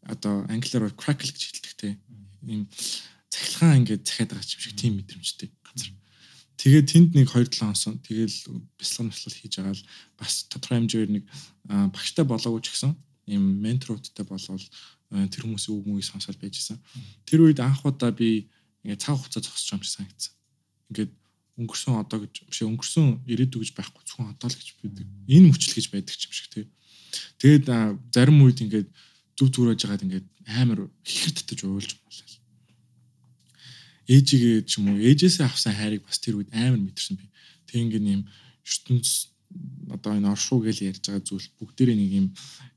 одоо 0.07 0.47
англиар 0.47 0.95
crackle 0.95 1.27
гэж 1.27 1.43
хэлдэг 1.43 1.73
те. 1.75 1.89
Ийм 2.47 2.71
цахилгаан 3.27 3.83
ингээд 3.83 4.07
захиад 4.07 4.31
байгаа 4.31 4.47
юм 4.47 4.63
шиг 4.63 4.75
тийм 4.79 4.93
мэдрэмжтэй 4.95 5.51
газар. 5.59 5.91
Тэгээд 6.55 6.87
тэнд 6.87 7.09
нэг 7.19 7.27
2-7 7.35 7.67
онсон. 7.67 7.99
Тэгээл 7.99 8.37
бяцлал 8.79 9.11
мэтлэл 9.11 9.39
хийж 9.43 9.53
байгаа 9.59 9.75
л 9.75 9.87
бас 10.15 10.47
тодорхой 10.47 10.79
хэмжээгээр 10.79 11.11
нэг 11.11 11.23
багштай 11.91 12.23
болоогүй 12.23 12.63
ч 12.63 12.71
гэсэн 12.71 12.95
ийм 13.25 13.61
менторуудтай 13.61 14.25
болвол 14.25 14.65
тэр 15.09 15.41
хүмүүсийн 15.45 15.73
үг 15.77 15.85
мөгийг 15.85 16.05
сонсоод 16.05 16.37
байжсэн. 16.41 16.77
Тэр 17.25 17.49
үед 17.49 17.59
анх 17.61 17.85
удаа 17.85 18.11
би 18.11 18.49
ингээд 18.85 19.01
цаг 19.01 19.17
хугацаа 19.17 19.41
зогсож 19.41 19.69
байгаа 19.69 19.77
юм 19.77 19.85
шиг 19.85 19.95
санагдсан. 19.97 20.33
Ингээд 20.89 21.11
өнгөрсөн 21.55 21.93
одоо 21.95 22.19
гэж 22.21 22.33
биш 22.51 22.61
өнгөрсөн 22.67 23.05
ирээдүй 23.31 23.59
гэж 23.63 23.71
байхгүй 23.73 24.03
зөвхөн 24.03 24.33
одоо 24.35 24.47
л 24.51 24.59
гэж 24.59 24.69
байдаг. 24.83 25.07
Энэ 25.25 25.47
мөчл 25.49 25.73
гэж 25.73 25.87
байдаг 25.89 26.13
юм 26.19 26.33
шиг 26.35 26.47
тий. 26.51 26.65
Тэгээд 27.39 27.65
зарим 28.11 28.43
үед 28.43 28.59
ингээд 28.59 28.89
зүв 29.39 29.49
зүрэж 29.55 29.79
байгаад 29.87 30.05
ингээд 30.05 30.27
амар 30.51 30.79
хихэр 31.01 31.33
татаж 31.33 31.59
уйлж 31.63 31.91
болоо. 31.95 32.27
Ээжигээ 34.05 34.67
ч 34.67 34.77
юм 34.77 34.93
уу 34.93 34.99
ээжээсээ 35.01 35.47
авсан 35.47 35.73
хайрыг 35.73 36.03
бас 36.05 36.19
тэр 36.19 36.37
үед 36.37 36.51
амар 36.53 36.77
мэдэрсэн 36.77 37.17
би. 37.17 37.25
Тэг 37.65 37.89
ингээд 37.89 38.05
юм 38.05 38.23
ертөнц 38.61 39.34
одоо 39.91 40.17
энэ 40.17 40.31
оршуу 40.31 40.59
гэж 40.63 40.77
ярьж 40.89 41.03
байгаа 41.05 41.23
зүйл 41.23 41.47
бүгдээрээ 41.59 41.97
нэг 41.97 42.11
юм 42.11 42.27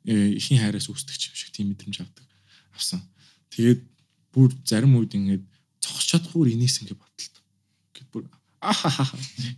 э, 0.07 0.39
ихийн 0.39 0.61
хайраас 0.63 0.89
үүсдэг 0.89 1.17
юм 1.17 1.37
шиг 1.37 1.51
тийм 1.53 1.73
мэдрэмж 1.73 1.97
авдаг 2.05 2.27
авсан. 2.73 3.03
Тэгээд 3.51 3.81
бүр 4.33 4.51
зарим 4.63 4.95
үед 4.97 5.17
ингээд 5.17 5.45
зогсож 5.83 6.07
чадахгүй 6.07 6.55
инээс 6.55 6.85
ингээд 6.85 7.01
бодлоо. 7.01 7.43
Гэт 7.97 8.09
бүр 8.13 8.25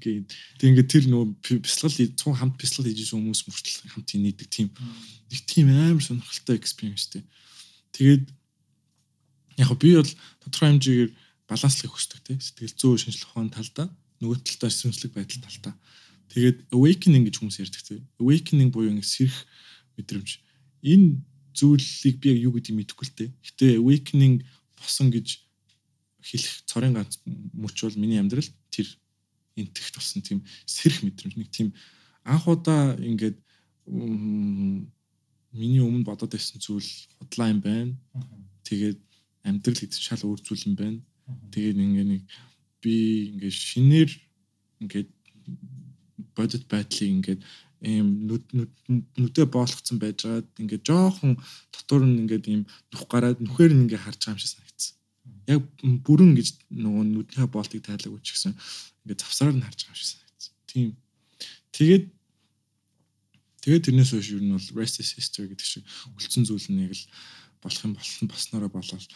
гээд 0.00 0.28
тэг 0.60 0.66
ингээд 0.70 0.92
тэр 0.92 1.04
нөө 1.08 1.24
бясалгал 1.64 2.16
цун 2.16 2.36
хамт 2.36 2.56
бясалгал 2.56 2.88
хийж 2.88 3.00
исэн 3.04 3.20
хүмүүс 3.20 3.42
мөртөл 3.48 3.92
хамт 3.92 4.10
нийдэг 4.12 4.48
тийм 4.48 4.68
нэг 5.28 5.40
тийм 5.48 5.72
амар 5.72 6.04
сонирхолтой 6.04 6.56
экспириенстэй. 6.60 7.24
Тэгээд 7.96 8.24
яг 9.60 9.70
би 9.80 9.96
бол 9.96 10.12
тодорхой 10.44 10.68
хэмжээгээр 10.76 11.12
баланслахыг 11.48 11.92
хүсдэг 11.92 12.20
тий 12.24 12.36
сэтгэл 12.40 12.76
зүй 12.76 12.96
шинжлэх 13.00 13.32
ухааны 13.32 13.52
талдаа 13.52 13.88
нөгөө 14.20 14.38
талдаа 14.44 14.70
сүнслэг 14.70 15.12
байдал 15.16 15.44
талдаа. 15.48 15.74
Тэгээд 16.30 16.70
awakening 16.70 17.26
гэж 17.26 17.34
хүмүүс 17.42 17.58
ярьдаг 17.58 17.82
тий. 17.82 18.00
Awakening 18.22 18.70
буюу 18.70 18.94
ингэ 18.94 19.02
сэрх 19.02 19.34
мэдрэмж. 19.98 20.30
Энэ 20.86 21.18
зүйлийг 21.58 22.16
би 22.22 22.26
яг 22.30 22.38
юу 22.46 22.52
гэдгийг 22.54 22.78
мэдэхгүй 22.78 23.06
л 23.10 23.16
дээ. 23.18 23.30
Гэтэ 23.50 23.66
awakening 23.82 24.46
босон 24.78 25.10
гэж 25.10 25.42
хэлэх 26.22 26.54
цорын 26.70 26.94
ганц 26.94 27.18
мөч 27.26 27.76
бол 27.82 27.98
миний 27.98 28.22
амьдрал 28.22 28.46
тэр 28.70 28.86
энтэгт 29.58 29.94
болсон 29.98 30.22
тийм 30.22 30.46
сэрх 30.64 31.02
мэдрэмж 31.02 31.34
нэг 31.34 31.50
тийм 31.50 31.74
анх 32.24 32.46
удаа 32.46 32.94
ингээд 32.94 33.36
миний 35.50 35.82
өмнө 35.82 36.06
бодоод 36.06 36.30
байсан 36.30 36.62
зүйл 36.62 36.86
худлаа 37.18 37.50
юм 37.50 37.60
байна. 37.60 37.92
Тэгээд 38.62 39.00
амьдрал 39.42 39.80
гэдэг 39.82 39.98
шал 40.00 40.22
өөр 40.22 40.40
зүйл 40.44 40.68
юм 40.70 40.76
байна. 40.78 40.98
Тэгээд 41.50 41.76
ингээ 41.76 42.06
нэг 42.06 42.22
би 42.78 42.94
ингээ 43.34 43.50
шинээр 43.50 44.10
ингээд 44.84 45.10
бодит 46.36 46.64
байдлыг 46.72 47.10
ингээд 47.16 47.40
ийм 47.80 48.08
нүдэ 49.20 49.42
боолгцсон 49.48 49.96
байжгаад 50.00 50.46
ингээд 50.62 50.86
жоохон 50.88 51.32
дотор 51.72 52.02
нь 52.04 52.20
ингээд 52.22 52.44
ийм 52.52 52.62
нүх 52.92 53.04
гараад 53.12 53.38
нүхээр 53.40 53.72
нь 53.74 53.82
ингээд 53.84 54.04
харж 54.04 54.20
байгаа 54.20 54.36
юм 54.36 54.42
шиг 54.42 54.52
санагдсан 54.52 55.00
яг 55.50 55.62
бүрэн 56.06 56.32
гэж 56.38 56.48
нөгөө 56.70 57.04
нүднийхээ 57.10 57.48
болтыг 57.50 57.82
тайлаагүй 57.82 58.20
ч 58.22 58.28
гэсэн 58.34 58.54
ингээд 59.02 59.20
завсраар 59.22 59.54
нь 59.56 59.64
харж 59.66 59.80
байгаа 59.82 59.98
шиг 59.98 60.10
санагдсан. 60.14 60.54
Тийм. 60.70 60.88
Тэгээд 61.74 62.04
тэгээд 63.64 63.84
тэрнээс 63.86 64.10
хойш 64.14 64.28
юу 64.36 64.42
нь 64.42 64.54
бол 64.54 64.68
rest 64.78 65.02
is 65.02 65.16
history 65.18 65.50
гэдэг 65.50 65.66
шиг 65.66 65.84
үлдсэн 66.14 66.44
зүйл 66.46 66.68
нь 66.70 66.84
яг 66.86 66.94
л 66.94 67.04
болох 67.62 67.82
юм 67.84 67.94
болсон 67.98 68.26
баснараа 68.30 68.70
болол 68.70 69.06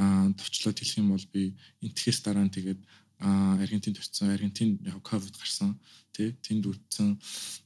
аа 0.00 0.32
товчлоод 0.34 0.78
хэлэх 0.78 0.98
юм 0.98 1.14
бол 1.14 1.26
би 1.32 1.54
энтгэхээс 1.84 2.20
дараа 2.26 2.44
нь 2.44 2.54
тэгээд 2.54 2.80
Аргентинд 3.20 3.98
очсон. 3.98 4.30
Аргентин 4.30 4.78
яг 4.84 5.02
ковид 5.02 5.36
гарсан. 5.36 5.78
Тэ 6.12 6.34
тэнд 6.42 6.66
үтсэн. 6.66 7.18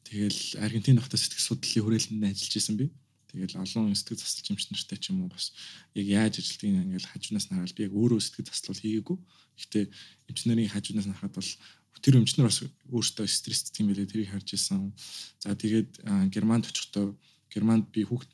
Тэгэл 0.05 0.61
Аргентин 0.61 1.01
хотод 1.01 1.20
сэтгэл 1.20 1.57
судлалын 1.57 1.84
хүрээлэнд 1.84 2.24
ажиллаж 2.28 2.55
исэн 2.57 2.76
би. 2.76 2.90
Тэгэл 3.28 3.61
олон 3.61 3.92
сэтгэл 3.92 4.20
засалч 4.20 4.46
юмч 4.49 4.64
нартай 4.72 4.99
ч 5.01 5.12
юм 5.12 5.24
уу 5.24 5.28
бас 5.28 5.53
яг 5.92 6.07
яаж 6.09 6.40
ажилтгийг 6.40 6.80
ингээл 6.80 7.12
хажуунаас 7.12 7.46
хараад 7.53 7.76
би 7.76 7.84
яг 7.84 7.92
өөрөө 7.92 8.20
сэтгэл 8.24 8.49
заслал 8.49 8.80
хийгээгүй. 8.80 9.16
Гэхдээ 9.57 9.84
эмчнэрийн 10.32 10.72
хажуунаас 10.72 11.07
харахад 11.12 11.36
бол 11.36 11.53
тэр 12.01 12.16
эмчнэр 12.24 12.49
бас 12.49 12.64
өөртөө 12.88 13.26
стресстэй 13.28 13.84
юм 13.84 13.92
билээ 13.92 14.09
тэрийг 14.09 14.32
харж 14.32 14.49
исэн. 14.57 14.96
За 15.44 15.53
тэгээд 15.53 16.09
Германд 16.32 16.72
очихдоо 16.72 17.18
Германд 17.53 17.92
би 17.92 18.09
хүүхд 18.09 18.30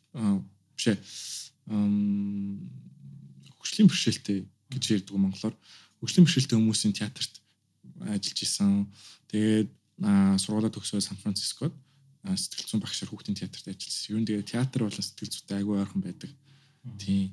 бишээ 0.79 0.97
хөгжлийн 3.59 3.89
бэрхшээлтэй 3.89 4.39
гэж 4.71 4.85
ярьдаг 4.95 5.17
монголоор 5.17 5.55
хөгжлийн 6.05 6.29
бэрхшээлтэй 6.29 6.59
хүмүүсийн 6.61 6.93
театрт 6.93 7.41
ажиллаж 8.05 8.39
исэн. 8.45 8.93
Тэгээд 9.33 9.71
сургуулаа 10.37 10.69
төгсөө 10.69 11.01
Сан 11.01 11.17
Францискод 11.17 11.73
сэтгэл 12.25 12.69
зүйн 12.69 12.83
багшаар 12.85 13.09
хүүхдийн 13.09 13.41
театрт 13.41 13.73
ажилласан. 13.73 14.13
Юу 14.13 14.21
нэ 14.21 14.45
театр 14.45 14.85
болон 14.85 15.01
сэтгэл 15.01 15.33
зүйтэй 15.33 15.57
айгүй 15.65 15.81
ойрхон 15.81 16.05
байдаг. 16.05 16.31
Тийм. 17.01 17.33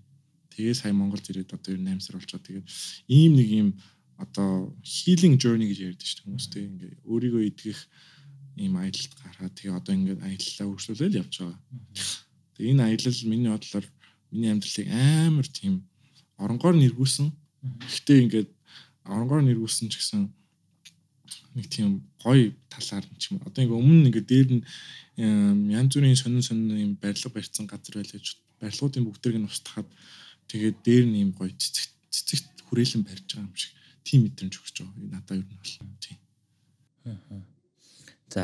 Тэгээ 0.51 0.75
сая 0.75 0.95
Монголд 0.95 1.27
ирээд 1.27 1.55
одоо 1.55 1.75
8 1.75 1.99
сар 1.99 2.15
байгаа. 2.19 2.39
Тэгээд 2.43 2.67
ийм 3.07 3.31
нэг 3.35 3.49
ийм 3.51 3.69
одоо 4.19 4.75
healing 4.83 5.39
journey 5.39 5.71
гэж 5.71 5.79
ярьдаг 5.95 6.07
шүү 6.07 6.15
дээ 6.19 6.25
хүмүүс 6.27 6.47
тийм 6.51 6.67
ингээ 6.75 6.93
өөрийгөө 7.07 7.43
идгэх 7.49 7.79
ийм 8.59 8.73
аялалд 8.77 9.13
гараад 9.17 9.53
тэгээ 9.55 9.79
одоо 9.79 9.93
ингээд 9.95 10.21
аяллаа 10.21 10.67
үргэлжлүүлэл 10.69 11.19
явж 11.23 11.33
байгаа. 11.39 11.59
Тэгээ 12.55 12.71
энэ 12.75 12.83
аялал 12.83 13.19
миний 13.31 13.51
бодлоор 13.51 13.85
миний 14.31 14.51
амьдралыг 14.51 14.87
амар 14.91 15.47
тийм 15.47 15.73
оронгоор 16.37 16.75
нэргүүлсэн. 16.77 17.27
Гэхдээ 17.87 18.17
ингээд 18.27 18.49
оронгоор 19.05 19.41
нэргүүлсэн 19.45 19.89
ч 19.89 19.97
гэсэн 19.97 20.29
нэг 21.55 21.65
тийм 21.67 22.05
гоё 22.21 22.53
талаар 22.69 23.05
нь 23.07 23.19
ч 23.19 23.33
юм. 23.33 23.41
Одоо 23.43 23.63
ингээ 23.63 23.81
өмнө 23.81 24.07
ингээ 24.11 24.25
дээр 24.27 24.49
нь 24.55 24.63
янз 25.73 25.91
бүрийн 25.95 26.19
сонин 26.19 26.43
сонин 26.45 26.71
юм 26.71 26.93
барилга 26.99 27.29
барьсан 27.33 27.65
газар 27.67 27.97
байлаа 27.97 28.15
гэж 28.19 28.27
барилгуудын 28.61 29.05
бүгдэрийг 29.07 29.39
нь 29.41 29.49
устгахад 29.49 29.89
тэгээд 30.47 30.77
дээр 30.85 31.05
нь 31.07 31.21
юм 31.25 31.31
гоё 31.35 31.51
цэцэгт 31.51 31.93
цэцэгт 32.13 32.67
хүрээлэн 32.67 33.03
барьж 33.03 33.27
байгаа 33.35 33.47
юм 33.47 33.55
шиг 33.57 33.73
тийм 34.05 34.19
мэдрэмж 34.27 34.53
өгч 34.59 34.75
байгаа. 34.79 35.11
Надаа 35.11 35.35
юу 35.39 35.47
нь 35.47 35.59
бол 35.59 35.75
тийм. 36.03 36.19
За 38.29 38.43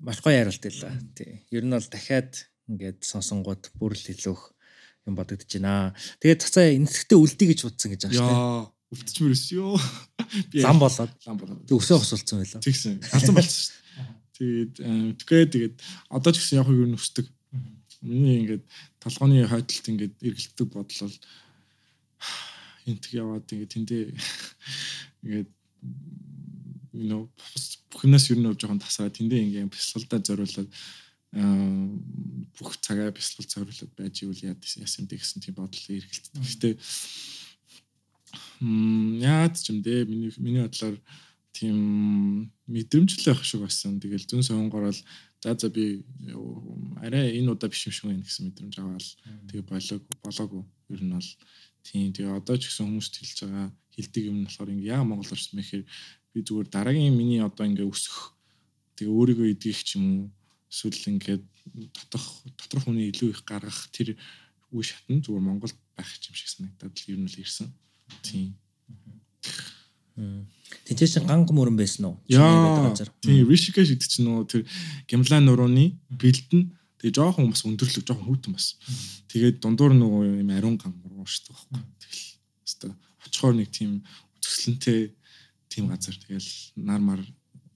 маш 0.00 0.18
гоё 0.20 0.44
ярилт 0.44 0.62
байлаа. 0.62 0.92
Тий. 1.16 1.46
Ер 1.54 1.64
нь 1.64 1.72
бол 1.72 1.88
дахиад 1.88 2.32
ингээд 2.68 3.00
сонсонгууд 3.06 3.72
бүр 3.80 3.96
л 3.96 4.12
илүүх 4.12 4.42
юм 5.08 5.14
бодогдож 5.16 5.52
байна. 5.56 5.96
Тэгээд 6.20 6.42
цацаа 6.44 6.68
энэсгтээ 6.76 7.16
үлдээ 7.16 7.48
гэж 7.48 7.60
бодсон 7.64 7.90
гэж 7.96 8.00
байгаа 8.04 8.18
шүү 8.18 8.28
дээ 8.28 8.77
үлдчихмэр 8.92 9.36
өс 9.36 9.44
ёо. 9.52 9.76
Лам 10.64 10.78
болоод. 10.80 11.12
Лам 11.26 11.36
болоод. 11.36 11.60
Тэг 11.68 11.76
өсөө 11.76 12.00
хосолцсон 12.00 12.40
байлаа. 12.40 12.62
Тэгсэн. 12.64 13.00
Галзан 13.04 13.34
болсон 13.36 13.60
шүү. 13.68 13.78
Тэгээд 14.38 14.74
тэгээ 15.18 15.46
тэгээд 15.52 15.74
одоо 16.08 16.30
ч 16.32 16.36
гэсэн 16.40 16.62
яг 16.62 16.70
юу 16.72 16.88
нүсдэг. 16.88 17.26
Миний 18.00 18.46
ингээд 18.46 18.64
толгойн 19.02 19.44
хойдолт 19.44 19.86
ингээд 19.92 20.14
эргэлддэг 20.22 20.68
бодлол 20.70 21.16
энтг 22.88 23.12
яваад 23.12 23.50
ингээд 23.50 23.74
тэндээ 23.74 24.04
ингээд 25.26 25.50
you 26.94 27.06
know 27.10 27.26
бүх 27.90 28.06
юмнаас 28.06 28.30
ер 28.30 28.38
нь 28.38 28.46
жоохон 28.46 28.78
тасраад 28.80 29.18
тэндээ 29.18 29.42
ингээм 29.42 29.74
бясалгалдаа 29.74 30.22
зориулаад 30.22 30.70
бүх 32.56 32.70
цагаа 32.80 33.10
бясалгал 33.12 33.50
зориулаад 33.52 33.92
байж 33.98 34.22
ивэл 34.22 34.46
яа 34.48 34.56
яасан 34.56 35.04
бэ 35.10 35.18
гэсэн 35.18 35.42
тийм 35.42 35.58
бодол 35.58 35.82
эргэлддэг. 35.92 36.78
М 36.78 37.37
яад 38.60 39.54
ч 39.58 39.70
юм 39.70 39.78
дээ 39.82 40.04
миний 40.04 40.32
миний 40.38 40.62
бодлоор 40.62 40.96
тийм 41.52 41.76
мэдрэмжлээ 42.66 43.34
ах 43.34 43.42
шиг 43.44 43.62
байсан. 43.62 43.98
Тэгэл 44.02 44.26
зүн 44.26 44.42
сонгорол 44.42 44.98
за 45.42 45.54
за 45.58 45.68
би 45.70 46.04
арай 47.02 47.38
энэ 47.38 47.50
удаа 47.52 47.70
биш 47.70 47.86
юм 47.86 47.94
шиг 47.94 48.06
байна 48.10 48.26
гэсэн 48.26 48.50
мэдрэмж 48.50 48.74
аваад 48.78 49.06
тэгээ 49.48 49.64
болоог 49.70 50.02
болоогүй 50.22 50.62
ер 50.94 51.02
нь 51.02 51.14
бол 51.14 51.30
тийм 51.86 52.12
тэгээ 52.12 52.38
одоо 52.38 52.56
ч 52.58 52.70
гэсэн 52.70 52.86
хүмүүст 52.86 53.14
хэлж 53.18 53.38
байгаа 53.46 53.68
хилдэг 53.94 54.24
юм 54.26 54.36
нь 54.42 54.46
болохоор 54.46 54.70
ингээ 54.74 54.92
яа 54.94 55.06
Монгол 55.06 55.30
орч 55.34 55.46
мэхээр 55.54 55.82
би 56.34 56.38
зүгээр 56.42 56.68
дараагийн 56.70 57.14
миний 57.14 57.42
одоо 57.42 57.64
ингээ 57.66 57.86
өсөх 57.86 58.34
тэгээ 58.98 59.14
өөрийгөө 59.14 59.48
идэх 59.54 59.78
ч 59.86 59.98
юм 59.98 60.06
уу 60.06 60.24
эсвэл 60.70 61.10
ингээд 61.14 61.44
дотох 61.96 62.26
доторх 62.58 62.84
хүний 62.84 63.08
илүү 63.10 63.30
их 63.30 63.42
гаргах 63.46 63.88
тэр 63.94 64.18
үе 64.74 64.84
шатн 64.84 65.22
зүгээр 65.22 65.46
Монголд 65.46 65.78
байх 65.96 66.10
юм 66.26 66.34
шиг 66.34 66.50
санагдаад 66.50 66.94
л 66.98 67.10
ер 67.14 67.18
нь 67.22 67.30
л 67.30 67.40
ирсэн. 67.40 67.70
Тийм. 68.22 68.56
Тэнцээ 70.84 71.08
чин 71.08 71.26
ганг 71.28 71.50
мөрөн 71.52 71.76
байсан 71.76 72.10
уу? 72.10 72.16
Яа. 72.26 72.92
Тийм, 73.22 73.46
Rishikesh 73.48 73.92
гэдэг 73.92 74.08
чинь 74.08 74.26
нөө 74.26 74.48
тэр 74.48 74.62
Гимлан 75.06 75.44
нурууны 75.44 76.00
бэлдэн 76.08 76.72
тэгээ 76.98 77.14
жоохон 77.14 77.52
бас 77.52 77.62
өндөрлөг 77.68 78.04
жоохон 78.08 78.26
хүүтэн 78.26 78.52
бас. 78.56 78.80
Тэгээд 79.30 79.60
дундуур 79.62 79.92
нөгөө 79.94 80.42
юм 80.42 80.50
ариун 80.50 80.80
ган 80.80 80.96
муруу 80.98 81.28
шүү 81.28 81.54
дээ. 81.54 81.84
Тэгэл 82.02 82.24
өстой 82.66 82.92
очихоор 83.28 83.54
нэг 83.54 83.70
тийм 83.70 84.02
үзэсгэлэнтэй 84.40 85.00
тийм 85.68 85.84
газар 85.92 86.16
тэгэл 86.16 86.50
нар 86.80 87.00
мар 87.04 87.20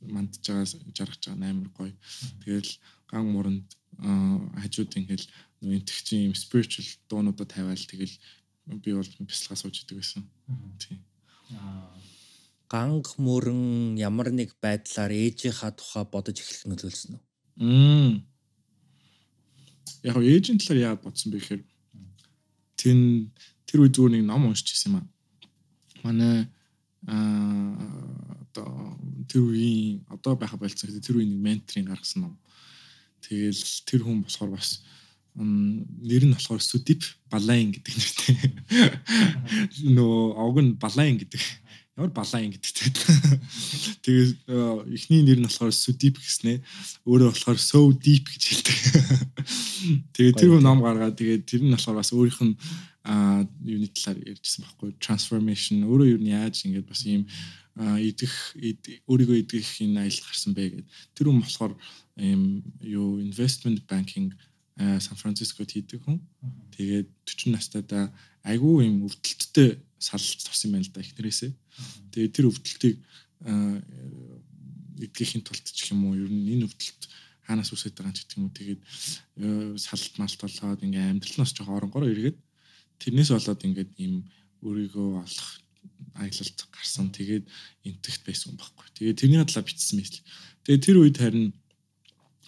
мандж 0.01 0.43
байгаа 0.43 0.67
жаргаж 0.67 1.23
байгаа 1.23 1.51
амар 1.53 1.71
гоё. 1.77 1.95
Тэгэл 2.43 2.71
ган 3.07 3.25
муранд 3.31 3.69
хажууд 4.01 4.97
ингээл 4.99 5.27
энтгчийн 5.63 6.33
юм 6.33 6.35
spiritual 6.35 6.89
дуунуудаа 7.07 7.47
тавиал 7.47 7.79
тэгэл 7.79 8.15
би 8.67 8.95
бол 8.95 9.11
бяцлага 9.27 9.59
сууж 9.59 9.83
идэг 9.83 9.99
байсан. 9.99 10.27
Тийм. 10.79 11.01
Ганг 12.73 13.07
мөрөн 13.19 13.99
ямар 14.01 14.33
нэг 14.33 14.57
байдлаар 14.63 15.13
ээжийнхаа 15.13 15.73
тухай 15.77 16.05
бодож 16.09 16.41
эхлэх 16.41 16.65
нөлөөлсөн 16.71 17.17
үү? 17.17 17.23
Мм. 17.61 18.25
Яг 20.03 20.17
ээжийн 20.17 20.59
талаар 20.59 20.97
яагаад 20.97 21.05
бодсон 21.05 21.33
бэ 21.33 21.39
гэхээр 21.39 21.63
тэн 22.81 22.99
тэр 23.69 23.85
үе 23.85 23.91
зүгээр 23.93 24.13
нэг 24.17 24.25
ном 24.25 24.49
уншиж 24.49 24.73
ирсэн 24.73 24.89
юм 24.89 24.97
аа. 24.99 25.07
Манай 26.03 26.49
аа 27.07 27.77
одоо 28.49 28.97
тэр 29.29 29.43
үеийн 29.53 30.09
одоо 30.09 30.37
байха 30.37 30.57
болцсон 30.57 30.89
гэдэг 30.89 31.05
тэр 31.05 31.17
үеийн 31.21 31.37
менторын 31.45 31.89
гаргасан 31.93 32.25
ном. 32.25 32.35
Тэгэл 33.21 33.63
тэр 33.85 34.01
хүн 34.03 34.25
болохоор 34.25 34.57
бас 34.57 34.81
нэр 35.35 36.23
нь 36.29 36.37
болохоор 36.37 36.61
Сүдип 36.61 37.03
Балайн 37.33 37.73
гэдэг 37.73 37.95
нэртэй. 37.97 38.37
Нөө 39.97 40.37
овг 40.37 40.61
нь 40.61 40.77
Балайн 40.77 41.17
гэдэг. 41.17 41.41
Ямар 41.97 42.13
Балайн 42.13 42.53
гэдэгтэй. 42.53 42.89
Тэгээ 44.05 44.93
эхний 44.93 45.25
нэр 45.25 45.41
нь 45.41 45.49
болохоор 45.49 45.73
Сүдип 45.73 46.21
гэснэ. 46.21 46.61
Өөрөө 47.09 47.33
болохоор 47.33 47.59
So 47.61 47.93
Deep 47.97 48.29
гэж 48.29 48.43
хэлдэг. 48.45 48.79
Тэгээ 50.13 50.33
тэр 50.37 50.51
хүн 50.53 50.65
ном 50.65 50.85
гаргаад 50.85 51.17
тэгээ 51.17 51.49
тэр 51.49 51.65
нь 51.65 51.73
болохоор 51.73 52.01
бас 52.01 52.13
өөрийнх 52.13 52.41
нь 52.45 52.57
а 53.03 53.43
юуны 53.67 53.91
талаар 53.91 54.23
ярьжсэн 54.23 54.63
байхгүй 54.63 54.95
transformation 55.03 55.83
өөрөө 55.83 56.17
юу 56.17 56.21
нь 56.23 56.31
яаж 56.31 56.63
ингэж 56.63 56.87
бас 56.87 57.03
ийм 57.03 57.27
идэх 57.75 58.55
өөрийгөө 59.11 59.39
идэх 59.43 59.69
энэ 59.83 60.07
аялал 60.07 60.23
гарсан 60.29 60.53
бэ 60.55 60.65
гэдэг. 60.71 60.87
Тэр 61.17 61.27
хүн 61.33 61.43
болохоор 61.43 61.73
ийм 62.21 62.63
юу 62.79 63.19
investment 63.19 63.83
banking 63.91 64.31
Сан 64.77 65.17
Францискод 65.21 65.69
хийдэг 65.71 66.01
хүн. 66.03 66.21
Тэгээд 66.73 67.09
40 67.29 67.53
настайдаа 67.53 68.05
айгүй 68.43 68.89
юм 68.89 69.05
өвдөлттэй 69.07 69.79
салж 70.01 70.41
юм 70.65 70.73
байна 70.75 70.87
л 70.89 70.95
да 70.95 71.05
ихнэрээсээ. 71.05 71.53
Тэгээд 72.13 72.33
тэр 72.33 72.47
өвдөлтийг 72.49 72.97
эдгэхийн 75.03 75.45
тулд 75.45 75.67
ч 75.67 75.93
юм 75.93 76.09
уу 76.09 76.17
ер 76.17 76.31
нь 76.31 76.49
энэ 76.57 76.67
өвдөлт 76.67 77.03
хаанаас 77.45 77.75
үсэж 77.75 77.93
байгаа 77.99 78.15
ч 78.17 78.25
гэх 78.25 78.39
юм 78.39 78.49
уу 78.49 78.57
тэгээд 78.57 78.81
салт 79.77 80.15
малт 80.17 80.39
болоод 80.41 80.81
ингээм 80.81 81.11
амьдрал 81.19 81.37
нь 81.37 81.43
бас 81.43 81.53
жоохон 81.53 81.79
оронгороо 81.79 82.09
эргээд 82.09 82.39
тэрнээс 83.03 83.31
болоод 83.35 83.61
ингээд 83.67 83.91
ийм 83.99 84.15
өөрийгөө 84.63 85.09
олох 85.27 85.51
аялалд 86.15 86.59
гарсан. 86.71 87.11
Тэгээд 87.11 87.45
энтэгт 87.89 88.23
байсан 88.27 88.55
юм 88.55 88.59
баггүй. 88.61 88.87
Тэгээд 88.95 89.19
тэрний 89.21 89.41
хадлаа 89.41 89.65
бичсэн 89.65 89.97
мэт 89.99 90.13
л. 90.13 90.25
Тэгээд 90.65 90.85
тэр 90.87 90.97
үед 91.03 91.17
харин 91.19 91.47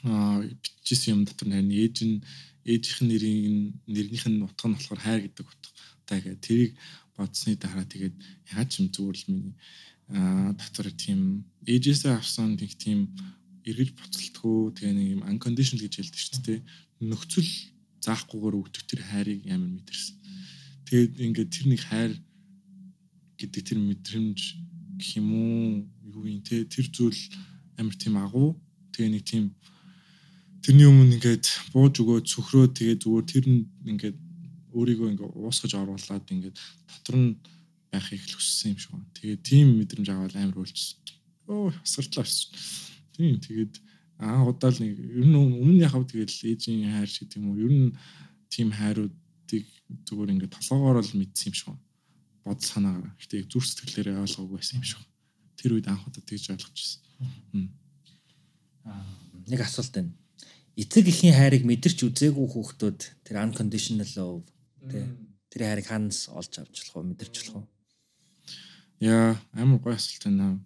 бичсэн 0.04 1.12
юм 1.16 1.22
дотор 1.24 1.48
харин 1.48 1.72
ээж 1.72 1.96
нь 2.04 2.16
ээжийнх 2.64 3.00
нь 3.02 3.10
нэрийн 3.12 3.56
нэрнийх 3.88 4.26
нь 4.28 4.44
утга 4.44 4.68
нь 4.68 4.76
болохоор 4.76 5.00
хайр 5.00 5.20
гэдэг 5.24 5.46
утга. 5.48 5.70
Тэгээд 6.08 6.40
тэрийг 6.44 6.72
бодсны 7.16 7.56
дараа 7.56 7.84
тэгээд 7.88 8.16
яаж 8.52 8.70
юм 8.80 8.88
зүгээр 8.92 9.16
л 9.16 9.28
миний 9.32 9.56
дотор 10.60 10.92
тийм 10.92 11.48
ээжээсээ 11.64 12.12
авсан 12.20 12.56
нэг 12.60 12.76
тийм 12.76 13.08
эргэж 13.64 13.90
буцалтгүй 13.96 14.76
тэгээ 14.76 14.94
нэг 14.96 15.08
юм 15.16 15.22
unconditional 15.24 15.80
гэж 15.80 15.94
хэлдэг 15.96 16.20
шүү 16.20 16.40
дээ. 16.44 16.60
Нөхцөл 17.08 17.50
заахгүйгээр 18.04 18.60
өгдөг 18.60 18.82
тэр 18.84 19.00
хайрыг 19.08 19.40
ямар 19.48 19.70
мэдэрсэн. 19.72 20.16
Тэгээд 20.84 21.12
ингээд 21.24 21.50
тэр 21.52 21.66
нэг 21.72 21.80
хайр 21.88 22.12
гэдэг 23.40 23.62
тэр 23.64 23.78
мэдрэмж 23.80 24.40
гэх 25.00 25.10
юм 25.16 25.28
уу 25.32 25.88
юу 26.04 26.24
юм 26.28 26.44
те 26.44 26.68
тэр 26.68 26.86
зүйл 26.92 27.20
амар 27.80 27.96
тийм 27.96 28.20
агуу 28.20 28.60
тэгээ 28.92 29.10
нэг 29.10 29.24
тийм 29.24 29.44
тэрний 30.64 30.88
өмнө 30.88 31.20
ингээд 31.20 31.46
бууж 31.76 31.94
өгөө 32.00 32.18
цөхрөө 32.24 32.66
тэгээ 32.72 32.96
зүгээр 33.04 33.26
тэр 33.28 33.44
нь 33.52 33.62
ингээд 33.84 34.16
өөрийгөө 34.72 35.08
ингээд 35.12 35.36
уусгаж 35.36 35.72
оруулаад 35.76 36.24
ингээд 36.24 36.56
дотор 36.56 37.16
нь 37.20 37.30
байхыг 37.92 38.24
л 38.24 38.36
хүссэн 38.40 38.72
юм 38.72 38.78
шиг 38.80 38.90
байна. 38.96 39.14
Тэгээ 39.14 39.38
тийм 39.44 39.66
мэдрэмж 39.78 40.08
аваад 40.08 40.34
амар 40.40 40.58
үйлчсэн. 40.64 40.98
Оо 41.52 41.68
асартлаа 41.84 42.24
шүү. 42.24 42.48
Тийм 43.14 43.36
тэгээд 43.44 43.74
аа 44.24 44.42
удаал 44.48 44.78
нэг 44.80 44.96
ер 44.96 45.26
нь 45.28 45.36
өмнө 45.36 45.84
яхав 45.84 46.08
тэгэл 46.08 46.48
ээжийн 46.48 46.88
хайр 46.88 47.10
шиг 47.12 47.28
тийм 47.28 47.52
үү 47.52 47.60
ер 47.68 47.72
нь 47.76 47.90
тийм 48.48 48.72
хайруудыг 48.72 49.66
зүгээр 50.08 50.32
ингээд 50.32 50.56
толгоогоор 50.56 51.04
л 51.04 51.18
мэдсэн 51.20 51.52
юм 51.52 51.54
шиг 51.54 51.68
байна 51.68 51.84
бодол 52.44 52.68
санаагаар. 52.68 53.16
Гэтэ 53.16 53.40
яг 53.40 53.48
зүрх 53.48 53.64
сэтгэлээрээ 53.64 54.20
ойлгоогүй 54.20 54.56
байсан 54.60 54.76
юм 54.78 54.84
шиг. 54.84 55.00
Тэр 55.56 55.80
үед 55.80 55.88
анх 55.88 56.04
удаа 56.04 56.20
тэгж 56.20 56.52
ойлгож 56.52 56.76
ирсэн. 56.76 57.72
Аа 58.84 59.00
нэг 59.48 59.60
асуулт 59.64 59.92
байна. 59.96 60.12
Эцэг 60.74 61.06
эхийн 61.06 61.34
хайрыг 61.38 61.62
мэдэрч 61.62 62.02
үзээгүй 62.02 62.46
хүүхдүүд 62.50 63.00
тэр 63.22 63.36
unconditional 63.46 64.10
love 64.18 64.42
тий 64.90 65.06
тэр 65.54 65.62
хайрыг 65.70 65.86
ханаас 65.86 66.26
олж 66.34 66.52
авч 66.58 66.74
болох 66.82 66.96
уу 66.98 67.08
мэдэрч 67.14 67.34
болох 67.38 67.54
уу? 67.62 67.66
Яа 68.98 69.38
амар 69.54 69.78
гоё 69.78 69.94
асуулт 69.94 70.26
байна. 70.26 70.58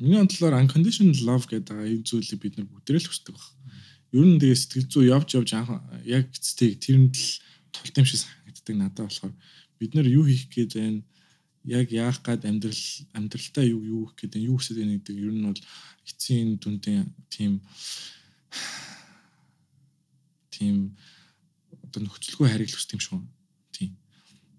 Миний 0.00 0.16
бодлоор 0.16 0.56
unconditional 0.56 1.18
love 1.28 1.44
гэдэг 1.44 1.76
энэ 1.76 2.08
зүйлийг 2.08 2.40
бид 2.40 2.56
нар 2.56 2.68
бүгдээрээ 2.72 3.04
л 3.04 3.10
хүсдэг 3.12 3.36
баг. 3.36 3.46
Ер 4.16 4.24
нь 4.24 4.40
тэгээ 4.40 4.56
сэтгэл 4.56 4.88
зүй 4.88 5.04
явж 5.12 5.28
явж 5.36 5.50
анх 5.52 5.70
яг 6.08 6.32
эцтэйг 6.32 6.80
тэрэнд 6.80 7.14
л 7.20 7.28
тулт 7.68 7.94
юм 8.00 8.06
шиг 8.08 8.24
санагддаг 8.24 8.76
надад 8.80 9.04
болохоор 9.12 9.34
бид 9.76 9.92
нар 9.92 10.08
юу 10.08 10.24
хийх 10.24 10.48
гээд 10.48 10.72
байна 10.80 11.04
яг 11.64 11.92
яах 11.92 12.22
гад 12.24 12.48
амьдрал 12.48 12.84
амьдралтаа 13.12 13.64
юу 13.64 13.84
юу 13.84 14.02
гэх 14.08 14.24
гэдэг 14.24 14.40
юу 14.48 14.56
хүсэж 14.56 14.76
байна 14.80 14.96
гэдэг 14.96 15.16
ер 15.20 15.34
нь 15.36 15.44
бол 15.44 15.60
эцсийн 16.08 16.56
дүндээ 16.56 17.04
тийм 17.28 17.60
тийм 20.60 20.76
одоо 21.88 22.04
нөхцөлгүй 22.04 22.48
харийг 22.52 22.68
л 22.68 22.76
хүсдэг 22.76 23.00
юм 23.00 23.02
шиг. 23.02 23.24
Тийм. 23.72 23.96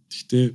Гэхдээ 0.09 0.45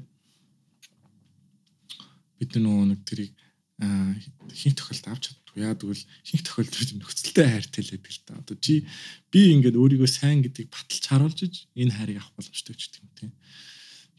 бид 2.43 2.51
нөгөө 2.59 2.86
нэг 2.90 3.01
тэрийг 3.06 3.32
хин 3.78 4.74
тохиолд 4.74 5.06
авч 5.06 5.31
чаддгүй. 5.31 5.62
Яа 5.62 5.78
тэгвэл 5.78 6.02
хин 6.27 6.43
тохиолдолд 6.43 6.90
нөхцөлтэй 6.98 7.47
хайртай 7.47 7.82
л 7.86 7.93
байдаг 7.94 8.12
л 8.12 8.23
та. 8.27 8.35
Одоо 8.43 8.56
чи 8.59 8.85
би 9.31 9.40
ингээд 9.55 9.78
өөрийгөө 9.78 10.10
сайн 10.10 10.43
гэдгийг 10.43 10.68
баталж 10.74 11.05
харуулж 11.06 11.55
энэ 11.78 11.94
хайрыг 11.94 12.18
авах 12.18 12.35
боломжтой 12.35 12.74
ч 12.74 12.90
гэдэг 12.90 13.01
юм 13.06 13.10
тийм. 13.16 13.32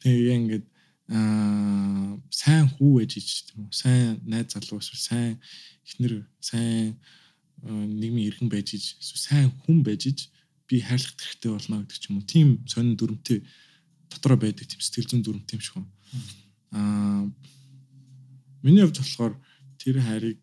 Тэгээ 0.02 0.38
ингээд 0.40 0.66
аа 1.12 2.18
сайн 2.30 2.66
хүү 2.74 3.02
ээж 3.04 3.12
гэж 3.18 3.28
тийм 3.50 3.60
үү 3.66 3.74
сайн 3.74 4.22
найз 4.30 4.54
залуу 4.54 4.82
эсвэл 4.82 5.08
сайн 5.10 5.32
эхнэр 5.88 6.14
сайн 6.42 7.00
нийгмийн 7.66 8.30
иргэн 8.30 8.50
байж 8.52 8.78
иж 8.78 8.86
сайн 9.02 9.50
хүн 9.66 9.82
байж 9.82 10.12
иж 10.12 10.20
би 10.68 10.82
хайрлах 10.84 11.16
хэрэгтэй 11.16 11.52
болно 11.52 11.82
гэдэг 11.84 11.98
ч 11.98 12.06
юм 12.12 12.20
уу. 12.20 12.28
Тийм 12.28 12.48
сонин 12.68 12.96
дүрмтэй 13.00 13.44
дотроо 14.12 14.38
байдаг 14.38 14.68
тийм 14.68 14.82
сэтгэл 14.84 15.10
зүйн 15.10 15.24
дүрмтэй 15.24 15.56
юм 15.58 15.64
шиг 15.64 15.76
байна 15.80 15.92
аа 16.72 17.32
миний 18.64 18.84
хувьд 18.84 19.00
болохоор 19.00 19.34
тэр 19.80 20.02
хайрыг 20.02 20.38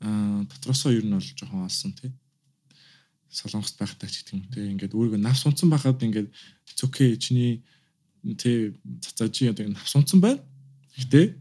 дотроосоо 0.00 0.92
ер 0.92 1.04
нь 1.04 1.14
бол 1.14 1.22
жоохон 1.22 1.66
олсон 1.66 1.92
тий. 1.94 2.12
Солонгост 3.30 3.78
байхдаа 3.78 4.08
ч 4.08 4.24
гэдэг 4.24 4.34
юм 4.34 4.44
тий. 4.50 4.64
Ингээд 4.72 4.96
өөрийгөө 4.96 5.20
навс 5.22 5.46
унтсан 5.46 5.70
байхад 5.70 6.02
ингээд 6.02 6.28
цөкэй 6.78 7.16
чиний 7.18 7.62
тэ 8.38 8.74
цацаажи 9.02 9.50
одоо 9.52 9.68
навс 9.68 9.94
унтсан 9.94 10.20
байна. 10.20 10.42
Гэтэ 10.98 11.38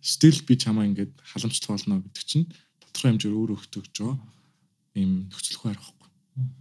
стил 0.00 0.38
би 0.46 0.54
чамаа 0.56 0.88
ингээд 0.88 1.12
халамжлах 1.20 1.70
болно 1.76 2.00
гэдэг 2.00 2.24
чинь 2.24 2.46
тодорхой 2.80 3.10
хэмжээр 3.12 3.34
өөрөө 3.34 3.56
өгтөгж 3.60 3.94
байгаа 4.00 4.18
ийм 4.94 5.28
нөхцөлгүй 5.28 5.70
арга 5.72 5.84
байхгүй. 5.84 6.03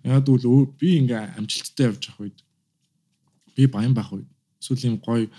Яг 0.04 0.26
бол 0.26 0.66
би 0.80 0.98
ингээ 1.02 1.38
амжилттай 1.38 1.90
явж 1.90 2.08
явах 2.10 2.22
үед 2.28 2.38
би 3.56 3.66
баян 3.68 3.94
байх 3.94 4.14
үед 4.14 4.30
эсвэл 4.62 4.86
ийм 4.86 4.98
гоё 5.02 5.30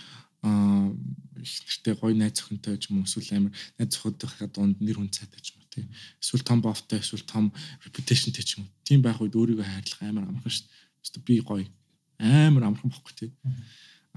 их 1.44 1.60
нэртэй 1.64 1.94
гоё 1.94 2.14
найз 2.14 2.40
охинтой 2.40 2.76
ч 2.78 2.90
юм 2.90 2.98
уу 2.98 3.06
эсвэл 3.06 3.30
амар 3.36 3.52
найз 3.78 3.90
зохиодынхаа 3.94 4.48
дунд 4.50 4.76
нэр 4.80 4.98
хүн 4.98 5.10
цайтай 5.12 5.40
ч 5.40 5.54
юм 5.54 5.62
уу 5.62 5.70
тий. 5.70 5.86
Эсвэл 6.20 6.42
том 6.42 6.60
бовтой 6.60 6.98
эсвэл 6.98 7.24
том 7.24 7.52
reputation-тэй 7.84 8.44
ч 8.44 8.58
юм 8.58 8.64
уу. 8.64 8.72
Тийм 8.84 9.00
байх 9.02 9.20
үед 9.20 9.36
өөрийгөө 9.38 9.64
хайрлах 9.64 10.02
амар 10.02 10.24
амархан 10.28 10.52
шүү 10.52 10.66
дээ. 11.14 11.26
Би 11.28 11.34
гоё 11.40 11.66
амар 12.18 12.64
амархан 12.64 12.90
бохгүй 12.90 13.14
тий. 13.14 13.30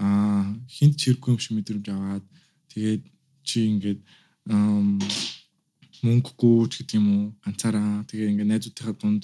Аа 0.01 0.55
хинт 0.65 0.95
чиргүй 0.97 1.35
юм 1.35 1.39
шиг 1.39 1.53
мэдрэмж 1.57 1.87
аваад 1.91 2.25
тэгээд 2.71 3.03
чи 3.43 3.57
ингээд 3.71 4.01
мөнгөгүй 6.03 6.69
ч 6.71 6.73
гэдэг 6.79 6.97
юм 6.99 7.07
уу 7.11 7.23
ганцаараа 7.43 8.05
тэгээ 8.07 8.31
ингээд 8.31 8.51
найзуудынхаа 8.51 8.95
дунд 8.95 9.23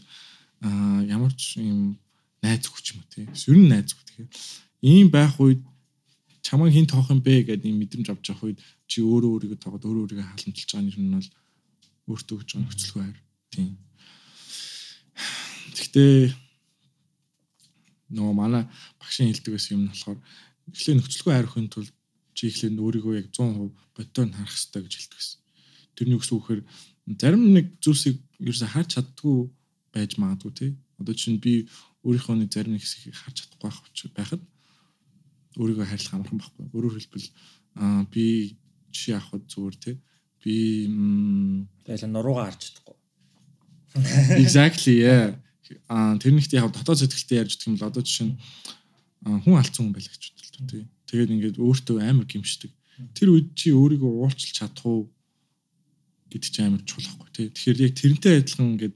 аа 0.63 1.03
ямар 1.03 1.33
ч 1.35 1.59
юм 1.59 1.99
найз 2.43 2.63
хүч 2.67 2.95
юм 2.95 3.03
тий. 3.11 3.27
Ер 3.27 3.57
нь 3.59 3.67
найз 3.67 3.91
хүч 3.91 4.07
тэгээ. 4.07 4.29
Ийм 4.83 5.07
байх 5.11 5.35
үед 5.39 5.59
чамайг 6.43 6.73
хин 6.75 6.87
тоох 6.87 7.11
юм 7.11 7.19
бэ 7.23 7.43
гэдэг 7.47 7.67
юм 7.67 7.79
мэдрэмж 7.83 8.07
авч 8.11 8.31
явах 8.31 8.43
үед 8.47 8.59
чи 8.87 9.03
өөрөө 9.03 9.31
өөрийгөө 9.35 9.59
тоогод 9.59 9.83
өөрөө 9.83 10.03
өөрийгөө 10.03 10.27
халамжилж 10.27 10.69
байгаа 10.71 10.83
нэр 10.87 10.99
нь 10.99 11.15
бол 11.15 11.29
өөртөө 12.11 12.37
гэж 12.39 12.49
байгаа 12.51 12.63
нөхцөлгүй 12.67 13.01
хайр. 13.03 13.19
Тийм. 13.51 13.71
Гэхдээ 15.75 16.15
нөгөө 18.15 18.35
манай 18.35 18.63
багшийн 18.99 19.31
хэлдэг 19.31 19.53
байсан 19.55 19.73
юм 19.75 19.83
нь 19.87 19.91
болохоор 19.91 20.19
эхлээ 20.71 20.95
нөхцөлгүй 20.99 21.31
хайр 21.33 21.47
өхөн 21.47 21.67
тул 21.71 21.87
чи 22.35 22.43
эхлээ 22.51 22.75
өөрийгөө 22.75 23.13
яг 23.19 23.27
100% 23.31 23.71
бодтоор 23.95 24.27
нь 24.27 24.35
харах 24.35 24.51
хэрэгтэй 24.51 24.81
гэж 24.83 24.93
хэлдэг 24.99 25.17
байсан. 25.19 25.39
Тэрний 25.95 26.17
үгс 26.19 26.31
үгээр 26.31 26.61
зарим 27.19 27.43
нэг 27.55 27.65
зүйлсийг 27.83 28.17
ерөөсө 28.43 28.67
харж 28.67 28.89
чаддгүй 28.99 29.37
байж 29.93 30.17
магадгүй 30.17 30.51
тий. 30.57 30.71
Одоо 30.97 31.13
чинь 31.13 31.37
би 31.37 31.69
өөрийнхөө 32.03 32.35
нэг 32.41 32.49
зарим 32.49 32.73
нэг 32.73 32.83
хэсгийг 32.83 33.15
харж 33.15 33.45
чадахгүй 33.45 33.69
байх 33.69 33.77
байхад 34.17 34.41
өөрийгөө 35.57 35.85
хайрлах 35.85 36.13
амархан 36.17 36.39
байхгүй. 36.41 36.65
Өөрөөр 36.73 36.95
хэлбэл 36.97 37.29
аа 37.77 38.03
би 38.09 38.57
жишээ 38.89 39.17
авахд 39.21 39.45
зүгээр 39.53 39.75
тий. 39.77 39.95
Би 40.41 40.55
тэгэл 41.85 42.09
нуруугаа 42.09 42.49
харж 42.49 42.61
чадахгүй. 42.73 42.97
Exactly 44.41 45.05
yeah. 45.05 45.37
Аа 45.87 46.17
тэр 46.17 46.33
нэгт 46.33 46.53
яг 46.57 46.73
дотоод 46.73 46.99
сэтгэлтэй 46.99 47.45
ярьж 47.45 47.53
гэх 47.57 47.69
юм 47.69 47.77
бол 47.77 47.89
одоо 47.89 48.01
жишээ 48.01 48.27
нь 48.33 48.35
хүн 49.45 49.57
алдсан 49.57 49.85
хүн 49.87 49.95
байлаа 49.95 50.11
гэж 50.11 50.23
бодлоо 50.33 50.65
тий. 50.69 50.83
Тэгээд 51.07 51.33
ингээд 51.33 51.57
өөртөө 51.61 51.97
амар 52.01 52.25
гимшдэг. 52.25 52.71
Тэр 53.13 53.29
үед 53.37 53.53
чи 53.53 53.69
өөрийгөө 53.73 54.11
уулчилж 54.25 54.57
чадах 54.57 54.85
уу 54.85 55.09
гэдэг 56.33 56.49
чинь 56.49 56.67
амар 56.67 56.83
чухал 56.83 57.13
байхгүй 57.21 57.31
тий. 57.33 57.47
Тэгэхээр 57.53 57.79
яг 57.85 57.93
тэрнтэй 57.93 58.33
адилхан 58.41 58.73
ингээд 58.73 58.95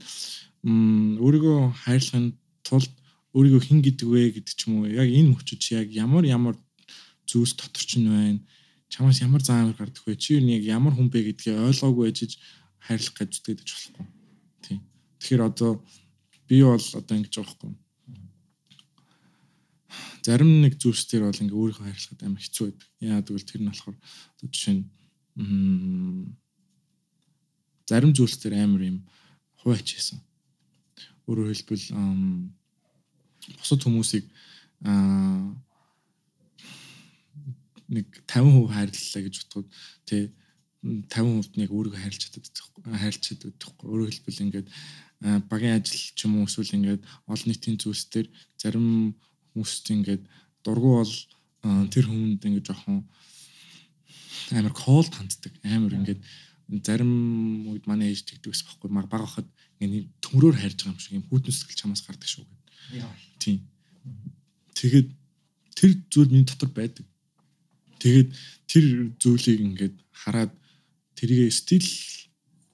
өөрийгөө 0.65 1.57
хайрлахын 1.83 2.33
тулд 2.63 2.91
өөрийгөө 3.35 3.61
хэн 3.61 3.79
гэдэг 3.85 4.07
вэ 4.07 4.21
гэдэг 4.37 4.53
ч 4.57 4.61
юм 4.67 4.81
уу. 4.81 4.89
Яг 4.89 5.09
энэ 5.09 5.33
мөчөд 5.35 5.59
чи 5.61 5.75
яг 5.77 5.89
ямар 5.93 6.25
ямар 6.25 6.55
зүйлс 7.29 7.53
дотор 7.59 7.83
ч 7.83 8.01
нь 8.01 8.09
байна? 8.09 8.41
Чамаас 8.89 9.21
ямар 9.21 9.43
зам 9.43 9.69
амар 9.69 9.77
гардаг 9.77 10.03
вэ? 10.05 10.15
Чи 10.17 10.39
юу 10.39 10.43
нэг 10.45 10.63
ямар 10.65 10.93
хүн 10.95 11.11
бэ 11.13 11.35
гэдгээ 11.37 11.61
ойлгоогүй 11.69 12.09
ажиж 12.09 12.39
хайрлах 12.81 13.13
гэж 13.13 13.29
үздэг 13.37 13.55
гэж 13.61 13.69
болохгүй. 13.69 14.05
Тийм 14.63 14.79
тэгэхээр 15.19 15.41
одоо 15.45 15.71
би 16.47 16.63
бол 16.63 16.81
одоо 16.81 17.13
ингэж 17.17 17.35
байгаа 17.37 17.53
хгүй 17.53 17.71
зарим 20.27 20.59
нэг 20.59 20.75
зүйлс 20.75 21.07
төр 21.07 21.23
бол 21.31 21.39
ингээ 21.39 21.55
өөрийнхөө 21.55 21.87
хайрлахад 21.87 22.21
амар 22.27 22.43
хэцүү 22.43 22.63
байдаг. 22.67 22.87
Яа 22.99 23.23
тэгвэл 23.23 23.47
тэр 23.47 23.61
нь 23.63 23.69
болохоор 23.71 23.95
одоо 23.95 24.47
жишээ 24.51 24.75
нь 24.75 24.83
зарим 27.87 28.11
зүйлс 28.11 28.35
төр 28.43 28.53
амар 28.59 28.83
юм 28.83 28.97
хуваач 29.63 29.87
хийсэн 29.87 30.19
өөрөөр 31.27 31.51
хэлбэл 31.53 31.85
бусад 33.59 33.81
хүмүүсийг 33.83 34.25
нэг 37.87 38.07
50% 38.27 38.67
хайрлалаа 38.75 39.21
гэж 39.23 39.35
бодоход 39.43 39.67
тий 40.07 40.23
50% 40.83 41.55
нь 41.55 41.63
яг 41.63 41.71
өөрийгөө 41.71 42.01
хайрлж 42.03 42.21
чаддаг 42.23 42.43
хайрлж 42.83 43.21
чаддаг 43.23 43.51
гэхгүй 43.55 43.87
өөрөөр 43.87 44.11
хэлбэл 44.11 44.43
ингээд 44.45 44.67
багийн 45.49 45.77
ажил 45.79 46.03
ч 46.15 46.19
юм 46.27 46.37
уу 46.37 46.47
эсвэл 46.47 46.77
ингээд 46.77 47.01
олон 47.31 47.47
нийтийн 47.47 47.79
зүйлс 47.81 48.05
төр 48.11 48.27
зарим 48.59 49.15
хүмүүст 49.55 49.85
ингээд 49.95 50.23
дургу 50.63 51.01
бол 51.01 51.15
тэр 51.89 52.05
хүмүүнд 52.05 52.43
ингээд 52.45 52.67
жоохон 52.69 53.07
амар 54.53 54.73
колд 54.73 55.11
ханддаг. 55.15 55.53
Амар 55.63 55.93
ингээд 55.97 56.21
зарим 56.85 57.67
үед 57.71 57.87
манай 57.87 58.13
ээж 58.13 58.27
тэгдэг 58.27 58.53
ус 58.53 58.63
баггүй 58.67 58.91
баг 58.93 59.09
хахад 59.09 59.47
ингээд 59.83 60.07
төмрөөр 60.23 60.55
хайрж 60.57 60.77
байгаа 60.81 60.93
юм 60.93 61.01
шиг 61.01 61.13
юм 61.17 61.25
хүүтэн 61.29 61.53
сэтгэл 61.53 61.79
чамаас 61.81 62.01
гардаг 62.05 62.29
шүү 62.29 62.45
Тийм. 63.39 63.59
Тэгээд 64.73 65.07
тэр 65.75 65.91
зүйл 66.09 66.31
миний 66.31 66.47
дотор 66.47 66.69
байдаг. 66.71 67.05
Тэгээд 67.99 68.29
тэр 68.69 68.85
зүйлийг 69.19 69.59
ингээд 69.61 69.95
хараад 70.11 70.53
тэрийг 71.17 71.51
стил 71.51 71.87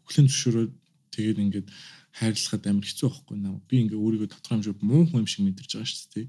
хүлэн 0.05 0.27
зөвшөөрөөд 0.29 0.73
тэгээд 1.15 1.37
ингээд 1.43 1.67
хайрлахад 2.13 2.63
амар 2.67 2.85
хэцүү 2.85 3.09
байхгүй 3.09 3.37
наа. 3.39 3.57
Би 3.65 3.81
ингээ 3.81 3.97
өөрийгөө 3.97 4.29
тодорхой 4.29 4.61
хэмжээнд 4.61 4.81
муу 4.85 5.03
хүн 5.09 5.23
юм 5.25 5.29
шиг 5.29 5.41
мэдэрч 5.47 5.71
байгаа 5.73 5.89
шүү 5.89 6.09
дээ. 6.13 6.27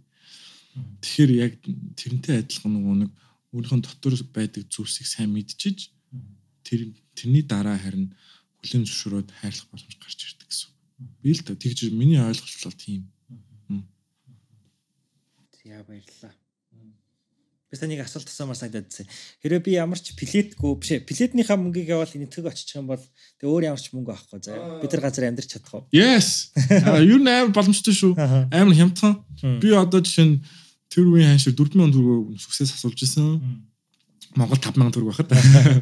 Тэгэхээр 0.74 1.32
яг 1.44 1.52
тэрнтэй 1.98 2.34
адилхан 2.40 2.72
нөгөө 2.72 2.96
нэг 3.04 3.10
өөрийнхөө 3.52 3.80
дотор 3.84 4.14
байдаг 4.32 4.62
зүйлсийг 4.72 5.06
сайн 5.06 5.30
мэдчихэж 5.36 5.78
тэр 6.64 6.80
тэрний 7.14 7.44
дараа 7.44 7.78
харин 7.78 8.10
хүлэн 8.64 8.88
зөвшөөрөөд 8.88 9.28
хайрлах 9.44 9.68
боломж 9.68 9.96
гарч 10.00 10.20
ирдэг 10.24 10.48
гэсэн. 10.48 10.70
Би 11.20 11.36
л 11.36 11.44
тэгж 11.44 11.92
миний 11.92 12.16
ойлголт 12.16 12.64
бол 12.64 12.80
тийм. 12.80 13.12
Яа 15.64 15.84
баярлалаа. 15.84 16.32
Би 17.72 17.76
санийг 17.80 18.04
асуулт 18.04 18.28
асуумаар 18.28 18.56
санагдаад 18.56 18.86
байна. 18.86 19.10
Хэрэв 19.40 19.62
би 19.64 19.72
ямар 19.74 19.98
ч 19.98 20.12
плетгүй 20.12 20.72
биш 20.76 20.90
ээ. 20.94 21.08
Плетнийхаа 21.08 21.56
мөнгийг 21.56 21.88
явал 21.90 22.06
энэ 22.06 22.28
төг 22.28 22.46
очих 22.52 22.76
юм 22.76 22.86
бол 22.92 23.00
тэг 23.00 23.48
өөр 23.48 23.72
ямар 23.72 23.80
ч 23.80 23.90
мөнгө 23.90 24.12
авахгүй 24.12 24.44
заа. 24.44 24.78
Бид 24.78 24.92
нар 24.92 25.02
газар 25.02 25.26
амьдрч 25.26 25.56
чадах 25.56 25.74
уу? 25.74 25.84
Yes. 25.90 26.54
Юу 27.10 27.18
нээр 27.18 27.50
боломжтой 27.50 27.96
шүү. 27.96 28.12
Амар 28.52 28.76
хямдхан. 28.76 29.24
Би 29.58 29.72
одоо 29.72 30.04
жишээ 30.04 30.28
нь 30.28 30.44
тэр 30.86 31.08
үеийн 31.10 31.34
ханшир 31.34 31.56
4000 31.58 31.90
төгрөгөөр 31.90 32.38
сүксээс 32.38 32.76
асуулж 32.78 33.00
исэн. 33.02 33.42
Монгол 34.34 34.58
5000 34.58 34.90
төгрөг 34.94 35.10
байхад. 35.14 35.30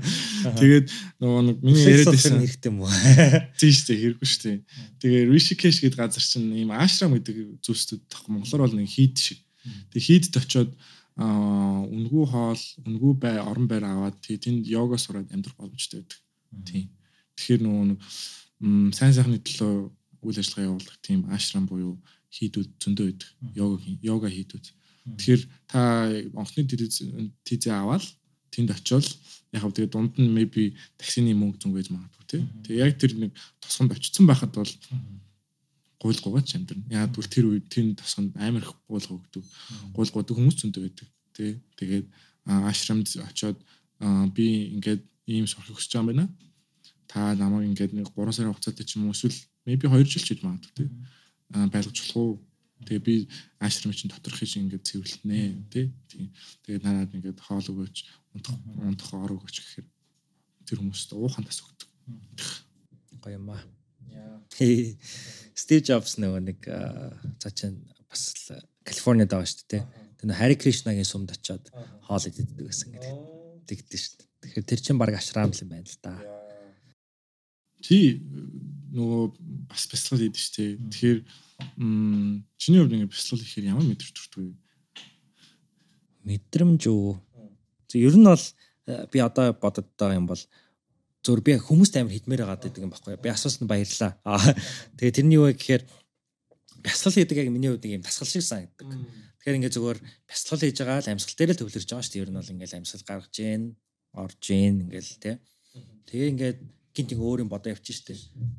Тэгээд 0.60 0.86
нөгөө 1.24 1.42
нэг 1.48 1.56
миний 1.64 1.84
яриад 1.88 2.12
байсан 2.12 2.36
хэрэгтэй 2.40 2.68
юм 2.68 2.84
уу? 2.84 2.92
Тийм 3.60 3.72
шүү 3.72 3.86
дээ, 3.88 4.00
хэрэггүй 4.02 4.28
шүү 4.28 4.42
дээ. 4.44 4.58
Тэгээ 5.00 5.22
Rishikesh 5.32 5.80
гэдэг 5.80 5.98
газар 5.98 6.24
чинь 6.24 6.52
ийм 6.52 6.70
ашрам 6.76 7.16
гэдэг 7.16 7.64
зүйлсүүд 7.64 8.02
тах 8.12 8.28
монголоор 8.28 8.68
бол 8.68 8.76
нэг 8.76 8.92
хийд 8.92 9.16
шиг. 9.16 9.40
Тэг 9.88 10.02
хийдэд 10.04 10.36
очиод 10.36 10.70
үнгүү 11.16 12.24
хоол, 12.28 12.62
үнгүү 12.88 13.12
бай, 13.20 13.36
орон 13.40 13.68
байр 13.68 13.84
аваад 13.88 14.20
тэнд 14.20 14.68
йога 14.68 15.00
сураад 15.00 15.32
амьдрах 15.32 15.56
боломжтой 15.56 16.04
байдаг. 16.04 16.20
Тийм. 16.68 16.88
Тэгэхээр 17.36 17.62
нөгөө 17.64 17.84
нэг 17.92 17.98
сайн 18.96 19.12
сайхны 19.12 19.40
төлөө 19.40 19.92
үйл 20.24 20.40
ажиллагаа 20.40 20.68
явуулах 20.72 20.98
тийм 21.04 21.28
ашрам 21.32 21.64
буюу 21.68 21.96
хийдүүд 22.32 22.68
зөндөө 22.80 23.06
байдаг. 23.12 23.28
Йога 23.56 23.76
йога 24.00 24.28
хийдүүд. 24.28 24.66
Тэгэхээр 25.04 25.42
та 25.68 25.80
онхны 26.32 26.62
тийзээ 27.44 27.74
аваад 27.76 28.04
тэнд 28.52 28.70
очивол 28.76 29.08
яг 29.52 29.62
хав 29.64 29.72
тэгээ 29.72 29.92
дунд 29.92 30.14
нь 30.20 30.32
maybe 30.32 30.76
таксины 31.00 31.32
мөнгө 31.32 31.58
зүнг 31.60 31.74
байж 31.76 31.88
магадгүй 31.92 32.24
тий. 32.28 32.42
Тэгээ 32.68 32.84
яг 32.84 32.96
тэр 33.00 33.12
нэг 33.16 33.32
тосгонд 33.60 33.92
очсон 33.96 34.24
байхад 34.28 34.52
бол 34.52 34.72
гуйлгуугаа 36.00 36.42
ч 36.44 36.56
амьдрна. 36.56 36.84
Яг 36.88 37.12
бол 37.16 37.28
тэр 37.28 37.48
үед 37.48 37.66
тэр 37.68 37.92
тосгонд 37.96 38.36
амар 38.36 38.64
их 38.64 38.72
гуйлгаа 38.88 39.16
өгдөг. 39.20 39.44
Гуйлгуудаг 39.96 40.34
хүмүүс 40.36 40.56
зөндөө 40.60 40.82
байдаг. 40.88 41.08
Тэ. 41.36 41.60
Тэгээд 41.76 42.06
ашрамд 42.48 43.06
очиод 43.06 43.58
би 44.34 44.72
ингээд 44.76 45.02
ийм 45.28 45.46
сурах 45.46 45.76
хүсэж 45.76 45.92
байгаа 45.94 46.02
юм 46.02 46.10
байна. 46.10 46.26
Та 47.06 47.36
намайг 47.36 47.68
ингээд 47.70 47.92
нэг 47.92 48.08
3 48.16 48.32
сарын 48.32 48.52
хугацаатай 48.52 48.84
ч 48.88 48.96
юм 48.96 49.06
уу 49.06 49.14
эсвэл 49.14 49.36
maybe 49.68 49.86
2 49.86 50.02
жил 50.08 50.24
ч 50.24 50.32
гэж 50.34 50.40
магадгүй 50.42 50.74
тий. 50.74 50.88
Байлгаж 51.52 51.96
болох 52.02 52.16
уу? 52.16 52.32
Тэгээ 52.86 53.02
би 53.06 53.14
ашрам 53.58 53.92
чинь 53.92 54.10
доторх 54.10 54.38
шиг 54.42 54.62
ингээд 54.62 54.86
цэвэрлэнэ 54.86 55.70
тий. 55.70 55.92
Тэгээд 56.66 56.82
надад 56.82 57.14
ингээд 57.14 57.40
хоол 57.40 57.62
өгөөч, 57.62 57.96
унтах 58.34 58.56
унтах 58.78 59.10
ор 59.14 59.32
өгөөч 59.38 59.56
гэхээр 59.62 59.86
тэр 60.66 60.78
хүмүүст 60.82 61.14
уухан 61.14 61.46
тас 61.46 61.62
өгдөг. 61.62 61.88
Гоё 63.22 63.38
юм 63.38 63.50
аа. 63.54 63.62
Стив 65.54 65.80
Джобс 65.82 66.16
нөгөө 66.22 66.42
нэг 66.42 66.60
цаа 67.38 67.52
чинь 67.54 67.78
бас 68.10 68.52
Калифорнид 68.82 69.30
байгаа 69.30 69.46
шүү 69.46 69.68
дээ. 69.70 69.84
Тэр 70.18 70.34
Хари 70.34 70.56
Кришнагийн 70.58 71.06
сумд 71.06 71.32
очиод 71.32 71.70
хоол 72.06 72.24
иддэг 72.26 72.50
гэсэн 72.58 72.92
гэдэг. 72.92 73.14
Тэгдэж 73.66 74.00
шүү 74.02 74.14
дээ. 74.18 74.28
Тэгэхээр 74.42 74.68
тэр 74.68 74.80
чинь 74.82 74.98
баг 74.98 75.14
ашрам 75.14 75.50
л 75.50 75.62
юм 75.62 75.70
байна 75.70 75.86
л 75.86 75.98
да. 76.02 76.18
Чи 77.82 78.22
нөгөө 78.92 79.22
бас 79.72 79.88
бяцлал 79.88 80.20
идэж 80.20 80.36
шүү 80.36 80.54
дээ. 80.56 80.70
Тэгэхээр 80.92 81.18
чиний 82.60 82.80
хувьд 82.80 82.92
ингэ 82.92 83.08
бяцлал 83.08 83.40
ихээр 83.40 83.70
ямар 83.72 83.86
мэдрэмж 83.88 84.12
төрдөг 84.12 84.40
вэ? 84.44 84.54
Мэдрэмж 86.28 86.82
үү? 86.92 87.16
Ер 87.96 88.16
нь 88.16 88.28
бол 88.28 88.44
би 89.08 89.18
одоо 89.18 89.56
бодод 89.56 89.88
байгаа 89.96 90.20
юм 90.20 90.28
бол 90.28 90.42
зөөр 91.24 91.40
би 91.40 91.56
хүмүүст 91.56 91.96
амар 91.96 92.12
хідмээр 92.12 92.44
байгаа 92.44 92.60
гэдэг 92.60 92.82
юм 92.84 92.92
баггүй. 92.92 93.16
Би 93.16 93.30
асуусан 93.32 93.70
баярлаа. 93.70 94.18
Аа 94.26 94.52
тэгээ 94.98 95.16
тэрний 95.16 95.38
юу 95.38 95.46
вэ 95.48 95.56
гэхээр 95.56 95.82
бясалгал 96.82 97.22
гэдэг 97.22 97.38
яг 97.38 97.48
миний 97.54 97.70
хувьд 97.70 97.84
нэг 97.86 98.02
юм 98.02 98.04
тасгал 98.04 98.28
шиг 98.28 98.42
санагддаг. 98.42 98.90
Тэгэхээр 99.38 99.56
ингээд 99.62 99.76
зүгээр 99.78 99.98
бясалгал 100.26 100.62
хийж 100.66 100.78
байгаа 100.82 100.98
л 100.98 101.10
амьсгал 101.14 101.38
дээр 101.38 101.52
л 101.54 101.60
төвлөрж 101.62 101.88
байгаа 101.88 102.04
шүү 102.04 102.12
дээ. 102.12 102.22
Ер 102.26 102.30
нь 102.34 102.38
бол 102.42 102.52
ингээд 102.52 102.76
амьсгал 102.76 103.06
гаргаж 103.06 103.34
гин, 103.38 103.62
орж 104.18 104.38
гин 104.42 104.74
ингээл 104.82 105.12
те. 105.22 105.32
Тэгээ 106.10 106.30
ингээд 106.34 106.58
гинт 106.92 107.12
ингээ 107.12 107.28
өөр 107.28 107.42
юм 107.44 107.50
бодоо 107.52 107.72
явчих 107.72 107.96
штэ. 107.96 108.16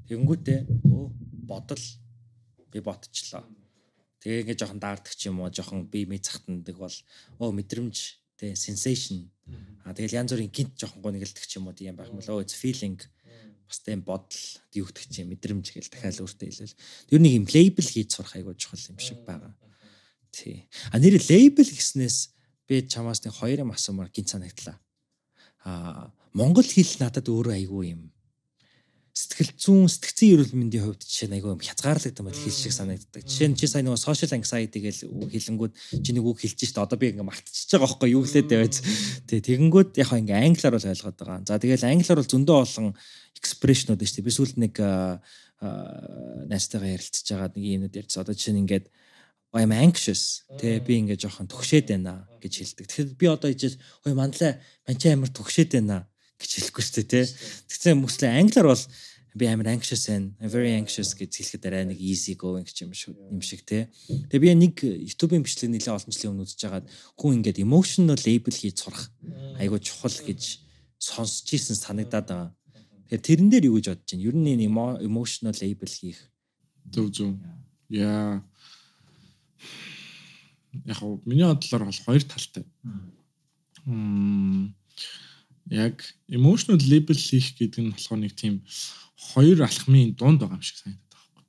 Тэгэнгүүтээ 0.09 0.59
өө 0.89 1.03
бодол 1.45 1.83
би 2.73 2.79
ботчлоо. 2.81 3.45
Тэгээ 4.25 4.41
ингээ 4.43 4.59
жоохон 4.59 4.81
даардаг 4.81 5.13
ч 5.13 5.29
юм 5.29 5.45
уу, 5.45 5.53
жоохон 5.53 5.85
би 5.87 6.09
ми 6.09 6.17
цагтандаг 6.17 6.75
бол 6.77 6.97
өө 7.37 7.51
мэдрэмж 7.53 7.97
те 8.37 8.57
sensation. 8.57 9.29
А 9.85 9.93
тэгэл 9.93 10.17
янз 10.17 10.33
бүрийн 10.33 10.49
гинт 10.49 10.73
жоохон 10.81 11.05
гонэгэлдэг 11.05 11.45
ч 11.45 11.61
юм 11.61 11.69
уу 11.69 11.77
тийм 11.77 11.93
байх 11.93 12.09
юм 12.09 12.17
болоо. 12.17 12.41
It's 12.41 12.57
feeling 12.57 12.97
бас 13.67 13.79
тийм 13.85 14.01
бодол 14.01 14.41
гэдэг 14.73 15.05
чинь 15.09 15.29
мэдрэмж 15.29 15.73
гэл 15.73 15.89
дахиад 15.89 16.21
өөртөө 16.21 16.47
хэлэл. 16.49 16.77
Тэр 17.09 17.19
нэг 17.21 17.33
юм 17.37 17.45
лейбл 17.49 17.85
хийж 17.85 18.09
сурах 18.13 18.37
айгуу 18.37 18.53
чухал 18.53 18.81
юм 18.89 18.99
шиг 19.01 19.21
байгаа. 19.25 19.53
Тий. 20.29 20.69
А 20.91 20.99
нэр 20.99 21.17
лейбл 21.17 21.65
гэснээс 21.65 22.33
би 22.69 22.85
чамаас 22.85 23.25
нэг 23.25 23.33
хоёр 23.33 23.65
юм 23.65 23.73
асуумаар 23.73 24.09
гин 24.13 24.29
санагдлаа. 24.29 24.77
А 25.65 26.13
монгол 26.33 26.65
хэл 26.65 26.97
надад 27.01 27.29
өөрөө 27.29 27.53
айгүй 27.57 27.97
юм 27.97 28.13
сэтгэл 29.13 29.53
зүүн 29.61 29.89
сэтгцэн 29.93 30.29
эрүүл 30.33 30.57
мэндийн 30.57 30.83
хувьд 30.89 31.05
жишээ 31.05 31.29
нь 31.29 31.37
айгүй 31.37 31.53
хязгаарлагдсан 31.61 32.25
байл 32.25 32.33
хэл 32.33 32.57
шиг 32.57 32.73
санагддаг. 32.73 33.21
Жишээ 33.21 33.49
нь 33.53 33.57
чи 33.61 33.69
сайн 33.69 33.85
нөгөө 33.85 34.01
social 34.01 34.33
anxiety 34.33 34.81
гэж 34.81 35.05
хэлэнгүүд 35.05 35.73
чи 36.01 36.11
нэг 36.17 36.25
үг 36.25 36.41
хэлж 36.41 36.57
шít 36.57 36.81
одоо 36.81 36.97
би 36.97 37.13
ингээ 37.13 37.21
мартчихж 37.21 37.77
байгаа 37.77 37.93
байхгүй 37.93 38.09
юу 38.09 38.25
гэлээд 38.25 38.49
байваз. 38.49 38.81
Тэ 39.29 39.45
тэгэнгүүт 39.45 40.01
яг 40.01 40.09
ингээ 40.17 40.41
англиар 40.49 40.73
бол 40.73 40.89
ойлгоод 40.89 41.17
байгаа. 41.21 41.45
За 41.45 41.61
тэгэл 41.61 41.85
англиар 41.93 42.17
бол 42.17 42.33
зөндөө 42.33 42.57
олон 42.57 42.89
шүү 44.09 44.17
дээ. 44.17 44.25
Би 44.25 44.33
сүүлд 44.33 44.57
нэг 44.57 44.75
найстайгаа 46.49 46.89
ярилцж 46.97 47.27
байгаа 47.29 47.53
нэг 47.53 47.65
юмуд 47.69 47.93
ярьсан. 47.93 48.25
Одоо 48.25 48.33
жишээ 48.33 48.57
нь 48.57 48.61
ингээд 48.65 48.89
I'm 49.53 49.69
anxious 49.69 50.49
тэ 50.57 50.81
би 50.81 50.97
ингээ 50.97 51.21
жоохон 51.21 51.45
түгшээд 51.45 51.93
байна 51.93 52.25
гэж 52.41 52.53
хэлдэг. 52.57 52.85
Тэгэхээр 52.89 53.09
би 53.13 53.25
одоо 53.29 53.49
ижээс 53.53 53.77
ой 54.09 54.17
манлаа 54.17 54.57
манчи 54.89 55.13
амар 55.13 55.29
түгшээд 55.29 55.77
байна 55.77 56.09
гэж 56.39 56.49
хэлэхгүй 56.57 56.83
шүү 56.83 56.95
дээ 57.03 57.09
тий. 57.09 57.25
Тэгсэн 57.69 58.01
мөслөө 58.01 58.29
англиар 58.29 58.67
бол 58.69 58.83
би 59.33 59.45
амар 59.49 59.67
anxious 59.73 60.09
and 60.13 60.37
very 60.39 60.77
anxious 60.77 61.17
гэж 61.17 61.31
хэлэхэд 61.33 61.65
арай 61.65 61.85
нэг 61.89 61.97
easy 61.97 62.37
going 62.37 62.65
гэж 62.65 62.85
юм 62.85 62.93
шүү 62.93 63.13
юм 63.33 63.41
шиг 63.41 63.65
тий. 63.65 63.89
Тэгээ 64.29 64.41
би 64.41 64.49
нэг 64.53 64.75
YouTube-ийн 64.85 65.41
бичлэг 65.41 65.73
нэлээ 65.73 65.93
олон 65.97 66.13
жилийн 66.13 66.31
өмнө 66.37 66.45
үзэж 66.45 66.61
байгаад 66.61 66.87
хүн 67.17 67.41
ингээд 67.41 67.63
emotional 67.65 68.19
label 68.21 68.53
хийж 68.53 68.77
сурах 68.77 69.09
айгуу 69.57 69.81
чухал 69.81 70.13
гэж 70.13 70.61
сонсч 71.01 71.49
ийсэн 71.49 71.73
санагдаад 71.73 72.29
байгаа. 72.29 72.49
Тэгэхээр 73.09 73.25
тэрэн 73.25 73.49
дээр 73.49 73.65
юу 73.73 73.81
гэж 73.81 73.87
бодож 73.89 74.09
байна? 74.13 74.27
Ер 74.29 74.35
нь 74.37 74.53
emotional 75.09 75.55
label 75.57 75.89
хийх. 75.89 76.21
Зөв 76.93 77.09
зөв. 77.09 77.33
Яа 77.89 78.45
яг 80.85 80.99
миний 81.25 81.45
бодлоор 81.45 81.89
бол 81.89 82.01
хоёр 82.05 82.23
талтай. 82.23 82.63
Мм 83.85 84.75
яг 85.69 86.03
emotional 86.27 86.79
label 86.91 87.17
хийх 87.17 87.55
гэдэг 87.55 87.81
нь 87.83 87.93
болохоор 87.93 88.19
нэг 88.21 88.33
тийм 88.35 88.63
хоёр 89.15 89.63
алхмын 89.63 90.15
дунд 90.15 90.43
байгаа 90.43 90.59
юм 90.59 90.65
шиг 90.65 90.77
санагдаад 90.79 91.11
байгаа 91.11 91.31
байхгүй. 91.31 91.45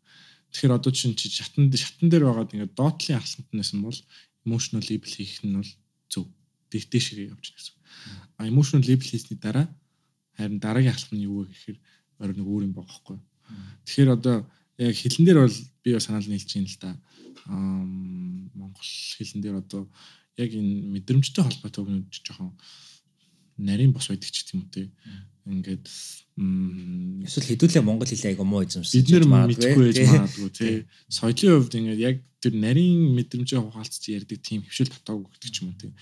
Тэгэхээр 0.52 0.76
одоо 0.78 0.92
чинь 0.92 1.14
чи 1.18 1.26
шатан 1.28 1.72
шатан 1.72 2.08
дээр 2.08 2.24
байгаад 2.30 2.52
ингээд 2.54 2.78
доотлын 2.78 3.18
алхамтнаас 3.18 3.70
нь 3.74 3.84
бол 3.86 4.00
emotional 4.46 4.84
label 4.86 5.10
хийх 5.10 5.42
нь 5.42 5.56
бол 5.58 5.72
зөв. 6.12 6.24
Дэх 6.70 6.86
дэшгээ 6.90 7.32
явж 7.34 7.46
байгаа 7.50 7.58
гэсэн. 7.58 7.76
А 8.38 8.46
emotional 8.46 8.86
label 8.86 9.06
хийсний 9.08 9.38
дараа 9.38 9.66
харин 10.36 10.62
дараагийн 10.62 10.94
алхам 10.94 11.18
нь 11.18 11.26
юу 11.26 11.42
вэ 11.42 11.50
гэхээр 11.50 11.78
өөр 12.22 12.30
нэг 12.38 12.46
өөр 12.46 12.62
юм 12.68 12.74
байгаа 12.74 12.90
байхгүй. 12.90 13.18
Тэгэхээр 13.86 14.10
одоо 14.14 14.36
яг 14.78 14.94
хэлэн 14.94 15.24
дээр 15.26 15.38
бол 15.42 15.58
би 15.82 15.90
санаал 15.98 16.28
нийлж 16.30 16.50
байна 16.54 16.70
л 16.70 16.78
да 16.82 16.90
монгол 17.46 18.90
хэлэн 19.18 19.40
дээр 19.42 19.56
одоо 19.60 19.90
яг 20.36 20.50
энэ 20.54 20.90
мэдрэмжтэй 20.96 21.44
холбоотой 21.44 21.84
өгнөд 21.84 22.08
жоохон 22.10 22.56
нарийн 23.58 23.92
бос 23.92 24.08
байдаг 24.10 24.30
ч 24.30 24.44
гэх 24.44 24.54
юм 24.54 24.68
те. 24.70 24.90
Ингээд 25.44 25.86
эсвэл 26.34 27.48
хэдүүлээ 27.52 27.84
монгол 27.84 28.08
хэлээ 28.08 28.34
айгу 28.34 28.42
муу 28.48 28.64
эзэмсэн. 28.66 29.04
Бид 29.04 29.10
нэр 29.12 29.24
мэдгүй 29.28 29.74
байж 29.78 29.98
магадгүй 30.02 30.50
тий. 30.50 30.74
Соёлын 31.06 31.62
хувьд 31.62 31.74
ингээд 31.78 32.00
яг 32.00 32.16
тэр 32.42 32.54
нарийн 32.58 33.14
мэдрэмжээ 33.14 33.60
хуваалцж 33.62 34.02
ярьдаг 34.10 34.38
тийм 34.42 34.66
хөвшил 34.66 34.90
татаагүй 34.90 35.30
гэдэг 35.30 35.50
ч 35.52 35.56
юм 35.62 35.70
уу 35.70 35.78
тий. 35.78 35.92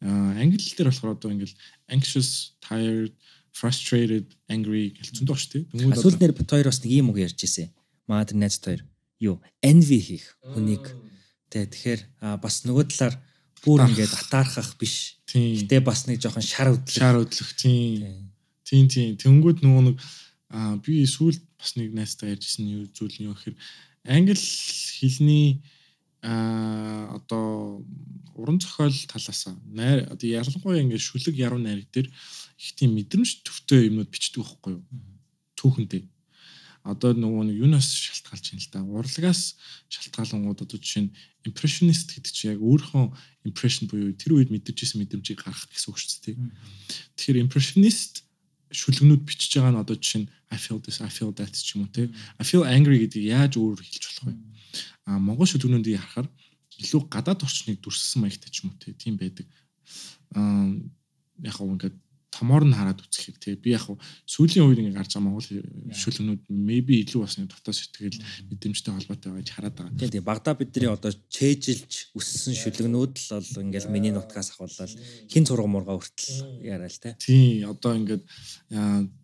Аа 0.00 0.38
англи 0.40 0.56
хэл 0.56 0.76
дээр 0.80 0.88
болохоор 0.88 1.16
одоо 1.18 1.30
ингээд 1.34 1.52
anxious, 1.92 2.56
tired, 2.64 3.12
frustrated, 3.52 4.32
angry 4.48 4.96
гэж 4.96 5.18
зөндөө 5.18 5.36
ш 5.36 5.44
тий. 5.50 5.62
Сүүл 5.76 6.16
нэр 6.16 6.32
бит 6.32 6.48
хоёр 6.48 6.72
бас 6.72 6.80
нэг 6.80 6.92
юм 6.96 7.12
үг 7.12 7.20
ярьж 7.20 7.36
ирсэн. 7.44 7.68
Маа 8.08 8.24
тэр 8.24 8.40
найз 8.40 8.56
хоёр 8.62 8.80
юу 9.20 9.44
envy 9.60 10.00
хийх 10.00 10.24
хүнийг 10.40 10.88
тий 11.52 11.68
тэгэхээр 11.68 12.00
бас 12.40 12.64
нөгөө 12.64 12.84
талаар 12.90 13.14
бүр 13.62 13.86
ингээд 13.86 14.12
атаархах 14.12 14.74
биш. 14.78 15.22
Гэтэ 15.32 15.80
бас 15.80 16.06
нэг 16.06 16.20
жоохон 16.20 16.44
шар 16.44 16.74
өдлөх. 16.74 16.92
Шар 16.92 17.16
өдлөх 17.22 17.50
тийм. 17.56 18.30
Тийм 18.66 18.88
тийм. 18.90 19.16
Тэнгүүд 19.16 19.62
нөгөө 19.62 19.82
нэг 19.88 19.96
аа 20.52 20.76
би 20.82 21.06
сүүл 21.08 21.38
бас 21.56 21.78
нэг 21.78 21.94
найзтай 21.96 22.34
ярьжсэн 22.34 22.66
юу 22.68 22.84
зүйл 22.92 23.16
нь 23.22 23.26
юу 23.30 23.34
гэхээр 23.38 23.56
англи 24.04 24.36
хэлний 24.36 25.62
а 26.22 27.18
одоо 27.18 27.82
уран 28.34 28.60
зохиол 28.60 28.94
талаасаа 29.08 29.54
найр 29.66 30.06
одоо 30.12 30.28
ялангуяа 30.28 30.82
ингээд 30.82 31.02
шүлэг 31.02 31.34
яруу 31.34 31.58
найраг 31.58 31.88
дээр 31.90 32.08
их 32.10 32.70
тийм 32.78 32.94
мэдрэмж 32.94 33.42
төвтэй 33.42 33.90
юмнууд 33.90 34.10
бичдэг 34.10 34.42
байхгүй 34.42 34.72
юу 34.78 34.82
түүхэндээ 35.58 36.02
одоо 36.82 37.14
нөгөө 37.14 37.42
нэг 37.46 37.56
юунаас 37.62 37.86
шалтгаалж 37.94 38.46
юм 38.52 38.58
л 38.58 38.70
да. 38.74 38.82
Урлагаас 38.82 39.54
шалтгаалангууд 39.86 40.66
одоо 40.66 40.78
жишээ 40.82 41.06
нь 41.06 41.14
impressionist 41.46 42.10
гэдэг 42.10 42.32
чинь 42.34 42.52
яг 42.58 42.60
өөрийнхөө 42.62 43.06
impression 43.46 43.86
буюу 43.86 44.10
тэр 44.18 44.34
үед 44.34 44.50
мэдэрчсэн 44.50 44.98
мэдрэмжийг 44.98 45.38
гаргах 45.46 45.70
гэсэн 45.70 45.90
үг 45.94 45.98
шүү 46.02 46.10
дээ. 46.26 46.36
Тэгэхээр 47.14 47.42
impressionist 47.46 48.26
шүлгнүүд 48.74 49.22
бичиж 49.22 49.62
байгаа 49.62 49.78
нь 49.78 49.82
одоо 49.82 49.94
жишээ 49.94 50.26
нь 50.26 50.30
I 50.50 50.58
feel 50.58 50.82
this 50.82 50.98
I 50.98 51.10
feel 51.12 51.30
that 51.38 51.54
ч 51.54 51.78
юм 51.78 51.86
уу 51.86 51.94
те. 51.94 52.10
I 52.40 52.44
feel 52.44 52.66
angry 52.66 52.98
гэдгийг 52.98 53.30
яаж 53.30 53.62
өөр 53.62 53.78
хэлж 53.78 54.04
болох 54.10 54.26
вэ? 54.26 54.34
А 55.06 55.22
монгол 55.22 55.46
шүлгнүүдийг 55.46 56.02
харахаар 56.02 56.28
илүү 56.82 57.02
гадаад 57.06 57.46
орчныг 57.46 57.78
дүрссэн 57.78 58.26
маягтай 58.26 58.50
ч 58.50 58.66
юм 58.66 58.74
уу 58.74 58.80
те. 58.82 58.90
Тийм 58.98 59.14
байдаг. 59.20 59.46
Аа 60.34 60.66
яг 61.46 61.54
хөө 61.54 61.78
ингээд 61.78 61.96
томоор 62.42 62.66
нь 62.66 62.74
хараад 62.74 62.98
үзэхээр 62.98 63.38
тий 63.38 63.54
би 63.54 63.78
яг 63.78 63.86
сүүлийн 64.26 64.66
үед 64.66 64.82
ингээ 64.82 64.98
гарч 64.98 65.14
байгаа 65.14 65.30
Монгол 65.30 65.46
шүлгнүүд 65.94 66.42
maybe 66.50 66.98
илүү 67.06 67.22
бас 67.22 67.38
нэг 67.38 67.54
дотоод 67.54 67.78
сэтгэл 67.78 68.18
мэдрэмжтэй 68.50 68.90
холбоотой 68.90 69.30
байж 69.30 69.48
хараад 69.54 69.74
байгаа. 69.78 69.94
Тий 69.94 70.10
тий 70.10 70.22
багада 70.26 70.58
бидний 70.58 70.90
одоо 70.90 71.14
чэйжилж 71.30 72.10
өссөн 72.18 72.58
шүлгнүүд 72.58 73.14
л 73.14 73.30
бол 73.38 73.62
ингээл 73.62 73.94
миний 73.94 74.10
нутгаас 74.10 74.50
ахвалал 74.50 74.90
хин 75.30 75.46
зураг 75.46 75.70
мурга 75.70 75.94
хүртэл 75.94 76.66
яриа 76.66 76.90
л 76.90 76.98
тий. 76.98 77.14
Тий 77.22 77.62
одоо 77.62 77.94
ингээд 77.94 78.26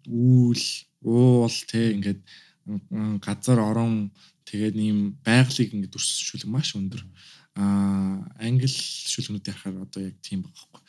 үүл 0.07 0.63
уул 1.03 1.59
тий 1.67 1.99
ингээд 1.99 2.23
газар 3.19 3.59
орон 3.59 4.15
тэгээд 4.47 4.77
ийм 4.79 4.99
байгалыг 5.27 5.75
ингээд 5.75 5.99
өссөн 5.99 6.25
шүлэг 6.39 6.49
маш 6.49 6.79
өндөр. 6.79 7.03
Аа 7.59 8.23
англи 8.39 8.71
шүлгнүүд 8.71 9.51
ярахаар 9.51 9.83
одоо 9.83 10.01
яг 10.07 10.17
тийм 10.23 10.47
байгаа 10.47 10.67
байхгүй. 10.71 10.83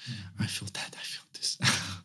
I 0.45 0.47
feel 0.47 0.69
that 0.77 0.93
I 0.93 1.05
feel 1.11 1.27
this. 1.33 1.57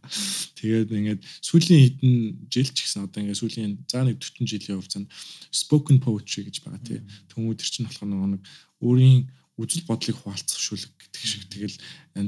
Тэгээд 0.58 0.88
ингээд 0.88 1.20
сүүлийн 1.44 1.80
хэдэн 1.84 2.14
жил 2.48 2.70
ч 2.72 2.78
гэсэн 2.88 3.04
одоо 3.04 3.20
ингээд 3.20 3.40
сүүлийн 3.44 3.72
заа 3.84 4.08
нэг 4.08 4.16
40 4.24 4.48
жилийн 4.48 4.80
хугацаанд 4.80 5.08
spoken 5.52 6.00
poetry 6.00 6.48
гэж 6.48 6.64
байгаа 6.64 6.80
тий. 6.80 7.00
Тэмүүд 7.28 7.60
чинь 7.60 7.84
болохоор 7.84 8.40
нэг 8.40 8.42
өөрийн 8.80 9.28
үзэл 9.60 9.86
бодлыг 9.86 10.16
хуваалцах 10.18 10.58
шүлэг 10.58 10.90
гэдэг 10.98 11.22
шиг 11.22 11.44
тэгэл 11.52 11.76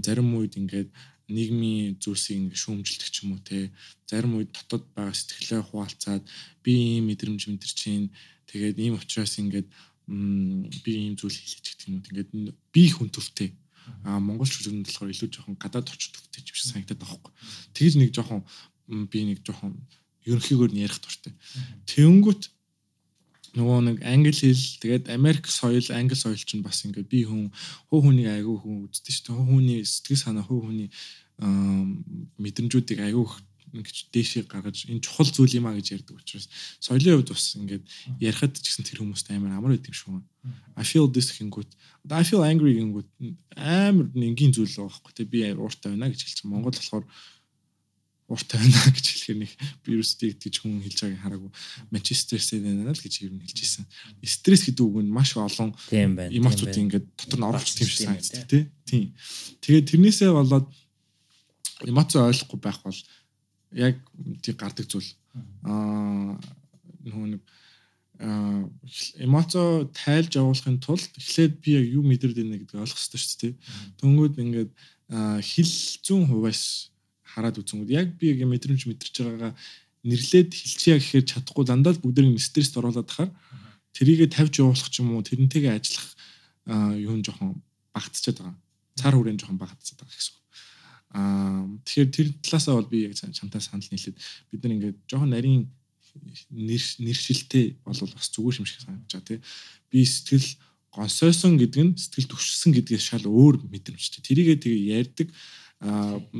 зарим 0.05 0.31
үед 0.37 0.55
ингээд 0.61 0.91
нийгмийн 1.27 1.99
зүйлсийг 1.99 2.39
ингээд 2.39 2.63
шүүмжилдэг 2.63 3.11
ч 3.11 3.17
юм 3.27 3.35
уу 3.35 3.43
те 3.43 3.75
зарим 4.07 4.39
үед 4.39 4.55
дотоод 4.55 4.87
байгаа 4.95 5.11
сэтгэлээ 5.11 5.63
хуваалцаад 5.67 6.23
би 6.63 7.03
ийм 7.03 7.11
мэдрэмж 7.11 7.51
мэдэрч 7.51 7.75
чинь 7.75 8.15
тэгээд 8.47 8.79
ийм 8.79 8.95
учраас 8.95 9.35
ингээд 9.43 9.67
би 10.07 10.91
ийм 10.95 11.15
зүйл 11.19 11.35
хийлэж 11.35 11.65
гэх 11.67 11.87
юм 11.91 11.99
уу 11.99 12.07
ингээд 12.07 12.31
би 12.75 12.83
хүн 12.91 13.11
төртэй 13.11 13.51
А 14.03 14.19
Монгол 14.19 14.47
шүлгэн 14.47 14.83
болохоор 14.83 15.11
илүү 15.11 15.31
жоохон 15.31 15.57
гадаад 15.59 15.91
орчид 15.91 16.15
төвтэй 16.15 16.43
юм 16.43 16.55
шиг 16.55 16.71
санагдаад 16.71 17.01
байгаа 17.01 17.19
хгүй. 17.19 17.33
Тэгж 17.75 17.95
нэг 17.99 18.11
жоохон 18.15 18.43
би 19.11 19.19
нэг 19.27 19.39
жоохон 19.47 19.75
ерөнхийгөр 20.27 20.71
нь 20.75 20.83
ярих 20.87 20.99
дуртай. 20.99 21.35
Тэнгүүт 21.87 22.43
нөгөө 23.55 23.79
нэг 23.87 23.97
англи 24.03 24.35
хэл 24.35 24.65
тэгээд 24.83 25.05
Америк 25.11 25.47
соёл 25.47 25.87
англи 25.95 26.19
соёл 26.19 26.43
чинь 26.43 26.67
бас 26.67 26.83
ингээд 26.83 27.09
би 27.11 27.23
хүн 27.27 27.51
хуу 27.91 28.01
хүнийг 28.03 28.29
айгүй 28.31 28.57
хүн 28.59 28.91
үздэг 28.91 29.13
шүү 29.15 29.25
дээ. 29.27 29.37
Хуу 29.39 29.47
хүний 29.55 29.81
сэтгэл 29.87 30.23
санаа 30.23 30.45
хуу 30.47 30.61
хүний 30.67 30.91
мэдрэмжүүдийг 32.43 33.01
айгүй 33.07 33.27
ингэж 33.73 33.97
дээшээ 34.15 34.45
гаргаж 34.47 34.87
энэ 34.87 35.03
чухал 35.03 35.27
зүйл 35.27 35.59
юм 35.59 35.67
а 35.67 35.75
гэж 35.75 35.99
ярьдаг 35.99 36.17
учраас 36.21 36.47
соёлын 36.79 37.19
хувьд 37.19 37.31
бас 37.35 37.47
ингээд 37.57 37.85
ярихад 38.21 38.55
ч 38.55 38.67
гэсэн 38.71 38.87
тэр 38.87 39.03
хүмүүст 39.03 39.31
амар 39.35 39.57
амар 39.57 39.75
байд 39.75 39.89
юм 39.91 39.97
шүү. 39.97 40.23
I 40.79 40.85
feel 40.87 41.11
this 41.11 41.35
гингүүт 41.35 41.71
I 42.11 42.23
feel 42.23 42.47
angry 42.47 42.79
гингүүт 42.79 43.11
амар 43.59 44.07
энгийн 44.15 44.55
зүйл 44.55 44.71
байгаа 44.71 44.95
байхгүй 44.95 45.13
тий 45.19 45.27
би 45.27 45.41
ууртай 45.55 45.91
байна 45.95 46.13
гэж 46.13 46.23
хэлчих. 46.23 46.47
Монгол 46.47 46.77
болохоор 46.77 47.05
ууртай 48.29 48.59
байна 48.59 48.91
гэж 48.97 49.07
хэлэхээр 49.07 49.39
нэг 49.39 49.53
вирустэй 49.87 50.35
гэж 50.35 50.55
хүн 50.59 50.83
хэлж 50.83 50.99
байгааг 51.03 51.23
хараагүй. 51.23 51.51
Манчестер 51.95 52.43
Сити 52.43 52.63
байна 52.63 52.91
л 52.91 52.99
гэж 52.99 53.15
нь 53.23 53.43
хэлж 53.43 53.59
ирсэн. 53.63 53.85
Стресс 54.27 54.67
гэдэг 54.67 54.83
үг 54.83 55.03
нь 55.07 55.15
маш 55.15 55.39
олон 55.39 55.71
байна. 56.15 56.35
ингээд 56.91 57.07
дотор 57.15 57.39
нь 57.39 57.47
орж 57.47 57.67
тийм 57.71 57.87
шиг 57.87 58.03
Тийм 58.03 58.07
санагддаг 58.11 58.45
тий. 58.51 58.63
Тийм. 58.83 59.05
Тэгээд 59.63 59.89
тэрнээсээ 59.95 60.31
болоод 60.35 60.67
эмоц 61.87 62.11
ойлгохгүй 62.19 62.59
байх 62.59 62.83
бол 62.83 62.99
яг 63.77 64.01
тий 64.41 64.55
гардаг 64.57 64.89
зүйл. 64.89 65.13
Аа 65.69 66.41
нөгөө 67.05 67.29
нэг 67.37 67.43
аа 68.19 68.65
эмоцо 69.21 69.87
тайлж 69.93 70.41
явуулахын 70.41 70.81
тулд 70.81 71.13
эхлээд 71.21 71.61
би 71.61 71.71
яг 71.77 71.87
юу 71.93 72.03
мэдэрд 72.03 72.37
байна 72.41 72.57
гэдгийг 72.57 72.81
ойлгох 72.81 72.97
хэрэгтэй 72.97 73.21
шүү 73.21 73.39
дээ. 73.45 73.55
Төнгүүд 74.01 74.35
ингээд 74.41 74.73
хил 75.45 75.73
зүүн 76.01 76.25
хуваас 76.33 76.91
хараад 77.23 77.61
үзэнгүүд 77.61 77.91
яг 77.93 78.17
би 78.17 78.33
яг 78.33 78.41
мэдрэмж 78.49 78.89
мэдэрч 78.89 79.15
байгаагаа 79.21 79.53
нэрлээд 80.09 80.51
хэлчихье 80.57 80.97
гэхээр 80.97 81.25
чадахгүй 81.29 81.65
дандаа 81.69 81.93
л 81.93 82.01
бүгд 82.01 82.25
нэг 82.25 82.41
стресст 82.41 82.79
оруулаад 82.81 83.05
тахаар 83.11 83.31
тэрийгэ 83.93 84.33
тавьж 84.33 84.65
явуулах 84.65 84.89
ч 84.89 85.05
юм 85.05 85.13
уу 85.13 85.23
тэрнтэйгээ 85.27 85.77
ажиллах 85.77 86.09
юу 86.97 87.15
нь 87.21 87.27
жоохон 87.27 87.61
багтчихад 87.93 88.41
байгаа. 88.41 88.57
Цар 88.97 89.15
хүрээнд 89.15 89.41
жоохон 89.45 89.61
багтчихад 89.61 90.01
байгаа 90.01 90.17
гэсэн 90.17 90.35
үг. 90.35 90.46
Аа 91.15 91.67
тэгэхээр 91.87 92.11
тэр 92.11 92.29
талаасаа 92.43 92.75
бол 92.79 92.91
би 92.91 93.07
яг 93.07 93.15
чамтай 93.15 93.61
санал 93.61 93.87
нийлээд 93.91 94.17
бид 94.51 94.61
нар 94.63 94.75
ингээд 94.75 94.99
жоохон 95.07 95.31
нарийн 95.31 95.65
нэршилтэй 96.51 97.79
бол 97.85 97.95
бас 97.95 98.29
зүгээр 98.33 98.59
юм 98.61 98.67
шиг 98.67 98.81
санагдаж 98.83 99.13
байгаа 99.13 99.29
тий. 99.29 99.41
Би 99.91 100.01
сэтгэл 100.05 100.49
гонсойсон 100.93 101.61
гэдэг 101.61 101.83
нь 101.85 101.97
сэтгэл 102.01 102.31
төвшсөн 102.33 102.73
гэдгээс 102.73 103.05
шал 103.05 103.27
өөр 103.29 103.69
мэдрэмжтэй. 103.69 104.25
Тэрийгээ 104.25 104.59
тэгээ 104.65 104.83
ярьдаг 104.97 105.29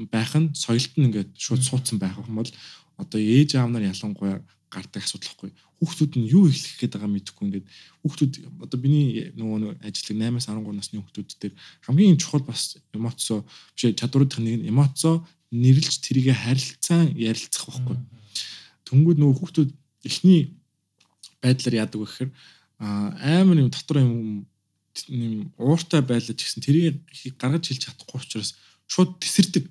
байх 0.09 0.33
нь 0.33 0.57
соёлт 0.57 0.97
нь 0.97 1.13
ингээд 1.13 1.37
шууд 1.37 1.63
суудсан 1.63 2.01
байх 2.01 2.17
юм 2.17 2.41
бол 2.41 2.53
одоо 2.97 3.21
ээж 3.21 3.61
аав 3.61 3.69
нар 3.69 3.85
ялангуяа 3.85 4.41
гардаг 4.73 5.05
асуудал 5.05 5.33
хгүй 5.37 5.51
хүүхдүүд 5.77 6.13
нь 6.17 6.31
юу 6.33 6.49
эхлэх 6.49 6.81
гээд 6.81 6.95
байгаа 6.97 7.13
мэдэхгүй 7.13 7.45
ингээд 7.47 7.67
хүүхдүүд 8.01 8.33
одоо 8.65 8.79
миний 8.81 9.29
нөгөө 9.37 9.59
нэг 9.61 9.71
ажиллаг 9.85 10.41
8-аас 10.41 10.49
13 10.49 10.73
насны 10.73 11.01
хүүхдүүд 11.05 11.29
төр 11.37 11.53
хамгийн 11.85 12.17
чухал 12.17 12.45
бас 12.49 12.81
эмоцо 12.97 13.45
биш 13.77 13.93
чадваруудын 13.93 14.45
нэг 14.45 14.57
нь 14.65 14.69
эмоцо 14.73 15.21
нэрлж 15.53 16.01
тэрийг 16.01 16.33
харилцаан 16.33 17.13
ярилцах 17.13 17.69
байхгүй. 17.69 17.97
Төнгүүд 18.89 19.19
нөгөө 19.21 19.37
хүүхдүүд 19.37 19.71
эхний 20.09 20.57
байдлаар 21.45 21.81
яадаг 21.85 22.01
вэ 22.01 22.07
гэхээр 22.09 22.31
амар 22.81 23.61
юм 23.61 23.71
дотор 23.71 24.01
юм 24.01 24.49
юм 25.13 25.53
ууртай 25.61 26.01
байлаа 26.01 26.33
ч 26.33 26.41
гэсэн 26.41 26.65
тэрийг 26.65 27.05
гаргаж 27.37 27.69
хэлж 27.69 27.83
чадахгүй 27.85 28.17
учраас 28.21 28.57
шууд 28.89 29.21
тесэрдэг. 29.21 29.69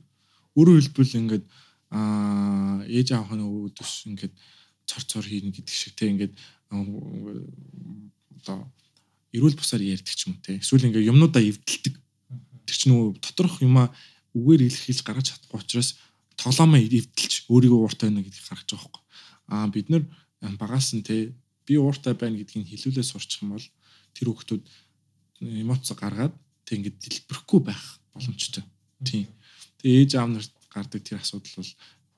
Өөрөөр 0.53 0.82
хэлбэл 0.86 1.19
ингээд 1.22 1.45
аа 1.90 2.86
ээж 2.86 3.14
аавхны 3.14 3.44
өвдөс 3.44 4.06
ингээд 4.10 4.34
цор 4.86 5.03
цор 5.03 5.26
хийнэ 5.26 5.52
гэдэг 5.52 5.76
шиг 5.76 5.94
те 5.98 6.10
ингээд 6.10 6.34
одоо 6.72 8.70
эрүүл 9.36 9.57
бусаар 9.57 9.84
ярьдаг 9.84 10.16
ч 10.16 10.28
юм 10.30 10.40
те. 10.40 10.57
Эсвэл 10.57 10.88
ингээд 10.88 11.10
юмнуудаа 11.12 11.44
эвдэлдэг. 11.44 11.95
Тэр 12.66 12.76
чинь 12.76 12.91
нөгөө 12.94 13.20
доторх 13.20 13.62
юмаа 13.62 13.91
үгээр 14.34 14.68
илэрхийлж 14.68 15.02
гаргаж 15.03 15.28
чадахгүй 15.36 15.60
учраас 15.60 15.99
тоглоомоо 16.40 16.80
эвдэлж 16.80 17.48
өөрийгөө 17.52 17.80
ууртай 17.84 18.10
байна 18.10 18.24
гэдгийг 18.24 18.48
гаргаж 18.48 18.70
байгаа 18.72 18.90
байхгүй. 18.90 19.03
Аа 19.52 19.68
бид 19.72 19.88
нар 19.90 20.03
багаас 20.60 20.94
нь 20.95 21.03
те 21.03 21.36
би 21.66 21.74
ууртай 21.78 22.14
байна 22.16 22.38
гэдгийг 22.40 22.68
хэлүүлээ 22.70 23.06
сурчих 23.06 23.44
юм 23.44 23.56
бол 23.56 23.68
тэр 24.16 24.28
хүүхдүүд 24.32 24.64
эмоц 25.41 25.91
гаргаад 25.95 26.34
тэг 26.66 26.76
ингээд 26.80 26.98
дэлбэрэхгүй 27.02 27.60
байх 27.64 27.84
боломжтой. 28.14 28.64
Тийм. 29.03 29.28
Тэгээ 29.80 29.99
ээж 30.03 30.12
аав 30.16 30.30
нарт 30.32 30.53
гардаг 30.72 31.02
тэр 31.03 31.20
асуудал 31.20 31.56
бол 31.60 31.72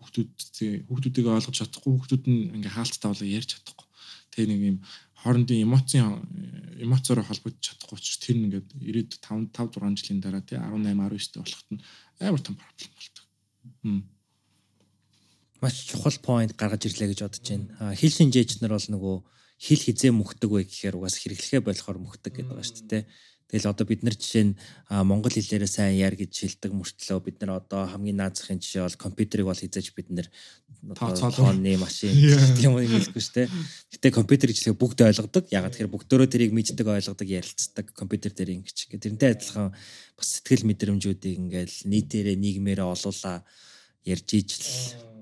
хүүхдүүд 0.08 0.88
хүүхдүүдийг 0.88 1.28
ойлгож 1.28 1.56
чадахгүй 1.60 1.92
хүүхдүүд 1.92 2.24
нь 2.32 2.56
ингээ 2.56 2.72
хаалттай 2.72 3.10
болоо 3.12 3.28
ярьж 3.28 3.50
чадахгүй. 3.60 3.88
Тэгээ 4.32 4.48
нэг 4.48 4.62
юм 4.64 4.78
хоорондын 5.20 5.66
эмоцийн 5.68 6.08
эмоцоор 6.80 7.20
холбогдож 7.28 7.60
чадахгүй 7.60 7.96
учраас 8.00 8.20
тэр 8.24 8.38
ингээд 8.38 8.68
95 8.80 9.52
5 9.52 9.76
6 9.76 10.00
жилийн 10.00 10.22
дараа 10.24 10.44
тий 10.46 10.56
18 10.56 10.96
19 10.96 11.36
дэх 11.36 11.44
болоход 11.44 11.70
нь 11.74 11.82
амар 12.24 12.42
том 12.46 12.56
проблем 12.56 12.92
болдог. 12.96 13.26
Маш 15.60 15.76
чухал 15.90 16.18
point 16.22 16.54
гаргаж 16.54 16.86
ирлээ 16.86 17.12
гэж 17.12 17.20
бодож 17.26 17.44
байна. 17.50 17.98
Хил 17.98 18.14
шинжээч 18.14 18.62
нар 18.62 18.78
бол 18.78 18.90
нөгөө 18.94 19.16
хил 19.58 19.82
хизээ 19.82 20.14
мөхдөг 20.14 20.50
вэ 20.54 20.70
гэхээр 20.70 21.02
угаас 21.02 21.18
хэрэглэхээ 21.18 21.62
болохоор 21.66 21.98
мөхдөг 21.98 22.32
гэдэг 22.38 22.54
байгаа 22.54 22.68
шүү 22.70 22.86
дээ. 22.86 23.04
Тэгэл 23.48 23.72
одоо 23.72 23.88
бид 23.88 24.04
нар 24.04 24.12
жишээ 24.12 24.44
нь 24.52 24.58
монгол 24.92 25.32
хэлээрээ 25.32 25.72
сайн 25.72 25.96
яар 25.96 26.20
гэж 26.20 26.32
шилдэг 26.36 26.76
мөртлөө 26.76 27.20
бид 27.24 27.40
нар 27.40 27.64
одоо 27.64 27.88
хамгийн 27.88 28.20
наазахын 28.20 28.60
жишээ 28.60 28.84
бол 28.84 29.00
компьютерийг 29.00 29.48
бол 29.48 29.56
хизээж 29.56 29.96
бид 29.96 30.12
нар 30.12 30.28
Тооцоолоо. 30.96 31.56
тооны 31.56 31.80
машин 31.80 32.12
гэх 32.28 32.60
юм 32.60 32.76
уу 32.76 32.84
хэлэхгүй 32.84 33.24
шүү 33.24 33.36
дээ. 33.40 33.48
Гэтэ 33.96 34.08
компьютер 34.12 34.52
гэж 34.52 34.68
бүгд 34.76 35.00
ойлгодог. 35.00 35.48
Ягаад 35.48 35.74
тэгэхээр 35.74 35.94
бүгдөө 35.96 36.28
тэрийг 36.28 36.52
мэддэг 36.52 36.88
ойлгодог 36.88 37.28
ярилцдаг 37.28 37.86
компьютер 37.96 38.36
дээр 38.36 38.60
ингэж. 38.62 38.92
Тэрнтэй 39.00 39.32
адилхан 39.32 39.72
бас 39.72 40.28
сэтгэл 40.28 40.68
мэдрэмжүүдийг 40.68 41.40
ингээл 41.40 41.76
нийтээрээ 41.88 42.36
нийгмээрээ 42.36 42.88
олуулаа 42.88 43.48
ярьж 44.04 44.30
ижил 44.36 45.17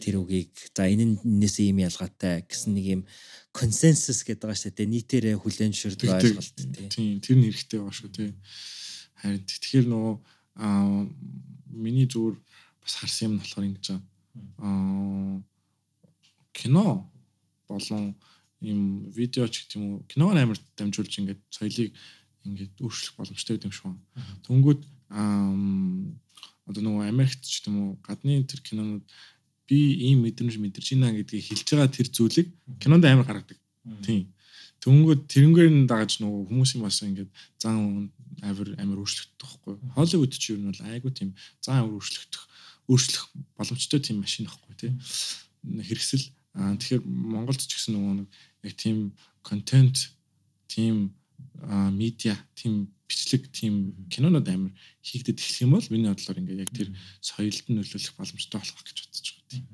тэр 0.00 0.18
үгийг 0.22 0.50
за 0.74 0.90
энэ 0.90 1.04
нь 1.06 1.16
энэсээ 1.22 1.70
ийм 1.70 1.78
ялгаатай 1.86 2.42
гэсэн 2.50 2.74
нэг 2.74 2.86
юм 2.98 3.02
консенсус 3.54 4.26
гэдэг 4.26 4.42
байгаа 4.42 4.58
шүү 4.58 4.74
дээ 4.74 4.90
нийтээрээ 4.90 5.36
хүлэн 5.38 5.70
зөвшөөрдөг 5.70 6.10
ойлголт 6.10 6.58
тий. 6.58 6.88
Тийм 6.90 7.22
тэр 7.22 7.36
нь 7.38 7.46
хэрэгтэй 7.46 7.78
байгаа 7.78 7.94
шүү 7.94 8.10
тий. 8.10 8.30
Харин 9.22 9.46
тэгэхээр 9.46 9.86
нөгөө 9.86 10.14
аа 10.58 11.06
миний 11.70 12.06
зүгээр 12.10 12.36
бас 12.82 12.94
харсан 12.98 13.24
юм 13.26 13.32
нь 13.38 13.40
болохоор 13.42 13.66
ингэж. 13.70 13.86
Аа 14.58 15.38
кино 16.50 16.86
болон 17.70 18.18
юм 18.60 19.10
видео 19.14 19.46
ч 19.46 19.62
гэдэг 19.62 19.78
юм 19.78 19.84
уу 19.86 20.02
киног 20.10 20.34
амар 20.34 20.58
дамжуулж 20.74 21.12
ингээд 21.22 21.40
соёлыг 21.54 21.90
ингээд 22.42 22.74
өөрчлөх 22.82 23.14
боломжтой 23.14 23.54
гэдэг 23.56 23.68
юм 23.68 23.74
шиг 23.74 23.84
байна. 23.86 24.02
Тэнгүүд 24.46 24.80
аа 25.14 25.54
одоо 26.64 26.82
нөгөө 26.82 27.08
Америкт 27.12 27.44
ч 27.44 27.60
гэдэг 27.60 27.70
юм 27.70 27.78
уу 27.78 27.92
гадны 28.00 28.42
тэр 28.48 28.60
кинонууд 28.64 29.04
би 29.68 29.78
ийм 30.10 30.24
мэдрэмж 30.24 30.60
мэдэрч 30.60 30.88
байна 30.94 31.16
гэдгийг 31.16 31.44
хэлж 31.48 31.68
байгаа 31.72 31.88
тэр 31.88 32.08
зүйлийг 32.12 32.48
кинонд 32.80 33.04
амар 33.04 33.26
гаргадаг. 33.26 33.58
Тийм. 34.04 34.32
Тэнгүүд 34.84 35.20
тэрнгээр 35.32 35.70
нь 35.72 35.88
дагаж 35.88 36.20
нөгөө 36.20 36.52
хүмүүсийн 36.52 36.84
бас 36.84 37.00
ингээд 37.00 37.30
зан 37.56 38.12
авир 38.44 38.76
амир 38.76 39.00
өөрчлөгдөх 39.00 39.40
байхгүй. 39.64 39.74
Холливуд 39.96 40.32
ч 40.36 40.52
юу 40.52 40.60
нь 40.60 40.68
бол 40.68 40.82
айгу 40.92 41.08
тийм 41.08 41.32
зан 41.64 41.80
авир 41.80 41.96
өөрчлөгдөх 41.96 42.42
өөрчлөх 42.92 43.24
боломжтой 43.56 44.00
тийм 44.04 44.20
машин 44.20 44.44
байхгүй 44.44 44.76
тий. 44.76 44.92
Хэрэгсэл 45.64 46.24
аа 46.60 46.76
тэгэхээр 46.76 47.02
Монголд 47.08 47.64
ч 47.64 47.72
гэсэн 47.72 47.96
нөгөө 47.96 48.14
нэг 48.20 48.28
яг 48.68 48.74
тийм 48.76 49.16
контент 49.40 50.12
тийм 50.68 51.16
медиа 51.62 52.36
тийм 52.54 52.90
бичлэг 53.08 53.50
тийм 53.52 53.94
кинонод 54.10 54.48
амир 54.48 54.72
хийгдэд 55.02 55.38
эхлэх 55.38 55.62
юм 55.62 55.70
бол 55.76 55.88
миний 55.90 56.10
бодлоор 56.10 56.38
ингээд 56.40 56.62
яг 56.64 56.70
тэр 56.72 56.88
соёлд 57.20 57.66
нь 57.68 57.76
нөлөөлөх 57.78 58.14
боломжтой 58.16 58.58
болох 58.60 58.82
гэж 58.82 58.98
бодож 59.04 59.26
байгаа 59.28 59.48
тийм. 59.52 59.64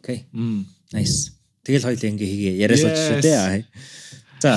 Окей. 0.00 0.18
Мм. 0.32 0.66
Nice. 0.92 1.32
Тэгэл 1.64 1.86
хоёул 1.88 2.04
ингээ 2.04 2.28
хийгээ 2.30 2.54
яриасаа 2.64 2.92
Yes. 2.92 3.04
шүү 3.04 3.18
дээ. 3.24 3.64
За. 4.40 4.52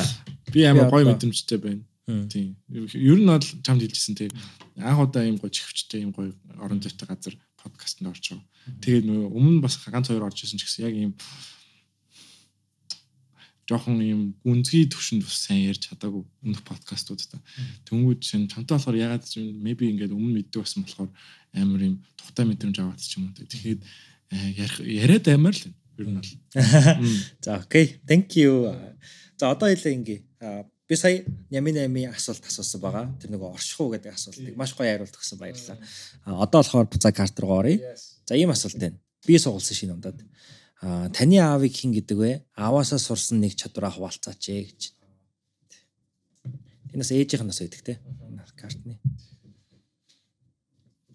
Би 0.51 0.63
амар 0.63 0.91
гоё 0.91 1.05
мэдрэмжтэй 1.07 1.57
байна. 1.57 1.83
Тийм. 2.27 2.55
Ер 2.69 3.17
нь 3.19 3.27
бол 3.27 3.43
чамд 3.63 3.81
хэлжсэн 3.83 4.15
тийм. 4.15 4.31
Анх 4.77 4.99
удаа 4.99 5.23
ийм 5.23 5.39
гоё 5.39 5.51
чихвчтэй 5.51 6.03
ийм 6.03 6.11
гоё 6.11 6.35
орон 6.59 6.83
зайтай 6.83 7.07
газар 7.07 7.35
подкастт 7.59 8.03
орж 8.03 8.35
байгаа. 8.35 8.47
Тэгээд 8.83 9.05
нөгөө 9.07 9.27
өмнө 9.31 9.63
бас 9.63 9.79
ганц 9.79 10.07
хоёр 10.11 10.27
орж 10.27 10.43
исэн 10.43 10.59
ч 10.59 10.67
гэсэн 10.67 10.87
яг 10.87 10.95
ийм 10.95 11.11
жоохон 13.69 14.01
ийм 14.03 14.21
гүнзгий 14.43 14.87
төвшөнд 14.91 15.23
бас 15.23 15.47
сайн 15.47 15.71
ярьж 15.71 15.87
чадаагүй 15.87 16.23
өмнөх 16.43 16.63
подкастууд 16.67 17.21
та. 17.23 17.39
Тэнгүүд 17.87 18.19
чинь 18.19 18.47
чамтай 18.51 18.75
болохоор 18.75 18.99
ягаад 18.99 19.23
ч 19.23 19.39
юм 19.39 19.63
maybe 19.63 19.87
ингээд 19.87 20.11
өмнө 20.11 20.43
мэддэг 20.43 20.59
байсан 20.59 20.83
болохоор 20.83 21.11
амар 21.55 21.81
ийм 21.81 21.95
тухтай 22.19 22.43
мэдрэмж 22.43 22.77
аваад 22.83 22.99
ч 22.99 23.15
юм 23.17 23.31
уу. 23.31 23.39
Тэгэхэд 23.39 23.81
э, 24.35 24.67
яриад 24.83 25.27
амар 25.31 25.55
л. 25.55 25.71
Ер 25.97 26.07
нь 26.09 26.17
бол. 26.19 26.31
За 27.43 27.61
окей. 27.61 28.01
Thank 28.03 28.35
you. 28.35 28.75
За 29.39 29.55
одоо 29.55 29.71
хэлээ 29.71 29.95
ингээ. 29.95 30.19
Би 30.87 30.95
сая 30.95 31.23
Нямин 31.49 31.79
8-ийн 31.79 32.11
асуулт 32.11 32.43
асуусан 32.43 32.81
байгаа. 32.81 33.05
Тэр 33.21 33.31
нөгөө 33.31 33.55
орших 33.55 33.79
уу 33.79 33.93
гэдэг 33.95 34.11
асуултыг 34.11 34.55
маш 34.59 34.75
гоё 34.75 34.91
хариулт 34.91 35.15
өгсөн 35.15 35.39
баярлалаа. 35.39 35.77
Аа, 36.27 36.43
Одоо 36.43 36.59
болохоор 36.59 36.87
буцаа 36.91 37.13
карт 37.15 37.39
руу 37.39 37.63
оръё. 37.63 37.79
За 38.27 38.35
ийм 38.35 38.51
асуулт 38.51 38.75
байна. 38.75 38.99
Би 39.23 39.39
суулсан 39.39 39.77
шинэ 39.77 39.93
ундад. 39.95 40.19
Таны 40.83 41.39
аавыг 41.39 41.71
хэн 41.71 41.95
гэдэг 41.95 42.17
вэ? 42.19 42.31
Ааваасаа 42.59 42.99
сурсан 42.99 43.39
нэг 43.39 43.55
чадвараа 43.55 43.95
хуваалцаач 43.95 44.43
ээ 44.51 44.63
гэж. 44.67 44.81
Энэс 46.91 47.15
ээжийнх 47.15 47.47
нь 47.47 47.55
байдаг 47.55 47.81
те. 47.87 47.93
Картны. 48.59 48.99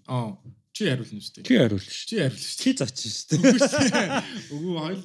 Аа 0.08 0.40
чи 0.72 0.86
хариулна 0.88 1.20
шүү 1.20 1.34
дээ. 1.36 1.44
Чи 1.44 1.54
хариулж 1.58 1.84
ш. 1.84 2.06
Чи 2.08 2.16
хариулна 2.16 2.48
шүү. 2.48 2.56
Чи 2.64 2.70
зочин 2.78 3.10
ш. 3.12 3.28
дээ. 3.28 3.40
Үгүй 4.56 4.72
хоёул 4.78 5.04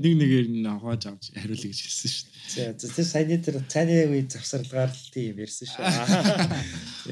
нэг 0.00 0.14
нэгээр 0.24 0.46
нь 0.56 0.64
хувааж 0.64 1.02
авч 1.10 1.24
хариулъя 1.36 1.68
гэж 1.68 1.80
хэлсэн 1.84 2.10
шүү 2.16 2.26
дээ. 2.32 2.72
За 2.80 2.86
за 2.86 2.94
тэр 2.94 3.06
саяны 3.12 3.36
тэр 3.42 3.56
цааны 3.66 3.94
үе 4.08 4.22
завсарлагаар 4.30 4.92
л 4.94 5.10
тийм 5.10 5.36
ярьсан 5.42 5.68
шүү. 5.68 5.84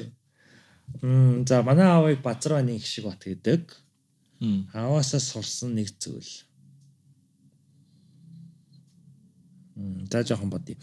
Мм 1.04 1.44
за 1.44 1.60
манай 1.66 1.88
аавыг 1.90 2.22
Базрваны 2.22 2.78
их 2.78 2.86
шиг 2.86 3.10
бат 3.10 3.20
гэдэг. 3.26 3.68
Ааваасаа 4.72 5.20
сурсан 5.20 5.74
нэг 5.74 5.90
зүйл. 5.98 6.30
За 10.10 10.22
жоохон 10.22 10.50
бодъё. 10.50 10.76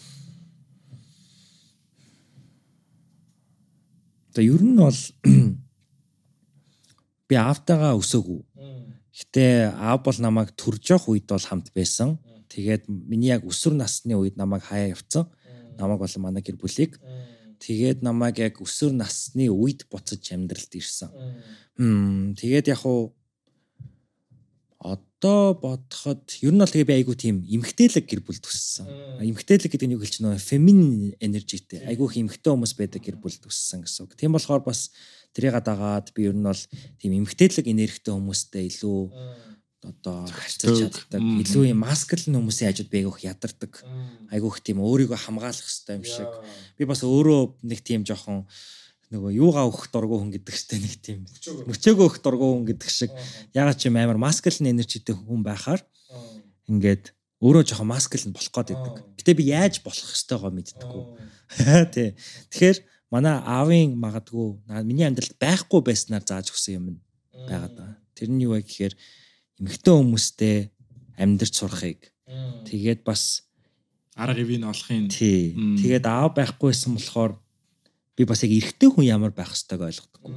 За 4.36 4.42
ер 4.42 4.62
нь 4.64 4.76
бол 4.76 5.00
би 7.28 7.36
аавтайгаа 7.36 8.00
өсөөгүй. 8.00 8.42
Гэтэ 9.12 9.76
аав 9.76 10.04
бол 10.04 10.20
намайг 10.24 10.56
төрж 10.56 10.96
явах 10.96 11.10
үед 11.12 11.28
бол 11.28 11.44
хамт 11.44 11.72
байсан. 11.76 12.18
Тэгээд 12.52 12.88
миний 12.88 13.32
яг 13.32 13.44
өсвөр 13.48 13.76
насны 13.76 14.16
үед 14.16 14.36
намайг 14.40 14.64
хаяа 14.64 14.96
явцсан. 14.96 15.28
Намайг 15.80 16.00
бол 16.00 16.16
манай 16.24 16.44
гэр 16.44 16.56
бүлийг. 16.56 17.00
Тэгээд 17.60 18.04
намайг 18.04 18.40
яг 18.40 18.60
өсвөр 18.64 18.96
насны 18.96 19.52
үед 19.52 19.88
буцаж 19.92 20.32
амьдралд 20.32 20.72
ирсэн. 20.80 21.12
Тэгээд 22.40 22.72
яг 22.72 22.84
уу 22.88 23.16
одоо 25.22 25.54
бодоход 25.54 26.34
ер 26.42 26.50
нь 26.50 26.58
бол 26.58 26.66
тэгээ 26.66 26.90
би 26.90 26.98
айгу 26.98 27.14
тийм 27.14 27.46
эмгтээлэг 27.46 28.10
гэр 28.10 28.26
бүл 28.26 28.42
төссөн. 28.42 28.90
Эмгтээлэг 29.22 29.70
гэдэг 29.70 29.86
нь 29.86 29.94
юу 29.94 30.02
байна 30.02 30.34
вэ? 30.34 30.42
Феминин 30.42 31.14
энержитэй. 31.22 31.86
Айгу 31.86 32.10
их 32.10 32.18
эмгтэй 32.18 32.50
хүмүүс 32.50 32.74
байдаг 32.74 33.06
гэр 33.06 33.22
бүл 33.22 33.38
төссөн 33.38 33.86
гэсэн 33.86 34.10
үг. 34.10 34.18
Тийм 34.18 34.34
болохоор 34.34 34.66
бас 34.66 34.90
тэрийг 35.38 35.62
дагаад 35.62 36.10
би 36.18 36.26
ер 36.26 36.34
нь 36.34 36.42
бол 36.42 36.58
тийм 36.98 37.22
эмгтээлэг 37.22 37.70
энергитэй 37.70 38.14
хүмүүстэй 38.18 38.66
илүү 38.66 39.00
одоо 39.86 40.26
харьцаж 40.26 40.90
чаддаг. 40.90 41.22
Илүү 41.22 41.70
юм 41.70 41.86
маскулин 41.86 42.42
хүмүүсийн 42.42 42.74
хажууд 42.74 42.90
би 42.90 43.06
айгуух 43.06 43.22
ядардаг. 43.22 43.78
Айгуух 44.34 44.58
тийм 44.66 44.82
өөрийгөө 44.82 45.22
хамгаалах 45.22 45.62
хэрэгтэй 45.62 46.02
юм 46.02 46.06
шиг. 46.06 46.34
Би 46.82 46.90
бас 46.90 47.06
өөрөө 47.06 47.62
нэг 47.62 47.86
тийм 47.86 48.02
жоохон 48.10 48.50
нөгөө 49.12 49.32
юугаа 49.36 49.68
өгөх 49.68 49.92
дургу 49.92 50.24
хүн 50.24 50.32
гэдэг 50.32 50.56
чтэй 50.56 50.80
нэг 50.80 50.96
тийм 51.04 51.20
мөчөөгөө. 51.68 52.08
өгөх 52.08 52.24
дургу 52.24 52.48
хүн 52.56 52.66
гэдэг 52.72 52.90
шиг. 52.90 53.12
Ягаад 53.52 53.76
ч 53.76 53.92
юм 53.92 54.00
амар 54.00 54.16
маскулин 54.16 54.72
энержитэй 54.72 55.12
хүн 55.12 55.44
байхаар 55.44 55.84
ингээд 56.72 57.12
өөрөө 57.44 57.64
жоохон 57.68 57.92
маскулин 57.92 58.32
болох 58.32 58.54
гээд 58.56 58.72
байдаг. 58.72 59.04
Гэтэ 59.20 59.36
би 59.36 59.44
яаж 59.52 59.84
болох 59.84 60.08
ёстойгоо 60.16 60.52
мэддэггүй. 60.56 61.04
Тий. 61.94 62.10
Тэгэхээр 62.56 62.78
манай 63.12 63.36
аавын 63.44 64.00
магадгүй 64.00 64.48
миний 64.88 65.04
амьдралд 65.04 65.36
байхгүй 65.36 65.82
байснаар 65.84 66.24
зааж 66.24 66.56
өгсөн 66.56 66.80
юм 66.80 66.86
байгаад 67.36 67.76
байгаа. 67.76 67.98
Тэр 68.16 68.30
нь 68.32 68.44
юу 68.48 68.56
вэ 68.56 68.64
гэхээр 68.64 68.94
эмэгтэй 69.60 69.92
хүмүүстэй 69.92 70.58
амьдрч 71.20 71.54
сурахыг. 71.58 72.00
Тэгээд 72.64 73.04
бас 73.04 73.44
арга 74.16 74.40
ивийн 74.40 74.70
олохын. 74.70 75.10
Тий. 75.12 75.58
Тэгээд 75.82 76.06
аав 76.08 76.38
байхгүйсэн 76.38 76.96
болохоор 76.96 77.42
би 78.22 78.30
бас 78.30 78.46
яг 78.46 78.54
эрэгтэй 78.54 78.90
хүн 78.94 79.06
ямар 79.10 79.34
байх 79.34 79.50
ёстойг 79.50 79.82
ойлгодоггүй. 79.82 80.34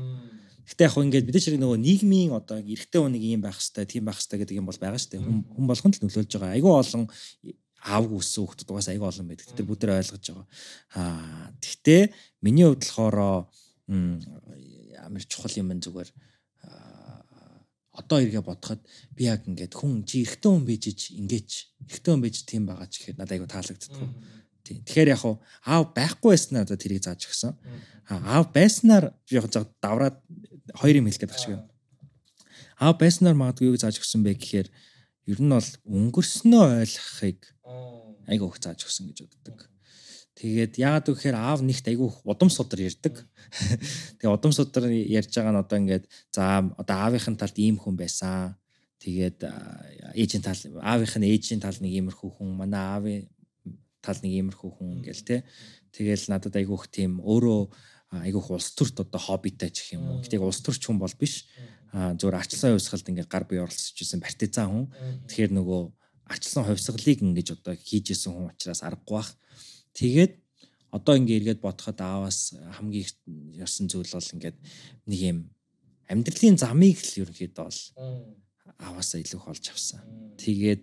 Гэтэ 0.65 0.89
яг 0.89 0.97
ингээд 0.97 1.29
мэдээж 1.29 1.45
хэрэг 1.45 1.61
нөгөө 1.61 1.79
нийгмийн 1.85 2.33
одоо 2.33 2.57
эрэгтэй 2.65 3.01
хүнийг 3.05 3.25
ийм 3.29 3.45
байх 3.45 3.61
ёстой, 3.61 3.85
тийм 3.85 4.09
байх 4.09 4.17
ёстой 4.17 4.41
гэдэг 4.41 4.57
юм 4.57 4.65
бол 4.65 4.81
байгаа 4.81 4.97
шүү 4.97 5.13
дээ. 5.13 5.21
Хүн 5.21 5.45
хүн 5.45 5.67
болгонд 5.69 5.95
л 6.01 6.05
нөлөөлж 6.09 6.33
байгаа. 6.33 6.57
Айгүй 6.57 6.73
олон 6.73 7.05
аавг 7.85 8.11
үссэн 8.17 8.49
хүмүүс 8.49 8.65
угаас 8.65 8.89
айгүй 8.89 9.09
олон 9.13 9.29
байдаг. 9.29 9.53
Тэр 9.53 9.69
бүгд 9.69 9.85
ойлгож 9.85 10.25
байгаа. 10.25 10.47
Аа 10.97 11.53
тэгтээ 11.61 12.03
миний 12.41 12.65
хувьд 12.65 12.81
болохоор 12.81 13.45
амар 15.05 15.23
чухал 15.29 15.53
юм 15.61 15.69
зүгээр 15.77 16.09
одоо 17.95 18.19
эргээ 18.19 18.43
бодоход 18.43 18.81
би 19.15 19.29
яг 19.31 19.47
ингээд 19.47 19.75
хүн 19.77 20.03
чи 20.03 20.27
эрэгтэй 20.27 20.51
хүн 20.51 20.65
бийж 20.67 21.15
ингэж 21.15 21.49
эрэгтэй 21.93 22.11
хүн 22.11 22.25
бийж 22.25 22.37
тийм 22.43 22.67
байгаа 22.67 22.91
ч 22.91 23.05
гэхэд 23.05 23.19
надад 23.23 23.35
айгүй 23.39 23.51
таалагддаг. 23.53 24.03
Тийм. 24.65 24.81
Тэгэхээр 24.81 25.13
яг 25.13 25.21
хуу 25.21 25.37
аав 25.69 25.93
байхгүй 25.93 26.33
байснаар 26.33 26.65
одоо 26.65 26.81
тэрийг 26.81 27.05
зааж 27.05 27.29
өгсөн. 27.29 27.53
Аав 28.09 28.49
байснаар 28.57 29.13
яг 29.29 29.47
зав 29.53 29.69
давраад 29.85 30.17
хоёр 30.81 31.05
юм 31.05 31.07
хэлэх 31.13 31.29
байгаа 31.29 31.45
шиг. 31.45 31.61
Аав 32.81 32.97
байснаар 32.97 33.37
магадгүй 33.37 33.69
юу 33.69 33.77
зааж 33.77 34.01
өгсөн 34.01 34.25
бэ 34.25 34.41
гэхээр 34.41 34.69
ер 35.29 35.39
нь 35.45 35.53
бол 35.53 35.71
өнгөрснөө 35.85 36.65
ойлгохыг 36.81 37.41
айгүй 38.25 38.49
их 38.49 38.59
зааж 38.65 38.81
өгсөн 38.89 39.13
гэж 39.13 39.19
боддог. 39.29 39.69
Тэгээд 40.35 40.81
яагаад 40.81 41.07
гэхээр 41.13 41.37
аав 41.37 41.61
нэгт 41.61 41.87
айгүй 41.93 42.09
удам 42.25 42.49
судар 42.49 42.81
ярьдаг. 42.83 43.21
Тэгээ 44.19 44.33
удам 44.33 44.51
судар 44.51 44.89
ярьж 44.91 45.31
байгаа 45.31 45.53
нь 45.55 45.63
одоо 45.63 45.79
ингээд 45.79 46.05
за 46.33 46.65
одоо 46.75 46.97
аавынхын 47.05 47.37
талд 47.37 47.57
ийм 47.61 47.77
хүн 47.79 47.95
байсан. 47.95 48.57
Тэгээд 49.05 49.45
ээжийн 50.17 50.43
тал 50.43 50.59
аавынх 50.81 51.15
нь 51.21 51.29
ээжийн 51.29 51.61
тал 51.61 51.77
нэг 51.79 51.93
иймэрхүү 51.93 52.31
хүн 52.35 52.51
манай 52.57 52.83
аавын 52.83 53.23
тал 54.05 54.21
нэг 54.21 54.33
иймэрхүү 54.37 54.71
хүн 54.77 55.01
ингээл 55.01 55.25
те. 55.25 55.37
Тэгэл 55.97 56.29
надад 56.29 56.55
айгүйх 56.61 56.93
тийм 56.93 57.25
өөрөө 57.25 57.61
айгүйх 58.21 58.53
улс 58.53 58.77
төрт 58.77 59.01
одоо 59.01 59.21
хоббитай 59.21 59.73
ч 59.73 59.83
гэх 59.83 59.97
юм 59.97 60.05
уу. 60.07 60.21
Гэтэ 60.21 60.39
улс 60.39 60.61
төрч 60.61 60.85
хүн 60.85 61.01
бол 61.01 61.15
биш. 61.17 61.49
А 61.91 62.13
зөвөр 62.15 62.37
арчилсан 62.37 62.77
хувьсгалд 62.77 63.09
ингээд 63.09 63.31
гар 63.33 63.49
бие 63.49 63.65
оролцож 63.65 63.97
исэн 63.97 64.21
партизан 64.21 64.69
хүн. 64.69 64.87
Тэгэхээр 65.27 65.53
нөгөө 65.57 65.83
арчилсан 66.29 66.65
хувьсгалыг 66.69 67.19
ингэж 67.23 67.49
одоо 67.59 67.75
хийжсэн 67.75 68.35
хүн 68.35 68.53
учраас 68.53 68.83
аргагүй 68.85 69.17
бах. 69.19 69.31
Тэгээд 69.97 70.33
одоо 70.95 71.15
ингээ 71.19 71.39
эргээд 71.43 71.61
бодоход 71.65 71.99
ааваас 71.99 72.55
хамгийн 72.79 73.11
ярьсан 73.59 73.91
зүйл 73.91 74.11
бол 74.11 74.35
ингээд 74.35 74.59
нэг 75.11 75.21
юм 75.23 75.39
амьдралын 76.07 76.59
замыг 76.59 76.99
л 77.03 77.19
ерөнхийдөө 77.27 77.65
бол 77.67 77.81
ааваасаа 78.79 79.19
илүү 79.23 79.39
их 79.41 79.49
олж 79.51 79.65
авсан. 79.71 80.03
Тэгээд 80.39 80.83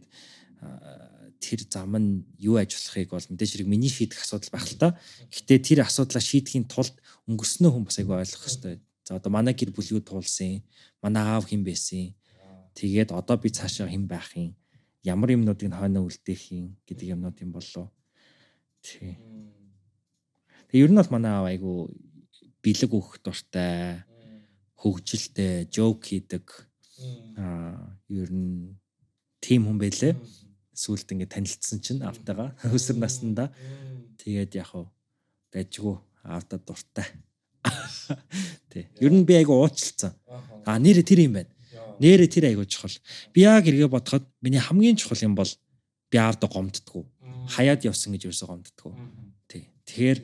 тэр 1.42 1.66
зам 1.66 1.98
нь 1.98 2.22
юу 2.38 2.62
ажиллахыг 2.62 3.10
бол 3.10 3.28
мэдээж 3.34 3.52
хэрэг 3.58 3.68
миний 3.68 3.90
шийдэх 3.90 4.22
асуудал 4.22 4.54
байх 4.54 4.70
л 4.70 4.78
та. 4.78 4.90
Гэхдээ 5.34 5.60
тэр 5.66 5.80
асуудлаа 5.82 6.22
шийдэхийн 6.22 6.70
тулд 6.70 6.94
өнгөрснөө 7.26 7.72
хүн 7.74 7.86
бас 7.90 7.98
айгүй 7.98 8.16
ойлгох 8.22 8.46
хэрэгтэй. 8.46 8.76
За 9.02 9.18
одоо 9.18 9.32
манай 9.34 9.58
гэр 9.58 9.74
бүл 9.74 9.98
юу 9.98 10.02
туулсан, 10.06 10.62
манай 11.02 11.26
аав 11.26 11.50
хэн 11.50 11.66
байсан. 11.66 12.14
Тэгээд 12.78 13.10
одоо 13.10 13.42
би 13.42 13.50
цаашаа 13.50 13.90
хэн 13.90 14.06
байх 14.06 14.38
юм, 14.38 14.54
ямар 15.02 15.34
юмнуудыг 15.34 15.74
хойноо 15.74 16.06
үлдээх 16.06 16.54
юм 16.54 16.78
гэдэг 16.86 17.18
юмнууд 17.18 17.38
юм 17.42 17.52
болоо. 17.58 17.90
Тий. 18.86 19.18
Тэгээ 20.70 20.86
ер 20.86 20.92
нь 20.94 21.00
бол 21.02 21.12
манай 21.12 21.34
аав 21.34 21.50
айгүй 21.50 21.78
бэлэг 22.62 22.92
өгөх 22.94 23.26
дуртай, 23.26 24.06
хөгжилтэй, 24.78 25.66
жоок 25.74 26.06
хийдэг. 26.06 26.46
Аа 27.42 27.98
ер 28.14 28.30
нь 28.30 28.78
тим 29.42 29.66
хүн 29.66 29.82
байлээ 29.82 30.14
сүулт 30.82 31.14
ингээд 31.14 31.34
танилцсан 31.38 31.80
чинь 31.86 32.02
автагаа 32.02 32.50
өсөр 32.76 32.98
наснда 32.98 33.52
тэгээд 34.22 34.58
яг 34.58 34.74
хав 34.74 34.88
байжгүй 35.54 35.96
автаа 36.24 36.60
дуртай. 36.60 37.06
Тий. 38.72 38.88
Ер 39.00 39.12
нь 39.14 39.26
би 39.26 39.36
айгу 39.38 39.58
уучлцсан. 39.58 40.14
А 40.66 40.80
нэрэ 40.80 41.04
тэр 41.04 41.26
юм 41.26 41.38
байна. 41.38 41.52
Нэрэ 42.02 42.28
тэр 42.28 42.50
айгу 42.50 42.66
чухал. 42.66 42.94
Би 43.34 43.46
яг 43.46 43.68
эргээ 43.68 43.90
бодоход 43.90 44.26
миний 44.42 44.62
хамгийн 44.62 44.98
чухал 44.98 45.22
юм 45.22 45.36
бол 45.36 45.50
би 46.10 46.18
аавда 46.18 46.48
гомддггүй. 46.48 47.04
Хаяад 47.58 47.86
явсан 47.86 48.14
гэж 48.14 48.30
юусоо 48.30 48.54
гомддггүй. 48.54 48.94
Тий. 49.48 49.70
Тэгэхээр 49.86 50.20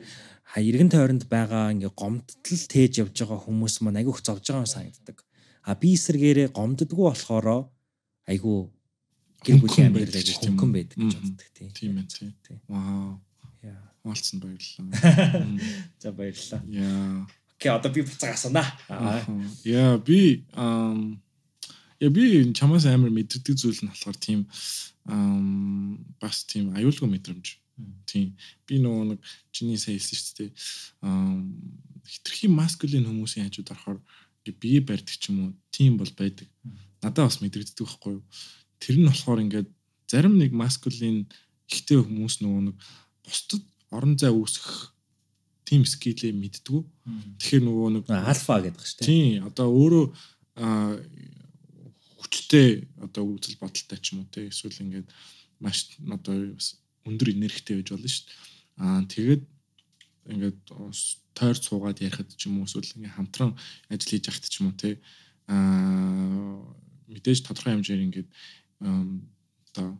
эргэн 0.56 0.90
тойронд 0.90 1.24
байгаа 1.28 1.74
ингээ 1.74 1.92
гомдтол 1.92 2.62
тээж 2.72 3.04
явж 3.04 3.14
байгаа 3.14 3.38
хүмүүс 3.46 3.82
маань 3.82 4.00
айгу 4.00 4.14
их 4.16 4.22
зовж 4.24 4.48
байгаа 4.48 4.64
юм 4.64 4.70
санагддаг. 4.70 5.22
А 5.62 5.74
би 5.74 5.94
эсэргээрээ 5.94 6.48
гомддггүй 6.54 7.04
болохоро 7.04 7.68
айгу 8.26 8.72
гэр 9.44 9.58
бүлийн 9.62 9.88
амьдрал 9.92 10.16
аяг 10.18 10.38
хөнгөн 10.42 10.72
байдаг 10.72 10.96
гэж 10.98 11.14
боддог 11.18 11.48
тийм. 11.54 11.70
Тийм 11.76 11.92
ээ 11.98 12.06
тийм. 12.08 12.58
Вау. 12.68 13.20
Яа. 13.62 13.82
Маалцсан 14.04 14.38
баярлалаа. 14.40 15.46
За 16.02 16.12
баярлалаа. 16.12 16.62
Яа. 16.66 17.26
Окей, 17.58 17.70
одоо 17.74 17.90
би 17.92 18.02
буцаа 18.02 18.34
асуунаа. 18.34 18.66
Яа, 19.64 19.98
би 19.98 20.46
ам 20.54 21.20
Я 22.00 22.10
би 22.10 22.52
чамаас 22.54 22.86
амар 22.86 23.10
мэддэг 23.10 23.58
зүйл 23.58 23.82
нь 23.82 23.90
болохоор 23.90 24.18
тийм 24.22 24.46
бас 26.22 26.46
тийм 26.46 26.70
аюулгүй 26.78 27.10
мэдрэмж. 27.10 27.58
Тийм. 28.06 28.38
Би 28.66 28.78
нөгөө 28.78 29.18
нэг 29.18 29.20
чиний 29.50 29.78
сайн 29.78 29.98
хэлсэн 29.98 30.18
шүү 30.18 30.34
дээ. 30.38 30.50
Хитрхи 32.06 32.46
маскулин 32.46 33.02
хүмүүсийн 33.02 33.50
хажууд 33.50 33.74
орохоор 33.74 33.98
бие 34.46 34.78
барьдаг 34.78 35.18
ч 35.18 35.34
юм 35.34 35.38
уу. 35.42 35.52
Тийм 35.74 35.98
бол 35.98 36.10
байдаг. 36.14 36.46
Надад 37.02 37.26
бас 37.34 37.42
мэдрэгддэг 37.42 37.82
байхгүй 37.82 38.22
юу? 38.22 38.24
Тэр 38.78 38.96
нь 39.02 39.08
болохоор 39.08 39.42
ингээд 39.44 39.68
зарим 40.08 40.38
нэг 40.38 40.52
маскулин 40.54 41.28
ихтэй 41.68 42.00
хүмүүс 42.00 42.40
нөгөө 42.40 42.62
нэг 42.72 42.76
бусдад 43.26 43.62
орон 43.92 44.16
зай 44.16 44.32
үүсгэх 44.32 44.94
тим 45.68 45.84
скилээ 45.84 46.32
мэддгүү. 46.32 46.80
Тэгэхээр 47.36 47.64
нөгөө 47.68 47.88
нэг 48.00 48.04
альфа 48.08 48.56
гэдэг 48.64 48.84
шүү 48.88 48.98
дээ. 49.04 49.08
Тийм, 49.08 49.44
одоо 49.44 49.68
өөрөө 49.68 50.04
хүчтэй 52.18 52.88
одоо 53.04 53.24
үзэл 53.36 53.60
бодолтой 53.60 53.98
ч 54.00 54.16
юм 54.16 54.24
уу 54.24 54.32
те 54.32 54.48
эсвэл 54.48 54.80
ингээд 54.80 55.08
маш 55.60 55.92
одоо 56.08 56.56
бас 56.56 56.80
өндөр 57.04 57.36
энергитэй 57.36 57.84
байж 57.84 57.88
болно 57.92 58.08
шүү 58.08 58.24
дээ. 58.24 58.36
Аа 58.80 59.00
тэгээд 59.04 59.42
ингээд 60.32 60.58
тойр 61.36 61.56
цуугаад 61.60 62.00
ярихад 62.00 62.32
ч 62.32 62.48
юм 62.48 62.60
уу 62.60 62.68
эсвэл 62.68 62.96
ингээд 62.96 63.16
хамтран 63.16 63.52
ажил 63.92 64.08
хийж 64.08 64.24
яхад 64.24 64.48
ч 64.48 64.54
юм 64.64 64.72
уу 64.72 64.76
те 64.76 64.96
аа 65.52 66.64
мэдээж 67.08 67.44
тодорхой 67.44 67.76
хэмжээр 67.76 68.04
ингээд 68.08 68.28
одоо 68.80 69.98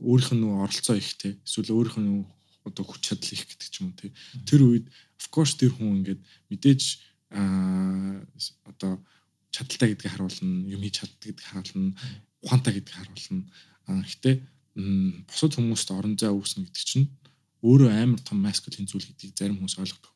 өөрийнх 0.00 0.32
нь 0.36 0.44
оролцоо 0.44 0.96
ихтэй 0.96 1.40
эсвэл 1.44 1.76
өөрийнх 1.76 1.98
нь 2.00 2.24
одоо 2.64 2.84
хүч 2.84 3.00
чадал 3.00 3.32
их 3.32 3.44
гэдэг 3.48 3.68
ч 3.68 3.74
юм 3.80 3.92
уу 3.92 3.98
тий. 4.00 4.12
Тэр 4.44 4.60
үед 4.64 4.86
of 5.20 5.26
course 5.32 5.56
тэр 5.56 5.72
хүн 5.76 6.04
ингээд 6.04 6.20
мэдээж 6.52 6.82
одоо 8.68 9.00
чадaltaй 9.50 9.94
гэдгийг 9.94 10.12
харуулна, 10.12 10.68
юм 10.68 10.80
хийж 10.82 10.96
чаддаг 11.00 11.20
гэдгийг 11.20 11.48
харуулна, 11.48 11.96
ухаантай 12.44 12.72
гэдгийг 12.74 12.96
харуулна. 12.96 13.44
Гэхдээ 13.86 14.34
бусад 15.26 15.52
хүмүүст 15.56 15.88
орон 15.90 16.14
зай 16.16 16.30
үүснэ 16.30 16.68
гэдэг 16.68 16.84
чинь 16.84 17.08
өөрөө 17.64 17.90
амар 17.90 18.20
том 18.24 18.38
маскулин 18.40 18.86
зүйл 18.86 19.04
гэдгийг 19.04 19.36
зарим 19.36 19.58
хүмүүс 19.58 19.76
ойлгодог. 19.82 20.12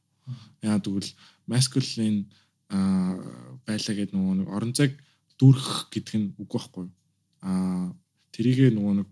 Яа 0.63 0.79
тэгвэл 0.81 1.11
маскулин 1.51 2.31
байлаа 2.71 3.95
гэдэг 3.95 4.15
нөгөө 4.15 4.35
нэг 4.41 4.49
орон 4.49 4.73
зайг 4.73 4.97
дүүргэх 5.37 5.93
гэдэг 5.93 6.15
нь 6.17 6.29
үгүй 6.41 6.59
байхгүй. 6.59 6.87
А 7.45 7.93
тэрийгээ 8.35 8.71
нөгөө 8.73 8.95
нэг 9.05 9.09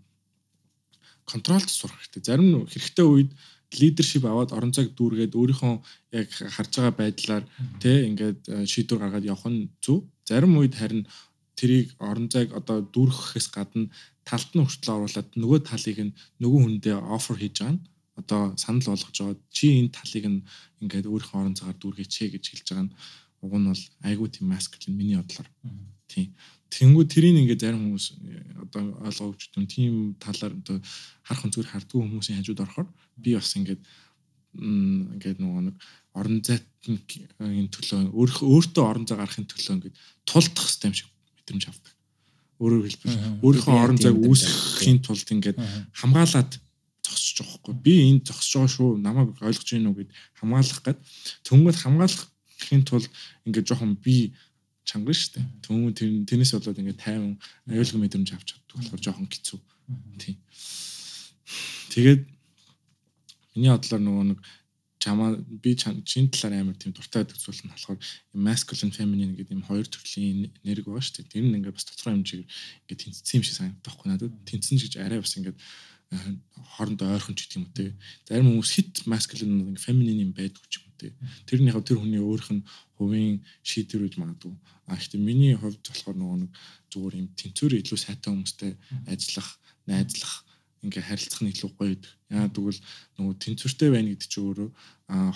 контролд 1.29 1.69
сурах 1.69 2.01
хэрэгтэй. 2.01 2.23
Зарим 2.25 2.65
хэрэгтэй 2.67 3.05
үед 3.07 3.31
лидершип 3.79 4.25
аваад 4.25 4.51
орон 4.53 4.73
зайг 4.73 4.93
дүүргээд 4.97 5.33
өөрийнхөө 5.37 5.73
яг 6.19 6.29
харж 6.29 6.71
байгаа 6.77 6.93
байдлаар 6.97 7.43
тэ 7.81 8.05
ингээд 8.09 8.39
шийдвэр 8.69 9.01
гаргаад 9.01 9.29
явах 9.29 9.47
нь 9.49 9.69
зөв. 9.81 10.05
Зарим 10.27 10.57
үед 10.59 10.75
харин 10.77 11.07
тэрийг 11.57 11.95
орон 11.97 12.27
зайг 12.29 12.53
одоо 12.53 12.85
дүүргэхээс 12.93 13.47
гадна 13.55 13.89
талд 14.27 14.51
нь 14.53 14.63
хүртэл 14.63 14.95
оруулаад 14.97 15.29
нөгөө 15.41 15.59
талыг 15.69 15.99
нь 16.05 16.15
нөгөө 16.41 16.59
хүндээ 16.63 16.97
офер 17.15 17.37
хийж 17.39 17.55
байгаа 17.61 17.75
нь 17.75 17.83
одоо 18.19 18.41
санал 18.57 18.87
болгож 18.93 19.17
байгаа 19.19 19.37
чи 19.49 19.67
энэ 19.79 19.95
талыг 19.97 20.25
нь 20.29 20.45
ингээд 20.83 21.09
өөрийнхөө 21.09 21.39
орон 21.41 21.57
цагаар 21.57 21.77
дүүргээч 21.79 22.13
гэж 22.33 22.45
хэлж 22.49 22.67
байгаа 22.69 22.85
нь 22.87 22.95
уг 23.43 23.53
нь 23.59 23.67
бол 23.67 23.83
айгүй 24.07 24.27
тийм 24.31 24.47
маскулин 24.49 24.95
миний 24.95 25.19
бодлоор. 25.19 25.49
Тийм. 26.07 26.31
Тэнгүү 26.71 27.03
тэрийг 27.05 27.37
ингээд 27.43 27.61
зарим 27.61 27.81
хүмүүс 27.85 28.05
одоо 28.63 28.83
ойлгооч 29.05 29.41
юм 29.53 29.67
тийм 29.67 29.93
талаар 30.17 30.55
одоо 30.57 30.79
харах 31.27 31.45
зүгээр 31.51 31.69
хардггүй 31.69 32.01
хүмүүсийн 32.01 32.39
хажууд 32.39 32.63
орохоор 32.63 32.87
би 33.19 33.35
бас 33.35 33.53
ингээд 33.53 33.81
ингээд 34.57 35.37
нөгөө 35.43 35.61
нэг 35.69 35.75
орон 36.17 36.41
зайтны 36.45 36.97
төлөө 37.73 38.13
өөртөө 38.13 38.83
орон 38.85 39.05
зай 39.05 39.17
гарахын 39.17 39.49
төлөө 39.49 39.73
ингээд 39.77 39.95
тулдах 40.29 40.65
хэрэгтэй 40.65 40.87
юм 40.89 40.97
шиг 40.97 41.09
мэдрэмж 41.41 41.63
авдаг. 41.69 41.93
Өөрөөр 42.61 42.85
хэлбэл 42.85 43.17
өөрийнхөө 43.41 43.75
орон 43.81 43.97
зайг 43.97 44.17
үүсгэхийн 44.17 44.99
тулд 45.01 45.29
ингээд 45.29 45.57
хамгаалаад 45.97 46.51
зогсож 47.01 47.37
байгаа 47.41 47.57
хгүй. 47.61 47.75
Би 47.81 47.93
энд 48.13 48.29
зогсож 48.29 48.53
байгаа 48.53 48.73
шүү. 48.77 48.89
Намайг 49.01 49.29
ойлгож 49.41 49.69
гин 49.73 49.89
үү 49.89 49.97
гэд 50.05 50.11
хамгаалах 50.37 50.81
гээд 50.85 50.99
төмгөл 51.43 51.81
хамгаалахын 52.63 52.83
тулд 52.87 53.09
ингээд 53.45 53.67
жоохон 53.67 53.95
би 53.99 54.33
чанган 54.83 55.13
штэ. 55.15 55.41
Төмөн 55.63 55.93
тэрнээс 56.27 56.55
болоод 56.55 56.79
ингээд 56.79 57.03
тайван 57.03 57.39
аюулгүй 57.67 57.99
мэдрэмж 57.99 58.29
авч 58.33 58.47
чаддаг 58.55 58.75
болохоор 58.79 59.01
жоохон 59.03 59.27
хэцүү. 59.27 59.59
Тийм. 60.19 60.37
Тэгээд 61.91 62.21
миний 63.55 63.71
бодлоор 63.71 64.01
нөгөө 64.03 64.25
нэг 64.31 64.39
чамаа 65.03 65.35
би 65.35 65.75
чинь 65.75 66.31
талаар 66.31 66.63
амар 66.63 66.75
тийм 66.79 66.95
дуртай 66.95 67.23
нь 67.23 67.71
болохоор 67.71 67.99
masculine 68.31 68.95
feminine 68.95 69.35
гэдэг 69.35 69.55
юм 69.55 69.67
хоёр 69.67 69.87
төрлийн 69.87 70.51
энерги 70.63 70.87
байгаа 70.87 71.03
шүү 71.03 71.15
дээ. 71.19 71.31
Тэр 71.31 71.43
нь 71.43 71.55
ингээд 71.59 71.75
бас 71.75 71.87
тодорхой 71.87 72.15
хэмжээгээр 72.15 72.47
ингээд 72.47 73.01
тэнцсэн 73.03 73.35
юм 73.39 73.43
шиг 73.43 73.55
санагдах 73.59 73.83
байхгүй 73.83 74.07
надад. 74.07 74.33
Тэнцсэн 74.47 74.79
гэж 74.79 74.93
арай 75.03 75.19
бас 75.19 75.35
ингээд 75.35 75.59
хоорондоо 76.77 77.13
ойрхон 77.13 77.35
ч 77.35 77.45
гэдэг 77.45 77.57
юм 77.59 77.67
те. 77.73 77.85
Зарим 78.27 78.47
хүмүүс 78.49 78.71
хит 78.73 78.93
masculine 79.05 79.77
feminine 79.77 80.25
юм 80.25 80.33
байдаг 80.33 80.63
ч 80.69 80.81
юм 80.81 80.89
те. 80.97 81.13
Тэрнийхээ 81.49 81.83
тэр 81.85 81.99
хүний 82.01 82.21
өөрөх 82.21 82.49
нь 82.53 82.65
хувийн 82.97 83.43
шийдвэр 83.61 84.07
үж 84.07 84.15
магадгүй. 84.17 84.53
А 84.89 84.97
гэхдээ 84.97 85.21
миний 85.21 85.53
хувьд 85.53 85.83
болохоор 85.85 86.17
нөгөө 86.17 86.37
нэг 86.43 86.51
зүгээр 86.91 87.15
юм 87.21 87.27
тэнцвэр 87.37 87.73
илүү 87.81 87.99
сайтай 87.99 88.29
хүмүүстэй 88.33 88.71
ажиллах, 89.07 89.49
найзлах 89.87 90.33
ингээ 90.83 91.03
харилцах 91.07 91.41
нь 91.41 91.51
илүү 91.53 91.69
гоё 91.77 91.95
байдаг. 91.95 92.11
Яа 92.29 92.47
тэгвэл 92.51 92.81
нөгөө 93.17 93.35
тэнцвэртэй 93.39 93.89
байна 93.91 94.09
гэдэг 94.11 94.29
чи 94.29 94.39
өөрөө 94.43 94.69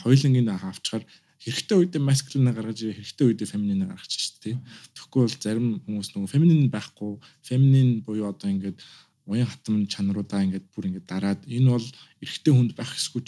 хоёулангийн 0.03 0.49
авчгаар 0.51 1.03
хэрэгтэй 1.37 1.77
үедээ 1.77 2.01
маскулина 2.01 2.51
гаргаж 2.51 2.79
хэрэгтэй 2.81 3.25
үедээ 3.29 3.47
феминина 3.47 3.85
гаргаж 3.87 4.11
шүү 4.11 4.37
дээ. 4.43 4.57
Тэгэхгүй 4.97 5.21
бол 5.21 5.37
зарим 5.37 5.67
хүмүүс 5.85 6.09
нөгөө 6.17 6.29
феминин 6.33 6.67
байхгүй, 6.73 7.11
феминин 7.45 7.89
буюу 8.01 8.27
одоо 8.27 8.49
ингээд 8.49 8.81
уян 9.27 9.47
хатам 9.47 9.83
чанаруудаа 9.85 10.41
ингээд 10.47 10.65
бүр 10.71 10.87
ингээд 10.87 11.07
дараад 11.07 11.41
энэ 11.45 11.69
бол 11.69 11.87
эрэгтэй 12.23 12.53
хүнд 12.55 12.71
байх 12.79 12.95
эсгүй 12.95 13.21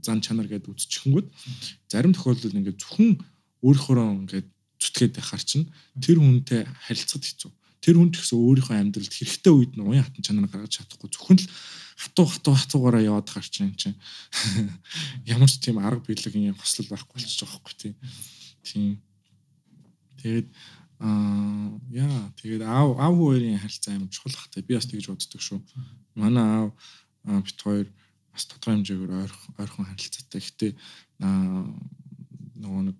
зан 0.00 0.24
чанар 0.24 0.48
гэдээ 0.48 0.72
үзчихэнгүүт 0.72 1.28
зарим 1.92 2.16
тохиолдолд 2.16 2.56
ингээд 2.56 2.80
зөвхөн 2.80 3.20
өөрийнхөө 3.60 4.26
ингээд 4.26 4.48
зүтгээд 4.82 5.12
байхаар 5.20 5.44
чинь 5.44 5.70
тэр 6.02 6.18
хүнтэй 6.18 6.66
харилцахад 6.66 7.22
хэцүү. 7.22 7.50
Тэр 7.82 7.96
хүн 7.98 8.10
ч 8.10 8.22
гэсэн 8.22 8.38
өөрийнхөө 8.38 8.76
амьдралд 8.78 9.14
хэрэгтэй 9.14 9.52
үед 9.54 9.72
нь 9.78 9.82
уян 9.86 10.02
хатан 10.06 10.22
чанар 10.26 10.50
гаргаж 10.50 10.72
чадахгүй. 10.82 11.10
Зөвхөн 11.10 11.38
л 11.38 11.46
хатуу 11.98 12.26
хатуу 12.26 12.54
хатуугаараа 12.58 13.02
яваад 13.02 13.28
гарч 13.30 13.62
юм 13.62 13.74
чинь. 13.78 13.98
Ямар 15.26 15.50
ч 15.50 15.62
тийм 15.62 15.78
арга 15.78 16.02
биелэгийн 16.06 16.58
хослол 16.58 16.90
байхгүй 16.90 17.14
болчих 17.14 17.38
жоох 17.38 17.62
байхгүй 17.62 17.74
тийм 17.78 17.94
тийм 18.62 18.90
тэгээд 20.22 20.46
аа 21.02 21.78
яа 21.90 22.30
тэгээд 22.38 22.62
аав 22.62 22.94
аав 23.02 23.14
хоёрын 23.18 23.58
харилцаа 23.58 23.94
амар 23.94 24.10
чухал 24.14 24.38
хата 24.38 24.62
би 24.62 24.74
бас 24.78 24.86
тэгж 24.86 25.06
боддог 25.10 25.40
шүү 25.42 25.60
манай 26.14 26.46
аав 26.46 26.70
бит 27.46 27.58
хоёр 27.62 27.86
бас 28.32 28.46
тодорхой 28.46 28.80
хэмжээгээр 28.80 29.12
ойрхон 29.60 29.86
харилцаатай. 29.86 30.40
Гэхдээ 30.40 30.72
нөгөө 32.64 32.82
нэг 32.88 32.98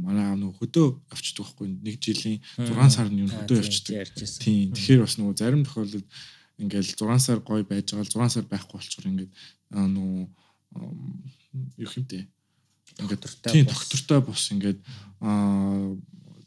манай 0.00 0.24
аав 0.32 0.38
нөгөө 0.40 0.58
хөдөө 0.64 0.88
авчдаг 1.12 1.44
байхгүй 1.44 1.66
нэг 1.84 1.96
жилийн 2.00 2.40
6 2.56 2.96
сар 2.96 3.08
нь 3.12 3.28
хөдөө 3.28 3.58
авчдаг. 3.60 4.08
Тийм. 4.40 4.72
Тэгэхээр 4.72 5.04
бас 5.04 5.16
нөгөө 5.20 5.34
зарим 5.36 5.62
тохиолдолд 5.68 6.08
ингээл 6.56 6.96
6 6.96 7.20
сар 7.20 7.38
гой 7.44 7.62
байж 7.68 7.92
байгаа 7.92 8.08
6 8.08 8.32
сар 8.32 8.46
байхгүй 8.48 8.76
болчихор 8.80 9.06
ингээд 9.12 9.32
нөгөө 9.68 10.24
юу 11.84 11.90
хэмтэй. 11.92 12.24
Ингээд 13.04 13.22
тийм 13.52 13.68
доктортой 13.68 14.20
бос 14.24 14.48
ингээд 14.48 14.80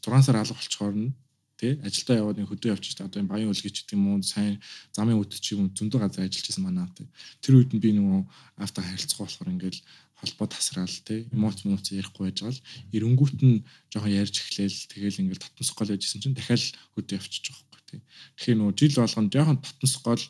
6 0.08 0.26
сар 0.26 0.38
алга 0.40 0.56
болчихоор 0.56 0.96
нь 0.96 1.12
тий 1.58 1.74
ажилдаа 1.82 2.16
яваад 2.22 2.38
нэг 2.38 2.50
хөдөө 2.50 2.74
явчих 2.74 2.96
та 2.96 3.10
одоо 3.10 3.20
энэ 3.22 3.32
баян 3.34 3.50
үлгийч 3.50 3.76
гэдэг 3.82 3.98
юм 3.98 4.08
уу 4.14 4.22
сайн 4.22 4.62
замын 4.94 5.18
үт 5.18 5.34
чиг 5.42 5.58
юм 5.58 5.74
зөндөө 5.74 6.00
газар 6.06 6.30
ажиллаж 6.30 6.46
байсан 6.46 6.64
манай 6.64 6.88
тий 6.94 7.08
тэр 7.42 7.58
үед 7.58 7.72
нь 7.74 7.82
би 7.82 7.90
нөгөө 7.98 8.22
авто 8.62 8.80
харилцах 8.86 9.20
болохоор 9.26 9.54
ингээл 9.54 9.82
холбоо 10.18 10.48
тасраал 10.48 10.96
те 11.06 11.30
эмоц 11.32 11.62
эмоц 11.66 11.94
ярихгүй 11.94 12.30
байж 12.30 12.42
гал. 12.42 12.60
Эренгүүт 12.90 13.38
нь 13.46 13.62
жоохон 13.94 14.14
ярьж 14.18 14.36
эхлээл 14.42 14.90
тэгэл 14.90 15.22
ингээл 15.22 15.46
татнас 15.46 15.70
гол 15.78 15.94
яжсэн 15.94 16.22
чинь 16.22 16.34
дахиад 16.34 16.74
хөдөө 16.98 17.18
явчих 17.22 17.46
жоохгүй 17.46 17.82
те. 17.86 18.02
Тэгэхээр 18.42 18.58
нөгөө 18.58 18.76
жил 18.82 18.98
болгоно 18.98 19.30
жоохон 19.30 19.62
татнас 19.62 19.96
гол 20.02 20.24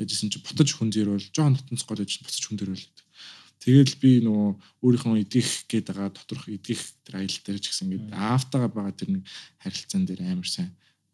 яжсэн 0.00 0.32
чинь 0.32 0.44
ботож 0.48 0.68
хүн 0.72 0.88
зэрвэл 0.96 1.28
жоохон 1.28 1.56
татнас 1.60 1.84
гол 1.84 2.00
яжсэн 2.00 2.24
буцаж 2.24 2.44
хүн 2.48 2.56
зэрвэл 2.56 2.88
тэгэл 3.64 3.94
би 3.96 4.10
нөгөө 4.20 4.48
өөрийнхөө 4.84 5.24
идэх 5.24 5.48
гээд 5.66 5.86
байгаа 5.88 6.12
доторх 6.12 6.44
идэх 6.52 6.80
тэр 7.08 7.24
аялал 7.24 7.40
дээр 7.44 7.58
ч 7.58 7.66
гэсэн 7.72 7.88
ингээд 7.88 8.12
аавтайгаа 8.12 8.70
байгаа 8.70 8.92
тэр 8.92 9.10
нэг 9.16 9.24
харилцаан 9.64 10.04
дээр 10.04 10.20
амар 10.28 10.48
сайн 10.48 10.70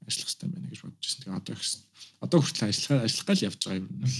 ажиллах 0.07 0.27
хэрэгтэй 0.27 0.49
байна 0.51 0.69
гэж 0.69 0.81
бодож 0.83 0.99
байсан. 0.99 1.21
Тэгээ 1.23 1.39
одоо 1.39 1.55
ихсэн. 1.55 1.81
Одоо 2.21 2.39
хүртэл 2.43 2.69
ажиллах 2.69 3.03
ажиллах 3.07 3.27
гал 3.31 3.47
явж 3.47 3.61
байгаа 3.63 3.81
юм 3.81 3.89
байна. 3.89 4.11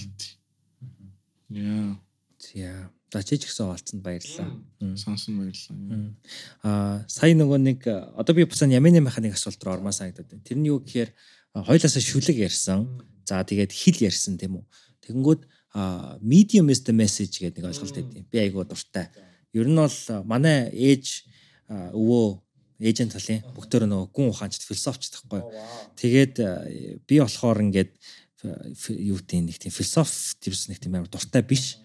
Яа. 1.51 1.99
За. 2.41 2.91
За 3.11 3.23
чи 3.23 3.35
ч 3.37 3.43
гэсэн 3.51 3.67
олцсонд 3.67 4.03
баярлалаа. 4.03 4.49
Сонсон 4.95 5.35
баярлалаа. 5.35 6.15
Аа 6.63 7.03
сая 7.11 7.35
нөгөө 7.35 7.59
нэг 7.59 7.79
одоо 8.15 8.33
би 8.33 8.47
буцаа 8.47 8.71
ямины 8.71 9.03
механик 9.03 9.35
асуулт 9.35 9.59
руу 9.59 9.75
ормаа 9.75 9.91
санагдаад 9.91 10.31
байна. 10.31 10.47
Тэр 10.47 10.57
нь 10.57 10.71
юу 10.71 10.79
гэхээр 10.79 11.11
хоёлаасаа 11.51 11.99
шүлэг 11.99 12.39
ярьсан. 12.39 12.87
За 13.27 13.43
тэгээд 13.43 13.75
хил 13.75 13.99
ярьсан 14.07 14.39
тийм 14.39 14.63
үү. 14.63 14.65
Тэгэнгүүт 15.03 15.43
medium 16.21 16.69
is 16.69 16.83
the 16.83 16.93
message 16.93 17.39
гэдэг 17.39 17.63
нэг 17.63 17.71
ойлголт 17.71 17.95
өгдөө. 17.95 18.25
Би 18.27 18.37
айгуу 18.43 18.65
дуртай. 18.67 19.07
Ер 19.55 19.67
нь 19.67 19.79
бол 19.79 19.99
манай 20.27 20.67
ээж 20.71 21.23
өвөө 21.71 22.27
ээжен 22.81 23.11
талын 23.13 23.45
бүгдөө 23.55 23.87
нөгөө 23.87 24.07
гүн 24.11 24.31
ухаанчд 24.33 24.65
философч 24.67 25.13
тахгүй. 25.13 25.41
Тэгээд 25.95 26.35
би 27.07 27.15
болохоор 27.21 27.61
ингээд 27.69 27.93
юу 28.99 29.19
тийм 29.21 29.47
нэг 29.47 29.61
тийм 29.61 29.71
философи 29.71 30.35
тэрс 30.41 30.67
нэг 30.67 30.81
тийм 30.81 30.97
амар 30.97 31.07
дуртай 31.07 31.45
биш. 31.45 31.77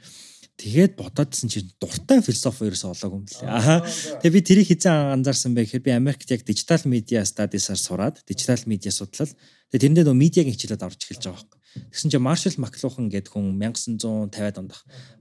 Тэгээд 0.57 0.97
бодоодсэн 0.97 1.53
чинь 1.53 1.69
дуртай 1.77 2.25
философи 2.25 2.65
ерөөсөө 2.65 2.97
олоогүй 2.97 3.19
юм 3.21 3.29
лээ. 3.29 3.45
Аа. 3.45 3.85
Тэгээ 4.25 4.33
би 4.33 4.41
тэрийг 4.41 4.69
хизээ 4.73 5.13
анзаарсан 5.13 5.53
байх 5.53 5.69
гэхээр 5.69 5.85
би 5.85 5.93
Америкт 5.93 6.33
яг 6.33 6.49
digital 6.49 6.81
media 6.89 7.21
studies-аар 7.29 7.77
сураад 7.77 8.25
digital 8.25 8.57
media 8.65 8.89
судлал. 8.89 9.29
Тэгээ 9.69 9.85
тэрэндээ 9.85 10.05
нөө 10.09 10.17
медиагийн 10.17 10.57
хичээлүүд 10.57 10.81
авч 10.81 11.01
эхэлж 11.05 11.29
байгаа 11.29 11.45
байхгүй. 11.45 11.61
Тэгсэн 11.93 12.11
чинь 12.13 12.25
Marshall 12.25 12.57
McLuhan 12.61 13.07
гэдэг 13.13 13.33
хүн 13.33 13.57
1950-ад 13.61 14.57
онд 14.61 14.73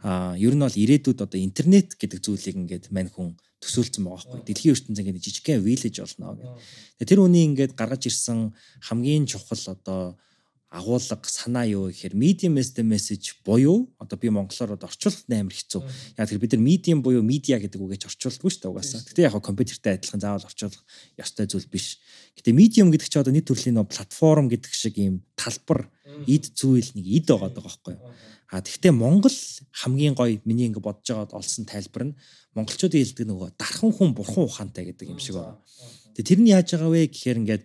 аа 0.03 0.35
ер 0.35 0.53
нь 0.55 0.63
бол 0.63 0.81
ирээдүйд 0.83 1.19
одоо 1.23 1.39
интернет 1.39 1.95
гэдэг 1.95 2.19
зүйлийг 2.23 2.55
ингээд 2.55 2.85
мань 2.91 3.11
хүн 3.11 3.35
төсөөлсөн 3.63 4.03
байгаа 4.05 4.21
байхгүй. 4.21 4.41
Дэлхийн 4.45 4.73
ертөнцийн 4.75 5.05
ингээд 5.09 5.25
жижигхэн 5.25 5.65
village 5.65 5.99
болно 6.01 6.37
гэх. 6.37 7.07
Тэр 7.07 7.19
үний 7.25 7.43
ингээд 7.49 7.73
гаргаж 7.73 8.07
ирсэн 8.07 8.53
хамгийн 8.85 9.25
чухал 9.25 9.63
одоо 9.73 10.17
агуулга 10.75 11.17
санаа 11.23 11.63
юу 11.65 11.87
гэхээр 11.87 12.13
medium 12.19 12.59
as 12.59 12.75
the 12.75 12.83
message 12.83 13.39
буюу 13.45 13.87
одоо 13.97 14.17
би 14.19 14.29
монголоор 14.29 14.75
одоо 14.75 14.91
орчуулахад 14.91 15.31
амар 15.31 15.55
хэцүү. 15.55 15.81
Яг 16.19 16.27
тэр 16.27 16.39
бид 16.43 16.51
нар 16.51 16.63
medium 16.67 16.99
буюу 16.99 17.23
media 17.23 17.55
гэдэг 17.61 17.79
үгэж 17.79 18.11
орчуулдаггүй 18.11 18.51
шүү 18.51 18.61
дээ 18.61 18.71
угаасаа. 18.75 19.07
Гэтэ 19.07 19.21
яг 19.23 19.39
компьютертэй 19.39 19.95
адилхан 19.95 20.19
заавал 20.19 20.43
орчуулах 20.43 20.83
ёстой 21.15 21.47
зүйл 21.47 21.69
биш. 21.71 22.03
Гэтэ 22.35 22.51
medium 22.51 22.91
гэдэг 22.91 23.07
чинь 23.07 23.23
одоо 23.23 23.31
нэг 23.31 23.47
төрлийн 23.47 23.79
платформ 23.87 24.51
гэдэг 24.51 24.71
шиг 24.75 24.99
ийм 24.99 25.23
талбар 25.39 25.87
эд 26.23 26.45
зүйл 26.55 26.89
нэг 26.95 27.05
эд 27.05 27.25
байгаа 27.27 27.51
даа 27.51 27.65
байхгүй 27.67 27.93
юу. 27.99 28.03
А 28.51 28.61
тэгвэл 28.61 28.95
Монгол 28.95 29.37
хамгийн 29.71 30.15
гоё 30.15 30.39
миний 30.45 30.67
ингэ 30.71 30.79
бодож 30.79 31.03
байгаад 31.03 31.35
олсон 31.35 31.65
тайлбар 31.67 32.03
нь 32.07 32.17
монголчуудын 32.55 33.01
хэлдэг 33.03 33.25
нөгөө 33.27 33.49
дархан 33.59 33.91
хүн 33.91 34.15
бурхан 34.15 34.47
ухаантай 34.47 34.85
гэдэг 34.87 35.11
юм 35.11 35.19
шиг 35.19 35.35
байна. 35.35 35.59
Тэгээ 36.15 36.29
тэр 36.29 36.39
нь 36.39 36.51
яаж 36.53 36.69
байгаа 36.71 36.91
вэ 36.93 37.01
гэхээр 37.09 37.39
ингээд 37.41 37.63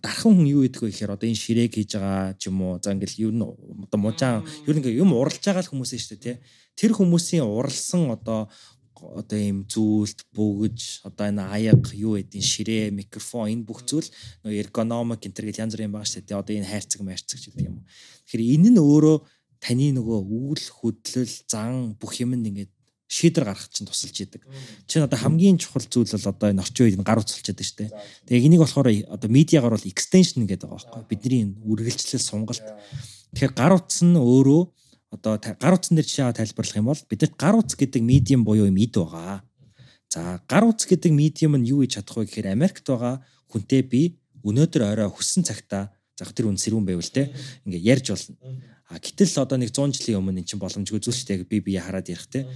дархан 0.00 0.32
хүн 0.38 0.46
юу 0.46 0.62
гэдэг 0.64 0.80
вэ 0.80 0.88
гэхээр 0.94 1.14
одоо 1.18 1.26
энэ 1.28 1.42
ширээг 1.42 1.72
хийж 1.74 1.90
байгаа 1.98 2.38
ч 2.38 2.42
юм 2.48 2.62
уу 2.62 2.78
за 2.78 2.94
ингээл 2.94 3.20
ер 3.26 3.32
нь 3.34 3.44
одоо 3.44 3.98
мужаан 3.98 4.46
ер 4.70 4.74
нь 4.74 4.80
ингээ 4.80 5.02
юм 5.02 5.12
уралж 5.12 5.42
байгаа 5.42 5.66
л 5.66 5.70
хүмүүс 5.74 5.92
шүү 5.98 6.16
дээ 6.16 6.22
тий 6.24 6.36
Тэр 6.74 6.90
хүмүүсийн 6.90 7.46
уралсан 7.46 8.10
одоо 8.10 8.50
одоо 9.02 9.38
ийм 9.38 9.66
зүйлт 9.66 10.28
бөгж 10.34 11.06
одоо 11.08 11.26
энэ 11.30 11.42
аяг 11.42 11.82
юу 11.94 12.14
гэдин 12.20 12.44
ширээ 12.44 12.94
микрофон 12.94 13.50
энэ 13.50 13.66
бүх 13.66 13.82
зүйл 13.88 14.08
нөгөө 14.46 14.60
эргономик 14.62 15.26
энэ 15.26 15.34
төр 15.34 15.46
гэл 15.50 15.62
янз 15.66 15.74
бүрийн 15.74 15.92
байгаа 15.94 16.10
шүү 16.10 16.22
дээ 16.24 16.38
одоо 16.38 16.54
энэ 16.54 16.70
хайрцаг 16.70 17.00
майрцаг 17.02 17.38
гэдэг 17.42 17.64
юм. 17.66 17.82
Тэгэхээр 18.28 18.42
энэ 18.54 18.70
нь 18.70 18.80
өөрөө 18.80 19.16
таны 19.64 19.88
нөгөө 19.96 20.18
үйл 20.28 20.66
хөдлөл 20.78 21.34
зан 21.48 21.96
бүх 21.96 22.20
юм 22.20 22.36
ингээд 22.36 22.72
шийдвэр 23.08 23.46
гаргах 23.46 23.70
чинь 23.70 23.86
тусалж 23.86 24.16
идэг. 24.16 24.42
Чинь 24.88 25.04
одоо 25.04 25.18
хамгийн 25.18 25.58
чухал 25.60 25.84
зүйл 25.86 26.10
бол 26.10 26.32
одоо 26.34 26.48
энэ 26.50 26.62
орчин 26.64 26.84
үед 26.88 26.98
гар 27.04 27.20
утсалж 27.20 27.46
байдаг 27.46 27.66
шүү 27.66 27.78
дээ. 27.78 27.90
Тэгээ 28.26 28.46
энийг 28.48 28.62
болохоор 28.64 28.88
одоо 29.12 29.28
медиагаар 29.30 29.76
бол 29.76 29.90
extension 29.90 30.48
гэдэг 30.48 30.66
байгаа 30.66 30.82
байхгүй. 30.82 31.10
Бидний 31.12 31.42
үргэлжлэл 31.62 32.24
сунгалт. 32.24 32.64
Тэгэхээр 33.36 33.54
гар 33.54 33.72
утас 33.78 34.00
нь 34.02 34.18
өөрөө 34.18 34.62
одоо 35.14 35.38
гар 35.38 35.74
утсан 35.78 35.94
дээр 35.94 36.08
жишээ 36.10 36.34
тайлбарлах 36.34 36.76
юм 36.76 36.90
бол 36.90 37.02
бидэд 37.06 37.38
гар 37.38 37.54
утас 37.54 37.78
гэдэг 37.78 38.02
медиум 38.02 38.42
буюу 38.42 38.66
юм 38.66 38.78
ид 38.82 38.98
байгаа. 38.98 39.46
За 40.10 40.42
гар 40.50 40.66
утас 40.66 40.90
гэдэг 40.90 41.12
медиум 41.14 41.54
нь 41.62 41.70
юу 41.70 41.86
хийж 41.86 42.02
чадах 42.02 42.18
вэ 42.18 42.26
гэхээр 42.26 42.50
Америкт 42.50 42.82
байгаа 42.82 43.22
хүнтэй 43.46 43.82
би 43.86 44.18
өнөөдөр 44.42 44.82
орой 44.82 45.08
хүссэн 45.14 45.46
цагтаа 45.46 45.94
за 46.18 46.26
тэр 46.26 46.50
үн 46.50 46.58
сэрүүн 46.58 46.86
байвал 46.86 47.06
те 47.06 47.30
ингээ 47.62 47.86
ярьж 47.94 48.06
болно. 48.10 48.36
А 48.90 48.98
гэтэл 48.98 49.38
одоо 49.38 49.56
нэг 49.58 49.70
100 49.70 49.94
жилийн 50.02 50.18
өмнө 50.18 50.42
эн 50.42 50.48
чинь 50.50 50.62
боломжгүй 50.62 51.00
зүйл 51.00 51.14
шүү 51.14 51.28
дээ 51.30 51.46
би 51.46 51.58
бие 51.62 51.80
хараад 51.80 52.10
ярих 52.10 52.26
те. 52.26 52.46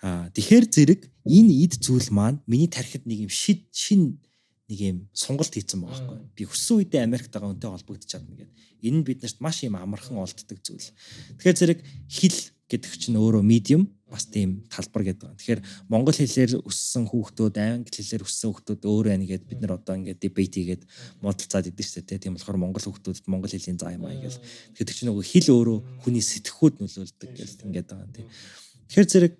Аа 0.00 0.30
тэгэхээр 0.30 0.66
зэрэг 0.70 1.00
энэ 1.26 1.52
эд 1.66 1.82
зүйл 1.82 2.08
маань 2.14 2.40
миний 2.46 2.70
тархинд 2.70 3.04
нэг 3.04 3.28
юм 3.28 3.32
шид 3.32 3.68
шин 3.74 4.22
нэг 4.68 4.78
юм 4.80 4.98
сонголт 5.12 5.52
хийцэн 5.52 5.80
байгаа 5.84 6.00
байхгүй. 6.00 6.18
Би 6.36 6.42
өссөн 6.48 6.80
үедээ 6.80 7.04
Америкт 7.04 7.32
байгаа 7.32 7.52
үнтэй 7.52 7.70
холбогдож 7.70 8.08
чадна 8.08 8.32
гэдэг. 8.32 8.56
Энэ 8.80 8.96
нь 9.00 9.06
биднэрт 9.06 9.38
маш 9.44 9.60
юм 9.60 9.76
амархан 9.76 10.16
олддог 10.16 10.58
зүйл. 10.64 10.88
Тэгэхээр 11.36 11.60
зэрэг 11.60 11.80
хэл 12.08 12.38
гэдэг 12.64 12.92
чинь 12.96 13.20
өөрөө 13.20 13.44
медиум 13.44 13.92
бас 14.08 14.24
тийм 14.24 14.64
талбар 14.72 15.04
гэдэг 15.04 15.20
байна. 15.20 15.36
Тэгэхээр 15.36 15.60
монгол 15.92 16.16
хэлээр 16.16 16.64
өссөн 16.64 17.04
хүүхдүүд, 17.12 17.54
англи 17.60 17.92
хэлээр 17.92 18.24
өссөн 18.24 18.48
хүүхдүүд 18.56 18.82
өөр 18.88 19.06
байна 19.12 19.24
гэдэг 19.28 19.48
бид 19.52 19.60
нар 19.60 19.76
одоо 19.76 19.94
ингээд 20.00 20.22
дебет 20.24 20.54
хийгээд 20.54 20.82
модалцаад 21.20 21.68
идэв 21.68 21.84
шүү 21.84 22.04
дээ. 22.08 22.22
Тийм 22.24 22.34
болохоор 22.40 22.56
монгол 22.56 22.84
хүүхдүүдэд 22.88 23.28
монгол 23.28 23.52
хэлний 23.52 23.76
заа 23.76 23.92
юм 23.92 24.08
аа 24.08 24.16
гэж. 24.16 24.40
Тэгэхээр 24.80 24.96
чинь 24.96 25.08
нөгөө 25.12 25.24
хэл 25.28 25.48
өөрөө 25.52 25.78
хүний 26.08 26.24
сэтгхүүд 26.24 26.74
нөлөөлдөг 26.80 27.30
гэж 27.36 27.50
ингээд 27.68 27.88
байгаа 27.90 28.06
юм 28.08 28.14
тийм. 28.16 28.28
Тэгэхээр 28.88 29.08
зэрэг 29.12 29.32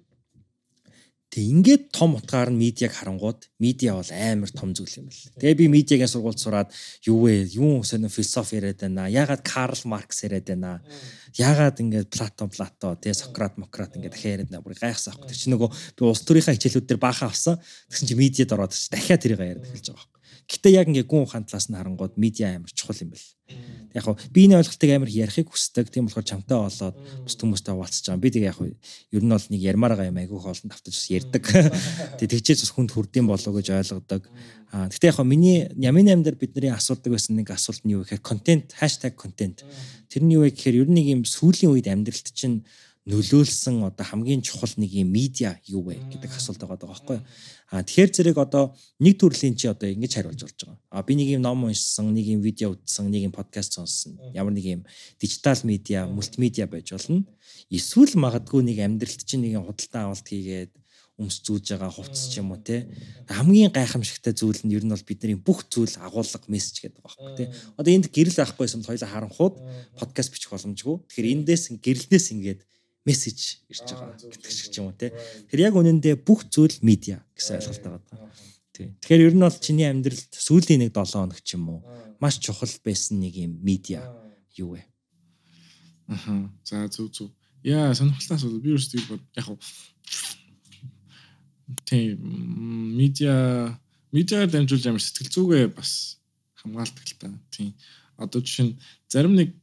Тэг 1.35 1.51
ингээд 1.51 1.91
том 1.91 2.15
утгаар 2.15 2.55
нь 2.55 2.63
медиаг 2.63 2.95
харангууд 2.95 3.51
медиа 3.59 3.99
бол 3.99 4.07
амар 4.15 4.51
том 4.55 4.71
зүйл 4.71 5.03
юм 5.03 5.11
байна. 5.11 5.35
Тэгээ 5.43 5.59
би 5.59 5.67
медиагийн 5.67 6.07
сургуульд 6.07 6.39
сураад 6.39 6.71
юу 7.11 7.27
вэ? 7.27 7.51
Юу 7.59 7.83
сонир 7.83 8.07
философи 8.15 8.63
яриад 8.63 8.87
байна. 8.87 9.11
Ягаад 9.11 9.43
Карл 9.43 9.83
Маркс 9.83 10.23
яриад 10.23 10.47
байна. 10.47 10.79
Ягаад 11.35 11.83
ингээд 11.83 12.15
Платон 12.15 12.55
Плато 12.55 12.95
тэгээ 13.03 13.19
Сократ 13.19 13.59
Мократ 13.59 13.99
ингээд 13.99 14.15
дахиад 14.15 14.47
яриад 14.47 14.51
байна. 14.55 14.63
Бүр 14.63 14.79
гайхсан 14.79 15.11
аахгүй. 15.11 15.27
Тэр 15.27 15.39
чинь 15.43 15.55
нөгөө 15.59 15.71
би 15.75 16.03
улс 16.07 16.23
төрийнхаа 16.23 16.55
хичээлүүд 16.55 16.87
дээр 16.87 17.03
баахан 17.03 17.35
авсан. 17.35 17.59
Тэгсэн 17.91 18.07
чинь 18.15 18.23
медиад 18.23 18.55
ороод 18.55 18.71
дахиад 18.71 19.19
тэрийг 19.19 19.43
яриад 19.43 19.67
эхэлж 19.67 19.91
байгаа. 19.91 20.14
Гэтэ 20.45 20.69
яг 20.77 20.89
ингээ 20.93 21.09
гүн 21.09 21.25
ухаан 21.25 21.45
талаас 21.49 21.73
нь 21.73 21.77
харангууд 21.77 22.21
медиа 22.21 22.57
амар 22.61 22.73
чухал 22.73 23.01
юм 23.01 23.17
бэл. 23.17 23.29
Яг 23.95 24.05
хуу 24.05 24.19
би 24.35 24.45
энэ 24.45 24.61
ойлголтыг 24.61 24.91
амар 24.93 25.09
ярихыг 25.09 25.49
хүсдэг. 25.49 25.89
Тийм 25.89 26.11
болохоор 26.11 26.27
чамтай 26.27 26.59
болоод 26.59 26.97
бус 27.25 27.37
хүмүүстэй 27.39 27.73
хуваалцаж 27.73 28.05
байгаа. 28.11 28.21
Би 28.21 28.31
тэгээ 28.35 28.51
яг 28.53 28.59
хуу 28.61 28.69
ер 28.69 29.23
нь 29.25 29.33
бол 29.33 29.49
нэг 29.49 29.61
ярмаар 29.63 29.93
байгаа 29.97 30.11
юм 30.13 30.21
айгүйх 30.21 30.45
олон 30.45 30.69
тавтаж 30.69 30.93
бас 30.93 31.09
ярддаг. 31.09 31.45
Тэгээ 32.19 32.33
тэгчээс 32.37 32.61
бас 32.67 32.73
хүнд 32.75 32.91
хүрдэм 32.93 33.25
болов 33.25 33.53
гэж 33.55 33.67
ойлгодог. 33.73 34.23
Аа 34.75 34.91
гэтэ 34.93 35.09
яг 35.09 35.17
хуу 35.17 35.29
миний 35.29 35.71
ямын 35.79 36.13
ам 36.13 36.27
дээр 36.27 36.37
бидний 36.37 36.75
асуудаг 36.75 37.15
байсан 37.15 37.39
нэг 37.39 37.49
асуулт 37.55 37.87
нь 37.87 37.95
юу 37.97 38.03
гэхээр 38.03 38.21
контент 38.21 38.75
#контент. 39.17 39.65
Тэр 40.11 40.23
нь 40.27 40.35
юу 40.35 40.45
вэ 40.45 40.53
гэхээр 40.53 40.85
ер 40.85 40.89
нь 40.91 40.99
нэг 40.99 41.07
юм 41.15 41.23
сүүлийн 41.23 41.73
үед 41.73 41.87
амьдралт 41.89 42.35
чинь 42.35 42.67
нөлөөлсөн 43.05 43.85
одоо 43.85 44.01
хамгийн 44.01 44.41
чухал 44.41 44.73
нэг 44.81 44.89
юм 44.97 45.13
медиа 45.13 45.61
юу 45.69 45.85
вэ 45.85 46.01
гэдэг 46.09 46.41
асуулт 46.41 46.57
байгаа 46.57 46.81
даа 46.81 46.91
байхгүй. 46.97 47.19
А 47.75 47.83
тэгэхээр 47.83 48.11
зэрэг 48.15 48.39
одоо 48.39 48.79
нэг 49.03 49.19
төрлийн 49.19 49.59
чи 49.59 49.67
одоо 49.67 49.91
ингэж 49.91 50.15
хариулж 50.15 50.47
болж 50.47 50.59
байгаа. 50.63 50.79
А 50.95 51.03
би 51.03 51.19
нэг 51.19 51.35
юм 51.35 51.43
ном 51.43 51.67
уншсан, 51.67 52.15
нэг 52.15 52.23
юм 52.31 52.39
видео 52.39 52.79
үзсэн, 52.79 53.11
нэг 53.11 53.27
юм 53.27 53.35
подкаст 53.35 53.75
сонссон. 53.75 54.15
Ямар 54.31 54.55
нэг 54.55 54.63
юм 54.79 54.83
дижитал 55.19 55.59
медиа, 55.67 56.07
мультимедиа 56.07 56.71
байж 56.71 56.95
болно. 56.95 57.27
Эсвэл 57.75 58.15
магадгүй 58.15 58.63
нэг 58.63 58.79
амьдралт 58.79 59.27
чинь 59.27 59.43
нэг 59.43 59.59
худалдан 59.59 60.07
авалт 60.07 60.23
хийгээд 60.23 60.71
өмс 61.19 61.43
зүүж 61.47 61.75
байгаа 61.75 61.91
хувцс 61.95 62.31
ч 62.31 62.43
юм 62.43 62.51
уу 62.55 62.59
те 62.59 62.91
хамгийн 63.31 63.71
гайхамшигтай 63.71 64.35
зүйл 64.35 64.59
нь 64.67 64.75
ер 64.75 64.83
нь 64.83 64.91
бол 64.91 65.07
бидний 65.07 65.39
бүх 65.39 65.63
зүйл 65.71 65.95
агуулга 66.03 66.43
мессеж 66.51 66.83
гэдэг 66.83 66.99
байгаа 66.99 67.15
байхгүй 67.15 67.39
те 67.39 67.45
одоо 67.79 67.91
энд 67.95 68.07
гэрэл 68.11 68.43
авахгүйсэн 68.43 68.83
бол 68.83 68.91
хоёлаа 68.91 69.11
харанхууд 69.15 69.55
подкаст 69.95 70.35
бичих 70.35 70.51
боломжгүй 70.51 71.07
тэгэхээр 71.07 71.33
эндээс 71.39 71.65
гэрэлнээс 71.79 72.27
ингээд 72.35 72.61
мессеж 73.05 73.61
ирж 73.69 73.85
байгаа 73.85 74.17
гэдэг 74.17 74.51
шиг 74.51 74.73
юм 74.81 74.89
уу 74.89 74.97
те. 74.97 75.13
Тэр 75.53 75.69
яг 75.69 75.77
үнэндээ 75.77 76.25
бүх 76.25 76.49
зүйл 76.49 76.77
медиа 76.81 77.21
гэсэн 77.37 77.61
ойлголт 77.61 77.85
байгаа. 77.85 78.33
Тий. 78.73 78.89
Тэгэхээр 79.05 79.25
ер 79.29 79.35
нь 79.37 79.45
бол 79.45 79.61
чиний 79.61 79.87
амьдралд 79.87 80.33
сүүлийн 80.35 80.83
нэг 80.83 80.91
7 80.97 81.15
хоног 81.15 81.41
ч 81.45 81.55
юм 81.55 81.69
уу 81.69 81.81
маш 82.19 82.41
чухал 82.41 82.73
байсан 82.83 83.21
нэг 83.21 83.37
юм 83.37 83.61
медиа 83.61 84.03
юу 84.57 84.75
вэ? 84.75 84.83
Аха. 86.09 86.51
За 86.65 86.89
зүг 86.89 87.13
зүг. 87.13 87.31
Яа, 87.63 87.95
сонирхолтой 87.95 88.37
асуулт. 88.37 88.65
Би 88.65 88.75
өөрсдөө 88.75 89.03
бод 89.09 89.23
яг 89.37 89.45
хав 89.47 89.61
тий 91.89 92.17
медиа 92.17 93.79
медиа 94.13 94.47
дамжуулж 94.49 94.85
амар 94.89 95.01
сэтгэл 95.01 95.33
зүгээ 95.33 95.67
бас 95.73 96.21
хамгаалдаг 96.61 97.05
л 97.05 97.17
та. 97.21 97.29
Тий. 97.51 97.73
Одоо 98.17 98.41
жишээ 98.45 98.67
нь 98.69 98.79
зарим 99.09 99.35
нэг 99.37 99.57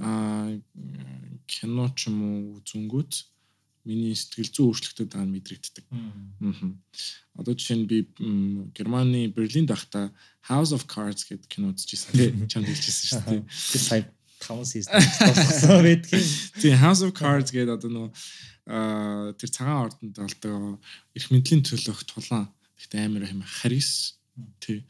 аа 0.00 0.56
кино 1.46 1.84
ч 1.94 2.08
юм 2.08 2.18
уу 2.24 2.38
үзэнгүүт 2.60 3.12
миний 3.84 4.12
сэтгэл 4.12 4.52
зүйн 4.52 4.68
өөрчлөлтөд 4.68 5.08
байгаа 5.08 5.28
мэдрэгддэг. 5.32 5.84
Аа. 5.88 6.52
Одоо 7.40 7.52
жишээ 7.56 7.78
нь 7.80 7.88
би 7.88 8.04
Германы 8.76 9.32
Берлинд 9.32 9.72
байхдаа 9.72 10.12
House 10.44 10.72
of 10.76 10.84
Cards 10.84 11.24
гэдэг 11.24 11.48
кино 11.48 11.72
үзчихсэн 11.72 12.12
тийм 12.12 12.44
чамд 12.50 12.68
хэлчихсэн 12.68 13.08
шүү 13.08 13.24
дээ. 13.24 13.42
Тэр 13.48 13.80
сая 13.80 14.04
5 14.44 14.64
season 14.68 14.92
болсон 14.92 15.80
байдаг. 15.80 16.20
Тийм 16.60 16.76
House 16.76 17.00
of 17.00 17.16
Cards 17.16 17.48
гэдэг 17.52 17.80
одоо 17.80 18.12
аа 18.68 19.32
тэр 19.32 19.48
цагаан 19.48 19.88
ордонд 19.88 20.16
болдог 20.16 20.80
эрх 21.16 21.28
мэдлийн 21.32 21.64
төлөөх 21.64 22.04
тулаан. 22.04 22.52
Гэхдээ 22.76 23.00
амар 23.08 23.32
юм 23.32 23.42
харис 23.42 24.19
Тий. 24.60 24.84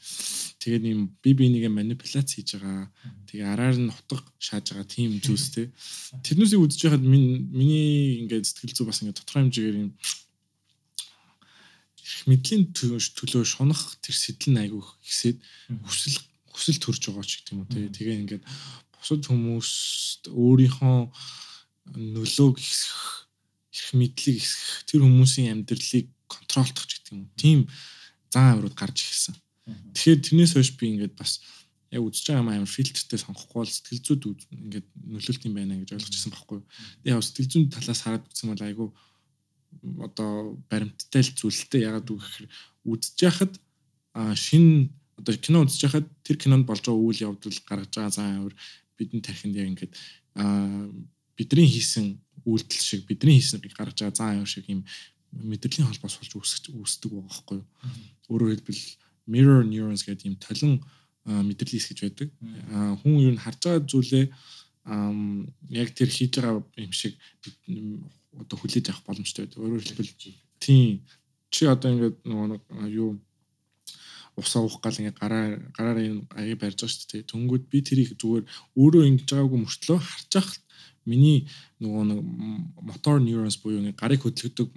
Тэгээд 0.61 0.85
ийм 0.85 1.01
би 1.23 1.31
бинийгээ 1.35 1.73
манипуляц 1.73 2.29
хийж 2.37 2.61
байгаа. 2.61 2.93
Тэгээ 3.27 3.49
араар 3.49 3.77
нь 3.81 3.91
утга 3.91 4.23
шааж 4.39 4.71
байгаа 4.71 4.87
тийм 4.87 5.19
зүйлс 5.25 5.47
тий. 5.55 5.67
Тэрнүүсийг 6.25 6.61
үзэж 6.61 6.81
байхад 6.87 7.05
миний 7.05 8.21
ингээд 8.23 8.47
сэтгэл 8.47 8.77
зүй 8.77 8.87
бас 8.87 9.01
ингээд 9.01 9.19
тодорхой 9.19 9.43
хэмжээгээр 9.49 9.79
ийм 9.81 9.91
мэдлийн 12.27 12.73
төлөө 12.75 13.45
шунах 13.47 13.97
тэр 14.03 14.17
сэтэл 14.17 14.53
нь 14.53 14.61
айгүй 14.61 14.83
хэсэд 14.83 15.39
хүсэл 15.87 16.19
хүсэл 16.51 16.79
төрж 16.83 17.03
байгаа 17.09 17.25
ч 17.25 17.41
гэх 17.41 17.53
юм 17.55 17.63
уу 17.65 17.71
тий. 17.71 17.89
Тэгээ 17.89 18.21
ингээд 18.27 18.45
бусад 19.01 19.23
хүмүүст 19.25 20.23
өөрийнхөө 20.29 20.99
нөлөөг 21.97 22.57
ихсэх 22.61 22.99
эрх 23.73 23.91
мэдлийг 23.97 24.37
ихсэх 24.43 24.85
тэр 24.85 25.01
хүмүүсийн 25.07 25.65
амьдралыг 25.65 26.07
контролдох 26.29 26.85
ч 26.85 27.01
гэх 27.01 27.15
юм. 27.17 27.31
Тийм 27.41 27.59
зан 28.33 28.55
авирууд 28.55 28.77
гарч 28.79 28.99
ирсэн. 29.05 29.35
Тэгэхээр 29.95 30.21
тэрнээс 30.25 30.53
хойш 30.55 30.71
би 30.79 30.87
ингээд 30.95 31.15
бас 31.19 31.43
яг 31.91 32.03
үзэж 32.07 32.31
байгаа 32.31 32.43
юм 32.43 32.51
амар 32.55 32.71
фильтртэй 32.71 33.19
сонгохгүй 33.19 33.59
бол 33.61 33.71
сэтгэл 33.71 34.07
зүйд 34.07 34.23
ингээд 34.51 34.87
нөлөөлт 35.11 35.43
юм 35.47 35.55
байна 35.59 35.75
гэж 35.83 35.91
ойлгож 35.99 36.15
ирсэн 36.15 36.33
байхгүй 36.33 36.57
юу. 36.63 36.67
Тэгээ 37.03 37.15
яг 37.19 37.25
сэтгэл 37.27 37.51
зүйн 37.51 37.67
талаас 37.75 38.01
хараад 38.03 38.25
үзсэн 38.31 38.49
бол 38.51 38.63
айгүй 38.63 38.89
одоо 40.07 40.31
баримттай 40.71 41.23
л 41.27 41.35
зүйлтэй 41.35 41.83
ягаад 41.87 42.07
үг 42.11 42.23
гэхээр 42.23 42.47
үзэж 42.87 43.17
яхад 43.27 43.53
шин 44.39 44.95
одоо 45.19 45.35
кино 45.37 45.67
үзэж 45.67 45.81
яхад 45.87 46.07
тэр 46.23 46.37
кинонд 46.39 46.67
болж 46.67 46.83
байгаа 46.87 47.03
үйл 47.03 47.25
явдал 47.27 47.59
гаргаж 47.67 47.91
байгаа 47.95 48.15
зан 48.15 48.29
авир 48.39 48.55
бидний 48.99 49.23
тархинд 49.23 49.57
яг 49.57 49.69
ингээд 49.71 49.95
бидний 51.39 51.69
хийсэн 51.69 52.19
үйлдэл 52.47 52.83
шиг 52.83 53.07
бидний 53.07 53.39
хийсэн 53.39 53.61
гаргаж 53.61 53.99
байгаа 53.99 54.17
зан 54.17 54.31
авир 54.39 54.51
шиг 54.51 54.67
юм 54.71 54.83
мэдрэлийн 55.33 55.89
холбоос 55.89 56.19
болж 56.19 56.33
үүсэж 56.35 56.65
үүсдэг 56.75 57.11
байгаа 57.11 57.29
байхгүй 57.31 57.57
юу. 57.59 57.67
Өөрөөр 58.31 58.53
хэлбэл 58.59 58.83
mirror 59.31 59.63
neurons 59.65 60.03
гэдэг 60.03 60.27
ийм 60.27 60.37
толин 60.43 60.73
мэдрэл 61.25 61.75
хийс 61.77 61.87
гэж 61.91 61.99
байдаг. 62.03 62.29
Хүн 63.03 63.15
юу 63.23 63.33
н 63.35 63.43
харж 63.43 63.61
байгаа 63.63 63.87
зүйлээ 63.87 64.25
яг 65.71 65.89
тэр 65.95 66.11
хийж 66.11 66.33
байгаа 66.41 66.65
юм 66.83 66.93
шиг 66.93 67.15
одоо 68.35 68.57
хүлээж 68.59 68.91
авах 68.91 69.07
боломжтой 69.07 69.47
байдаг. 69.47 69.63
Өөрөөр 69.63 69.85
хэлбэл 69.87 70.13
тийм 70.59 71.07
чи 71.51 71.67
одоо 71.67 71.91
ингээд 71.95 72.17
нөгөө 72.27 72.91
юу 72.91 73.21
ус 74.37 74.53
уух 74.57 74.81
гал 74.81 74.97
ингээ 74.99 75.21
гараа 75.21 75.47
гараараа 75.77 76.05
энэ 76.07 76.27
аяа 76.39 76.57
барьж 76.57 76.79
байгаа 76.81 76.95
шүү 76.95 77.09
дээ. 77.11 77.31
Түнгүүд 77.31 77.65
би 77.71 77.79
тэрийг 77.85 78.11
зүгээр 78.17 78.45
өөрөө 78.79 79.03
ингэж 79.11 79.29
байгаагүй 79.31 79.61
мөртлөө 79.61 79.99
харж 80.01 80.33
ахт 80.41 80.63
миний 81.07 81.49
нөгөө 81.81 82.05
нэг 82.11 82.21
мотор 82.85 83.21
neurons 83.21 83.57
буюу 83.61 83.81
ингээ 83.81 83.97
гарыг 83.97 84.25
хөдөлгдөг 84.25 84.69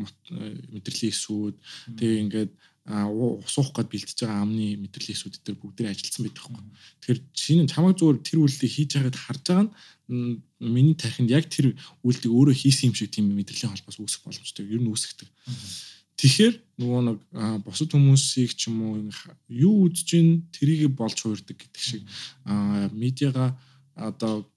мэдрэлийн 0.72 1.14
эсүүд 1.14 1.56
тэгээ 2.00 2.22
ингээд 2.24 2.52
усуух 2.84 3.72
гээд 3.72 3.92
бэлтэж 3.92 4.18
байгаа 4.28 4.44
амны 4.44 4.76
мэдрэлийн 4.84 5.16
эсүүд 5.16 5.36
дээр 5.40 5.56
бүгдээ 5.56 5.88
ажилласан 5.88 6.24
байдаг 6.28 6.44
байхгүй. 6.44 6.68
Тэгэхээр 7.00 7.22
шинэ 7.32 7.72
чамаг 7.72 7.96
зүгээр 7.96 8.20
тэр 8.28 8.40
үйлдэлийг 8.44 8.76
хийж 8.76 8.92
байгаад 9.00 9.18
харж 9.24 9.44
байгаа 9.48 9.68
нь 10.12 10.44
миний 10.60 10.96
тархинд 11.00 11.32
яг 11.32 11.48
тэр 11.48 11.80
үйлдэлийг 12.04 12.36
өөрөө 12.36 12.56
хийсэн 12.60 12.92
юм 12.92 12.96
шиг 13.00 13.16
тийм 13.16 13.32
мэдрэлийн 13.32 13.72
холбоос 13.72 14.04
үүсэх 14.04 14.28
боломжтой. 14.28 14.68
Ер 14.68 14.84
нь 14.84 14.92
үүсгдэг. 14.92 15.32
Тэгэхээр 16.20 16.56
нөгөө 16.84 17.02
нэг 17.08 17.18
бусад 17.64 17.90
хүмүүсийг 17.96 18.52
ч 18.52 18.68
юм 18.68 18.84
уу 18.84 19.00
юу 19.48 19.88
үзэж 19.88 20.08
гин 20.12 20.28
тэрийг 20.52 20.92
болж 20.92 21.18
хуурдаг 21.24 21.56
гэдэг 21.56 21.82
шиг 21.84 22.04
медиага 22.92 23.56
одоо 23.96 24.50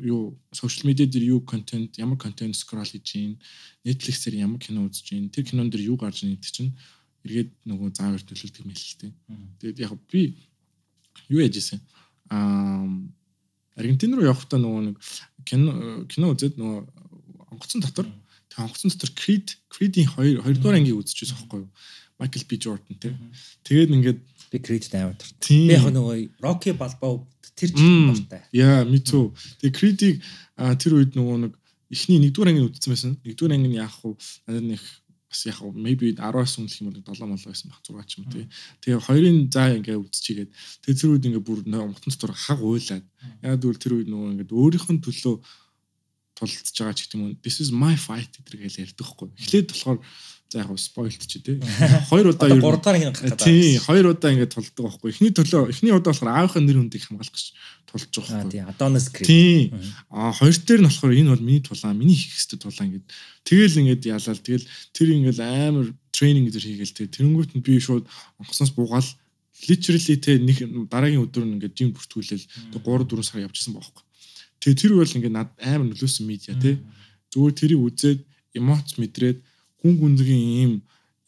юу 0.00 0.38
сошиал 0.52 0.86
медиа 0.88 1.06
дээр 1.06 1.24
юу 1.24 1.40
контент 1.40 1.96
ямар 1.98 2.18
контент 2.18 2.56
скрол 2.56 2.84
хийж 2.84 3.12
гин 3.12 3.38
Netflix-ээр 3.84 4.36
ямар 4.44 4.60
кино 4.60 4.84
үзэж 4.84 5.08
гин 5.08 5.30
тэр 5.30 5.44
кинон 5.44 5.70
дээр 5.70 5.88
юу 5.88 5.96
гарч 5.96 6.22
ийн 6.22 6.36
гэдэг 6.36 6.52
чинь 6.52 6.76
эргээд 7.24 7.50
нөгөө 7.64 7.88
заавар 7.96 8.20
төлөвлөдөг 8.20 8.64
юм 8.64 8.72
тээ. 8.76 9.12
Тэгээд 9.60 9.78
яг 9.80 9.96
би 10.12 10.36
юу 11.32 11.40
яжсэн 11.40 11.80
аа 12.28 12.84
Аргентин 13.80 14.12
руу 14.12 14.28
явахдаа 14.28 14.60
нөгөө 14.60 14.82
нэг 14.92 14.96
кино 15.48 16.04
кино 16.04 16.36
үзээд 16.36 16.60
нөгөө 16.60 16.80
онгоцон 17.56 17.80
дотор 17.80 18.06
тэг 18.52 18.60
онгоцон 18.60 18.92
дотор 18.92 19.12
Creed 19.16 19.56
Creed-ийн 19.72 20.08
2 20.20 20.44
2 20.44 20.60
дугаар 20.60 20.76
ангийг 20.76 21.00
үзчихсэн 21.00 21.36
байхгүй 21.48 21.64
юу? 21.64 21.70
Michael 22.20 22.44
B 22.44 22.52
Jordan 22.60 22.96
тий. 23.00 23.16
Тэгээд 23.64 23.94
ингээд 23.96 24.20
би 24.52 24.58
Creed 24.60 24.84
амар. 24.92 25.16
Би 25.16 25.72
яг 25.72 25.88
нөгөө 25.88 26.44
Rocky 26.44 26.76
Balboa 26.76 27.24
тэр 27.60 27.70
жил 27.76 28.16
дуртай. 28.16 28.42
Яа, 28.56 28.88
me 28.88 28.98
too. 29.04 29.36
Тэгээд 29.60 29.76
Creed-ийг 29.76 30.16
тэр 30.56 30.92
үед 30.96 31.12
нөгөө 31.12 31.36
нэг 31.44 31.52
эхний 31.92 32.18
1 32.18 32.32
дугаар 32.32 32.50
ангийг 32.56 32.72
үзсэн 32.72 32.90
байсан. 32.90 33.12
1 33.20 33.36
дугаар 33.36 33.54
анги 33.54 33.68
нь 33.68 33.78
яах 33.78 34.00
вэ? 34.00 34.16
Надад 34.48 34.64
нэг 34.64 34.82
бас 35.30 35.46
яг 35.46 35.58
maybe 35.78 36.10
10-аас 36.14 36.58
өмнөх 36.58 36.74
юм 36.82 36.90
бол 36.90 37.14
7 37.14 37.28
мол 37.28 37.38
байсан 37.38 37.70
баг 37.70 37.80
6 37.86 38.08
ч 38.10 38.12
юм 38.18 38.26
тий. 38.30 38.44
Тэгээ 38.82 39.06
хоёрын 39.06 39.38
заа 39.46 39.78
ингээ 39.78 40.02
үзчихгээд 40.02 40.50
тэгээ 40.82 40.98
тэр 40.98 41.10
үед 41.14 41.26
ингээ 41.30 41.46
бүр 41.46 41.60
онгоцон 41.70 42.10
дотор 42.10 42.34
хаг 42.34 42.58
уйлаад 42.58 43.06
яг 43.46 43.56
тэгвэл 43.62 43.78
тэр 43.78 43.94
үед 43.94 44.08
нөгөө 44.10 44.28
ингээ 44.42 44.50
өөрийнх 44.50 44.90
нь 44.90 45.04
төлөө 45.06 45.34
тулалдж 46.34 46.74
байгаа 46.74 46.96
ч 46.98 47.00
гэдэг 47.06 47.18
юм. 47.22 47.38
This 47.46 47.62
is 47.62 47.70
my 47.70 47.94
fight 47.94 48.32
гэдэрэг 48.42 48.60
хэлээ 48.66 48.84
ярьдаг 48.90 49.06
хгүй. 49.06 49.28
Эхлээд 49.38 49.68
болохоор 49.70 49.98
за 50.50 50.58
яг 50.58 50.78
спойлт 50.78 51.22
ч 51.26 51.38
тий. 51.38 51.62
Хоёр 52.10 52.34
удаа 52.34 52.50
юу 52.50 52.58
3 52.58 52.82
дахь 52.82 52.98
хин 52.98 53.14
гарах 53.14 53.22
гэдэг. 53.22 53.38
Тий, 53.38 53.78
хоёр 53.78 54.06
удаа 54.10 54.34
ингээд 54.34 54.50
тулдаг 54.50 54.82
байхгүй. 54.82 55.14
Эхний 55.14 55.30
төлөө 55.30 55.70
эхний 55.70 55.94
удаа 55.94 56.10
болохоор 56.10 56.34
аавынхаа 56.34 56.62
нэр 56.66 56.78
хүндийг 56.82 57.06
хамгаалах 57.06 57.30
гэж 57.30 57.46
тулж 57.86 58.10
байгаа 58.10 58.34
байхгүй. 58.34 58.50
Тий, 58.50 58.62
Adonis 58.66 59.06
Creed. 59.14 59.26
Тий. 59.30 59.58
Аа 60.10 60.34
хоёр 60.34 60.56
дээр 60.58 60.80
нь 60.82 60.88
болохоор 60.90 61.14
энэ 61.14 61.30
бол 61.30 61.46
миний 61.46 61.62
тулаан, 61.62 61.94
миний 61.94 62.18
хийх 62.18 62.34
ёстой 62.34 62.58
тулаан 62.58 62.86
ингээд. 62.90 63.06
Тэгэл 63.46 63.78
ингээд 63.78 64.02
ялаал. 64.10 64.42
Тэгэл 64.42 64.66
тэр 64.90 65.08
ингээд 65.14 65.38
амар 65.38 65.86
тренинг 66.10 66.50
гэж 66.50 66.64
хийгээл 66.66 66.98
тий. 66.98 67.06
Тэрэнгүүт 67.06 67.54
нь 67.54 67.62
би 67.62 67.78
шууд 67.78 68.10
онгоцноос 68.42 68.74
буугаал 68.74 69.06
literally 69.70 70.16
те 70.18 70.34
нэг 70.34 70.66
дараагийн 70.90 71.22
өдөр 71.22 71.46
нь 71.46 71.62
ингээд 71.62 71.78
жим 71.78 71.94
бүртгүүлэл 71.94 72.74
3 72.74 72.82
4 72.82 73.22
сар 73.22 73.46
явчихсан 73.46 73.78
байхгүй. 73.78 74.02
Тэгээ 74.60 74.80
тэр 74.82 74.92
бол 74.98 75.14
ингээд 75.14 75.36
над 75.36 75.50
амар 75.62 75.86
нөлөөсөн 75.94 76.26
медиа 76.26 76.58
тий. 76.58 76.80
Зүгээр 77.30 77.54
тэрийг 77.54 77.80
үзээд 77.86 78.20
эмоц 78.56 78.96
мэдрээд 78.98 79.38
хүн 79.80 79.94
гүнзгий 80.00 80.40
ийм 80.62 80.72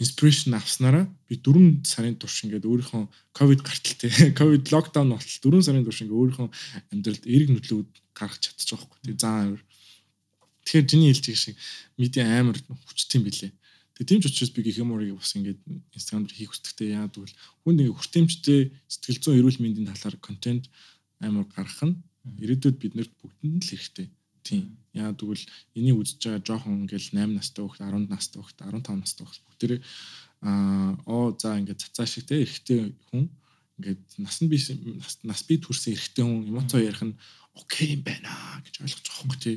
inspiration 0.02 0.54
авснараа 0.54 1.04
би 1.28 1.36
4 1.36 1.84
сарын 1.92 2.16
турш 2.20 2.44
ингээд 2.44 2.68
өөрийнхөө 2.68 3.04
ковид 3.38 3.60
гарталтай 3.64 4.32
ковид 4.38 4.72
локдаун 4.72 5.12
болтол 5.14 5.60
4 5.60 5.66
сарын 5.66 5.84
турш 5.86 6.02
ингээд 6.02 6.20
өөрийнхөө 6.20 6.48
амьдралд 6.92 7.24
эерэг 7.28 7.50
нөлөөд 7.52 7.90
гаргаж 8.18 8.42
чадчих 8.44 8.76
واخгүй 8.76 8.98
тий 9.04 9.16
заа 9.16 9.36
амир. 9.46 9.62
Тэгэхээр 10.64 10.88
чиний 10.90 11.08
хэлж 11.10 11.24
байгаа 11.26 11.42
шиг 11.44 11.56
медиа 11.98 12.24
амар 12.40 12.56
хүчтэй 12.60 13.18
юм 13.18 13.24
билэ 13.26 13.48
тэгээ 14.02 14.08
тийм 14.08 14.20
ч 14.22 14.26
учраас 14.28 14.52
би 14.54 14.60
гэх 14.64 14.80
юм 14.82 14.90
уурыг 14.92 15.16
бас 15.20 15.32
ингээд 15.36 15.60
инстаграм 15.94 16.24
дээр 16.24 16.38
хийх 16.38 16.52
үстэгтэй 16.54 16.88
яа 16.96 17.06
гэвэл 17.12 17.36
хүн 17.62 17.72
ингээд 17.76 17.96
хүртээмжтэй 17.98 18.60
сэтгэл 18.88 19.20
зүйн 19.22 19.38
эрүүл 19.40 19.60
мэндийн 19.62 19.90
талаар 19.92 20.16
контент 20.18 20.64
амар 21.20 21.46
гаргах 21.52 21.82
нь 21.86 22.00
ирээдүйд 22.42 22.76
биднэрт 22.80 23.12
бүгдэнд 23.20 23.62
л 23.62 23.70
хэрэгтэй. 23.70 24.06
Тийм. 24.42 24.76
Яа 24.92 25.14
тэгвэл 25.14 25.44
энийг 25.78 25.96
үзэж 26.02 26.18
байгаа 26.20 26.42
жоохон 26.46 26.84
ингээл 26.84 27.14
8 27.16 27.38
настай 27.38 27.62
хөлт 27.64 27.80
10 27.80 28.10
настай 28.12 28.42
хөлт 28.42 28.58
15 28.60 29.00
настай 29.00 29.24
хөлт 29.26 29.44
бүгдээ 29.48 29.80
аа 30.42 30.98
оо 31.06 31.32
за 31.38 31.56
ингээд 31.58 31.82
цацаа 31.82 32.06
шиг 32.06 32.26
те 32.26 32.42
эрэгтэй 32.42 32.92
хүн 33.08 33.30
ингээд 33.78 34.02
нас 34.18 34.36
нь 34.42 34.50
би 34.50 34.58
нас 35.22 35.40
би 35.46 35.54
төрсэн 35.62 35.94
эрэгтэй 35.94 36.24
хүн 36.26 36.50
эмоцоо 36.50 36.80
ярих 36.82 37.02
нь 37.06 37.14
окей 37.54 37.94
юм 37.94 38.02
байна 38.02 38.32
гэж 38.66 38.74
ойлгож 38.82 39.06
байгаа 39.06 39.24
юм 39.24 39.32
тий. 39.38 39.56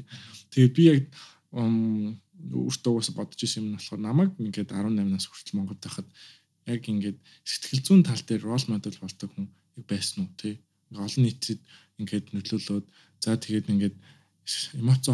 Тэгээд 0.54 0.78
би 0.78 0.84
яг 0.94 1.04
өөртөө 1.52 2.94
бас 2.96 3.10
бодож 3.18 3.40
исэн 3.42 3.64
юм 3.64 3.68
нь 3.74 3.78
болохоор 3.82 4.02
намайг 4.06 4.32
ингээд 4.38 4.72
18 4.72 5.10
нас 5.10 5.26
хүртэл 5.26 5.58
Монголд 5.58 5.82
байхад 5.82 6.08
яг 6.70 6.82
ингээд 6.86 7.18
сэтгэл 7.44 7.86
зүйн 7.86 8.04
тал 8.06 8.22
дээр 8.22 8.44
рол 8.46 8.66
модель 8.70 9.02
болдог 9.02 9.30
хүн 9.34 9.48
байсан 9.90 10.30
уу 10.30 10.32
тий. 10.38 10.62
Олон 10.94 11.24
нийтэд 11.26 11.62
ингээд 12.00 12.26
нөлөөлөөд 12.36 12.86
за 13.24 13.38
тэгээд 13.42 13.72
ингээд 13.74 13.96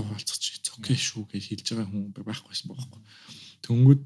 хуваалцах 0.03 0.37
чи 0.39 0.59
окей 0.77 0.97
шүү 0.99 1.23
гэж 1.31 1.43
хэлж 1.47 1.67
байгаа 1.71 1.87
хүн 1.87 2.11
байхгүйсэн 2.11 2.67
бохоггүй. 2.67 3.01
Тэнгүүд 3.63 4.01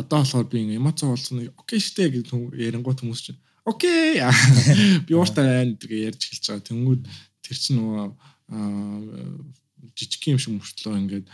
одоо 0.00 0.18
болохоор 0.24 0.48
би 0.48 0.58
ингээд 0.64 0.80
эмоцоо 0.80 1.12
хуваалцах 1.12 1.36
нь 1.36 1.52
окей 1.56 1.80
штэ 1.80 2.08
гэж 2.08 2.32
ярингуут 2.56 3.00
хүмүүс 3.04 3.22
чинь 3.28 3.40
окей 3.64 4.16
би 5.06 5.12
ууртай 5.14 5.44
байна 5.44 5.76
гэж 5.76 5.90
ярьж 6.08 6.22
эхэлж 6.24 6.44
байгаа. 6.48 6.68
Тэнгүүд 6.68 7.02
тэр 7.44 7.56
чинь 7.60 7.76
нөгөө 7.78 8.06
жижиг 9.96 10.22
юм 10.32 10.38
шиг 10.40 10.56
мөртлөө 10.56 10.96
ингээд 11.02 11.26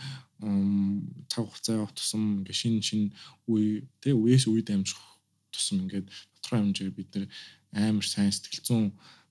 цаг 1.31 1.43
хугацаа 1.47 1.75
явах 1.79 1.93
тусам 1.95 2.43
ингээд 2.43 2.59
шин 2.59 2.75
шин 2.83 3.01
үе 3.47 3.83
тэ 4.03 4.15
үеэс 4.15 4.47
үе 4.51 4.63
дамжих 4.63 4.99
тусам 5.51 5.83
ингээд 5.83 6.07
тодорхой 6.39 6.59
хэмжээгээр 6.63 6.97
бид 6.97 7.09
нэр 7.15 7.25
амар 7.75 8.07
сайн 8.07 8.31
сэтгэл 8.31 8.65
зүйн 8.65 8.87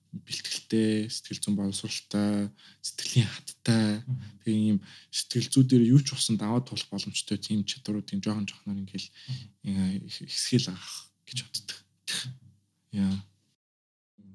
бэлтгэлтэй, 0.09 1.05
сэтгэл 1.05 1.41
зүйн 1.41 1.55
боловсралтай, 1.57 2.49
сэтгэлийн 2.81 3.29
хаттай 3.29 4.01
тэгээ 4.41 4.57
ийм 4.57 4.77
сэтгэл 5.13 5.53
зүйдээр 5.53 5.83
юу 5.93 6.01
ч 6.01 6.17
усан 6.17 6.33
даваад 6.41 6.65
тулах 6.65 6.89
боломжтой 6.89 7.37
тийм 7.37 7.61
чадварууд 7.61 8.09
тийм 8.09 8.17
жоохон 8.17 8.49
жоохноор 8.49 8.81
ингээл 8.81 9.09
ихсгэл 10.25 10.73
авах 10.73 11.13
гэж 11.29 11.37
боддог. 11.45 11.77
Яа. 12.89 13.13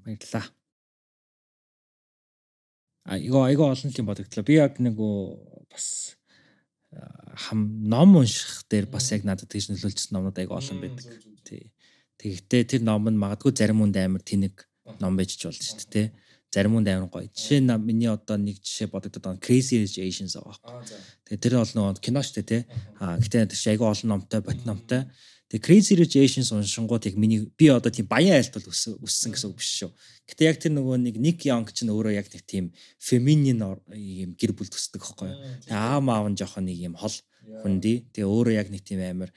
Баярлаа. 0.06 0.46
А 3.04 3.18
иго 3.18 3.42
айго 3.42 3.66
олон 3.66 3.90
тийм 3.90 4.06
бодогдлоо. 4.06 4.46
Би 4.46 4.54
яг 4.62 4.78
нэг 4.78 4.94
бас 4.94 6.14
хам 7.34 7.82
ном 7.82 8.16
унших 8.22 8.62
дээр 8.70 8.86
бас 8.86 9.10
яг 9.10 9.26
надад 9.26 9.50
тийш 9.50 9.66
нөлөөлчихсөн 9.68 10.14
номнууд 10.14 10.38
айго 10.38 10.54
олон 10.54 10.78
байдаг. 10.78 11.18
Тий. 11.42 11.74
Тэгэхдээ 12.22 12.62
тэр 12.64 12.82
ном 12.86 13.10
нь 13.10 13.18
магадгүй 13.18 13.50
зарим 13.50 13.82
хүнд 13.82 13.98
амар 13.98 14.22
тэнэг 14.22 14.62
ном 15.00 15.16
байж 15.16 15.36
ч 15.36 15.48
болно 15.48 15.62
шүү 15.64 15.78
дээ 15.80 15.90
тий. 15.90 16.06
Зарим 16.54 16.78
нь 16.78 16.88
амар 16.88 17.10
гоё. 17.10 17.26
Жишээ 17.34 17.60
нь 17.66 17.72
миний 17.82 18.06
одоо 18.06 18.38
нэг 18.38 18.62
жишээ 18.62 18.92
бодогдод 18.92 19.22
байгаа 19.24 19.42
Crazy 19.42 19.82
Rich 19.82 19.98
Asians 19.98 20.38
байгаа. 20.38 20.84
Тэгээ 21.26 21.42
тэр 21.42 21.54
бол 21.58 21.74
нөгөө 21.74 21.98
кино 21.98 22.22
шүү 22.22 22.34
дээ 22.38 22.46
тий. 22.46 22.62
Аа 23.02 23.18
гэтээ 23.18 23.50
тэр 23.50 23.58
айгүй 23.74 23.88
олон 23.90 24.08
номтой, 24.14 24.40
бот 24.44 24.60
номтой. 24.62 25.02
Тэгээ 25.50 25.66
Crazy 25.66 25.94
Rich 25.98 26.14
Asians 26.22 26.54
уншингууд 26.54 27.10
яг 27.10 27.16
миний 27.18 27.50
би 27.58 27.66
одоо 27.74 27.90
тийм 27.90 28.06
баян 28.06 28.38
айлтал 28.38 28.62
өссөн 28.62 29.34
гэсэн 29.34 29.50
үг 29.50 29.58
биш 29.58 29.82
шүү. 29.82 29.90
Гэтэ 30.30 30.46
яг 30.46 30.56
тэр 30.62 30.72
нөгөө 30.78 30.96
нэг 31.02 31.18
Nick 31.18 31.42
Young 31.42 31.66
ч 31.74 31.82
өөрөө 31.82 32.14
яг 32.14 32.30
нэг 32.30 32.46
тийм 32.46 32.70
феминин 33.02 33.58
юм 33.90 34.30
гэр 34.38 34.54
бүл 34.54 34.70
төсдөг 34.70 35.02
байхгүй. 35.02 35.34
Тэгээ 35.66 35.74
аав 35.74 36.02
маав 36.06 36.30
нь 36.30 36.38
жоохон 36.38 36.70
нэг 36.70 36.78
юм 36.78 36.94
хол 36.94 37.18
хүндий. 37.66 38.06
Тэгээ 38.14 38.30
өөрөө 38.30 38.54
яг 38.54 38.68
нэг 38.70 38.82
тийм 38.86 39.02
амар 39.02 39.34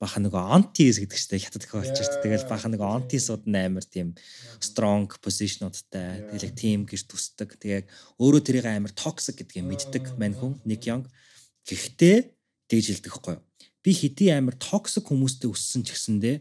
баха 0.00 0.16
нөгөө 0.16 0.44
антис 0.56 0.96
гэдэг 0.96 1.18
чтэй 1.20 1.40
хятад 1.44 1.68
их 1.68 1.76
болж 1.76 1.92
шүү. 1.92 2.24
Тэгэл 2.24 2.48
баха 2.48 2.72
нөгөө 2.72 2.88
антисууд 3.04 3.44
нь 3.44 3.60
амар 3.60 3.84
тийм 3.84 4.16
strong 4.56 5.12
positionуудтай. 5.20 6.24
Тэгэл 6.32 6.56
team 6.56 6.80
гэж 6.88 7.04
төсдөг. 7.04 7.60
Тэгээ 7.60 7.84
өөрөө 8.16 8.40
тэрийг 8.40 8.64
амар 8.64 8.96
toxic 8.96 9.36
гэдгийг 9.44 9.68
мэддэг 9.68 10.16
мань 10.16 10.32
хүн 10.40 10.56
Ник 10.64 10.88
Young. 10.88 11.04
Гэхдээ 11.68 12.32
тэгж 12.72 12.86
хэлдэг 12.96 13.12
хгүй 13.12 13.36
юу. 13.36 13.44
Би 13.84 13.92
хэдий 13.92 14.32
амар 14.32 14.56
toxic 14.56 15.04
хүмүүстэй 15.04 15.52
өссөн 15.52 15.84
ч 15.84 15.92
гэсэндээ 15.92 16.36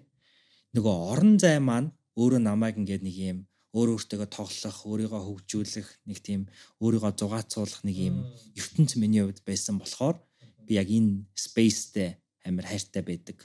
нөгөө 0.80 0.96
орон 1.12 1.36
зай 1.36 1.60
маань 1.60 1.92
өөрөө 2.16 2.40
намайг 2.40 2.80
ингээд 2.80 3.04
нэг 3.04 3.16
юм 3.20 3.38
өөр 3.76 4.00
өөртөө 4.00 4.28
тоглох, 4.34 4.78
өөрийгөө 4.88 5.22
хөгжүүлэх, 5.30 5.90
нэг 6.10 6.18
тийм 6.26 6.50
өөрийгөө 6.82 7.12
зугаацуулах 7.22 7.84
нэг 7.86 7.98
юм 8.02 8.16
ертөнц 8.58 8.98
миний 8.98 9.22
хувьд 9.22 9.46
байсан 9.46 9.78
болохоор 9.78 10.18
би 10.66 10.82
яг 10.82 10.90
энэ 10.90 11.30
spaceтэй 11.38 12.18
амар 12.46 12.66
хайртай 12.66 13.04
байдаг. 13.04 13.44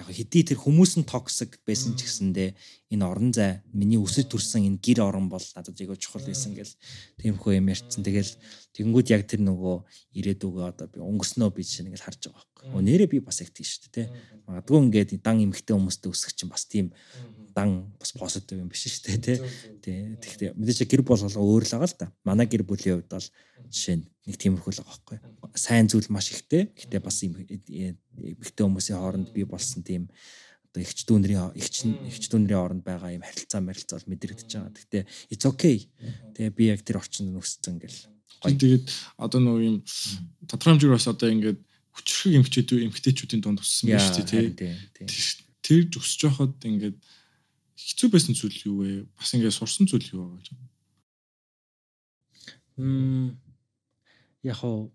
Яг 0.00 0.08
хэдий 0.08 0.42
тэр 0.44 0.56
хүмүүс 0.56 0.96
нь 0.96 1.04
токсик 1.04 1.60
байсан 1.68 1.92
ч 1.96 2.08
гэсэндээ 2.08 2.56
энэ 2.96 3.04
орон 3.04 3.32
зай 3.36 3.60
миний 3.72 4.00
өсөж 4.00 4.32
төрсэн 4.32 4.64
энэ 4.64 4.80
гэр 4.80 5.04
орон 5.04 5.28
бол 5.28 5.44
надад 5.54 5.76
айгүй 5.76 6.00
чухал 6.00 6.24
байсан 6.24 6.56
гэл 6.56 6.72
тиймхүү 7.20 7.60
юм 7.60 7.68
ярьцсан. 7.68 8.00
Тэгэл 8.00 8.32
тэгэнгүүт 8.72 9.08
яг 9.12 9.28
тэр 9.28 9.44
нөгөө 9.44 9.76
ирээдүгөө 10.16 10.64
одоо 10.72 10.86
би 10.88 11.04
өнгөрснөө 11.04 11.50
би 11.52 11.60
жишээ 11.60 11.84
нэг 11.84 12.00
харж 12.00 12.32
байгаа 12.32 12.40
байхгүй. 12.40 12.64
Өө 12.72 12.80
нэрээ 12.80 13.08
би 13.12 13.18
бас 13.20 13.44
яг 13.44 13.52
тийм 13.52 13.68
шүү 13.68 13.92
дээ. 13.92 14.06
Магадгүй 14.48 14.78
ингээд 14.88 15.10
дан 15.20 15.36
эмхтэй 15.44 15.76
хүмүүстэй 15.76 16.08
өсөх 16.08 16.32
чинь 16.32 16.48
бас 16.48 16.64
тийм 16.64 16.96
дан 17.52 17.92
бас 18.00 18.12
позитив 18.16 18.58
юм 18.58 18.72
биш 18.72 18.88
шүү 18.88 19.20
дээ. 19.20 19.36
Тий. 19.84 20.16
Тэгэхдээ 20.16 20.56
мэдээж 20.56 20.88
гэр 20.88 21.02
бол 21.04 21.20
өөр 21.20 21.64
л 21.66 21.72
байгаа 21.76 21.90
л 21.90 21.98
да. 21.98 22.08
Манай 22.24 22.46
гэр 22.46 22.64
бүлийн 22.64 23.02
хувьд 23.02 23.10
бол 23.10 23.28
жишээ 23.70 23.96
нь 24.02 24.04
нэг 24.26 24.36
тиймэрхүү 24.36 24.72
л 24.74 24.82
байгаа 24.82 25.18
байхгүй. 25.18 25.18
Сайн 25.56 25.86
зүйл 25.88 26.10
маш 26.10 26.30
ихтэй. 26.34 26.70
Гэтэ 26.74 27.00
бас 27.00 27.22
юм 27.24 27.38
эмэгтэй 27.40 28.64
хүмүүсийн 28.66 28.98
хооронд 28.98 29.30
бий 29.32 29.46
болсон 29.46 29.82
тийм 29.86 30.10
одоо 30.70 30.82
эгч 30.82 31.06
дүүнрийн 31.06 31.54
эгч 31.58 31.74
эгч 31.86 32.24
дүүнрийн 32.30 32.58
хооронд 32.58 32.84
байгаа 32.86 33.10
юм 33.14 33.24
харилцаа 33.26 33.60
марилцаа 33.62 33.98
бол 33.98 34.10
мэдрэгдэж 34.14 34.50
байгаа. 34.54 34.74
Гэтэ 34.74 34.98
it's 35.34 35.46
okay. 35.46 35.88
Тэгээ 36.34 36.54
би 36.54 36.64
яг 36.70 36.82
тэр 36.86 37.02
орчинд 37.02 37.34
өссөн 37.34 37.82
гэл. 37.82 38.06
Тэгээд 38.44 38.86
одоо 39.18 39.40
нөгөө 39.42 39.62
юм 39.66 39.76
тодорхой 40.46 40.78
хэмжээгээр 40.78 40.94
бас 40.94 41.08
одоо 41.10 41.28
ингээд 41.30 41.58
хүчрхэг 41.90 42.38
эмгчүүд 42.38 42.70
эмгтээчүүдийн 42.86 43.42
дунд 43.42 43.60
шүү 43.66 43.90
дээ 44.30 44.54
тий. 44.54 45.10
Тэр 45.60 45.80
өсөж 45.90 46.20
байхад 46.30 46.54
ингээд 46.62 46.96
хэцүү 47.74 48.08
байсан 48.14 48.34
зүйл 48.38 48.58
юу 48.64 48.76
вэ? 48.80 48.90
Бас 49.18 49.34
ингээд 49.34 49.58
сурсан 49.58 49.90
зүйл 49.90 50.06
юу 50.14 50.38
байгаа 50.38 50.54
юм? 50.54 50.60
Мм 52.80 53.49
яг 54.42 54.56
хоо 54.60 54.92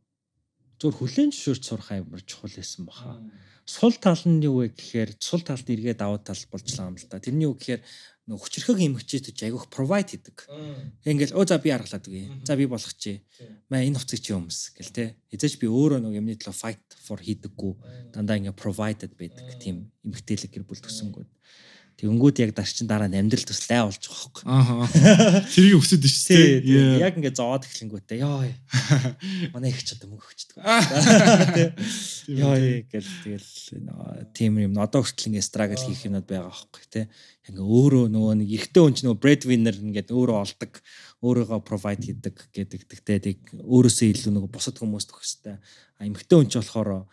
зөв 0.80 0.92
хүлэн 0.96 1.32
зөвшөөрч 1.32 1.64
сурах 1.64 1.92
амар 1.92 2.22
чухал 2.26 2.52
байсан 2.52 2.86
баха. 2.86 3.20
Сул 3.66 3.96
тал 3.98 4.22
нь 4.30 4.46
юу 4.46 4.62
вэ 4.62 4.76
гэхээр 4.78 5.18
сул 5.18 5.42
талд 5.42 5.66
эргээд 5.66 5.98
даваа 5.98 6.22
тал 6.22 6.38
болж 6.52 6.68
байгаа 6.70 6.92
юм 6.94 7.00
л 7.00 7.08
да. 7.10 7.18
Тэрний 7.18 7.50
үг 7.50 7.58
гэхээр 7.58 7.82
нөх 8.30 8.42
хүчрхэг 8.46 8.78
эмгчээд 8.78 9.34
ч 9.34 9.40
айгүйх 9.46 9.70
provide 9.74 10.18
хийдэг. 10.18 10.46
Ингээл 11.06 11.38
өө 11.38 11.46
за 11.50 11.58
би 11.58 11.70
аргалаад 11.74 12.06
үгүй. 12.06 12.46
За 12.46 12.54
би 12.58 12.66
болгочих. 12.70 13.26
Маа 13.70 13.82
энэ 13.82 13.98
хувцыг 13.98 14.22
чи 14.22 14.34
өмс 14.38 14.74
гэл 14.78 14.94
те. 14.94 15.06
Эзэж 15.34 15.58
би 15.58 15.70
өөрөө 15.70 16.02
нэг 16.02 16.14
юмны 16.14 16.38
төлөө 16.38 16.54
fight 16.54 16.86
for 17.06 17.18
хийдэггүй. 17.18 17.74
Дандаа 18.14 18.38
ингээ 18.38 18.54
provided 18.54 19.18
байдаг. 19.18 19.46
Тийм 19.62 19.90
эмгтээлэг 20.06 20.54
гэр 20.54 20.66
бүл 20.66 20.82
төсөнгүүд. 20.82 21.30
Тэгэнгүүт 21.96 22.44
яг 22.44 22.52
дарчин 22.52 22.92
дараа 22.92 23.08
нь 23.08 23.16
амьдрал 23.16 23.48
туслай 23.48 23.80
болж 23.80 24.04
байгаа 24.04 24.20
хөөхгүй. 24.20 24.44
Аа. 24.52 25.48
Тэрийг 25.48 25.80
өсөд 25.80 26.04
ш 26.04 26.28
тий. 26.28 26.60
Яг 27.00 27.16
ингээд 27.16 27.40
зовоод 27.40 27.64
эхлэнгүүтээ 27.64 28.20
ёо. 28.20 28.44
Манай 29.56 29.72
их 29.72 29.80
ч 29.80 29.96
одоо 29.96 30.12
мөнгө 30.12 30.28
өгчдөг. 30.28 30.60
Ёо 32.36 32.52
гэл 32.92 33.12
тэгэл 33.24 33.50
тийм 34.36 34.60
юм 34.60 34.76
одоо 34.76 35.08
хүртэл 35.08 35.32
ингээд 35.32 35.48
страгл 35.48 35.80
хийх 35.80 36.04
юмнууд 36.04 36.28
байгаа 36.28 36.52
хөөхгүй 36.52 36.84
тий. 36.92 37.06
Ингээ 37.48 37.64
өөрөө 37.64 38.06
нөгөө 38.12 38.34
нэг 38.44 38.50
эрэгтэй 38.60 38.82
хүн 38.84 38.96
ч 39.00 39.00
нөгөө 39.08 39.22
breadwinner 39.24 39.76
ингээд 39.80 40.12
өөрөө 40.12 40.38
олдог 40.44 40.72
өөрийгөө 41.24 41.60
provide 41.64 42.04
хийдэг 42.12 42.36
гэдэг. 42.52 42.82
Тэгтээ 42.92 43.20
тийг 43.24 43.40
өөрөөсөө 43.56 44.08
илүү 44.12 44.32
нөгөө 44.36 44.52
бусад 44.52 44.76
хүмүүст 44.84 45.16
өгөх 45.16 45.24
хэрэгтэй. 45.24 45.56
А 45.96 46.02
эмэгтэй 46.04 46.38
хүн 46.44 46.50
ч 46.52 46.60
болохоор 46.60 47.08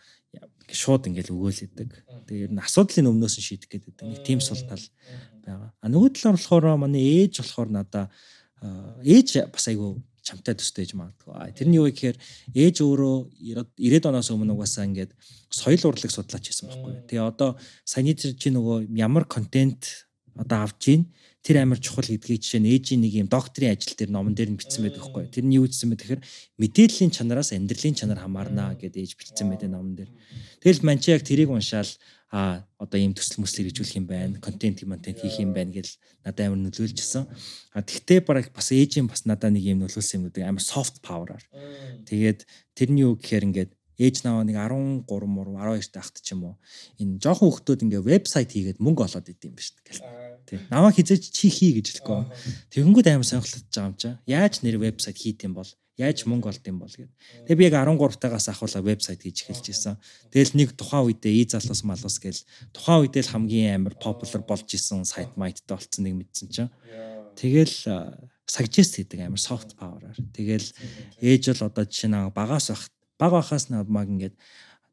шууд 0.71 1.11
ингээл 1.11 1.35
өгөөлэдэг. 1.35 1.89
Тэгээ 2.29 2.45
ер 2.47 2.51
нь 2.55 2.63
асуудлын 2.63 3.11
өмнөөс 3.11 3.35
нь 3.39 3.45
шийдэх 3.45 3.69
гэдэг 3.73 3.93
нэг 4.07 4.19
тийм 4.23 4.39
сул 4.39 4.61
тал 4.63 4.79
байгаа. 5.43 5.75
А 5.75 5.85
нөгөө 5.91 6.15
талаар 6.15 6.37
болохоор 6.39 6.65
манай 6.79 7.03
ээж 7.27 7.43
болохоор 7.43 7.69
надаа 7.73 8.07
ээж 9.03 9.51
бас 9.51 9.67
айгүй 9.67 9.99
чамтай 10.23 10.55
төстэй 10.55 10.87
ээж 10.87 10.95
магадгүй. 10.95 11.35
Тэрний 11.51 11.83
юу 11.83 11.91
гэхээр 11.91 12.15
ээж 12.55 12.79
өөрөө 12.79 13.15
90-ад 13.75 14.07
оноос 14.07 14.31
өмнө 14.31 14.55
угаасаа 14.55 14.87
ингээд 14.87 15.11
соёл 15.51 15.91
урлаг 15.91 16.11
судлаач 16.15 16.47
байсан 16.47 16.71
байхгүй. 16.71 16.93
Тэгээ 17.11 17.27
одоо 17.27 17.59
саяны 17.83 18.15
тэр 18.15 18.31
чи 18.39 18.47
нөгөө 18.55 18.87
ямар 18.95 19.27
контент 19.27 20.07
одоо 20.39 20.63
авч 20.63 20.79
гин 20.79 21.11
тэр 21.43 21.59
амар 21.59 21.79
чухал 21.83 22.07
гэдгийг 22.07 22.39
жишээ 22.39 22.63
нь 22.63 22.71
ээжийн 22.71 23.01
нэг 23.03 23.13
юм 23.19 23.27
докторийн 23.27 23.75
ажил 23.75 23.99
дээр 23.99 24.15
номон 24.15 24.31
дээр 24.31 24.55
нь 24.55 24.59
бичсэн 24.59 24.87
байдаг 24.87 25.03
байхгүй. 25.03 25.27
Тэр 25.27 25.43
нь 25.43 25.55
юу 25.59 25.67
гэсэн 25.67 25.91
бэ 25.91 25.99
тэгэхээр 25.99 26.23
мэдээллийн 26.55 27.11
чанараас 27.11 27.51
амьдралын 27.51 27.99
чанар 27.99 28.19
хамаарна 28.23 28.79
гэдээ 28.79 29.03
ээж 29.03 29.13
бичсэн 29.19 29.51
байдаг 29.51 29.69
номон 29.75 29.93
дээр. 29.99 30.11
Тэгэл 30.63 30.87
манчи 30.87 31.11
яг 31.11 31.27
тэрийг 31.27 31.51
уншаал 31.51 31.91
а 32.33 32.65
одоо 32.79 32.97
ийм 32.97 33.13
төсөл 33.13 33.43
мөслөөр 33.43 33.69
хичүүлэх 33.69 33.99
юм 33.99 34.07
байна. 34.07 34.39
Контент 34.39 34.81
контент 34.81 35.19
хийх 35.19 35.37
юм 35.37 35.51
байна 35.53 35.69
гэж 35.75 35.99
надад 36.25 36.47
амар 36.47 36.65
нөлөөлжсэн. 36.65 37.27
А 37.75 37.85
тэгтээ 37.85 38.25
бараг 38.25 38.49
бас 38.55 38.73
ээжийн 38.73 39.05
бас 39.05 39.27
надад 39.29 39.53
нэг 39.53 39.67
юм 39.67 39.85
нөлөөлсөн 39.85 40.23
юмнуудыг 40.23 40.41
амар 40.41 40.63
soft 40.63 41.03
power-аар. 41.05 41.45
Тэгээд 42.09 42.47
тэрний 42.73 43.05
юу 43.05 43.21
гэхээр 43.21 43.53
ингээд 43.53 43.71
ээж 44.01 44.25
наваа 44.25 44.41
нэг 44.47 44.57
13 44.57 45.05
мөр 45.29 45.47
12 45.53 45.93
тахт 45.93 46.25
ч 46.25 46.33
юм 46.33 46.41
уу 46.49 46.55
энэ 46.97 47.21
жоохон 47.21 47.53
хөлтөд 47.53 47.85
ингээ 47.85 48.01
вебсайт 48.01 48.49
хийгээд 48.49 48.81
мөнгө 48.81 49.05
олоод 49.05 49.29
идэм 49.29 49.53
биш 49.53 49.77
гэл 49.85 50.01
Тий. 50.45 50.59
Намаа 50.69 50.91
хизээч 50.91 51.31
чи 51.31 51.49
хий 51.49 51.77
гэж 51.79 52.03
хэлэхгүй. 52.03 52.27
Тэгэнгүүт 52.73 53.07
амар 53.09 53.27
сонирхолтой 53.27 53.63
байгаа 53.71 53.89
юм 53.89 53.97
чаа. 53.97 54.15
Яаж 54.27 54.61
нэр 54.63 54.77
вебсайт 54.77 55.17
хийх 55.17 55.39
юм 55.43 55.55
бол? 55.55 55.69
Яаж 55.95 56.25
мөнгө 56.25 56.49
олд 56.49 56.65
юм 56.65 56.81
бол 56.81 56.89
гэд. 56.89 57.11
Тэгээ 57.45 57.59
би 57.59 57.65
яг 57.69 57.77
13 57.85 58.17
тагаас 58.17 58.49
ахуулаа 58.49 58.81
вебсайт 58.81 59.21
хийж 59.21 59.45
эхэлж 59.45 59.65
ирсэн. 59.69 59.95
Тэгэл 60.33 60.57
нэг 60.57 60.69
тухайн 60.73 61.05
үедээ 61.05 61.33
и 61.37 61.43
залуус 61.45 61.85
малус 61.85 62.17
гэл 62.17 62.41
тухайн 62.73 63.05
үедээ 63.05 63.23
л 63.29 63.33
хамгийн 63.37 63.75
амар 63.77 63.95
popular 64.01 64.41
болж 64.41 64.65
исэн 64.73 65.05
сайт 65.05 65.37
майттай 65.37 65.77
болцсон 65.77 66.09
нэг 66.09 66.17
мэдсэн 66.17 66.49
чинь. 66.49 66.73
Тэгэл 67.37 67.77
suggest 68.49 68.97
хийдэг 68.97 69.21
амар 69.21 69.37
soft 69.37 69.77
power-аар. 69.77 70.17
Тэгэл 70.33 70.65
ээж 71.21 71.53
бол 71.53 71.69
одоо 71.69 71.85
жишээ 71.85 72.09
нь 72.09 72.33
багаас 72.33 72.73
бах 72.73 72.89
баг 73.21 73.31
байхаас 73.37 73.69
намайг 73.69 74.09
ингээд 74.09 74.35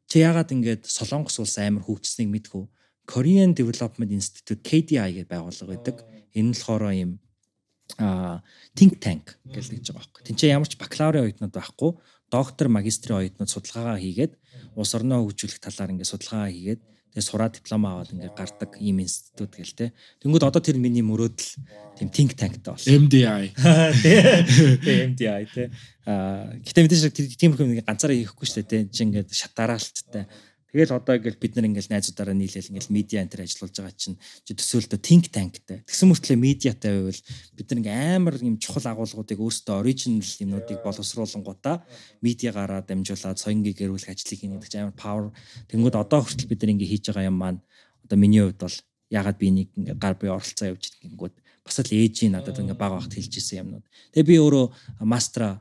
чи 0.05 0.21
яагаад 0.21 0.53
ингээд 0.53 0.85
солонгос 0.85 1.41
улс 1.41 1.57
амар 1.57 1.81
хөгжсөнийг 1.81 2.29
мэдхүү 2.29 2.63
Korean 3.05 3.53
Development 3.57 4.11
Institute 4.11 4.61
KDI 4.61 5.21
гэж 5.21 5.27
байгууллага 5.27 5.71
байдаг. 5.73 5.95
Энэ 6.35 6.51
нь 6.51 6.55
болохоор 6.55 6.93
юм 6.95 7.19
а 7.99 8.39
think 8.77 8.99
tank 9.03 9.35
гэж 9.51 9.73
нэгж 9.73 9.91
байгаа 9.91 9.99
байхгүй. 9.99 10.21
Тинчээ 10.23 10.55
ямар 10.55 10.69
ч 10.69 10.79
бакалаврын 10.79 11.27
оюутнууд 11.27 11.51
байхгүй, 11.51 11.91
доктор, 12.31 12.67
магистрийн 12.71 13.19
оюутнууд 13.19 13.51
судалгаагаа 13.51 13.99
хийгээд 13.99 14.33
улс 14.79 14.95
орноо 14.95 15.27
хөгжүүлэх 15.27 15.59
талаар 15.59 15.91
ингээд 15.91 16.11
судалгаагаа 16.11 16.51
хийгээд 16.55 16.81
тэгээ 17.11 17.27
сураа 17.27 17.51
диплом 17.51 17.83
аваад 17.83 18.15
ингээд 18.15 18.37
гардаг 18.39 18.71
ийм 18.79 19.03
институт 19.03 19.51
гэл 19.51 19.75
те. 19.75 19.91
Тэнгүүд 20.23 20.47
одоо 20.47 20.63
тэр 20.63 20.79
миний 20.79 21.03
мөрөөдөл 21.03 21.51
тийм 21.99 22.07
think 22.07 22.39
tankтай 22.39 22.71
болсон. 22.71 23.11
MDI. 23.11 23.51
Тэгээ 24.79 25.07
MDI 25.11 25.43
те. 25.51 25.63
А 26.07 26.55
гэтээ 26.63 26.83
мэдээж 26.87 27.35
тийм 27.35 27.59
юм 27.59 27.83
ганцаараа 27.83 28.15
хийхгүй 28.15 28.47
шүү 28.47 28.63
дээ 28.63 28.87
те. 28.87 28.87
Чи 28.87 29.03
ингээд 29.03 29.27
шатараалттай 29.35 30.31
Тэгэл 30.71 30.95
одоо 30.95 31.19
ингээл 31.19 31.35
бид 31.35 31.53
нар 31.59 31.67
ингээл 31.67 31.91
найзуудаараа 31.91 32.31
нийлээл 32.31 32.71
ингээл 32.71 32.95
медиа 32.95 33.19
энтер 33.19 33.43
ажиллаж 33.43 33.75
байгаа 33.75 33.91
чинь 33.91 34.15
чи 34.47 34.55
төсөөлтөө 34.55 34.99
think 35.03 35.27
tankтай. 35.27 35.83
Тэгсэн 35.83 36.07
мөртлөө 36.07 36.37
медиатай 36.39 36.91
байвал 36.95 37.21
бид 37.59 37.67
нар 37.67 37.79
ингээм 37.83 38.15
амар 38.23 38.35
юм 38.39 38.55
чухал 38.55 38.87
агуулгуудыг 38.87 39.39
өөрсдөө 39.43 39.75
оригинал 39.83 40.31
юмнуудыг 40.39 40.79
боловсруулангуудаа 40.79 41.83
медиа 42.23 42.55
гараад 42.55 42.87
дамжуулаад 42.87 43.35
соёнгийн 43.35 43.75
гэрүүлэх 43.75 44.15
ажлыг 44.15 44.39
хийнэ 44.39 44.55
гэдэг 44.55 44.71
чинь 44.71 44.83
амар 44.87 44.95
power. 44.95 45.27
Тэнгүүд 45.67 45.95
одоо 45.99 46.23
хүртэл 46.23 46.47
бид 46.47 46.63
нар 46.63 46.71
ингээ 46.71 46.91
хийж 46.95 47.03
байгаа 47.11 47.27
юм 47.27 47.35
маань 47.35 47.59
одоо 48.07 48.15
миний 48.15 48.39
хувьд 48.39 48.63
бол 48.63 48.77
ягаад 49.11 49.37
би 49.43 49.47
нэг 49.51 49.67
ингээ 49.75 49.99
гар 49.99 50.15
бие 50.15 50.31
оролцоо 50.31 50.71
явж 50.71 50.87
гингүүд 51.03 51.35
бас 51.67 51.77
л 51.83 51.91
ээжийн 51.91 52.31
надад 52.31 52.55
ингээ 52.55 52.79
баг 52.79 52.95
багт 52.95 53.11
хэлж 53.11 53.33
исэн 53.43 53.67
юмнууд. 53.67 53.85
Тэгээ 54.15 54.29
би 54.31 54.35
өөрөө 54.39 54.65
мастера 55.03 55.59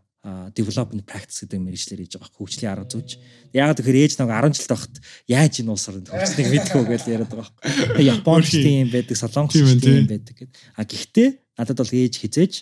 development 0.53 1.05
practice 1.09 1.49
гэдэг 1.49 1.61
мэрэгчлэр 1.65 2.01
хийж 2.05 2.15
байгаа 2.21 2.37
хөгжлийн 2.37 2.73
арга 2.77 2.93
зүйч. 2.93 3.17
Яг 3.57 3.73
тэгэхээр 3.73 4.01
ээж 4.05 4.13
нэг 4.21 4.29
10 4.29 4.53
жил 4.53 4.69
тахт 4.69 4.95
яаж 5.25 5.55
энэ 5.65 5.73
улс 5.73 5.89
орнд 5.89 6.13
хөгжснийг 6.13 6.49
мэдгүй 6.61 6.85
гэж 6.93 7.03
яриад 7.09 7.33
байгаа 7.33 7.49
байхгүй. 7.57 8.05
Японд 8.05 8.47
тийм 8.53 8.87
байдаг, 8.93 9.17
Солонгос 9.17 9.81
тийм 9.81 10.05
байдаг 10.05 10.35
гэд. 10.37 10.53
А 10.77 10.85
гэхдээ 10.85 11.29
надад 11.57 11.81
бол 11.81 11.97
ээж 11.97 12.15
хизээж 12.21 12.53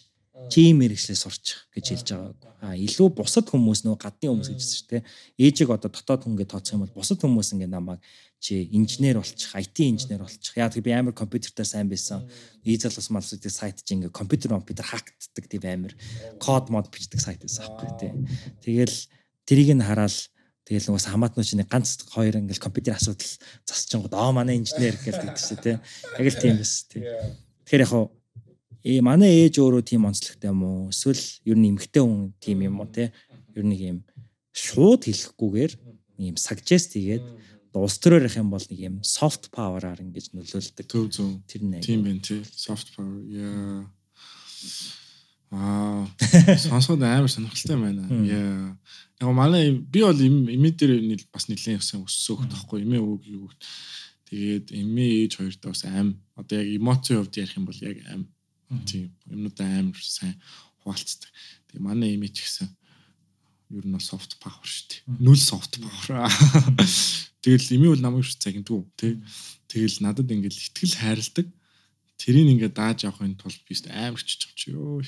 чи 0.48 0.72
мэрэгчлээ 0.72 1.16
сурчих 1.16 1.68
гэж 1.72 1.84
хэлж 1.92 2.08
байгаа. 2.12 2.54
А 2.58 2.74
илүү 2.74 3.08
бусад 3.14 3.46
хүмүүс 3.52 3.86
нөө 3.86 3.96
гадны 4.00 4.32
хүмүүс 4.32 4.50
гэж 4.50 4.60
шүү 4.64 4.88
дээ. 4.90 5.02
Ээжийг 5.38 5.70
одоо 5.70 5.92
дотоод 5.92 6.26
хүн 6.26 6.34
гэж 6.40 6.48
тооцох 6.50 6.74
юм 6.74 6.82
бол 6.84 6.98
бусад 6.98 7.22
хүмүүс 7.22 7.54
ингээ 7.54 7.70
намайг 7.70 8.02
чи 8.40 8.66
инженер 8.74 9.22
болчих, 9.22 9.54
IT 9.54 9.78
инженер 9.78 10.26
болчих. 10.26 10.56
Яг 10.58 10.74
би 10.74 10.90
амар 10.90 11.14
компьютертай 11.14 11.66
сайн 11.66 11.86
байсан. 11.86 12.26
Ийзалс 12.64 13.10
малсуудын 13.14 13.52
сайт 13.52 13.82
чи 13.84 13.94
ингээ 13.94 14.10
компьютер 14.10 14.58
компьютер 14.58 14.86
хактдаг 14.86 15.44
тийм 15.46 15.64
амар 15.66 15.94
код 16.42 16.70
мод 16.70 16.90
бичдэг 16.90 17.20
сайт 17.20 17.42
байсан 17.42 17.66
аахгүй 17.66 17.90
тий. 17.98 18.12
Тэгэл 18.62 18.96
тэрийг 19.46 19.74
нь 19.78 19.84
хараад 19.84 20.16
Тэгэл 20.68 20.92
нөгөө 20.92 21.00
хамаатнууд 21.00 21.48
чинь 21.48 21.64
ганц 21.64 22.04
хоёр 22.12 22.44
ингээл 22.44 22.60
компьютер 22.60 23.00
асуудал 23.00 23.32
засчихгод 23.64 24.12
аа 24.12 24.36
манай 24.36 24.60
инженер 24.60 25.00
гэлдэг 25.00 25.40
шүү 25.40 25.58
дээ. 25.64 25.76
Яг 26.20 26.26
л 26.28 26.42
тийм 26.44 26.60
бас 26.60 26.84
тий. 26.92 27.08
Тэгэхээр 27.64 27.84
яг 27.88 27.92
ээ 28.88 29.04
манай 29.04 29.44
ээж 29.44 29.60
өөрөө 29.60 29.84
тийм 29.84 30.08
онцлогтой 30.08 30.48
юм 30.48 30.64
уу? 30.64 30.88
Эсвэл 30.88 31.20
ер 31.44 31.56
нь 31.60 31.68
эмгтэй 31.68 32.00
хүн 32.00 32.32
тийм 32.40 32.64
юм 32.64 32.80
уу 32.80 32.88
те? 32.88 33.12
Ер 33.52 33.64
нь 33.68 33.76
юм 33.76 34.00
шууд 34.56 35.04
хэлэхгүйгээр 35.04 35.72
ийм 36.24 36.34
suggest 36.40 36.96
хийгээд 36.96 37.24
улс 37.76 37.98
төрөөр 38.02 38.26
их 38.26 38.36
юм 38.38 38.50
бол 38.50 38.64
нэг 38.64 38.80
юм 38.80 38.96
soft 39.04 39.52
power-аар 39.54 40.00
ингэж 40.02 40.32
нөлөөлдөг. 40.34 40.86
Төв 40.88 41.06
зөв. 41.12 41.36
Тэр 41.46 41.62
нэг. 41.68 41.84
Тийм 41.84 42.02
байх 42.02 42.22
тий. 42.24 42.42
Soft 42.42 42.96
power. 42.96 43.20
Яа. 43.28 43.84
Аа. 45.52 46.08
Сонсоод 46.64 47.02
амар 47.02 47.30
сонирхолтой 47.30 47.78
байна. 47.78 48.08
Яа. 48.24 48.74
Яг 49.20 49.34
манай 49.36 49.70
би 49.76 50.02
бол 50.02 50.18
имид 50.18 50.80
дээр 50.80 51.22
бас 51.30 51.46
нэлээд 51.46 51.78
өсөн 51.78 52.02
өссөн 52.02 52.40
хөх 52.40 52.50
тахгүй. 52.50 52.82
Имээ 52.82 53.02
үг 53.04 53.22
юу. 53.28 53.46
Тэгээд 54.28 54.74
эмээ 54.74 55.28
ээж 55.28 55.32
хоёртой 55.38 55.70
бас 55.72 55.84
аим 55.86 56.18
одоо 56.36 56.58
яг 56.58 56.68
эмоцийн 56.68 57.22
хувьд 57.22 57.38
ярих 57.38 57.56
юм 57.56 57.64
бол 57.68 57.78
яг 57.80 57.96
аим 58.10 58.26
тийм 58.84 59.12
юмнуудаа 59.28 59.68
амар 59.80 60.00
сайн 60.00 60.36
хуваалцдаг. 60.84 61.30
Тэгээ 61.68 61.84
манай 61.84 62.16
ч 62.28 62.44
гэсэн 62.44 62.68
ер 63.72 63.84
нь 63.84 64.00
soft 64.00 64.40
power 64.40 64.64
шүү 64.64 64.84
дээ. 64.88 65.00
Нүл 65.20 65.40
soft 65.40 65.80
power. 65.80 66.28
Тэгэл 67.44 67.74
эмээ 67.76 67.92
бол 67.92 68.04
намайг 68.04 68.24
шүү 68.24 68.40
загиндгүй 68.40 68.80
тий. 68.96 69.12
Тэгэл 69.68 70.00
надад 70.04 70.32
ингээл 70.32 70.56
ихтгэл 70.56 70.96
хайрладаг. 70.96 71.46
Тэрийг 72.18 72.48
ингээд 72.50 72.74
дааж 72.74 73.04
авахын 73.06 73.36
тулд 73.38 73.60
би 73.68 73.74
амар 73.92 74.18
байгаа 74.18 74.56
чи 74.56 74.66
ёо. 74.74 75.04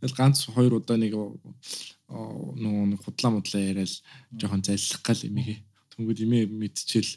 Тэгэл 0.00 0.16
ганц 0.16 0.48
хоёр 0.48 0.80
удаа 0.80 0.96
нэг 0.96 1.12
нөгөө 1.14 3.02
худлаа 3.04 3.30
мудлаа 3.34 3.62
яриад 3.62 3.92
жоохон 4.32 4.62
заллах 4.64 5.02
гал 5.04 5.22
эмээгээ. 5.28 5.58
Тэнгүүд 5.92 6.24
эмээ 6.24 6.44
мэдчихэл 6.48 7.12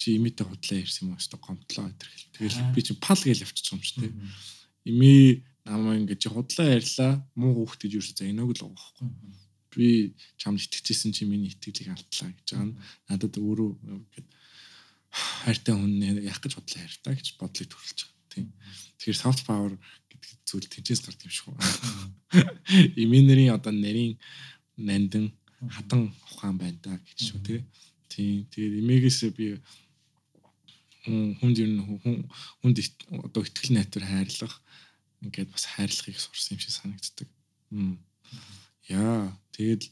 чи 0.00 0.16
имитэй 0.16 0.42
худлаа 0.48 0.80
ярьсан 0.80 1.06
юм 1.06 1.14
уу 1.14 1.38
гомдлоо 1.38 1.86
гэтэр 1.86 2.08
хэл. 2.08 2.32
Тэгэл 2.34 2.74
би 2.74 2.80
чи 2.82 2.92
пал 2.98 3.20
гээл 3.20 3.44
явчих 3.46 3.70
юм 3.70 3.84
шүү 3.84 4.08
дээ. 4.08 4.14
Ими 4.90 5.44
намаа 5.64 5.94
ингээд 5.98 6.22
чи 6.22 6.28
худлаа 6.28 6.68
ярьлаа 6.78 7.12
муу 7.38 7.52
хүүхд 7.62 7.80
гэж 7.86 7.92
юусэн 7.98 8.16
за 8.18 8.24
энэг 8.26 8.50
л 8.50 8.62
байгаа 8.66 8.74
байхгүй. 8.74 9.08
Би 9.70 9.88
чамд 10.40 10.58
итгэжсэн 10.58 11.14
чи 11.14 11.24
миний 11.30 11.54
итгэлийг 11.54 11.94
алдлаа 11.94 12.30
гэж 12.34 12.48
байгаа 12.50 12.74
надад 13.06 13.34
өөрөө 13.38 13.70
ингээд 13.86 14.28
хайртай 15.10 15.74
хүн 15.74 16.22
яах 16.26 16.40
гэж 16.42 16.52
бодлоо 16.58 16.82
ярьтаа 16.82 17.14
гэж 17.14 17.26
бодлыг 17.38 17.68
төрүүлж 17.70 17.98
байгаа. 18.02 18.18
Тийм. 18.30 18.46
Тэгэхээр 18.98 19.18
soft 19.18 19.42
power 19.46 19.72
гэдэг 20.10 20.30
зүйл 20.46 20.70
тэнцээс 20.70 21.02
гардаг 21.02 21.26
юм 21.26 21.34
шиг 21.34 21.46
байна. 21.50 21.66
Иминерийн 23.02 23.54
одоо 23.54 23.74
нарийн 23.74 24.18
нандин 24.78 25.34
хатан 25.66 26.14
ухаан 26.30 26.56
байна 26.58 26.78
да 26.82 26.94
гэж 26.94 27.18
шүү 27.26 27.40
тий. 27.42 27.60
Тийм. 28.06 28.46
Тэгээд 28.54 28.78
эмээгээс 28.80 29.18
би 29.34 29.58
хүнд 31.04 31.56
ер 31.60 31.70
нь 31.70 31.80
хүн 31.80 32.28
хүнд 32.60 32.76
одоо 33.26 33.42
ихтгэл 33.44 33.74
найдвар 33.76 34.04
хайрлах 34.04 34.54
ингээд 35.24 35.52
бас 35.52 35.64
хайрлахыг 35.64 36.16
сурсан 36.20 36.56
юм 36.56 36.60
шиг 36.60 36.72
санагддаг. 36.76 37.28
Яа, 38.88 39.32
тэгэл 39.52 39.86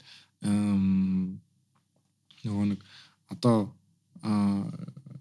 нөгөө 2.44 2.66
нэг 2.72 2.80
одоо 3.32 3.72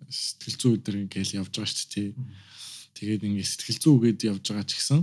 сэтгэл 0.08 0.58
зүй 0.60 0.74
өдр 0.80 0.96
ингээл 1.04 1.44
явж 1.44 1.52
байгаа 1.52 1.72
шүү 1.72 1.90
дээ. 1.92 2.10
Тэгээд 2.96 3.26
ингээд 3.28 3.52
сэтгэл 3.52 3.80
зүй 3.84 3.96
гээд 4.04 4.20
явж 4.32 4.44
байгаа 4.48 4.68
ч 4.68 4.80
гэсэн 4.80 5.02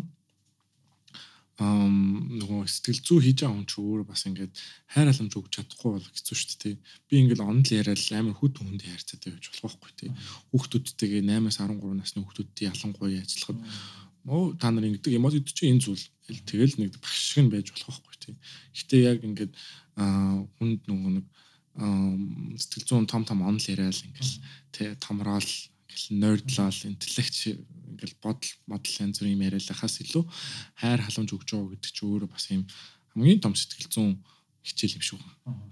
нөгөө 1.55 2.67
сэтгэл 2.67 3.03
зүй 3.07 3.21
хийж 3.23 3.47
байгаа 3.47 3.55
хүн 3.55 3.69
ч 3.71 3.75
өөр 3.79 4.03
бас 4.03 4.27
ингээд 4.27 4.53
хайр 4.91 5.07
халамж 5.07 5.33
өгч 5.39 5.53
чадахгүй 5.55 5.91
бол 5.95 6.09
хэцүү 6.11 6.35
шүү 6.35 6.59
дээ. 6.59 6.75
Би 7.07 7.15
ингээд 7.23 7.47
онл 7.47 7.71
яриад 7.71 8.03
амар 8.11 8.35
хүд 8.35 8.55
хүнд 8.59 8.83
хайрцаатай 8.83 9.31
байж 9.31 9.47
болох 9.55 9.79
байхгүй 9.79 9.93
тий. 9.95 10.11
Хүүхдүүдтэйгээ 10.51 11.23
8-аас 11.31 11.59
13 11.63 11.95
насны 11.95 12.19
хүүхдүүдтэй 12.27 12.67
ялангуяа 12.75 13.23
ажиллахад 13.23 13.61
оо 14.27 14.57
та 14.59 14.67
нар 14.75 14.89
ингэдэг 14.89 15.15
юм 15.15 15.31
уу 15.31 15.39
чинь 15.39 15.79
энэ 15.79 15.85
зүйл 15.85 16.05
тэгэл 16.27 16.75
нэг 16.83 16.99
багш 16.99 17.23
шиг 17.23 17.47
нь 17.47 17.53
байж 17.55 17.71
болох 17.71 18.03
байхгүй 18.03 18.19
тий. 18.19 18.35
Гэтэ 18.75 18.97
яг 19.15 19.19
ингээд 19.23 19.53
хүнд 20.59 20.81
нөгөө 20.91 21.13
нэг 21.23 21.27
сэтгэл 22.59 22.89
зүйн 22.89 23.07
том 23.07 23.23
том 23.23 23.47
онл 23.47 23.63
яриад 23.63 23.95
ингээл 23.95 24.35
тий 24.75 24.89
томрол 24.99 25.51
ингээл 25.95 26.19
нойрдлол 26.19 26.81
интеллект 26.91 27.35
ингээл 27.47 28.17
бодол 28.19 28.51
модал 28.67 28.99
янз 28.99 29.23
бүрийн 29.23 29.39
юм 29.39 29.47
яриалахаас 29.47 30.03
илүү 30.03 30.25
хайр 30.83 31.01
халамж 31.07 31.31
өгч 31.31 31.49
байгаа 31.55 31.71
гэдэг 31.71 31.91
чинь 31.95 32.09
өөрөө 32.11 32.31
бас 32.35 32.47
юм 32.51 32.67
хамгийн 33.15 33.39
том 33.39 33.55
сэтгэл 33.55 33.95
зүйн 33.95 34.19
хичээл 34.67 34.97
юм 34.99 35.05
шүү. 35.07 35.21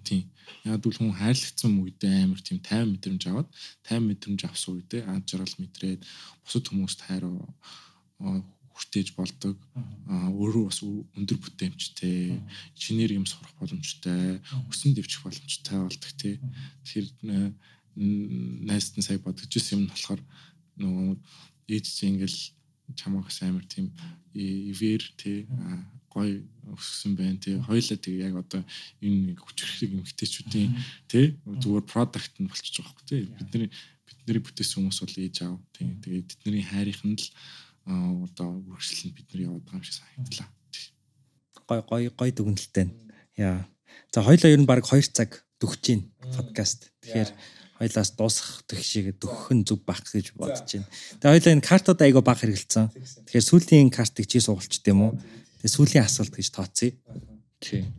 Тийм. 0.06 0.30
Яг 0.62 0.84
л 0.86 0.94
хүн 0.94 1.16
хайрлагдсан 1.16 1.72
үедээ 1.74 2.28
амар 2.28 2.40
тийм 2.44 2.62
50 2.62 2.92
мэдрэмж 2.92 3.22
аваад 3.26 3.48
50 3.88 4.06
мэдрэмж 4.06 4.40
авсан 4.46 4.78
үедээ 4.78 5.02
ад 5.10 5.24
жаргал 5.26 5.56
мэдрээд 5.58 6.00
бусад 6.44 6.64
хүмүүст 6.70 7.00
хайр 7.08 7.24
хүртээж 8.72 9.08
болдог. 9.16 9.56
Өөрөө 10.08 10.64
бас 10.68 10.80
өндөр 10.84 11.38
бүтээмжтэй, 11.40 12.40
чинээр 12.76 13.16
юм 13.20 13.26
сурах 13.28 13.52
боломжтой, 13.60 14.40
өсөн 14.68 14.96
дэвчих 14.96 15.24
боломжтой 15.24 15.78
болдог 15.88 16.12
тий. 16.16 16.40
Тэгэхээр 16.84 17.08
найстан 17.96 19.02
сая 19.02 19.18
бодож 19.18 19.50
ирсэн 19.50 19.78
юм 19.78 19.82
нь 19.86 19.92
болохоор 19.92 20.20
нөгөө 20.80 21.10
ээж 21.72 21.84
чинь 21.86 22.16
ингээл 22.16 22.40
чамаагаас 22.96 23.38
амар 23.42 23.64
тийм 23.68 23.92
ивэр 24.34 25.02
тий 25.16 25.46
гой 26.12 26.44
өссөн 26.68 27.16
байна 27.16 27.40
тий 27.40 27.56
хоёлаа 27.56 27.98
тэг 28.00 28.14
яг 28.20 28.34
одоо 28.36 28.62
энэ 29.00 29.36
хүчрхэг 29.40 29.96
эмгтээчүүдийн 29.96 30.70
тий 31.08 31.36
зүгээр 31.44 31.84
продакт 31.88 32.36
нь 32.36 32.48
болчихж 32.48 32.80
байгаа 32.80 32.92
хөөх 32.92 33.08
тий 33.08 33.20
бидний 33.32 33.68
бидний 34.22 34.42
бүтээсэн 34.44 34.76
хүмүүс 34.80 34.98
бол 35.02 35.16
ээж 35.24 35.36
аав. 35.42 35.58
Тий 35.72 35.88
тэгээд 36.04 36.28
тэдний 36.44 36.64
хайрынх 36.64 37.02
нь 37.04 37.16
л 37.16 37.26
одоо 38.28 38.60
үргэлжлэл 38.70 39.04
нь 39.08 39.16
бидний 39.16 39.44
яваад 39.48 39.64
байгаа 39.64 39.80
юм 39.80 39.86
шиг 39.86 39.96
санагдлаа 39.98 40.48
гой 41.66 41.80
гой 41.88 42.02
гой 42.12 42.30
дүгнэлттэй 42.30 42.86
яа. 43.36 43.66
За 44.12 44.22
хоёлаа 44.22 44.52
ер 44.52 44.60
нь 44.60 44.68
баг 44.68 44.84
2 44.84 45.16
цаг 45.16 45.42
дөгч 45.60 45.80
гин 45.82 46.00
подкаст 46.36 46.92
тэгэхээр 47.02 47.30
хоёлаас 47.82 48.14
дуусах 48.14 48.62
гэх 48.70 48.78
шиг 48.78 49.18
дөхөх 49.18 49.50
нь 49.50 49.66
зүг 49.66 49.82
байх 49.82 50.06
гэж 50.06 50.38
бодож 50.38 50.62
байна. 50.62 50.86
Тэгээ 51.18 51.32
хоёлаа 51.34 51.54
энэ 51.58 51.66
картууд 51.66 51.98
айгаа 51.98 52.22
баг 52.22 52.38
хэрэгэлсэн. 52.38 52.86
Тэгэхээр 53.26 53.48
сүүлийн 53.50 53.90
картыг 53.90 54.30
чи 54.30 54.38
суулчт 54.38 54.86
юм 54.86 55.10
уу? 55.10 55.12
Тэгээ 55.58 55.74
сүүлийн 55.74 56.06
асуулт 56.06 56.30
гэж 56.30 56.48
тооцъё. 56.54 56.94
Чи. 57.58 57.90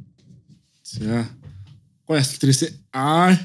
За. 0.88 1.28
Гой 2.08 2.18
асуулт 2.24 2.44
ирээсэ. 2.48 2.72
Аа. 2.96 3.36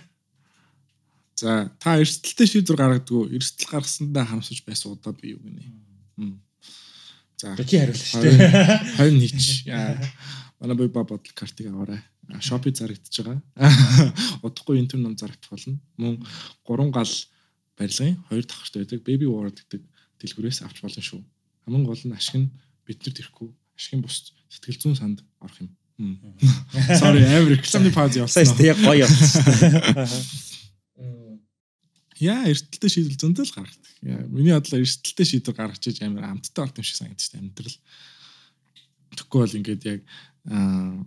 За, 1.35 1.74
та 1.82 1.98
эрсдэлтэй 1.98 2.47
шийдвэр 2.47 2.78
гаргадгүй. 2.78 3.35
Эрсдэл 3.35 3.74
гаргасандаа 3.74 4.23
хамсаж 4.23 4.62
байсан 4.62 4.94
удаа 4.94 5.10
би 5.19 5.35
юу 5.35 5.43
гинэ. 5.43 6.39
За. 7.35 7.59
Чи 7.59 7.82
хариулна 7.82 7.98
шүү 7.98 8.23
дээ. 8.23 8.94
Хоёр 8.94 9.15
нийч. 9.19 9.66
Манай 10.62 10.77
бие 10.78 10.90
ба 10.90 11.02
бодол 11.02 11.35
картыг 11.35 11.66
аваарай 11.70 12.02
шопи 12.40 12.70
зарагдчихж 12.76 13.24
байгаа. 13.24 13.42
Удахгүй 14.46 14.78
энэ 14.78 14.92
төр 14.92 15.00
ном 15.00 15.16
зарагдах 15.16 15.48
болно. 15.48 15.80
Мөн 15.96 16.20
гурван 16.64 16.92
гал 16.92 17.09
барилгын 17.78 18.20
хоёр 18.28 18.44
давхартай 18.44 18.84
байдаг 18.84 19.00
Baby 19.06 19.26
World 19.28 19.56
гэдэг 19.56 19.82
дэлгүүрээс 20.20 20.62
авч 20.66 20.84
болно 20.84 21.02
шүү. 21.02 21.20
Хамгийн 21.64 21.88
гол 21.88 22.05
нь 22.05 22.12
ашиг 22.12 22.36
нь 22.36 22.52
биднэрт 22.84 23.24
ирэхгүй. 23.24 23.48
Ашигын 23.78 24.05
бус 24.05 24.36
сэтгэл 24.52 24.80
зүйн 24.82 24.96
санд 24.98 25.24
орох 25.40 25.59
юм. 25.64 25.72
Sorry, 27.00 27.24
амар 27.26 27.56
рекламын 27.56 27.96
пауз 27.96 28.14
явуулсан. 28.20 28.44
Сайн 28.44 28.70
яг 28.70 28.78
гоё 28.84 29.09
явуулсан. 29.09 29.42
Яа, 32.18 32.50
эртэлтэй 32.50 32.90
шийдэл 32.90 33.18
зөндөл 33.18 33.50
гаргадаг. 33.55 33.94
Яа, 34.02 34.26
миний 34.26 34.55
бодлоор 34.55 34.82
эртэлтэй 34.82 35.26
шийдэл 35.26 35.55
гаргаж 35.55 35.86
иж 35.86 36.02
амар 36.02 36.26
амттай 36.34 36.66
болт 36.66 36.78
юм 36.78 36.86
шиг 36.86 36.98
санагдчих 36.98 37.38
амьдрал. 37.38 37.78
Тэгэхгүй 39.14 39.38
бол 39.38 39.59
ингээд 39.59 39.82
яг 39.86 40.00
аа 40.50 40.98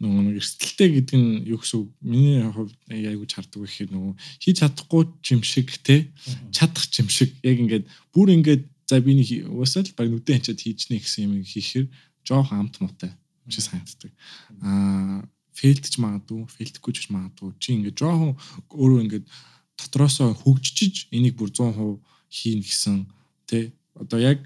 нөгөө 0.00 0.22
нэг 0.28 0.36
эрсдэлтэй 0.40 0.88
гэдэг 1.00 1.16
нь 1.16 1.30
юу 1.48 1.58
гэсэн 1.60 1.78
үг? 1.80 1.90
Миний 2.04 2.44
хувьд 2.44 2.76
айгууч 2.92 3.32
хардаг 3.32 3.64
гэхээр 3.64 3.90
нөгөө 3.96 4.12
хийж 4.44 4.56
чадахгүй 4.60 5.02
юм 5.32 5.40
шиг 5.40 5.68
те 5.80 6.12
чадах 6.52 6.84
юм 7.00 7.08
шиг 7.08 7.32
яг 7.40 7.56
ингээд 7.56 7.84
бүр 8.12 8.28
ингээд 8.36 8.62
за 8.84 9.00
би 9.00 9.16
нэг 9.16 9.28
уусаал 9.48 9.88
баг 9.96 10.08
нүдэн 10.12 10.36
хачаад 10.36 10.60
хийж 10.60 10.92
нэ 10.92 11.00
гэсэн 11.00 11.24
юм 11.26 11.32
хийхээр 11.40 11.86
жоох 12.28 12.52
амт 12.52 12.76
муутай 12.84 13.16
юм 13.16 13.50
шиг 13.50 13.64
санагддаг. 13.64 14.12
Аа 14.60 15.24
фейлдэж 15.56 15.94
магадгүй 15.96 16.44
фейлдэхгүй 16.52 16.92
ч 16.92 17.08
магадгүй. 17.08 17.56
Чи 17.56 17.72
ингээд 17.80 17.96
жоохон 17.96 18.36
өөрөө 18.76 19.00
ингээд 19.08 19.26
дотроосоо 19.80 20.36
хөгжиж 20.36 21.08
энийг 21.16 21.40
бүр 21.40 21.48
100% 21.48 21.96
хийн 22.28 22.60
гэсэн 22.60 23.08
тэ 23.48 23.72
одоо 23.96 24.20
яг 24.20 24.44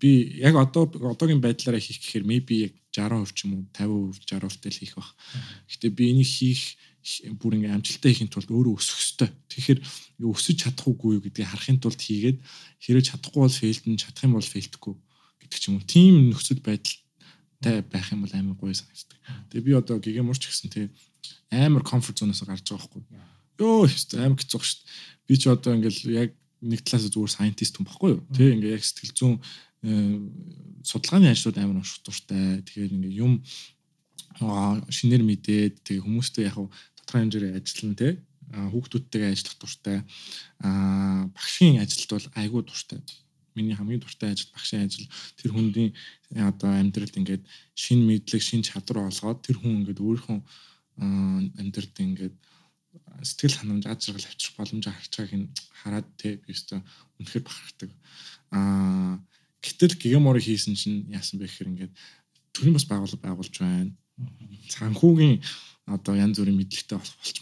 би 0.00 0.40
яг 0.40 0.54
одоо 0.56 0.88
одоогийн 1.12 1.40
байдлаараа 1.40 1.80
хийх 1.80 2.00
гэхээр 2.00 2.24
maybe 2.24 2.70
яг 2.70 2.72
60% 2.96 3.32
ч 3.36 3.44
юм 3.44 3.52
уу 3.56 3.64
50% 3.72 4.24
60% 4.24 4.62
тэл 4.64 4.80
хийх 4.80 4.94
бах. 4.96 5.12
Гэтэ 5.68 5.90
би 5.92 6.10
энийг 6.12 6.28
хийх 6.28 6.76
бүр 7.38 7.56
ингээм 7.60 7.76
амжилттай 7.78 8.10
хийхин 8.12 8.32
тулд 8.32 8.50
өөрөө 8.50 8.74
өсөх 8.80 8.98
ёстой. 8.98 9.30
Тэгэхээр 9.52 9.80
өсөж 10.26 10.56
чадах 10.58 10.86
уугүй 10.90 11.22
гэдгийг 11.22 11.48
харахын 11.48 11.78
тулд 11.78 12.00
хийгээд 12.00 12.38
хэрэг 12.82 13.04
чадахгүй 13.06 13.40
бол 13.46 13.60
фейлдэн 13.60 14.00
чадах 14.00 14.26
юм 14.26 14.34
бол 14.34 14.52
фейлдэхгүй 14.52 14.94
гэдэг 15.46 15.58
ч 15.60 15.64
юм 15.70 15.78
уу. 15.78 15.86
Тим 15.86 16.14
нөхцөл 16.34 16.60
байдалтай 16.66 17.76
байх 17.86 18.10
юм 18.10 18.26
бол 18.26 18.34
амар 18.34 18.56
гоё 18.58 18.74
санагддаг. 18.74 19.18
Тэгээ 19.54 19.66
би 19.66 19.72
одоо 19.78 19.96
гигэмурч 20.02 20.42
гэсэн 20.50 20.70
тий 20.74 20.90
амар 21.54 21.86
комфорт 21.86 22.18
зоноос 22.18 22.42
гарч 22.42 22.66
байгаа 22.66 22.90
байхгүй. 22.90 23.02
Йоо 23.62 23.86
амар 24.18 24.40
хэцүү 24.42 24.60
шүү 24.66 24.78
дээ. 24.82 24.90
Би 25.30 25.34
ч 25.38 25.42
одоо 25.46 25.72
ингээл 25.78 26.02
яг 26.10 26.30
нэг 26.60 26.82
талаас 26.82 27.06
зүгээр 27.06 27.32
сайентист 27.36 27.76
хүн 27.76 27.86
баггүй 27.86 28.10
юу. 28.16 28.22
Тэ 28.34 28.56
ингээ 28.56 28.74
яг 28.76 28.82
сэтгэл 28.82 29.14
зүйн 29.14 29.36
судалгааны 29.82 31.30
ажлууд 31.30 31.58
амар 31.58 31.80
унших 31.82 32.02
дуртай. 32.04 32.62
Тэгэхээр 32.64 32.94
ингээ 32.96 33.20
юм 33.20 33.42
шинээр 34.38 35.22
мэдээд 35.24 35.74
тэгээ 35.84 36.04
хүмүүстэй 36.04 36.44
яг 36.48 36.56
тодорхой 36.96 37.20
хэмжээгээр 37.24 37.58
ажиллана 37.58 37.96
те 37.96 38.08
хүүхдүүдтэйгээ 38.52 39.30
ажиллах 39.32 39.56
дуртай. 39.58 39.98
Аа 40.62 41.26
багшийн 41.34 41.82
ажилд 41.82 42.10
бол 42.10 42.28
айгүй 42.40 42.62
дуртай. 42.62 43.00
Миний 43.56 43.74
хамгийн 43.74 44.00
дуртай 44.00 44.32
ажил 44.32 44.52
багшийн 44.52 44.86
ажил. 44.86 45.08
Тэр 45.40 45.50
хүндийн 45.56 45.90
одоо 46.36 46.70
амьдралд 46.76 47.16
ингээд 47.16 47.44
шин 47.74 48.06
мэдлэг, 48.06 48.42
шин 48.42 48.62
чадвар 48.62 49.08
олгоод 49.08 49.42
тэр 49.42 49.56
хүн 49.58 49.82
ингээд 49.82 50.04
өөрийнхөө 50.04 50.38
амьдралд 51.60 51.96
ингээд 51.96 52.36
сэтгэл 53.22 53.58
ханамж 53.58 53.84
аж 53.88 54.00
аргал 54.08 54.28
авчрах 54.28 54.56
боломжоо 54.56 54.92
харж 54.92 55.12
байгааг 55.16 55.34
нь 55.40 55.48
хараад 55.80 56.08
те 56.20 56.36
би 56.36 56.52
өстө 56.52 56.80
үнэхээр 57.18 57.44
бахархдаг. 57.44 57.90
Аа 58.52 59.18
гэтэл 59.66 59.98
гигамори 59.98 60.40
хийсэн 60.40 60.78
чинь 60.78 61.10
яасан 61.10 61.42
бэ 61.42 61.50
гэхээр 61.50 61.70
ингээд 61.74 61.94
төрийн 62.54 62.76
бас 62.78 62.86
байгууллага 62.86 63.26
байгуулж 63.26 63.54
байна. 63.58 63.90
Санхүүгийн 64.70 65.42
одоо 65.86 66.14
янз 66.14 66.38
бүрийн 66.38 66.58
мэдлэгтэй 66.58 66.98
болох 66.98 67.16
болч 67.18 67.36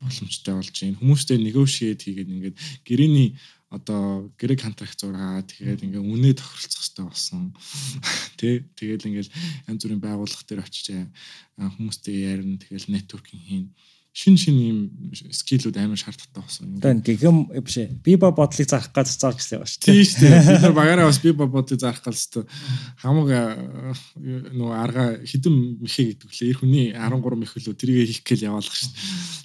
боломжтой 0.00 0.54
болж 0.54 0.76
байна. 0.76 1.00
Хүмүүстэй 1.00 1.38
negotiate 1.40 2.02
хийгээд 2.04 2.32
ингээд 2.32 2.56
гэрээний 2.84 3.28
одоо 3.70 4.32
гэрэг 4.40 4.58
контракт 4.62 4.98
зургаа 4.98 5.46
тэгээд 5.46 5.84
ингээ 5.86 6.02
үнэ 6.02 6.34
тохиролцох 6.34 6.80
хэрэгтэй 6.80 7.06
болсон. 7.06 7.54
Тэ 8.40 8.66
тэгээд 8.74 9.06
ингээл 9.06 9.34
янз 9.68 9.80
бүрийн 9.84 10.02
байгууллага 10.02 10.44
дээр 10.48 10.64
очиж 10.66 10.86
хүмүүстэй 11.54 12.16
ярина 12.34 12.58
тэгэл 12.58 12.90
нетворкинг 12.90 13.44
хийн 13.46 13.66
шин 14.10 14.34
шин 14.34 14.56
ийм 14.58 14.78
скиллүүд 15.14 15.76
амар 15.78 15.98
шаардлагатай 16.00 16.42
болсон. 16.42 16.82
Тэгээд 16.82 17.22
гэгм 17.22 17.38
биш 17.62 17.76
ээ. 17.78 17.94
Би 18.02 18.16
ба 18.18 18.32
бодлыг 18.34 18.66
зарах 18.66 18.90
гэж 18.90 19.06
зарж 19.14 19.38
лээ 19.46 19.62
ба 19.62 19.68
шүү. 19.70 19.82
Тийм 19.86 20.02
шүү 20.02 20.18
дээ. 20.26 20.40
Бид 20.50 20.64
нар 20.66 20.74
багаараа 20.74 21.06
бас 21.06 21.20
би 21.22 21.30
ба 21.30 21.46
бодлыг 21.46 21.78
зарах 21.78 22.02
гэж 22.02 22.18
хэвээр 22.18 22.46
хамаг 22.98 23.28
нөгөө 24.50 24.74
арга 24.74 25.04
хідэн 25.22 25.54
мэхэ 25.78 26.02
гэдэг 26.10 26.26
лээ. 26.26 26.50
Эр 26.50 26.58
хүний 26.58 26.86
13 26.90 27.38
мэхэлөө 27.38 27.74
тэрийг 27.78 28.10
хийх 28.10 28.26
гээл 28.26 28.50
яваалах 28.50 28.74
шүү. 28.74 28.90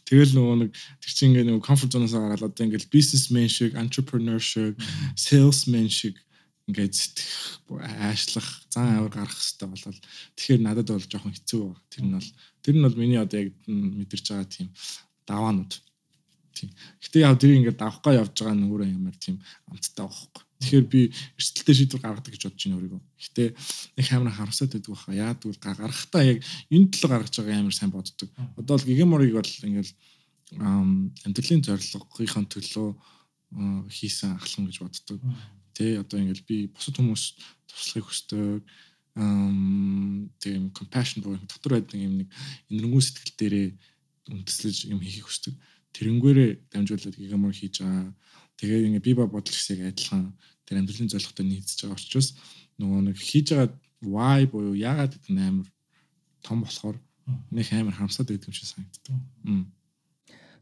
Тэгэл 0.10 0.34
нөгөө 0.34 0.56
нэг 0.66 0.70
тэр 0.74 1.12
чинь 1.14 1.30
ингээ 1.30 1.46
нөгөө 1.46 1.62
comfort 1.62 1.94
zone-оос 1.94 2.18
гараад 2.18 2.50
одоо 2.50 2.64
ингээл 2.66 2.90
businessman 2.90 3.46
шиг, 3.46 3.78
entrepreneur 3.78 4.42
шиг, 4.42 4.82
salesman 5.14 5.94
шиг 5.94 6.18
ингээд 6.66 6.94
сэтгэх 6.98 7.62
аашлах 7.70 8.50
зан 8.74 8.98
авир 8.98 9.14
гарах 9.14 9.38
хэрэгтэй 9.38 9.70
болол 9.70 10.00
тэгэхээр 10.34 10.62
надад 10.66 10.90
бол 10.90 11.06
жоохон 11.06 11.36
хэцүү 11.38 11.62
баг. 11.62 11.80
Тэр 11.94 12.04
нь 12.06 12.16
бол 12.18 12.30
тэр 12.66 12.76
нь 12.76 12.86
бол 12.86 12.98
миний 12.98 13.22
одоо 13.22 13.38
яг 13.38 13.54
мэдэрч 13.70 14.26
байгаа 14.34 14.50
тийм 14.50 14.68
даваанууд. 15.30 15.74
Тийм. 16.58 16.70
Гэтэ 17.04 17.18
яг 17.22 17.38
тэрийг 17.38 17.60
ингээд 17.62 17.82
давхгаа 17.82 18.18
явж 18.18 18.34
байгаа 18.34 18.58
нь 18.58 18.66
өөрөө 18.66 18.90
ямар 18.90 19.18
тийм 19.22 19.38
амттай 19.70 20.06
байхгүй. 20.10 20.44
Тэгэхээр 20.56 20.86
би 20.90 21.02
эрсдэлтэй 21.38 21.76
шийдвэр 21.76 22.02
гаргадаг 22.02 22.32
гэж 22.34 22.44
бодож 22.48 22.62
байна 22.64 22.78
өөрийгөө. 22.80 23.02
Гэтэ 23.22 23.44
нэг 24.00 24.08
амар 24.10 24.34
харамсаад 24.34 24.72
байдаг 24.74 24.92
баха. 24.96 25.12
Яа 25.14 25.34
тэгвэл 25.36 25.62
гаргахтаа 25.62 26.24
яг 26.26 26.38
энэ 26.72 26.90
төлөө 26.96 27.10
гаргаж 27.12 27.36
байгаа 27.36 27.60
амар 27.60 27.76
сайн 27.76 27.92
боддог. 27.92 28.30
Одоо 28.58 28.76
л 28.80 28.88
гигеморыг 28.88 29.36
бол 29.36 29.52
ингээд 29.68 29.90
амьдралын 30.56 31.62
зорилгын 31.62 32.48
төлөө 32.50 32.88
хийсэн 33.92 34.40
ахлан 34.40 34.66
гэж 34.72 34.78
боддог. 34.80 35.20
Тэ 35.76 36.00
одоо 36.00 36.24
ингээл 36.24 36.48
би 36.48 36.58
бусад 36.72 36.96
хүмүүс 36.96 37.24
туслахыг 37.68 38.08
хүсдэг. 38.08 38.64
Ам 39.20 40.32
тийм 40.40 40.72
compassion 40.72 41.20
буюу 41.24 41.40
дотор 41.44 41.80
байдаг 41.80 42.00
юм 42.00 42.24
нэг 42.24 42.30
энэрнгүү 42.72 43.02
сэтгэл 43.04 43.36
дээрээ 43.36 43.68
үндэслэж 44.32 44.78
юм 44.92 45.00
хийхийг 45.04 45.28
хүсдэг. 45.28 45.54
Тэрэнгүүрээ 45.96 46.72
дамжуулаад 46.72 47.16
гигамор 47.16 47.54
хийж 47.56 47.84
байгаа. 47.84 48.12
Тэгээд 48.60 48.88
ингээ 48.88 49.04
би 49.04 49.14
ба 49.16 49.28
бодол 49.28 49.56
хэсэг 49.56 49.84
адилхан 49.84 50.36
тэр 50.64 50.80
амьдралын 50.80 51.12
зорилготой 51.12 51.46
нийцэж 51.48 51.80
байгаа 51.88 52.00
учраас 52.00 52.30
нөгөө 52.80 53.00
нэг 53.12 53.18
хийж 53.20 53.48
байгаа 53.52 53.72
why 54.04 54.48
буюу 54.48 54.76
яагаад 54.76 55.16
гэдэг 55.16 55.32
нь 55.32 55.44
амар 55.44 55.68
том 56.44 56.64
болохоор 56.64 56.98
нэг 57.52 57.68
амар 57.72 57.96
хамсаад 57.96 58.30
байдаг 58.30 58.48
юм 58.52 58.56
шиг 58.56 58.68
санагддаг. 58.68 59.16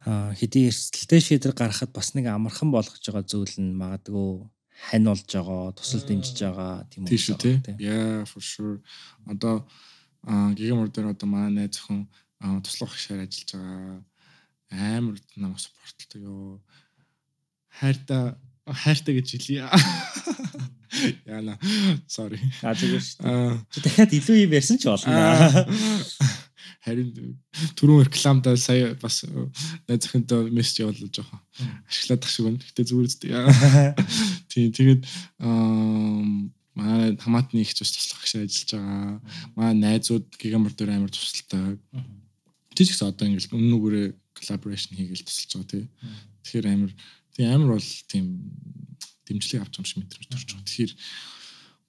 Аа 0.05 0.35
хэдий 0.35 0.67
эрсдэлтэй 0.69 1.21
шийдвэр 1.21 1.55
гаргахад 1.55 1.91
бас 1.95 2.13
нэг 2.13 2.27
амархан 2.27 2.69
болгож 2.71 3.01
байгаа 3.01 3.23
зүйл 3.23 3.55
нь 3.57 3.77
магадгүй 3.77 4.45
хань 4.89 5.05
болж 5.05 5.27
байгаа, 5.29 5.71
тусал 5.77 6.01
дэмжиж 6.07 6.39
байгаа 6.41 6.87
тийм 6.89 7.05
үү. 7.05 7.09
Тийм 7.09 7.21
шүү 7.21 7.37
тий. 7.39 7.55
Yeah, 7.79 8.25
for 8.25 8.41
sure. 8.41 8.81
Одоо 9.25 9.67
гигамор 10.57 10.89
дээр 10.89 11.13
одоо 11.13 11.27
манай 11.29 11.51
найз 11.51 11.77
зөвхөн 11.77 12.07
туслах 12.63 12.91
хшаар 12.95 13.27
ажиллаж 13.27 13.51
байгаа. 13.53 14.03
Амар 14.71 15.17
намайг 15.35 15.59
спортлдог 15.59 16.21
ёо. 16.21 16.61
Хайрта 17.69 18.37
хайртай 18.65 19.19
гэж 19.19 19.27
хэлье. 19.35 19.69
Яна. 21.25 21.57
Sorry. 22.07 22.39
Аа. 22.63 23.59
Чи 23.71 23.81
дахиад 23.81 24.13
илүү 24.13 24.47
юм 24.47 24.53
ярьсан 24.55 24.77
ч 24.79 24.87
болно. 24.87 25.65
Харин 26.83 27.39
түрүүн 27.79 28.07
рекламдаа 28.07 28.55
сая 28.59 28.93
бас 28.99 29.23
найз 29.87 30.03
зөвхөнтэй 30.03 30.51
мессеж 30.51 30.83
явуулж 30.83 31.11
жоохон 31.15 31.39
ашиглаад 31.87 32.21
тах 32.23 32.31
шиг 32.31 32.45
байна. 32.47 32.59
Гэтэ 32.59 32.87
зүгээр 32.87 33.07
үстэй. 33.07 33.31
Тийм 34.53 34.69
тэгээд 34.69 35.01
манай 36.77 37.17
хамаатны 37.17 37.65
их 37.65 37.73
цус 37.73 37.89
туслах 37.89 38.21
гэж 38.21 38.45
ажиллаж 38.45 38.69
байгаа. 38.77 39.21
Манай 39.57 39.73
найзууд 39.81 40.29
гигамар 40.37 40.73
дээр 40.73 40.93
амар 40.93 41.09
тусалдаг. 41.09 41.81
Тэг 42.77 42.85
гэсэн 42.85 43.09
одоо 43.09 43.25
ингээл 43.29 43.57
өмнөгөөрөө 43.57 44.05
collaboration 44.37 44.93
хийгээл 44.93 45.25
тусалж 45.25 45.51
байгаа 45.57 45.69
тий. 45.73 45.85
Тэгэхээр 46.45 46.67
амар 46.69 46.91
тийм 47.33 47.49
амар 47.49 47.69
бол 47.77 47.89
тийм 48.09 48.25
дэмжлэг 49.25 49.61
авч 49.61 49.73
юм 49.81 49.85
шиг 49.85 49.97
мэдрэмж 50.05 50.27
төрж 50.29 50.49
байгаа. 50.53 50.65
Тэгэхээр 50.69 50.93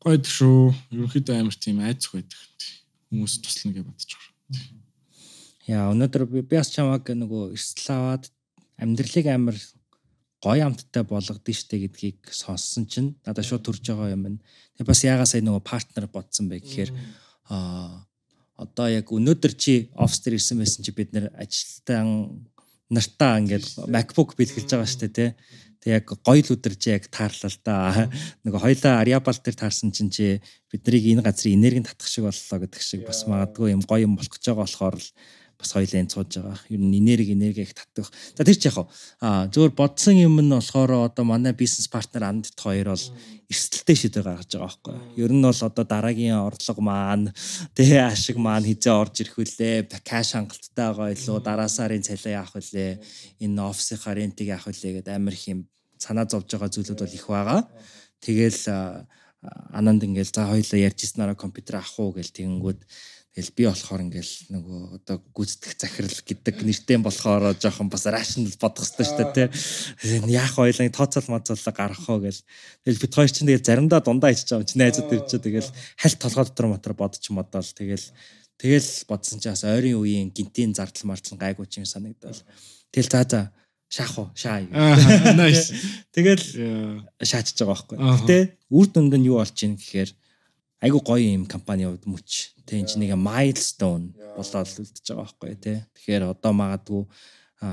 гойд 0.05 0.25
шүү. 0.25 0.61
Ерөнхийдөө 0.93 1.37
амар 1.37 1.57
тийм 1.57 1.77
айцх 1.85 2.13
байдаг. 2.17 2.41
Хүмүүс 3.09 3.41
туслана 3.45 3.77
гэж 3.77 3.85
бодож 3.89 4.11
байгаа. 4.17 4.33
Яа 5.65 5.89
өнөөдөр 5.93 6.23
би 6.29 6.45
бас 6.45 6.69
чамаг 6.69 7.09
нөгөө 7.09 7.57
эрсдэл 7.57 7.97
аваад 7.97 8.29
амьдралыг 8.77 9.27
амар 9.33 9.57
гоё 10.45 10.69
амттай 10.69 11.09
болгодсон 11.09 11.57
штэ 11.57 11.89
гэдгийг 11.89 12.21
сонссон 12.29 12.85
чинь 12.85 13.17
надад 13.25 13.49
шууд 13.49 13.65
төрж 13.65 13.81
байгаа 13.89 14.13
юм. 14.13 14.45
Тэгээ 14.77 14.91
бас 14.93 15.01
ягаа 15.09 15.25
сая 15.25 15.41
нөгөө 15.41 15.65
партнер 15.65 16.05
бодсон 16.13 16.53
бай 16.53 16.61
гэхээр 16.61 16.93
аа 17.49 18.05
одоо 18.55 18.87
яг 18.87 19.11
өнөөдөр 19.11 19.53
чи 19.59 19.91
офс 19.99 20.23
дээр 20.23 20.39
ирсэн 20.39 20.61
байсан 20.63 20.87
чи 20.87 20.93
бид 20.95 21.11
нэр 21.11 21.33
ажилтан 21.35 22.45
нартаа 22.91 23.43
ингээд 23.43 23.89
MacBook 23.91 24.39
бэлгэлж 24.39 24.71
байгаа 24.71 24.87
штэ 24.87 25.09
тий. 25.11 25.31
Тэг 25.83 25.91
яг 26.01 26.07
гоё 26.23 26.41
л 26.41 26.55
өдөр 26.55 26.75
чи 26.79 26.95
яг 26.95 27.11
таарлаа 27.11 27.51
л 27.51 27.59
да. 27.67 28.09
Нөгөө 28.47 28.61
хоёлаа 28.63 29.03
Ariabal 29.03 29.37
дээр 29.43 29.59
таарсан 29.59 29.91
чинь 29.91 30.13
чи 30.13 30.39
биднийг 30.71 31.19
энэ 31.19 31.27
газрын 31.27 31.59
энергийн 31.59 31.85
татах 31.85 32.07
шиг 32.07 32.31
боллоо 32.31 32.59
гэдэг 32.63 32.81
шиг 32.81 33.03
бас 33.05 33.27
магадгүй 33.27 33.75
юм 33.75 33.83
гоё 33.83 34.07
юм 34.07 34.15
болох 34.15 34.31
гэж 34.31 34.45
байгаа 34.55 34.65
болохоор 34.65 34.97
л 35.03 35.09
бас 35.65 35.73
хоёлаа 35.73 36.01
энэ 36.05 36.13
цууж 36.13 36.31
байгаа. 36.37 36.61
Ер 36.69 36.81
нь 36.85 37.01
энерги 37.01 37.33
энерги 37.33 37.65
их 37.65 37.73
татдаг. 37.73 38.13
За 38.37 38.45
тэр 38.45 38.57
ч 38.61 38.69
яг 38.69 38.85
аа 39.25 39.49
зөвөр 39.49 39.73
бодсон 39.73 40.21
юм 40.21 40.37
нь 40.45 40.53
болохоор 40.53 41.09
одоо 41.09 41.25
манай 41.25 41.57
бизнес 41.57 41.89
партнер 41.89 42.29
Андт 42.29 42.53
хоёр 42.61 42.93
бол 42.93 43.07
эрсдэлтэй 43.49 43.97
шийдвэр 43.97 44.29
гаргаж 44.29 44.53
байгаа 44.53 44.69
байхгүй. 44.69 44.97
Ер 45.17 45.33
нь 45.33 45.41
бол 45.41 45.61
одоо 45.65 45.85
дараагийн 45.89 46.37
орлого 46.37 46.83
маань 46.85 47.33
тэгээ 47.73 48.03
ашиг 48.13 48.37
маань 48.37 48.69
хизээ 48.69 48.93
орж 48.93 49.25
ирэх 49.25 49.41
үлээ. 49.41 49.89
Кэш 50.05 50.37
хангалттай 50.37 50.85
байгаа 50.93 51.09
илүү 51.17 51.39
дараа 51.41 51.69
сарын 51.73 52.05
цалин 52.05 52.37
яах 52.37 52.53
вүлээ. 52.53 53.01
Энэ 53.41 53.61
офисынхаа 53.65 54.15
рентиг 54.15 54.53
яах 54.53 54.69
вүлээ 54.69 54.93
гэдэг 55.01 55.15
амар 55.17 55.33
их 55.33 55.49
юм 55.49 55.61
санаа 55.97 56.29
зовж 56.29 56.53
байгаа 56.53 56.69
зүйлүүд 56.69 57.01
бол 57.01 57.17
их 57.17 57.27
байгаа. 57.29 57.61
Тэгэл 58.21 58.63
ананд 59.73 60.05
ингээл 60.05 60.33
за 60.33 60.49
хоёлаа 60.49 60.81
ярьжсэнараа 60.89 61.37
компьютер 61.37 61.77
авах 61.77 61.99
уу 62.01 62.13
гэл 62.17 62.33
тэгэнгүүт 62.33 62.81
Тэгэл 63.35 63.51
би 63.59 63.65
болохоор 63.67 64.03
ингээл 64.07 64.35
нөгөө 64.55 64.81
одоо 65.03 65.19
гүйцэтгэх 65.35 65.75
захирал 65.75 66.19
гэдэг 66.23 66.55
нэртэй 66.55 66.99
болохоор 67.03 67.59
жоохон 67.59 67.91
бас 67.91 68.07
rational 68.07 68.55
бодох 68.63 68.87
хэрэгтэй 68.87 69.07
шүү 69.11 69.19
дээ 69.19 69.51
тий. 69.51 70.31
Яах 70.31 70.55
ойлаа 70.55 70.87
тооцоол 70.95 71.35
моцоолоо 71.35 71.75
гаргах 71.75 72.07
уу 72.15 72.23
гэл. 72.23 72.47
Тэгэл 72.87 73.03
бид 73.03 73.11
хоёр 73.19 73.31
чинь 73.35 73.51
тэгэл 73.51 73.67
заримдаа 73.67 74.07
дундаа 74.07 74.31
ичж 74.31 74.55
байгаа 74.55 74.71
чи 74.71 74.79
найзууд 74.79 75.11
ирж 75.19 75.31
тэгэл 75.35 75.67
хальт 75.99 76.19
толгой 76.23 76.47
дотор 76.47 76.67
мотор 76.71 76.95
бодож 76.95 77.27
модоол 77.35 77.71
тэгэл 77.75 78.07
тэгэл 78.55 78.91
бодсон 79.11 79.43
чи 79.43 79.51
бас 79.51 79.67
ойрын 79.67 79.99
үеийн 79.99 80.31
гинтийн 80.31 80.71
зардал 80.71 81.11
мартсан 81.11 81.35
гайгүй 81.35 81.67
ч 81.67 81.83
юм 81.83 81.91
санагдал. 81.91 82.39
Тэгэл 82.95 83.11
за 83.11 83.27
за 83.27 83.41
шаах 83.91 84.15
уу 84.15 84.29
шаа 84.39 84.63
юу. 84.63 84.71
Nice. 85.35 85.75
Тэгэл 86.15 87.03
шаачж 87.19 87.59
байгаа 87.59 87.75
байхгүй. 87.75 87.99
Гэтэ 87.99 88.37
үр 88.71 88.87
дүнд 88.91 89.15
нь 89.19 89.27
юу 89.27 89.43
болж 89.43 89.59
ийн 89.59 89.75
гэхээр 89.75 90.11
айгу 90.85 91.01
гоё 91.01 91.25
юм 91.25 91.49
компани 91.49 91.89
хувьд 91.89 92.05
мөч. 92.05 92.53
Тэ 92.69 92.85
энэ 92.85 92.89
чинь 92.93 93.03
нэг 93.09 93.17
milestone 93.17 94.13
болоод 94.37 94.69
үлдчихэж 94.69 95.09
байгаа 95.09 95.25
байхгүй 95.25 95.57
тий. 95.57 95.79
Тэгэхээр 95.97 96.29
одоо 96.29 96.53
магадгүй 96.53 97.03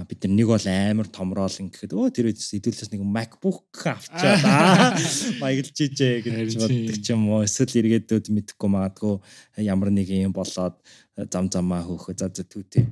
бид 0.07 0.23
нар 0.23 0.31
нэг 0.31 0.47
бол 0.47 0.67
амар 0.71 1.07
томроол 1.11 1.57
ингэхэд 1.59 1.91
өө 1.91 2.07
тэр 2.15 2.31
хэдүүлээс 2.31 2.91
нэг 2.95 3.03
MacBook 3.03 3.75
авчаад 3.83 4.95
маяглж 5.43 5.75
ижээ 5.75 6.23
гэж 6.23 6.55
боддог 6.55 6.97
ч 7.03 7.07
юм 7.11 7.27
уу. 7.27 7.43
Эсвэл 7.43 7.83
эргээдүүд 7.83 8.31
мэдхгүй 8.31 8.69
магадгүй 8.71 9.19
ямар 9.59 9.91
нэг 9.91 10.07
юм 10.07 10.31
болоод 10.31 10.79
зам 11.27 11.51
замаа 11.51 11.83
хөөхө 11.83 12.15
за 12.15 12.31
за 12.31 12.47
түүтэй. 12.47 12.87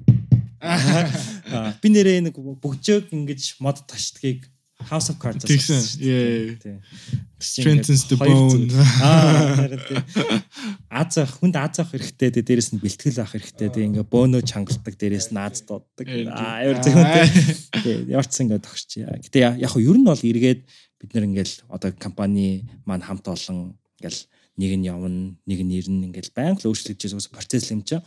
Би 1.80 1.88
нэрээ 1.88 2.28
нэг 2.28 2.36
бөгжөөг 2.36 3.16
ингэж 3.16 3.64
мод 3.64 3.80
ташдгийг 3.88 4.52
House 4.88 5.10
of 5.10 5.20
Cards. 5.20 5.44
Yeah. 6.00 6.56
Strengthens 7.40 8.08
the 8.08 8.16
bone. 8.16 8.72
Аа. 9.04 9.68
Аз 10.90 11.18
ах 11.20 11.40
хүнд 11.40 11.56
аз 11.56 11.80
ах 11.80 11.92
хэрэгтэй 11.92 12.32
тий 12.32 12.44
дээрэс 12.44 12.74
нь 12.74 12.82
бэлтгэл 12.84 13.20
авах 13.20 13.36
хэрэгтэй 13.36 13.70
тий 13.70 13.84
ингээ 13.86 14.08
бөөнөө 14.08 14.44
чангалдаг 14.44 14.96
дээрэс 14.96 15.30
нь 15.36 15.40
аз 15.40 15.64
дууддаг. 15.68 16.08
Аа 16.08 16.64
ямар 16.64 16.80
зөвхөн 16.84 17.06
тий. 17.84 17.96
Яварчсан 18.12 18.48
ингээ 18.48 18.64
тогсч. 18.64 19.04
Гэтэ 19.04 19.60
яг 19.60 19.72
хөө 19.72 19.84
ер 19.84 19.98
нь 20.00 20.08
бол 20.08 20.20
эргээд 20.20 20.62
бид 21.00 21.12
нэр 21.16 21.28
ингээл 21.28 21.56
одоо 21.72 21.92
компани 21.96 22.68
маань 22.88 23.04
хамт 23.04 23.28
олон 23.28 23.80
ингээл 24.00 24.20
нэг 24.60 24.72
нь 24.76 24.88
явна, 24.88 25.36
нэг 25.48 25.60
нь 25.64 25.76
ирнэ 25.80 26.12
ингээл 26.12 26.36
байнга 26.36 26.60
л 26.60 26.72
өөрчлөгдөж 26.72 27.16
байгаа 27.16 27.36
процесс 27.36 27.72
юм 27.72 27.84
чаа. 27.88 28.04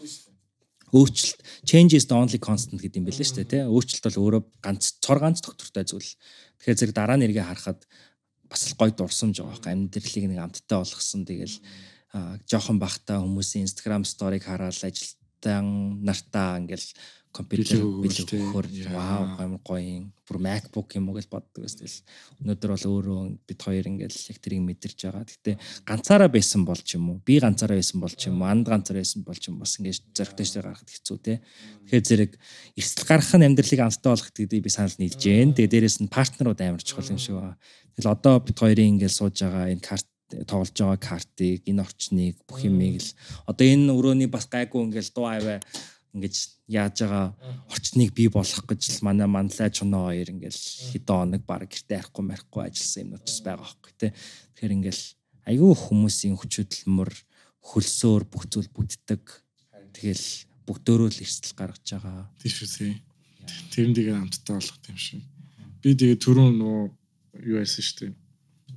Өөрчлөлт 0.93 1.41
change 1.65 1.97
is 1.97 2.05
the 2.05 2.17
only 2.17 2.37
constant 2.37 2.81
гэдэг 2.81 3.01
юм 3.01 3.07
билээ 3.09 3.25
шүү 3.25 3.37
дээ 3.41 3.49
тий. 3.49 3.63
Өөрчлөлт 3.65 4.05
бол 4.13 4.23
өөрөө 4.23 4.43
ганц 4.61 5.01
цор 5.01 5.19
ганц 5.25 5.41
доктортой 5.41 5.89
зүйл. 5.89 6.11
Тэгэхээр 6.61 6.79
зэрэг 6.79 6.97
дараа 6.97 7.17
нь 7.17 7.25
эргээ 7.25 7.49
харахад 7.49 7.81
бас 8.53 8.63
л 8.69 8.77
гой 8.77 8.93
дурсамж 8.93 9.41
байгаа 9.41 9.57
байхгүй 9.57 9.73
амьдралыг 9.73 10.25
нэг 10.29 10.41
амттай 10.45 10.77
болгосон 10.77 11.25
тэгэл 11.25 11.57
жоохон 12.45 12.77
бахта 12.77 13.25
хүмүүсийн 13.25 13.65
Instagram 13.65 14.05
story-г 14.05 14.45
хараад 14.45 14.77
ажилтан 14.77 16.05
нартаа 16.05 16.61
ингээл 16.61 16.89
компьютер 17.33 17.81
билүүхөр 17.81 18.67
вау 18.93 19.25
амар 19.41 19.61
гоё 19.65 20.05
бүр 20.29 20.39
MacBook 20.39 20.95
юм 20.97 21.09
уу 21.11 21.17
гэж 21.17 21.27
боддог 21.33 21.65
байсан. 21.65 21.81
Тэгэл 21.83 21.99
өнөөдөр 22.45 22.71
бол 22.73 22.87
өөрөө 22.93 23.21
бид 23.49 23.61
хоёр 23.65 23.89
ингээл 23.89 24.19
яг 24.31 24.39
тэрийг 24.39 24.63
мэдэрч 24.69 24.99
байгаа. 25.09 25.25
Гэтэ 25.25 25.53
ганцаараа 25.89 26.29
байсан 26.29 26.63
бол 26.69 26.79
ч 26.79 26.97
юм 27.01 27.09
уу 27.11 27.19
би 27.25 27.41
ганцаараа 27.41 27.81
байсан 27.81 27.99
бол 28.05 28.13
ч 28.13 28.29
юм 28.29 28.39
уу 28.41 28.49
анд 28.53 28.69
ганцаараа 28.69 29.03
байсан 29.03 29.25
бол 29.25 29.37
ч 29.41 29.49
юм 29.49 29.57
бас 29.59 29.77
ингээд 29.81 30.13
зөрөгтэйшээ 30.13 30.63
гаргахад 30.63 30.91
хэцүү 30.93 31.19
те. 31.25 31.35
Тэгэхээр 31.89 32.07
зэрэг 32.07 32.33
эрсдэл 32.77 33.09
гаргах 33.09 33.35
нь 33.41 33.47
амьдралыг 33.49 33.81
амттай 33.81 34.11
болгох 34.13 34.31
гэдэг 34.31 34.61
би 34.63 34.71
санал 34.71 34.97
нийлж 35.01 35.19
जैन. 35.19 35.57
Тэгээ 35.57 35.73
дээрэс 35.73 35.99
нь 36.05 36.13
партнерууд 36.13 36.61
амар 36.61 36.85
чухал 36.85 37.11
юм 37.11 37.19
шиг 37.19 37.37
байна. 37.41 37.59
Тэгэл 37.97 38.13
одоо 38.13 38.35
бид 38.41 38.57
хоёрын 38.57 38.97
ингээл 38.97 39.19
сууж 39.19 39.37
байгаа 39.41 39.73
энэ 39.73 39.85
карт 39.85 40.07
тоглож 40.49 40.73
байгаа 40.73 40.97
картыг 40.97 41.61
энэ 41.69 41.83
орчныг 41.85 42.37
бүх 42.49 42.65
юмыг 42.65 43.05
л 43.05 43.11
одоо 43.45 43.67
энэ 43.69 43.93
өрөөний 43.93 44.29
бас 44.33 44.49
гайгүй 44.49 44.89
ингээл 44.89 45.13
дуу 45.13 45.29
аваа 45.29 45.61
ингэж 46.13 46.37
яаж 46.69 46.97
байгаа 47.03 47.27
орчныг 47.73 48.13
бий 48.13 48.29
болгох 48.29 48.69
гэж 48.69 49.01
л 49.01 49.05
манай 49.09 49.29
манлай 49.29 49.73
чуноо 49.73 50.13
хоёр 50.13 50.29
ингээл 50.29 50.63
хэдэн 50.93 51.17
хоног 51.17 51.43
баг 51.49 51.65
гэртээ 51.73 51.99
ярихгүй 52.01 52.25
марихгүй 52.29 52.63
ажилласан 52.69 53.03
юмнууд 53.03 53.25
ч 53.25 53.41
байгаа 53.41 53.65
байхгүй 53.65 53.93
тий. 53.97 54.11
Тэгэхээр 54.13 54.77
ингээл 54.77 55.05
айгүй 55.49 55.73
хүмүүсийн 55.73 56.37
хүчхөдөлмөр 56.37 57.11
хөлсөөр 57.65 58.23
бүх 58.29 58.45
зүйл 58.53 58.69
бүтдэг. 58.77 59.23
Тэгэл 59.97 60.27
бүгдөө 60.69 61.09
л 61.09 61.23
эрсдэл 61.25 61.57
гаргаж 61.57 61.87
байгаа. 61.97 62.29
Тийм 62.39 62.53
шүү 62.53 62.69
тий. 62.77 62.93
Тэрэндийг 63.73 64.09
амттай 64.13 64.55
болгох 64.57 64.79
юм 64.89 64.99
шиг. 64.99 65.25
Би 65.83 65.97
тэгээ 65.97 66.21
түрүүн 66.23 66.55
нөгөө 66.61 66.85
юу 67.49 67.57
яасан 67.59 67.83
шүү 67.83 67.99
дээ. 68.07 68.13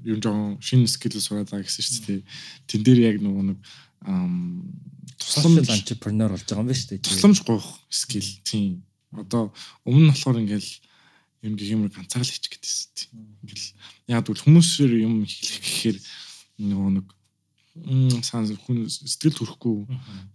Юу 0.10 0.18
жоон 0.22 0.57
шинэ 0.62 0.90
скил 0.90 1.20
сураад 1.20 1.49
байгаа 1.52 1.68
гэсэн 1.68 1.86
шүү 1.86 2.03
дээ. 2.07 2.22
Тэн 2.66 2.82
дээр 2.82 2.99
яг 3.12 3.18
нөгөө 3.22 3.44
нэг 3.53 3.60
тусламж 5.20 5.70
entrepreneur 5.70 6.30
болж 6.32 6.46
байгаа 6.46 6.64
юм 6.64 6.70
байна 6.70 6.80
шүү 6.80 6.90
дээ. 6.96 7.08
Тусламж 7.08 7.38
гоох 7.48 7.68
скил 7.90 8.30
тийм. 8.44 8.84
Одоо 9.16 9.54
өмнө 9.88 10.08
нь 10.08 10.12
болохоор 10.12 10.42
ингээл 10.44 10.72
юм 11.46 11.54
гэмээр 11.56 11.94
ганцаараа 11.94 12.26
л 12.26 12.34
хийчих 12.34 12.52
гэдээсэн 12.52 12.90
тийм. 12.96 13.12
Ингээл 13.44 13.68
яг 14.12 14.26
бол 14.26 14.44
хүмүүсээр 14.44 14.92
юм 15.06 15.16
хэлэх 15.24 15.60
гэхээр 15.62 15.98
нөгөө 16.66 16.92
нэг 16.96 17.08
сан 18.24 18.48
хүн 18.48 18.88
сэтгэл 18.88 19.36
төрөхгүй. 19.36 19.84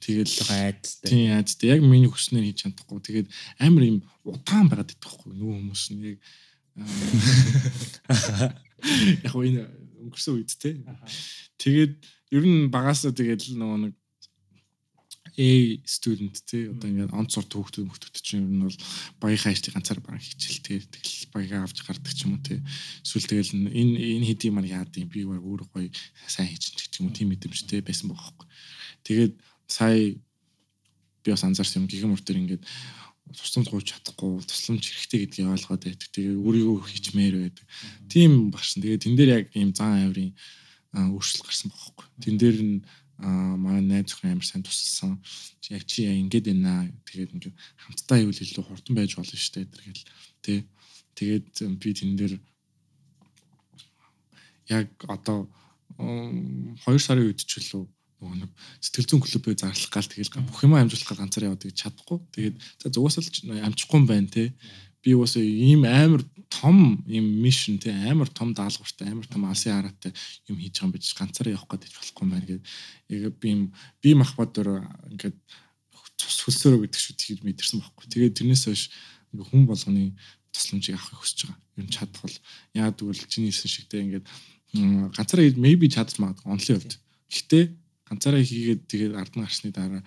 Тэгэл 0.05 0.37
айд 0.53 0.85
тийм 1.03 1.41
айд 1.41 1.49
яг 1.65 1.81
миний 1.81 2.11
хүснээр 2.11 2.53
хийж 2.53 2.69
чадахгүй. 2.69 3.01
Тэгээд 3.01 3.29
амар 3.65 3.85
юм 3.89 3.99
удаан 4.29 4.69
байгаад 4.69 4.93
идэх 4.93 5.01
байхгүй 5.01 5.33
нөгөө 5.41 5.57
хүмүүс 5.57 5.85
нь 5.97 6.05
яг 6.05 6.19
яг 9.25 9.35
энэ 9.35 9.65
өнгөрсөн 10.05 10.37
үед 10.37 10.53
те. 10.61 10.77
Тэгээд 11.57 11.95
ер 12.37 12.45
нь 12.45 12.69
багасаа 12.69 13.17
тэгээд 13.17 13.57
нөгөө 13.57 13.79
нэг 13.89 13.95
A 15.37 15.51
student 15.87 16.37
тий 16.47 16.71
одоо 16.73 16.89
ингээд 16.91 17.15
онц 17.15 17.35
сурт 17.35 17.53
хүүхдүүд 17.53 17.87
мөхтөд 17.87 18.17
чинь 18.19 18.43
ер 18.43 18.51
нь 18.51 18.65
бол 18.67 18.79
багийнхаа 19.23 19.53
ажлыг 19.53 19.75
ганцаар 19.77 20.01
баг 20.01 20.19
хичээл 20.19 20.65
тий 20.65 20.79
тэгэл 20.83 21.33
багийг 21.35 21.53
авч 21.61 21.79
гардаг 21.87 22.13
ч 22.13 22.27
юм 22.27 22.39
уу 22.39 22.43
тий 22.43 22.59
эсвэл 23.05 23.31
тэгэл 23.31 23.53
энэ 23.71 23.95
энэ 24.21 24.29
хэдийн 24.31 24.55
маань 24.55 24.73
яад 24.73 24.95
юм. 24.99 25.09
Би 25.13 25.23
өөр 25.29 25.63
гоё 25.71 25.89
сайн 26.27 26.51
хийж 26.51 26.75
ч 26.75 26.99
юм 26.99 27.11
уу. 27.11 27.17
Тийм 27.17 27.31
мэдрэмжтэй 27.31 27.81
байсан 27.85 28.11
байхгүй 28.11 28.47
тэгээд 29.07 29.35
сая 29.71 30.19
би 31.23 31.29
бас 31.31 31.45
анзаарсан 31.45 31.85
юм. 31.85 31.91
Гигэн 31.91 32.11
мөр 32.11 32.23
төр 32.23 32.41
ингээд 32.41 32.65
тусламж 33.37 33.69
гуйж 33.71 33.87
чадахгүй 33.95 34.43
тусламж 34.43 34.83
хэрэгтэй 34.83 35.19
гэдгийг 35.27 35.53
ойлгоод 35.55 35.83
байдаг. 35.87 36.09
Тэгээ 36.11 36.35
өөрийгөө 36.35 36.77
хичмээр 36.91 37.37
байдаг. 37.39 37.67
Тийм 38.11 38.51
багшин 38.51 38.83
тэгээ 38.83 39.05
тэн 39.05 39.15
дээр 39.15 39.31
яг 39.31 39.47
ийм 39.55 39.71
зан 39.71 40.11
авирын 40.11 40.35
өөрчлөлт 40.91 41.47
гарсан 41.47 41.71
байхгүй 41.71 42.07
тэн 42.19 42.37
дээр 42.41 42.59
нь 42.59 42.77
аа 43.21 43.57
манай 43.57 43.85
найз 43.85 44.13
охин 44.13 44.33
амар 44.33 44.47
сайн 44.47 44.65
тусалсан. 44.65 45.21
Яг 45.71 45.85
чи 45.87 46.09
яа 46.09 46.17
ингэж 46.17 46.45
байна. 46.49 46.91
Тэгээд 47.07 47.35
ингээд 47.37 47.57
хамтдаа 47.85 48.19
ивэл 48.21 48.43
илүү 48.43 48.65
хурдан 48.65 48.95
байж 48.97 49.15
болно 49.15 49.37
шүү 49.37 49.53
дээ. 49.55 49.73
Тэргээл 49.73 50.05
тий. 50.45 50.59
Тэгээд 51.15 51.47
би 51.81 51.91
тэн 51.95 52.17
дээр 52.17 52.35
яг 54.69 54.89
одоо 55.09 55.49
2 55.99 56.99
сарын 56.99 57.29
үед 57.29 57.45
ч 57.45 57.61
үлээ 57.61 57.85
нөгөө 58.21 58.37
нэг 58.45 58.51
сэтгэл 58.85 59.09
зүйн 59.09 59.23
клубээ 59.25 59.55
зарлах 59.57 59.91
гал 59.91 60.09
тэгэл 60.09 60.45
бүх 60.45 60.61
юм 60.65 60.77
амжуулах 60.77 61.17
ганцаар 61.17 61.49
яваад 61.49 61.65
гэж 61.65 61.77
чадахгүй. 61.77 62.19
Тэгээд 62.37 62.57
за 62.81 62.87
зугасаал 62.93 63.29
амжихгүй 63.65 63.99
юм 64.01 64.07
байна 64.07 64.29
те 64.29 64.53
би 65.03 65.15
бас 65.15 65.37
ийм 65.37 65.85
амар 65.85 66.23
том 66.51 67.05
ийм 67.09 67.27
мишн 67.43 67.79
те 67.79 67.91
амар 67.93 68.29
том 68.29 68.53
даалгавартай 68.53 69.09
амар 69.09 69.27
том 69.27 69.45
алсын 69.47 69.73
хараатай 69.73 70.13
юм 70.49 70.59
хийж 70.59 70.77
байгаа 70.77 70.87
юм 70.87 70.93
биш 70.93 71.15
ганцаараа 71.15 71.55
явах 71.57 71.71
гэж 71.71 71.93
болохгүй 71.95 72.23
юм 72.25 72.31
байна 72.31 72.47
гэдэг. 72.47 72.67
Яг 73.09 73.35
би 73.41 73.49
юм 73.51 73.63
би 74.03 74.11
махбат 74.15 74.51
дөр 74.53 74.69
ингээд 75.15 75.37
цус 76.21 76.37
хөлсөөрөө 76.45 76.81
гэдэг 76.85 77.01
шүү 77.01 77.17
тийж 77.17 77.39
мэдэрсэн 77.47 77.81
байхгүй. 77.81 78.07
Тэгээд 78.13 78.37
тэрнээс 78.37 78.65
хойш 78.69 78.83
ингээ 79.33 79.47
хүн 79.49 79.65
болгоны 79.65 80.05
тусламжийг 80.53 80.97
авахыг 80.99 81.19
хүсэж 81.23 81.39
байгаа. 81.49 81.59
Юу 81.79 81.87
ч 81.89 81.93
чадвал 81.97 82.37
яа 82.75 82.91
тэгвэл 82.93 83.25
чиний 83.31 83.51
хэлсэн 83.55 83.71
шигтэй 83.71 84.01
ингээд 84.05 84.27
ганцаараа 85.17 85.55
maybe 85.57 85.87
чадж 85.89 86.19
магадгүй 86.21 86.51
онлын 86.51 86.77
хувьд. 86.77 86.95
Гэхдээ 87.31 87.65
ганцаараа 88.11 88.43
хийгээд 88.43 88.81
тэгээд 88.91 89.15
ард 89.17 89.33
нь 89.39 89.45
гарсны 89.47 89.71
дараа 89.71 90.03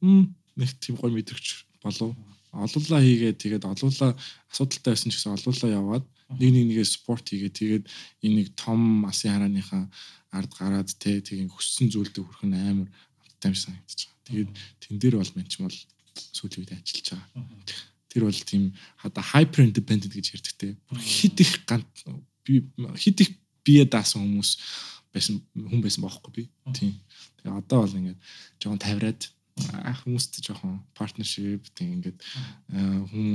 нэг 0.00 0.70
тийм 0.80 0.96
гой 0.96 1.10
мэдрэгч 1.10 1.82
болов 1.82 2.14
олуулаа 2.52 3.00
хийгээд 3.00 3.38
тэгээд 3.40 3.64
олуулаа 3.64 4.12
асуудалтай 4.52 4.92
байсан 4.92 5.10
ч 5.10 5.16
гэсэн 5.16 5.36
олуулаа 5.36 5.70
яваад 5.72 6.04
нэг 6.36 6.50
нэг 6.52 6.64
нэгээ 6.68 6.88
спорт 6.88 7.24
хийгээд 7.28 7.56
тэгээд 7.56 7.84
энэ 8.24 8.36
нэг 8.36 8.48
том 8.56 9.04
асын 9.08 9.32
харааныхаа 9.32 9.84
ард 10.32 10.52
гараад 10.56 10.90
те 10.96 11.20
тэгээд 11.20 11.52
хүссэн 11.52 11.88
зүйлдээ 11.92 12.24
хүрэх 12.24 12.44
нь 12.48 12.56
амар 12.56 12.88
амттай 13.20 13.48
юм 13.52 13.56
санагдаж 13.56 14.00
байгаа. 14.04 14.24
Тэгээд 14.28 14.50
тэн 14.80 14.96
дээр 15.00 15.14
бол 15.20 15.32
мен 15.36 15.48
ч 15.48 15.54
бол 15.60 15.78
сүүлийн 16.36 16.60
үед 16.64 16.72
ажиллаж 16.72 17.06
байгаа. 17.12 17.44
Тэр 18.08 18.22
бол 18.28 18.40
тийм 18.44 18.62
хада 18.96 19.20
hyper 19.20 19.60
independent 19.64 20.12
гэж 20.12 20.26
ярьдаг 20.36 20.54
те. 20.56 20.68
Хит 21.00 21.36
их 21.40 21.52
ганц 21.68 21.88
би 22.44 22.64
хит 22.96 23.20
их 23.20 23.30
бие 23.64 23.84
даасан 23.84 24.24
хүмүүс 24.24 24.50
байсан 25.12 25.40
хүн 25.52 25.80
байсан 25.84 26.04
бохоггүй 26.04 26.32
би. 26.32 26.44
Тийм. 26.72 26.96
Тэгээ 27.40 27.60
одоо 27.60 27.84
бол 27.84 27.98
ингээд 27.98 28.20
жоохон 28.60 28.80
тавираад 28.80 29.20
ах 29.84 30.04
хүмүүст 30.04 30.40
жоохон 30.40 30.80
партнершип 30.96 31.68
тийм 31.76 32.00
ингээд 32.00 32.18
хүн 33.12 33.28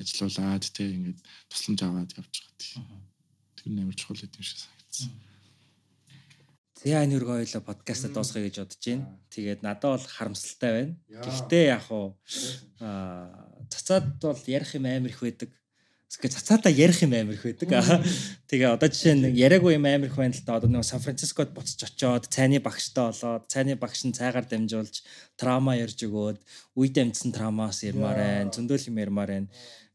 ажилуулад 0.00 0.64
тийм 0.72 1.12
ингээд 1.12 1.20
тусламж 1.52 1.80
аваад 1.84 2.16
явж 2.16 2.32
байгаа 2.32 2.56
тийм. 2.58 2.84
Тэр 3.56 3.68
нь 3.72 3.82
амар 3.82 3.96
чухал 3.96 4.16
юм 4.24 4.42
шиг 4.42 4.58
санагдсан. 4.58 5.12
Тэгээ 6.82 7.04
энэ 7.06 7.16
өргөө 7.20 7.36
хоёлоо 7.46 7.62
подкаст 7.62 8.10
дуусгая 8.10 8.42
гэж 8.48 8.56
бодож 8.58 8.82
байна. 8.82 9.06
Тэгээд 9.30 9.60
надад 9.62 10.02
бол 10.02 10.06
харамсалтай 10.16 10.70
байна. 10.74 10.92
Гэхдээ 11.06 11.64
яг 11.70 11.86
уу 11.94 12.18
цацаад 13.70 14.18
бол 14.18 14.42
ярих 14.50 14.74
юм 14.74 14.90
амар 14.90 15.14
их 15.14 15.22
байдаг. 15.22 15.54
Гэхдээ 16.12 16.36
цацаатаа 16.36 16.68
ярих 16.68 17.00
юм 17.00 17.16
амар 17.16 17.40
их 17.40 17.44
байдаг. 17.48 17.72
Тэгээ 18.52 18.68
одоо 18.68 18.88
жишээ 18.92 19.16
нь 19.16 19.32
яриаггүй 19.32 19.80
юм 19.80 19.88
амар 19.88 20.12
их 20.12 20.16
байна 20.20 20.36
л 20.36 20.44
да. 20.44 20.60
Одоо 20.60 20.68
нэг 20.68 20.84
Сан 20.84 21.00
Францискод 21.00 21.56
буцаж 21.56 21.88
очиод 21.88 22.28
цайны 22.28 22.60
багштай 22.60 23.08
болоод 23.08 23.48
цайны 23.48 23.80
багш 23.80 24.04
нь 24.04 24.12
цайгаар 24.12 24.44
дамжуулж 24.44 25.08
трама 25.40 25.72
ярьж 25.80 26.04
өгөөд 26.04 26.38
үед 26.76 26.94
амьдсан 27.00 27.32
трамаас 27.32 27.80
ярмаар 27.80 28.20
байна. 28.20 28.52
Зөндөл 28.52 28.92
юм 28.92 29.00
ярмаар 29.00 29.30
байна. 29.32 29.48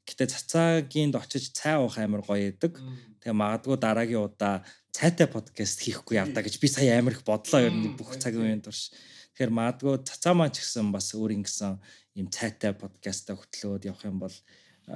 Гэтэ 0.09 0.25
цацаагинд 0.33 1.13
очиж 1.21 1.53
цай 1.53 1.77
уух 1.77 2.01
амар 2.01 2.25
гоё 2.25 2.49
идэг. 2.49 2.81
Тэгээ 3.21 3.37
магадгүй 3.37 3.77
дараагийн 3.77 4.25
удаа 4.25 4.65
цайтай 4.89 5.29
подкаст 5.29 5.85
хийхгүй 5.85 6.17
явдаа 6.17 6.41
гэж 6.41 6.57
би 6.57 6.67
сая 6.71 6.97
амар 6.97 7.13
их 7.13 7.21
бодлоо 7.21 7.61
ер 7.61 7.75
нь 7.75 7.93
бүх 7.93 8.17
цагийн 8.17 8.57
үеийн 8.57 8.65
турш. 8.65 8.89
Тэгэхээр 9.37 9.53
магадгүй 9.53 10.01
цацаа 10.01 10.33
маань 10.33 10.55
ч 10.55 10.65
гэсэн 10.65 10.89
бас 10.89 11.13
өөр 11.13 11.37
ингэсэн 11.37 11.77
юм 12.17 12.27
цайтай 12.33 12.73
подкастаа 12.73 13.37
хөтлөөд 13.37 13.85
явах 13.85 14.07
юм 14.07 14.17
бол 14.17 14.33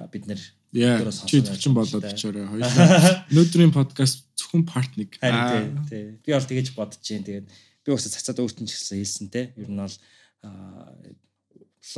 бид 0.10 0.26
нэр 0.26 0.41
Яа, 0.72 1.11
чи 1.27 1.41
төвчин 1.43 1.76
болоод 1.76 2.06
очоорой. 2.07 2.48
Хоёулаа. 2.48 3.27
Өнөөдрийн 3.27 3.73
подкаст 3.80 4.23
зөвхөн 4.39 4.64
part 4.64 4.95
1. 4.95 5.19
Харин 5.19 5.84
тий. 5.89 6.15
Би 6.23 6.31
бол 6.31 6.48
тэгэж 6.48 6.72
бодож 6.77 7.03
जैन. 7.03 7.27
Тэгээд 7.27 7.48
би 7.52 7.91
бас 7.91 8.07
цацаад 8.07 8.39
өөртөө 8.39 8.65
ч 8.68 8.80
гэсэн 8.80 9.02
хэлсэн 9.03 9.27
те. 9.35 9.52
Ер 9.60 9.68
нь 9.68 9.76
бол 9.76 9.91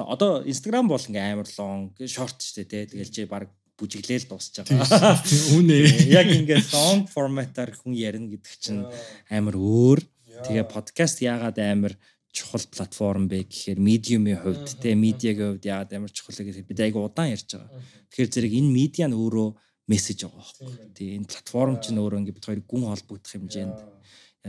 одоо 0.10 0.42
Instagram 0.42 0.90
бол 0.90 0.98
ингээм 0.98 1.38
амар 1.38 1.50
лонг, 1.54 2.02
short 2.10 2.42
штэ 2.42 2.66
те. 2.66 2.90
Тэгэл 2.90 3.14
чи 3.14 3.30
баг 3.30 3.54
бүжиглээл 3.78 4.26
дуусч 4.26 4.66
байгаа. 4.66 5.22
Үнэ. 5.54 6.10
Яг 6.10 6.34
ингээд 6.34 6.74
long 6.74 7.06
format-аар 7.06 7.78
хүн 7.78 7.94
ярина 7.94 8.26
гэдэг 8.34 8.54
чинь 8.58 8.90
амар 9.30 9.54
өөр. 9.54 10.02
Тэгээ 10.50 10.66
подкаст 10.66 11.22
яагаад 11.22 11.62
амар 11.62 11.94
чухал 12.34 12.66
платформ 12.74 13.30
бэ 13.30 13.46
гэхээр 13.46 13.80
медиумын 13.80 14.42
хувьд 14.42 14.68
те 14.82 14.98
медиагийн 14.98 15.54
хувьд 15.54 15.66
яагаад 15.70 15.94
амар 15.94 16.10
чухал 16.10 16.34
гэхээр 16.34 16.66
бид 16.66 16.80
айгу 16.82 17.06
удаан 17.06 17.30
ярьж 17.30 17.46
байгаа. 17.54 17.70
Тэгэхээр 18.10 18.34
зэрэг 18.34 18.54
энэ 18.58 18.74
медиа 18.74 19.08
нь 19.08 19.18
өөрөө 19.22 19.50
мессеж 19.86 20.26
байгаа 20.26 20.42
байхгүй. 20.42 20.70
Тэгээ 20.98 21.18
энэ 21.22 21.30
платформ 21.30 21.78
чинь 21.78 22.02
өөрөө 22.02 22.20
ингээд 22.26 22.38
бид 22.42 22.48
хоёр 22.50 22.62
гүн 22.66 22.90
холбогдох 22.90 23.32
хэмжээнд 23.38 23.78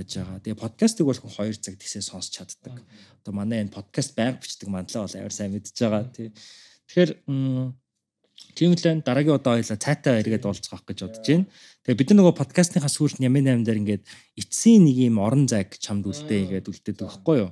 яаж 0.01 0.11
байгаа. 0.16 0.40
Тэгээ 0.40 0.62
подкастыг 0.65 1.05
бол 1.06 1.20
хүн 1.20 1.32
2 1.52 1.61
цаг 1.61 1.74
тийсээ 1.77 2.02
сонсч 2.02 2.31
чаддаг. 2.40 2.81
Одоо 3.20 3.32
манай 3.36 3.62
энэ 3.62 3.77
подкаст 3.77 4.16
байнга 4.16 4.40
бичдэг 4.40 4.69
манлаа 4.73 5.05
бол 5.05 5.19
амар 5.20 5.35
сайн 5.35 5.52
мэдж 5.52 5.77
байгаа 5.77 6.02
тий. 6.09 6.32
Тэгэхээр 6.89 7.11
тийм 8.55 8.73
л 8.74 8.86
энэ 8.90 9.06
дараагийн 9.06 9.39
удаа 9.39 9.59
хоёлаа 9.59 9.78
цайтай 9.78 10.19
эргээд 10.23 10.47
уулзах 10.47 10.82
гэж 10.82 10.98
бодож 11.02 11.27
байна. 11.27 11.47
Тэгээ 11.86 11.98
бид 11.98 12.09
нар 12.11 12.19
нөгөө 12.19 12.35
подкастынхаа 12.39 12.90
сүүлд 12.90 13.23
нямын 13.23 13.62
8 13.62 13.66
дээр 13.66 13.81
ингээд 13.82 14.05
эцсийн 14.39 14.82
нэг 14.86 14.97
юм 14.98 15.19
орон 15.23 15.47
зайг 15.47 15.78
чамд 15.78 16.06
үлдээ 16.11 16.59
гэдэг 16.59 16.70
үлдээд 16.74 16.98
байхгүй 16.98 17.36
юу? 17.43 17.51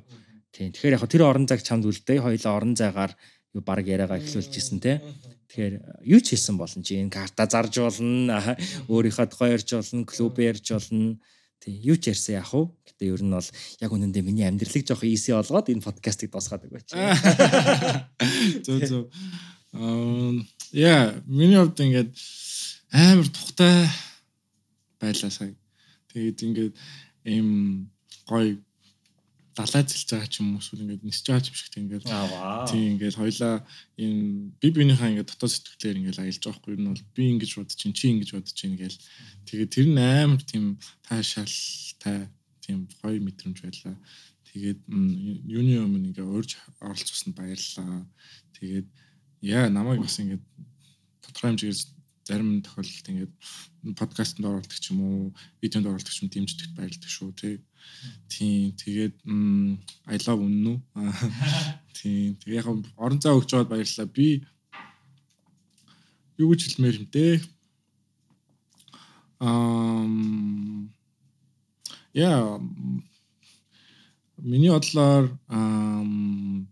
Тийм. 0.53 0.73
Тэгэхээр 0.73 0.97
яг 1.01 1.05
тэр 1.09 1.25
орон 1.27 1.49
зайг 1.49 1.65
чамд 1.65 1.89
үлдээ. 1.89 2.21
Хоёлаа 2.21 2.53
орон 2.57 2.77
зайгаар 2.77 3.13
юу 3.57 3.63
баг 3.65 3.85
яриагаа 3.89 4.21
эхлүүлж 4.21 4.53
исэн 4.53 4.79
те. 4.81 5.01
Тэгэхээр 5.49 5.75
юу 6.05 6.21
ч 6.21 6.37
хийсэн 6.37 6.57
болно 6.61 6.85
чи 6.85 7.01
энэ 7.01 7.13
карта 7.13 7.49
зарж 7.49 7.81
болно. 7.81 8.57
Өөрийнхөө 8.93 9.27
тухай 9.33 9.57
ярьж 9.57 9.69
болно, 9.73 10.05
клуб 10.05 10.37
ярьж 10.39 10.69
болно 10.73 11.17
Тий, 11.63 11.79
юу 11.79 11.95
ч 11.95 12.11
ярьсан 12.11 12.43
яах 12.43 12.51
вэ? 12.51 12.75
Гэтэ 12.91 13.07
ер 13.07 13.23
нь 13.23 13.31
бол 13.31 13.47
яг 13.79 13.91
үнэндээ 13.95 14.27
миний 14.27 14.43
амьдралыг 14.51 14.83
жоох 14.83 15.07
easy 15.07 15.31
болгоод 15.31 15.71
энэ 15.71 15.87
подкастыг 15.87 16.35
дуусгаад 16.35 16.67
өгөөч. 16.67 16.91
Зөө 18.67 18.79
зөө. 18.83 19.05
Аа, 19.79 20.35
яа, 20.75 21.23
миний 21.31 21.63
хувьд 21.63 21.79
ингээд 21.79 22.11
амар 22.91 23.31
тухтай 23.31 23.87
байлаа 24.99 25.31
сая. 25.31 25.55
Тэгээд 26.11 26.43
ингээд 26.51 26.75
ийм 27.31 27.87
гоё 28.27 28.59
далай 29.53 29.85
зэлж 29.85 30.09
байгаа 30.09 30.31
ч 30.33 30.41
юм 30.41 30.57
уу 30.57 30.63
эсвэл 30.65 30.85
ингээд 30.85 31.05
нисэж 31.05 31.27
байгаа 31.29 31.49
юм 31.53 31.57
шиг 31.61 31.75
ингээд 31.77 32.05
тийм 32.71 32.85
ингээд 32.97 33.17
хоёлаа 33.21 33.55
энэ 34.01 34.21
би 34.61 34.69
биенийхээ 34.73 35.11
ингээд 35.13 35.29
дотоод 35.29 35.53
сэтгэлээр 35.53 36.01
ингээд 36.01 36.23
аялж 36.25 36.41
байгаа 36.41 36.61
хгүй. 36.61 36.73
Юу 36.73 36.89
бол 36.89 37.05
би 37.17 37.23
ингэж 37.37 37.51
бодож 37.61 37.77
чинь 37.77 37.93
чи 37.93 38.07
ингэж 38.13 38.31
бодож 38.33 38.55
чинь 38.57 38.81
гээл 38.81 38.99
тэгээд 39.45 39.71
тэр 39.77 39.87
нь 39.93 40.01
амар 40.01 40.43
тийм 40.49 40.65
таашаалтай 41.05 42.19
тийм 42.65 42.79
гоё 43.05 43.19
мэдрэмж 43.21 43.59
байлаа. 43.61 43.97
Тэгээд 44.49 44.81
юуны 44.89 45.75
өмнө 45.85 46.09
ингээд 46.17 46.33
урьж 46.33 46.57
оролцсонд 46.81 47.37
баярлалаа. 47.37 48.09
Тэгээд 48.57 48.89
яа 49.45 49.69
намайг 49.69 50.01
бас 50.01 50.17
ингээд 50.17 50.45
тодорхой 51.21 51.49
хэмжээгээр 51.53 51.81
зарим 52.25 52.63
тохиолдолд 52.63 53.09
ингээд 53.11 53.33
подкастт 53.99 54.39
оролцдог 54.41 54.79
ч 54.79 54.95
юм 54.95 55.01
уу 55.03 55.21
видеонд 55.61 55.91
оролцдог 55.91 56.15
ч 56.15 56.23
юм 56.23 56.31
дэмждэгт 56.31 56.73
баярлдаг 56.79 57.11
шүү 57.11 57.31
тий 57.35 57.55
Тийм 58.29 58.73
тэгээд 58.77 59.15
I 60.09 60.17
love 60.27 60.43
үннү. 60.43 60.81
Тийм 61.97 62.35
тэг 62.41 62.51
яг 62.55 62.67
орон 62.97 63.21
зай 63.21 63.37
өгч 63.37 63.49
жоод 63.53 63.69
баярлалаа. 63.71 64.09
Би 64.09 64.43
юу 66.39 66.51
гэж 66.51 66.61
хэлмээр 66.67 66.97
юм 66.99 67.07
те. 67.13 67.41
Ам 69.39 70.91
яа 72.15 72.59
миний 74.39 74.71
бодлоор 74.71 75.31
ам 75.49 76.69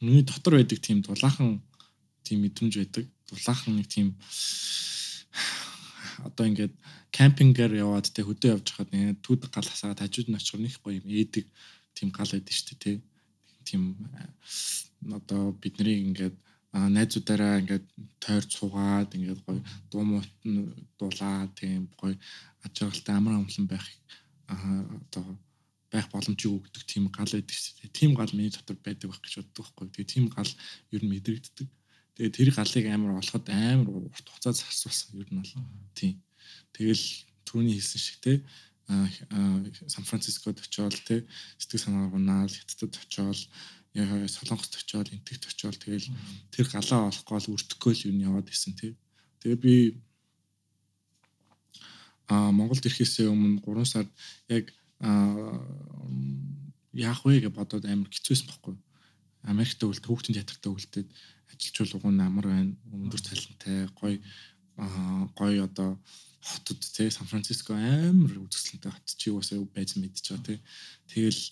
миний 0.00 0.22
дотор 0.22 0.54
байдаг 0.54 0.78
тийм 0.80 1.02
дулаахан 1.02 1.62
тийм 2.22 2.42
мэдрэмж 2.42 2.74
байдаг. 2.76 3.06
Дулаахан 3.30 3.76
нэг 3.76 3.88
тийм 3.88 4.14
одоо 6.28 6.44
ингээд 6.50 6.74
кемпингээр 7.16 7.72
яваад 7.84 8.06
те 8.14 8.20
хөдөө 8.24 8.50
явж 8.54 8.66
хахад 8.70 8.90
нэг 8.92 9.20
түүд 9.24 9.42
гал 9.54 9.68
хасаад 9.68 9.98
хажууд 10.00 10.28
нь 10.30 10.38
очихор 10.38 10.60
нэг 10.62 10.74
гоё 10.82 10.98
юм 11.00 11.06
ээдэг 11.08 11.46
тийм 11.96 12.08
гал 12.16 12.30
байдаг 12.32 12.54
шүү 12.54 12.76
дээ 12.82 12.96
тийм 13.66 13.82
одоо 15.18 15.52
бидний 15.62 15.98
ингээд 16.06 16.36
найзуудаараа 16.72 17.60
ингээд 17.62 17.86
тойр 18.24 18.44
цугаад 18.54 19.10
ингээд 19.16 19.40
гоё 19.46 19.60
дуу 19.90 20.02
муутан 20.08 20.54
дулаа 20.98 21.38
тийм 21.60 21.90
гоё 22.00 22.14
ажиргалтай 22.64 23.14
амар 23.16 23.34
амлан 23.36 23.66
байх 23.68 23.86
одоо 24.48 25.26
байх 25.92 26.08
боломжийг 26.08 26.52
өгдөг 26.56 26.82
тийм 26.88 27.04
гал 27.12 27.28
байдаг 27.28 27.52
шүү 27.52 27.74
дээ. 27.84 27.96
Тийм 27.98 28.10
гал 28.16 28.32
миний 28.32 28.52
дотор 28.52 28.76
байдаг 28.80 29.12
байх 29.12 29.20
гэж 29.20 29.34
боддог 29.36 29.64
байхгүй. 29.68 29.88
Тэгээ 29.92 30.12
тийм 30.12 30.24
гал 30.32 30.50
ер 30.94 31.02
нь 31.04 31.12
мэдрэгддэг. 31.12 31.68
Тэгээ 32.22 32.38
тэр 32.38 32.50
галыг 32.54 32.86
амар 32.86 33.18
олоход 33.18 33.50
амар 33.50 33.90
урт 33.98 34.26
хугацаа 34.30 34.54
зарцуулсан 34.54 35.18
ер 35.18 35.26
нь 35.34 35.42
бол 35.42 35.54
тийм. 35.98 36.22
Тэгэл 36.70 37.02
түрүүний 37.42 37.82
хэлсэн 37.82 37.98
шиг 37.98 38.18
те 38.22 38.32
Сан 38.86 40.06
Францискод 40.06 40.62
очиод 40.62 40.94
те 41.02 41.26
сэтгэл 41.58 41.82
санаа 41.82 42.14
унаал 42.14 42.46
хятадд 42.46 42.94
очиод 42.94 43.42
солонгост 44.30 44.78
очиод 44.78 45.10
энтэгт 45.10 45.50
очиод 45.50 45.82
тэгэл 45.82 46.14
тэр 46.54 46.66
галаа 46.70 47.10
олохгүй 47.10 47.42
л 47.42 47.58
өртөхгүй 47.58 47.90
л 47.90 48.06
юу 48.14 48.30
яваад 48.30 48.46
исэн 48.54 48.78
те. 48.78 48.94
Тэгээ 49.42 49.58
би 49.58 49.74
а 52.30 52.54
Монголд 52.54 52.86
ирэхээс 52.86 53.26
өмнө 53.26 53.66
3 53.66 53.82
сард 53.82 54.10
яг 54.46 54.70
яах 56.94 57.20
вэ 57.26 57.42
гэж 57.42 57.50
бодоод 57.50 57.82
амар 57.82 58.06
хэцүүсэн 58.14 58.46
байхгүй. 58.46 58.78
Америкт 59.42 59.82
өвлөлт 59.82 60.06
хүүхдийн 60.06 60.38
театрт 60.38 60.70
өвлөлтөд 60.70 61.10
ажилч 61.52 61.76
болгоо 61.92 62.10
амар 62.10 62.46
байна. 62.48 62.72
Өндөр 62.92 63.20
талантай, 63.20 63.88
гоё 64.00 64.18
гоё 65.36 65.64
одоо 65.68 66.00
хотод 66.42 66.80
тий 66.80 67.10
Сан 67.10 67.26
Франциско 67.26 67.74
амар 67.74 68.34
үзэсгэлэнтэй 68.42 68.90
хот 68.90 69.08
чи 69.14 69.30
уусаа 69.30 69.62
байж 69.62 69.94
мэдчихэж 69.94 70.26
байгаа 70.32 70.46
тий. 70.48 70.58
Тэгэл 71.06 71.42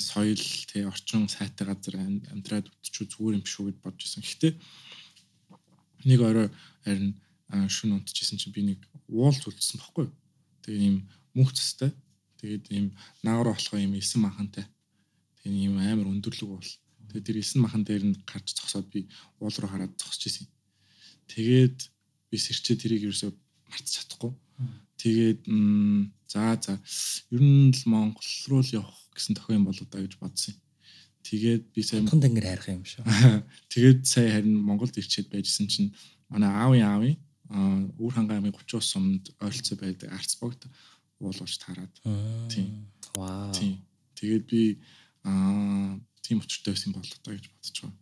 соёл 0.00 0.44
тий 0.70 0.82
орчин 0.88 1.28
сайтай 1.28 1.68
газар 1.68 2.00
амьдраад 2.32 2.72
үтчүү 2.72 3.04
зүгээр 3.04 3.36
юм 3.36 3.44
шүү 3.44 3.64
гэд 3.68 3.78
бодож 3.84 4.08
исэн. 4.08 4.24
Гэхдээ 4.24 4.52
нэг 6.08 6.20
орой 6.24 6.48
харин 6.84 7.20
шүн 7.68 8.00
унтчихсэн 8.00 8.40
чинь 8.40 8.56
би 8.56 8.62
нэг 8.64 8.80
уулз 9.12 9.44
үлдсэн 9.44 9.76
баггүй. 9.82 10.08
Тэгээ 10.64 10.80
ийм 10.88 10.96
мөнх 11.36 11.52
цастай. 11.52 11.92
Тэгээд 12.40 12.64
ийм 12.72 12.86
наагар 13.20 13.52
болохоо 13.52 13.76
ийм 13.76 13.92
эсэн 14.00 14.24
махантай. 14.24 14.64
Тэгээ 15.44 15.68
ийм 15.68 15.76
амар 15.84 16.08
өндөрлөг 16.08 16.48
уул. 16.48 16.70
Тэгээд 17.08 17.26
тэр 17.26 17.38
эсэн 17.40 17.60
махан 17.64 17.82
дээр 17.84 18.04
нь 18.04 18.16
гарч 18.28 18.54
зогсоод 18.56 18.88
би 18.92 19.08
уул 19.40 19.54
руу 19.56 19.70
хараад 19.70 19.96
зогсож 19.96 20.28
исэн. 20.28 20.46
Тэгээд 21.28 21.78
би 22.30 22.36
сэрчээ 22.36 22.76
тэрийг 22.76 23.08
ерөөсөө 23.08 23.32
мартаж 23.68 23.92
чадахгүй. 23.92 24.32
Тэгээд 24.98 25.40
за 26.28 26.58
за 26.60 26.74
ер 27.32 27.42
нь 27.42 27.72
л 27.72 27.84
Монгол 27.88 28.30
руу 28.48 28.60
л 28.60 28.74
явах 28.76 28.98
гэсэн 29.14 29.36
тохиом 29.36 29.64
болоо 29.64 29.86
да 29.88 30.02
гэж 30.02 30.18
бодсон 30.20 30.54
юм. 30.54 30.60
Тэгээд 31.22 31.62
би 31.72 31.80
сая 31.82 32.00
Монгол 32.02 32.24
ангир 32.24 32.46
хайрах 32.48 32.68
юм 32.68 32.84
шүү. 32.84 33.04
Тэгээд 33.72 34.00
сая 34.08 34.28
харин 34.40 34.56
Монголд 34.58 34.96
ирчээд 34.96 35.28
байжсэн 35.28 35.68
чинь 35.68 35.92
манай 36.28 36.48
аавын 36.48 36.84
аавын 36.84 37.16
үр 37.96 38.12
хангаа 38.12 38.40
амын 38.40 38.52
30 38.52 38.76
ус 38.80 38.88
сумд 38.92 39.24
ойролцоо 39.40 39.76
байдаг 39.80 40.08
арц 40.12 40.36
богд 40.40 40.68
уулууч 41.20 41.54
таарад. 41.60 41.92
Тийм. 42.48 42.88
Вау. 43.16 43.52
Тийм. 43.52 43.80
Тэгээд 44.16 44.44
би 44.48 44.62
аа 45.24 46.00
тийм 46.22 46.42
өчртэй 46.42 46.74
байсан 46.74 46.92
болоо 46.92 47.18
та 47.22 47.32
гэж 47.32 47.44
бодож 47.48 47.78
байгаа. 47.82 47.96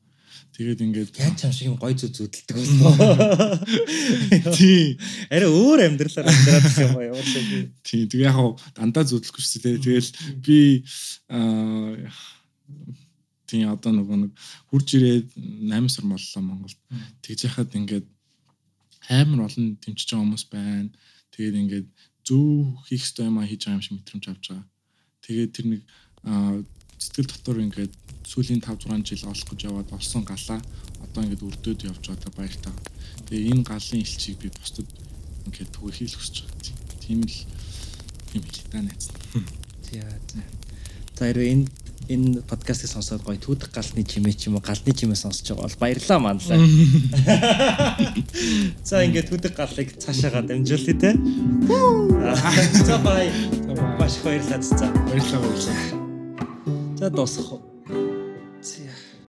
Тэгээд 0.57 0.85
ингээд 0.85 1.11
яаж 1.21 1.37
чам 1.41 1.53
шиг 1.53 1.77
гой 1.77 1.95
зү 1.97 2.09
зүдэлдэг 2.13 2.57
байна. 2.57 3.61
Тийм. 4.57 4.97
Арай 5.29 5.51
өөр 5.53 5.81
амьдралаар 5.85 6.29
амьдраад 6.33 6.65
байгаа 6.65 6.85
юм 6.87 6.97
аа 6.97 7.09
ямар 7.13 7.27
шиг. 7.29 7.73
Тийм. 7.85 8.05
Тэгээ 8.09 8.29
яг 8.29 8.61
дандаа 8.77 9.05
зүдэлгүй 9.05 9.43
шүү 9.45 9.61
дээ. 9.65 9.85
Тэгэл 9.85 10.11
би 10.41 10.59
аа 11.29 12.09
тийм 13.47 13.71
одоо 13.71 13.93
нөгөө 13.95 14.17
нэг 14.27 14.33
хурж 14.73 14.89
ирээд 14.97 15.29
8 15.37 15.93
сар 15.93 16.05
боллоо 16.09 16.43
Монголд. 16.43 16.79
Тэгж 17.23 17.41
яхад 17.47 17.77
ингээд 17.77 18.07
амар 19.09 19.47
олон 19.47 19.79
дэмжиж 19.79 20.09
байгаа 20.11 20.25
хүмүүс 20.25 20.45
байна. 20.51 20.91
Тэгээд 21.31 21.61
ингээд 21.63 21.89
зөв 22.27 22.81
хийх 22.91 23.07
ёстой 23.07 23.31
юм 23.31 23.39
а 23.39 23.47
хийж 23.47 23.63
байгаа 23.63 23.79
юм 23.79 23.85
шиг 23.87 23.95
мэдрэмж 24.01 24.25
авч 24.27 24.45
байгаа. 24.51 24.67
Тэгээд 25.23 25.51
тэр 25.55 25.67
нэг 25.71 25.83
сэтгэл 26.99 27.31
дотор 27.31 27.61
ингээд 27.61 27.93
сүүлийн 28.27 28.61
5 28.61 28.91
6 28.91 29.07
жил 29.07 29.31
олох 29.31 29.49
гэж 29.51 29.61
яваад 29.69 29.93
олсон 29.93 30.25
галаа 30.27 30.61
одоо 31.05 31.23
ингээд 31.23 31.47
өрдөөд 31.47 31.81
явж 31.87 32.05
байгаа 32.11 32.33
баяртай. 32.37 32.75
Тэгээ 33.29 33.51
энэ 33.53 33.65
галын 33.65 34.03
илчийг 34.03 34.39
би 34.43 34.49
бусдад 34.51 34.89
ингээд 35.47 35.71
түгэхийг 35.77 36.11
л 36.11 36.19
хүсэж 36.19 36.37
байгаа. 36.43 36.75
Тийм 37.01 37.21
л 37.23 37.37
юм 38.35 38.43
хэл 38.43 38.71
та 38.73 38.83
найз. 38.83 39.07
За 41.17 41.25
энэ 41.31 41.67
энэ 42.09 42.43
подкастыг 42.47 42.91
сонсоод 42.91 43.23
гоё 43.27 43.39
түүдэх 43.39 43.71
галны 43.75 44.03
чимээ 44.07 44.35
ч 44.39 44.47
юм 44.47 44.59
уу 44.59 44.63
галны 44.63 44.95
чимээ 44.95 45.19
сонсож 45.19 45.51
байгаа 45.51 45.67
бол 45.67 45.81
баярлалаа 45.83 46.21
манлаа. 46.23 46.59
За 48.89 49.03
ингээд 49.03 49.31
түүдэх 49.31 49.55
галыг 49.57 49.89
цаашаага 49.99 50.47
дамжуулъя 50.47 50.95
те. 50.95 51.11
За 52.87 52.99
бай. 53.03 53.33
Маш 53.99 54.23
баярлалаа 54.23 54.63
за. 54.63 54.87
Баярлалаа 55.09 55.43
баярлалаа. 56.97 56.99
За 56.99 57.11
дуусах. 57.11 57.76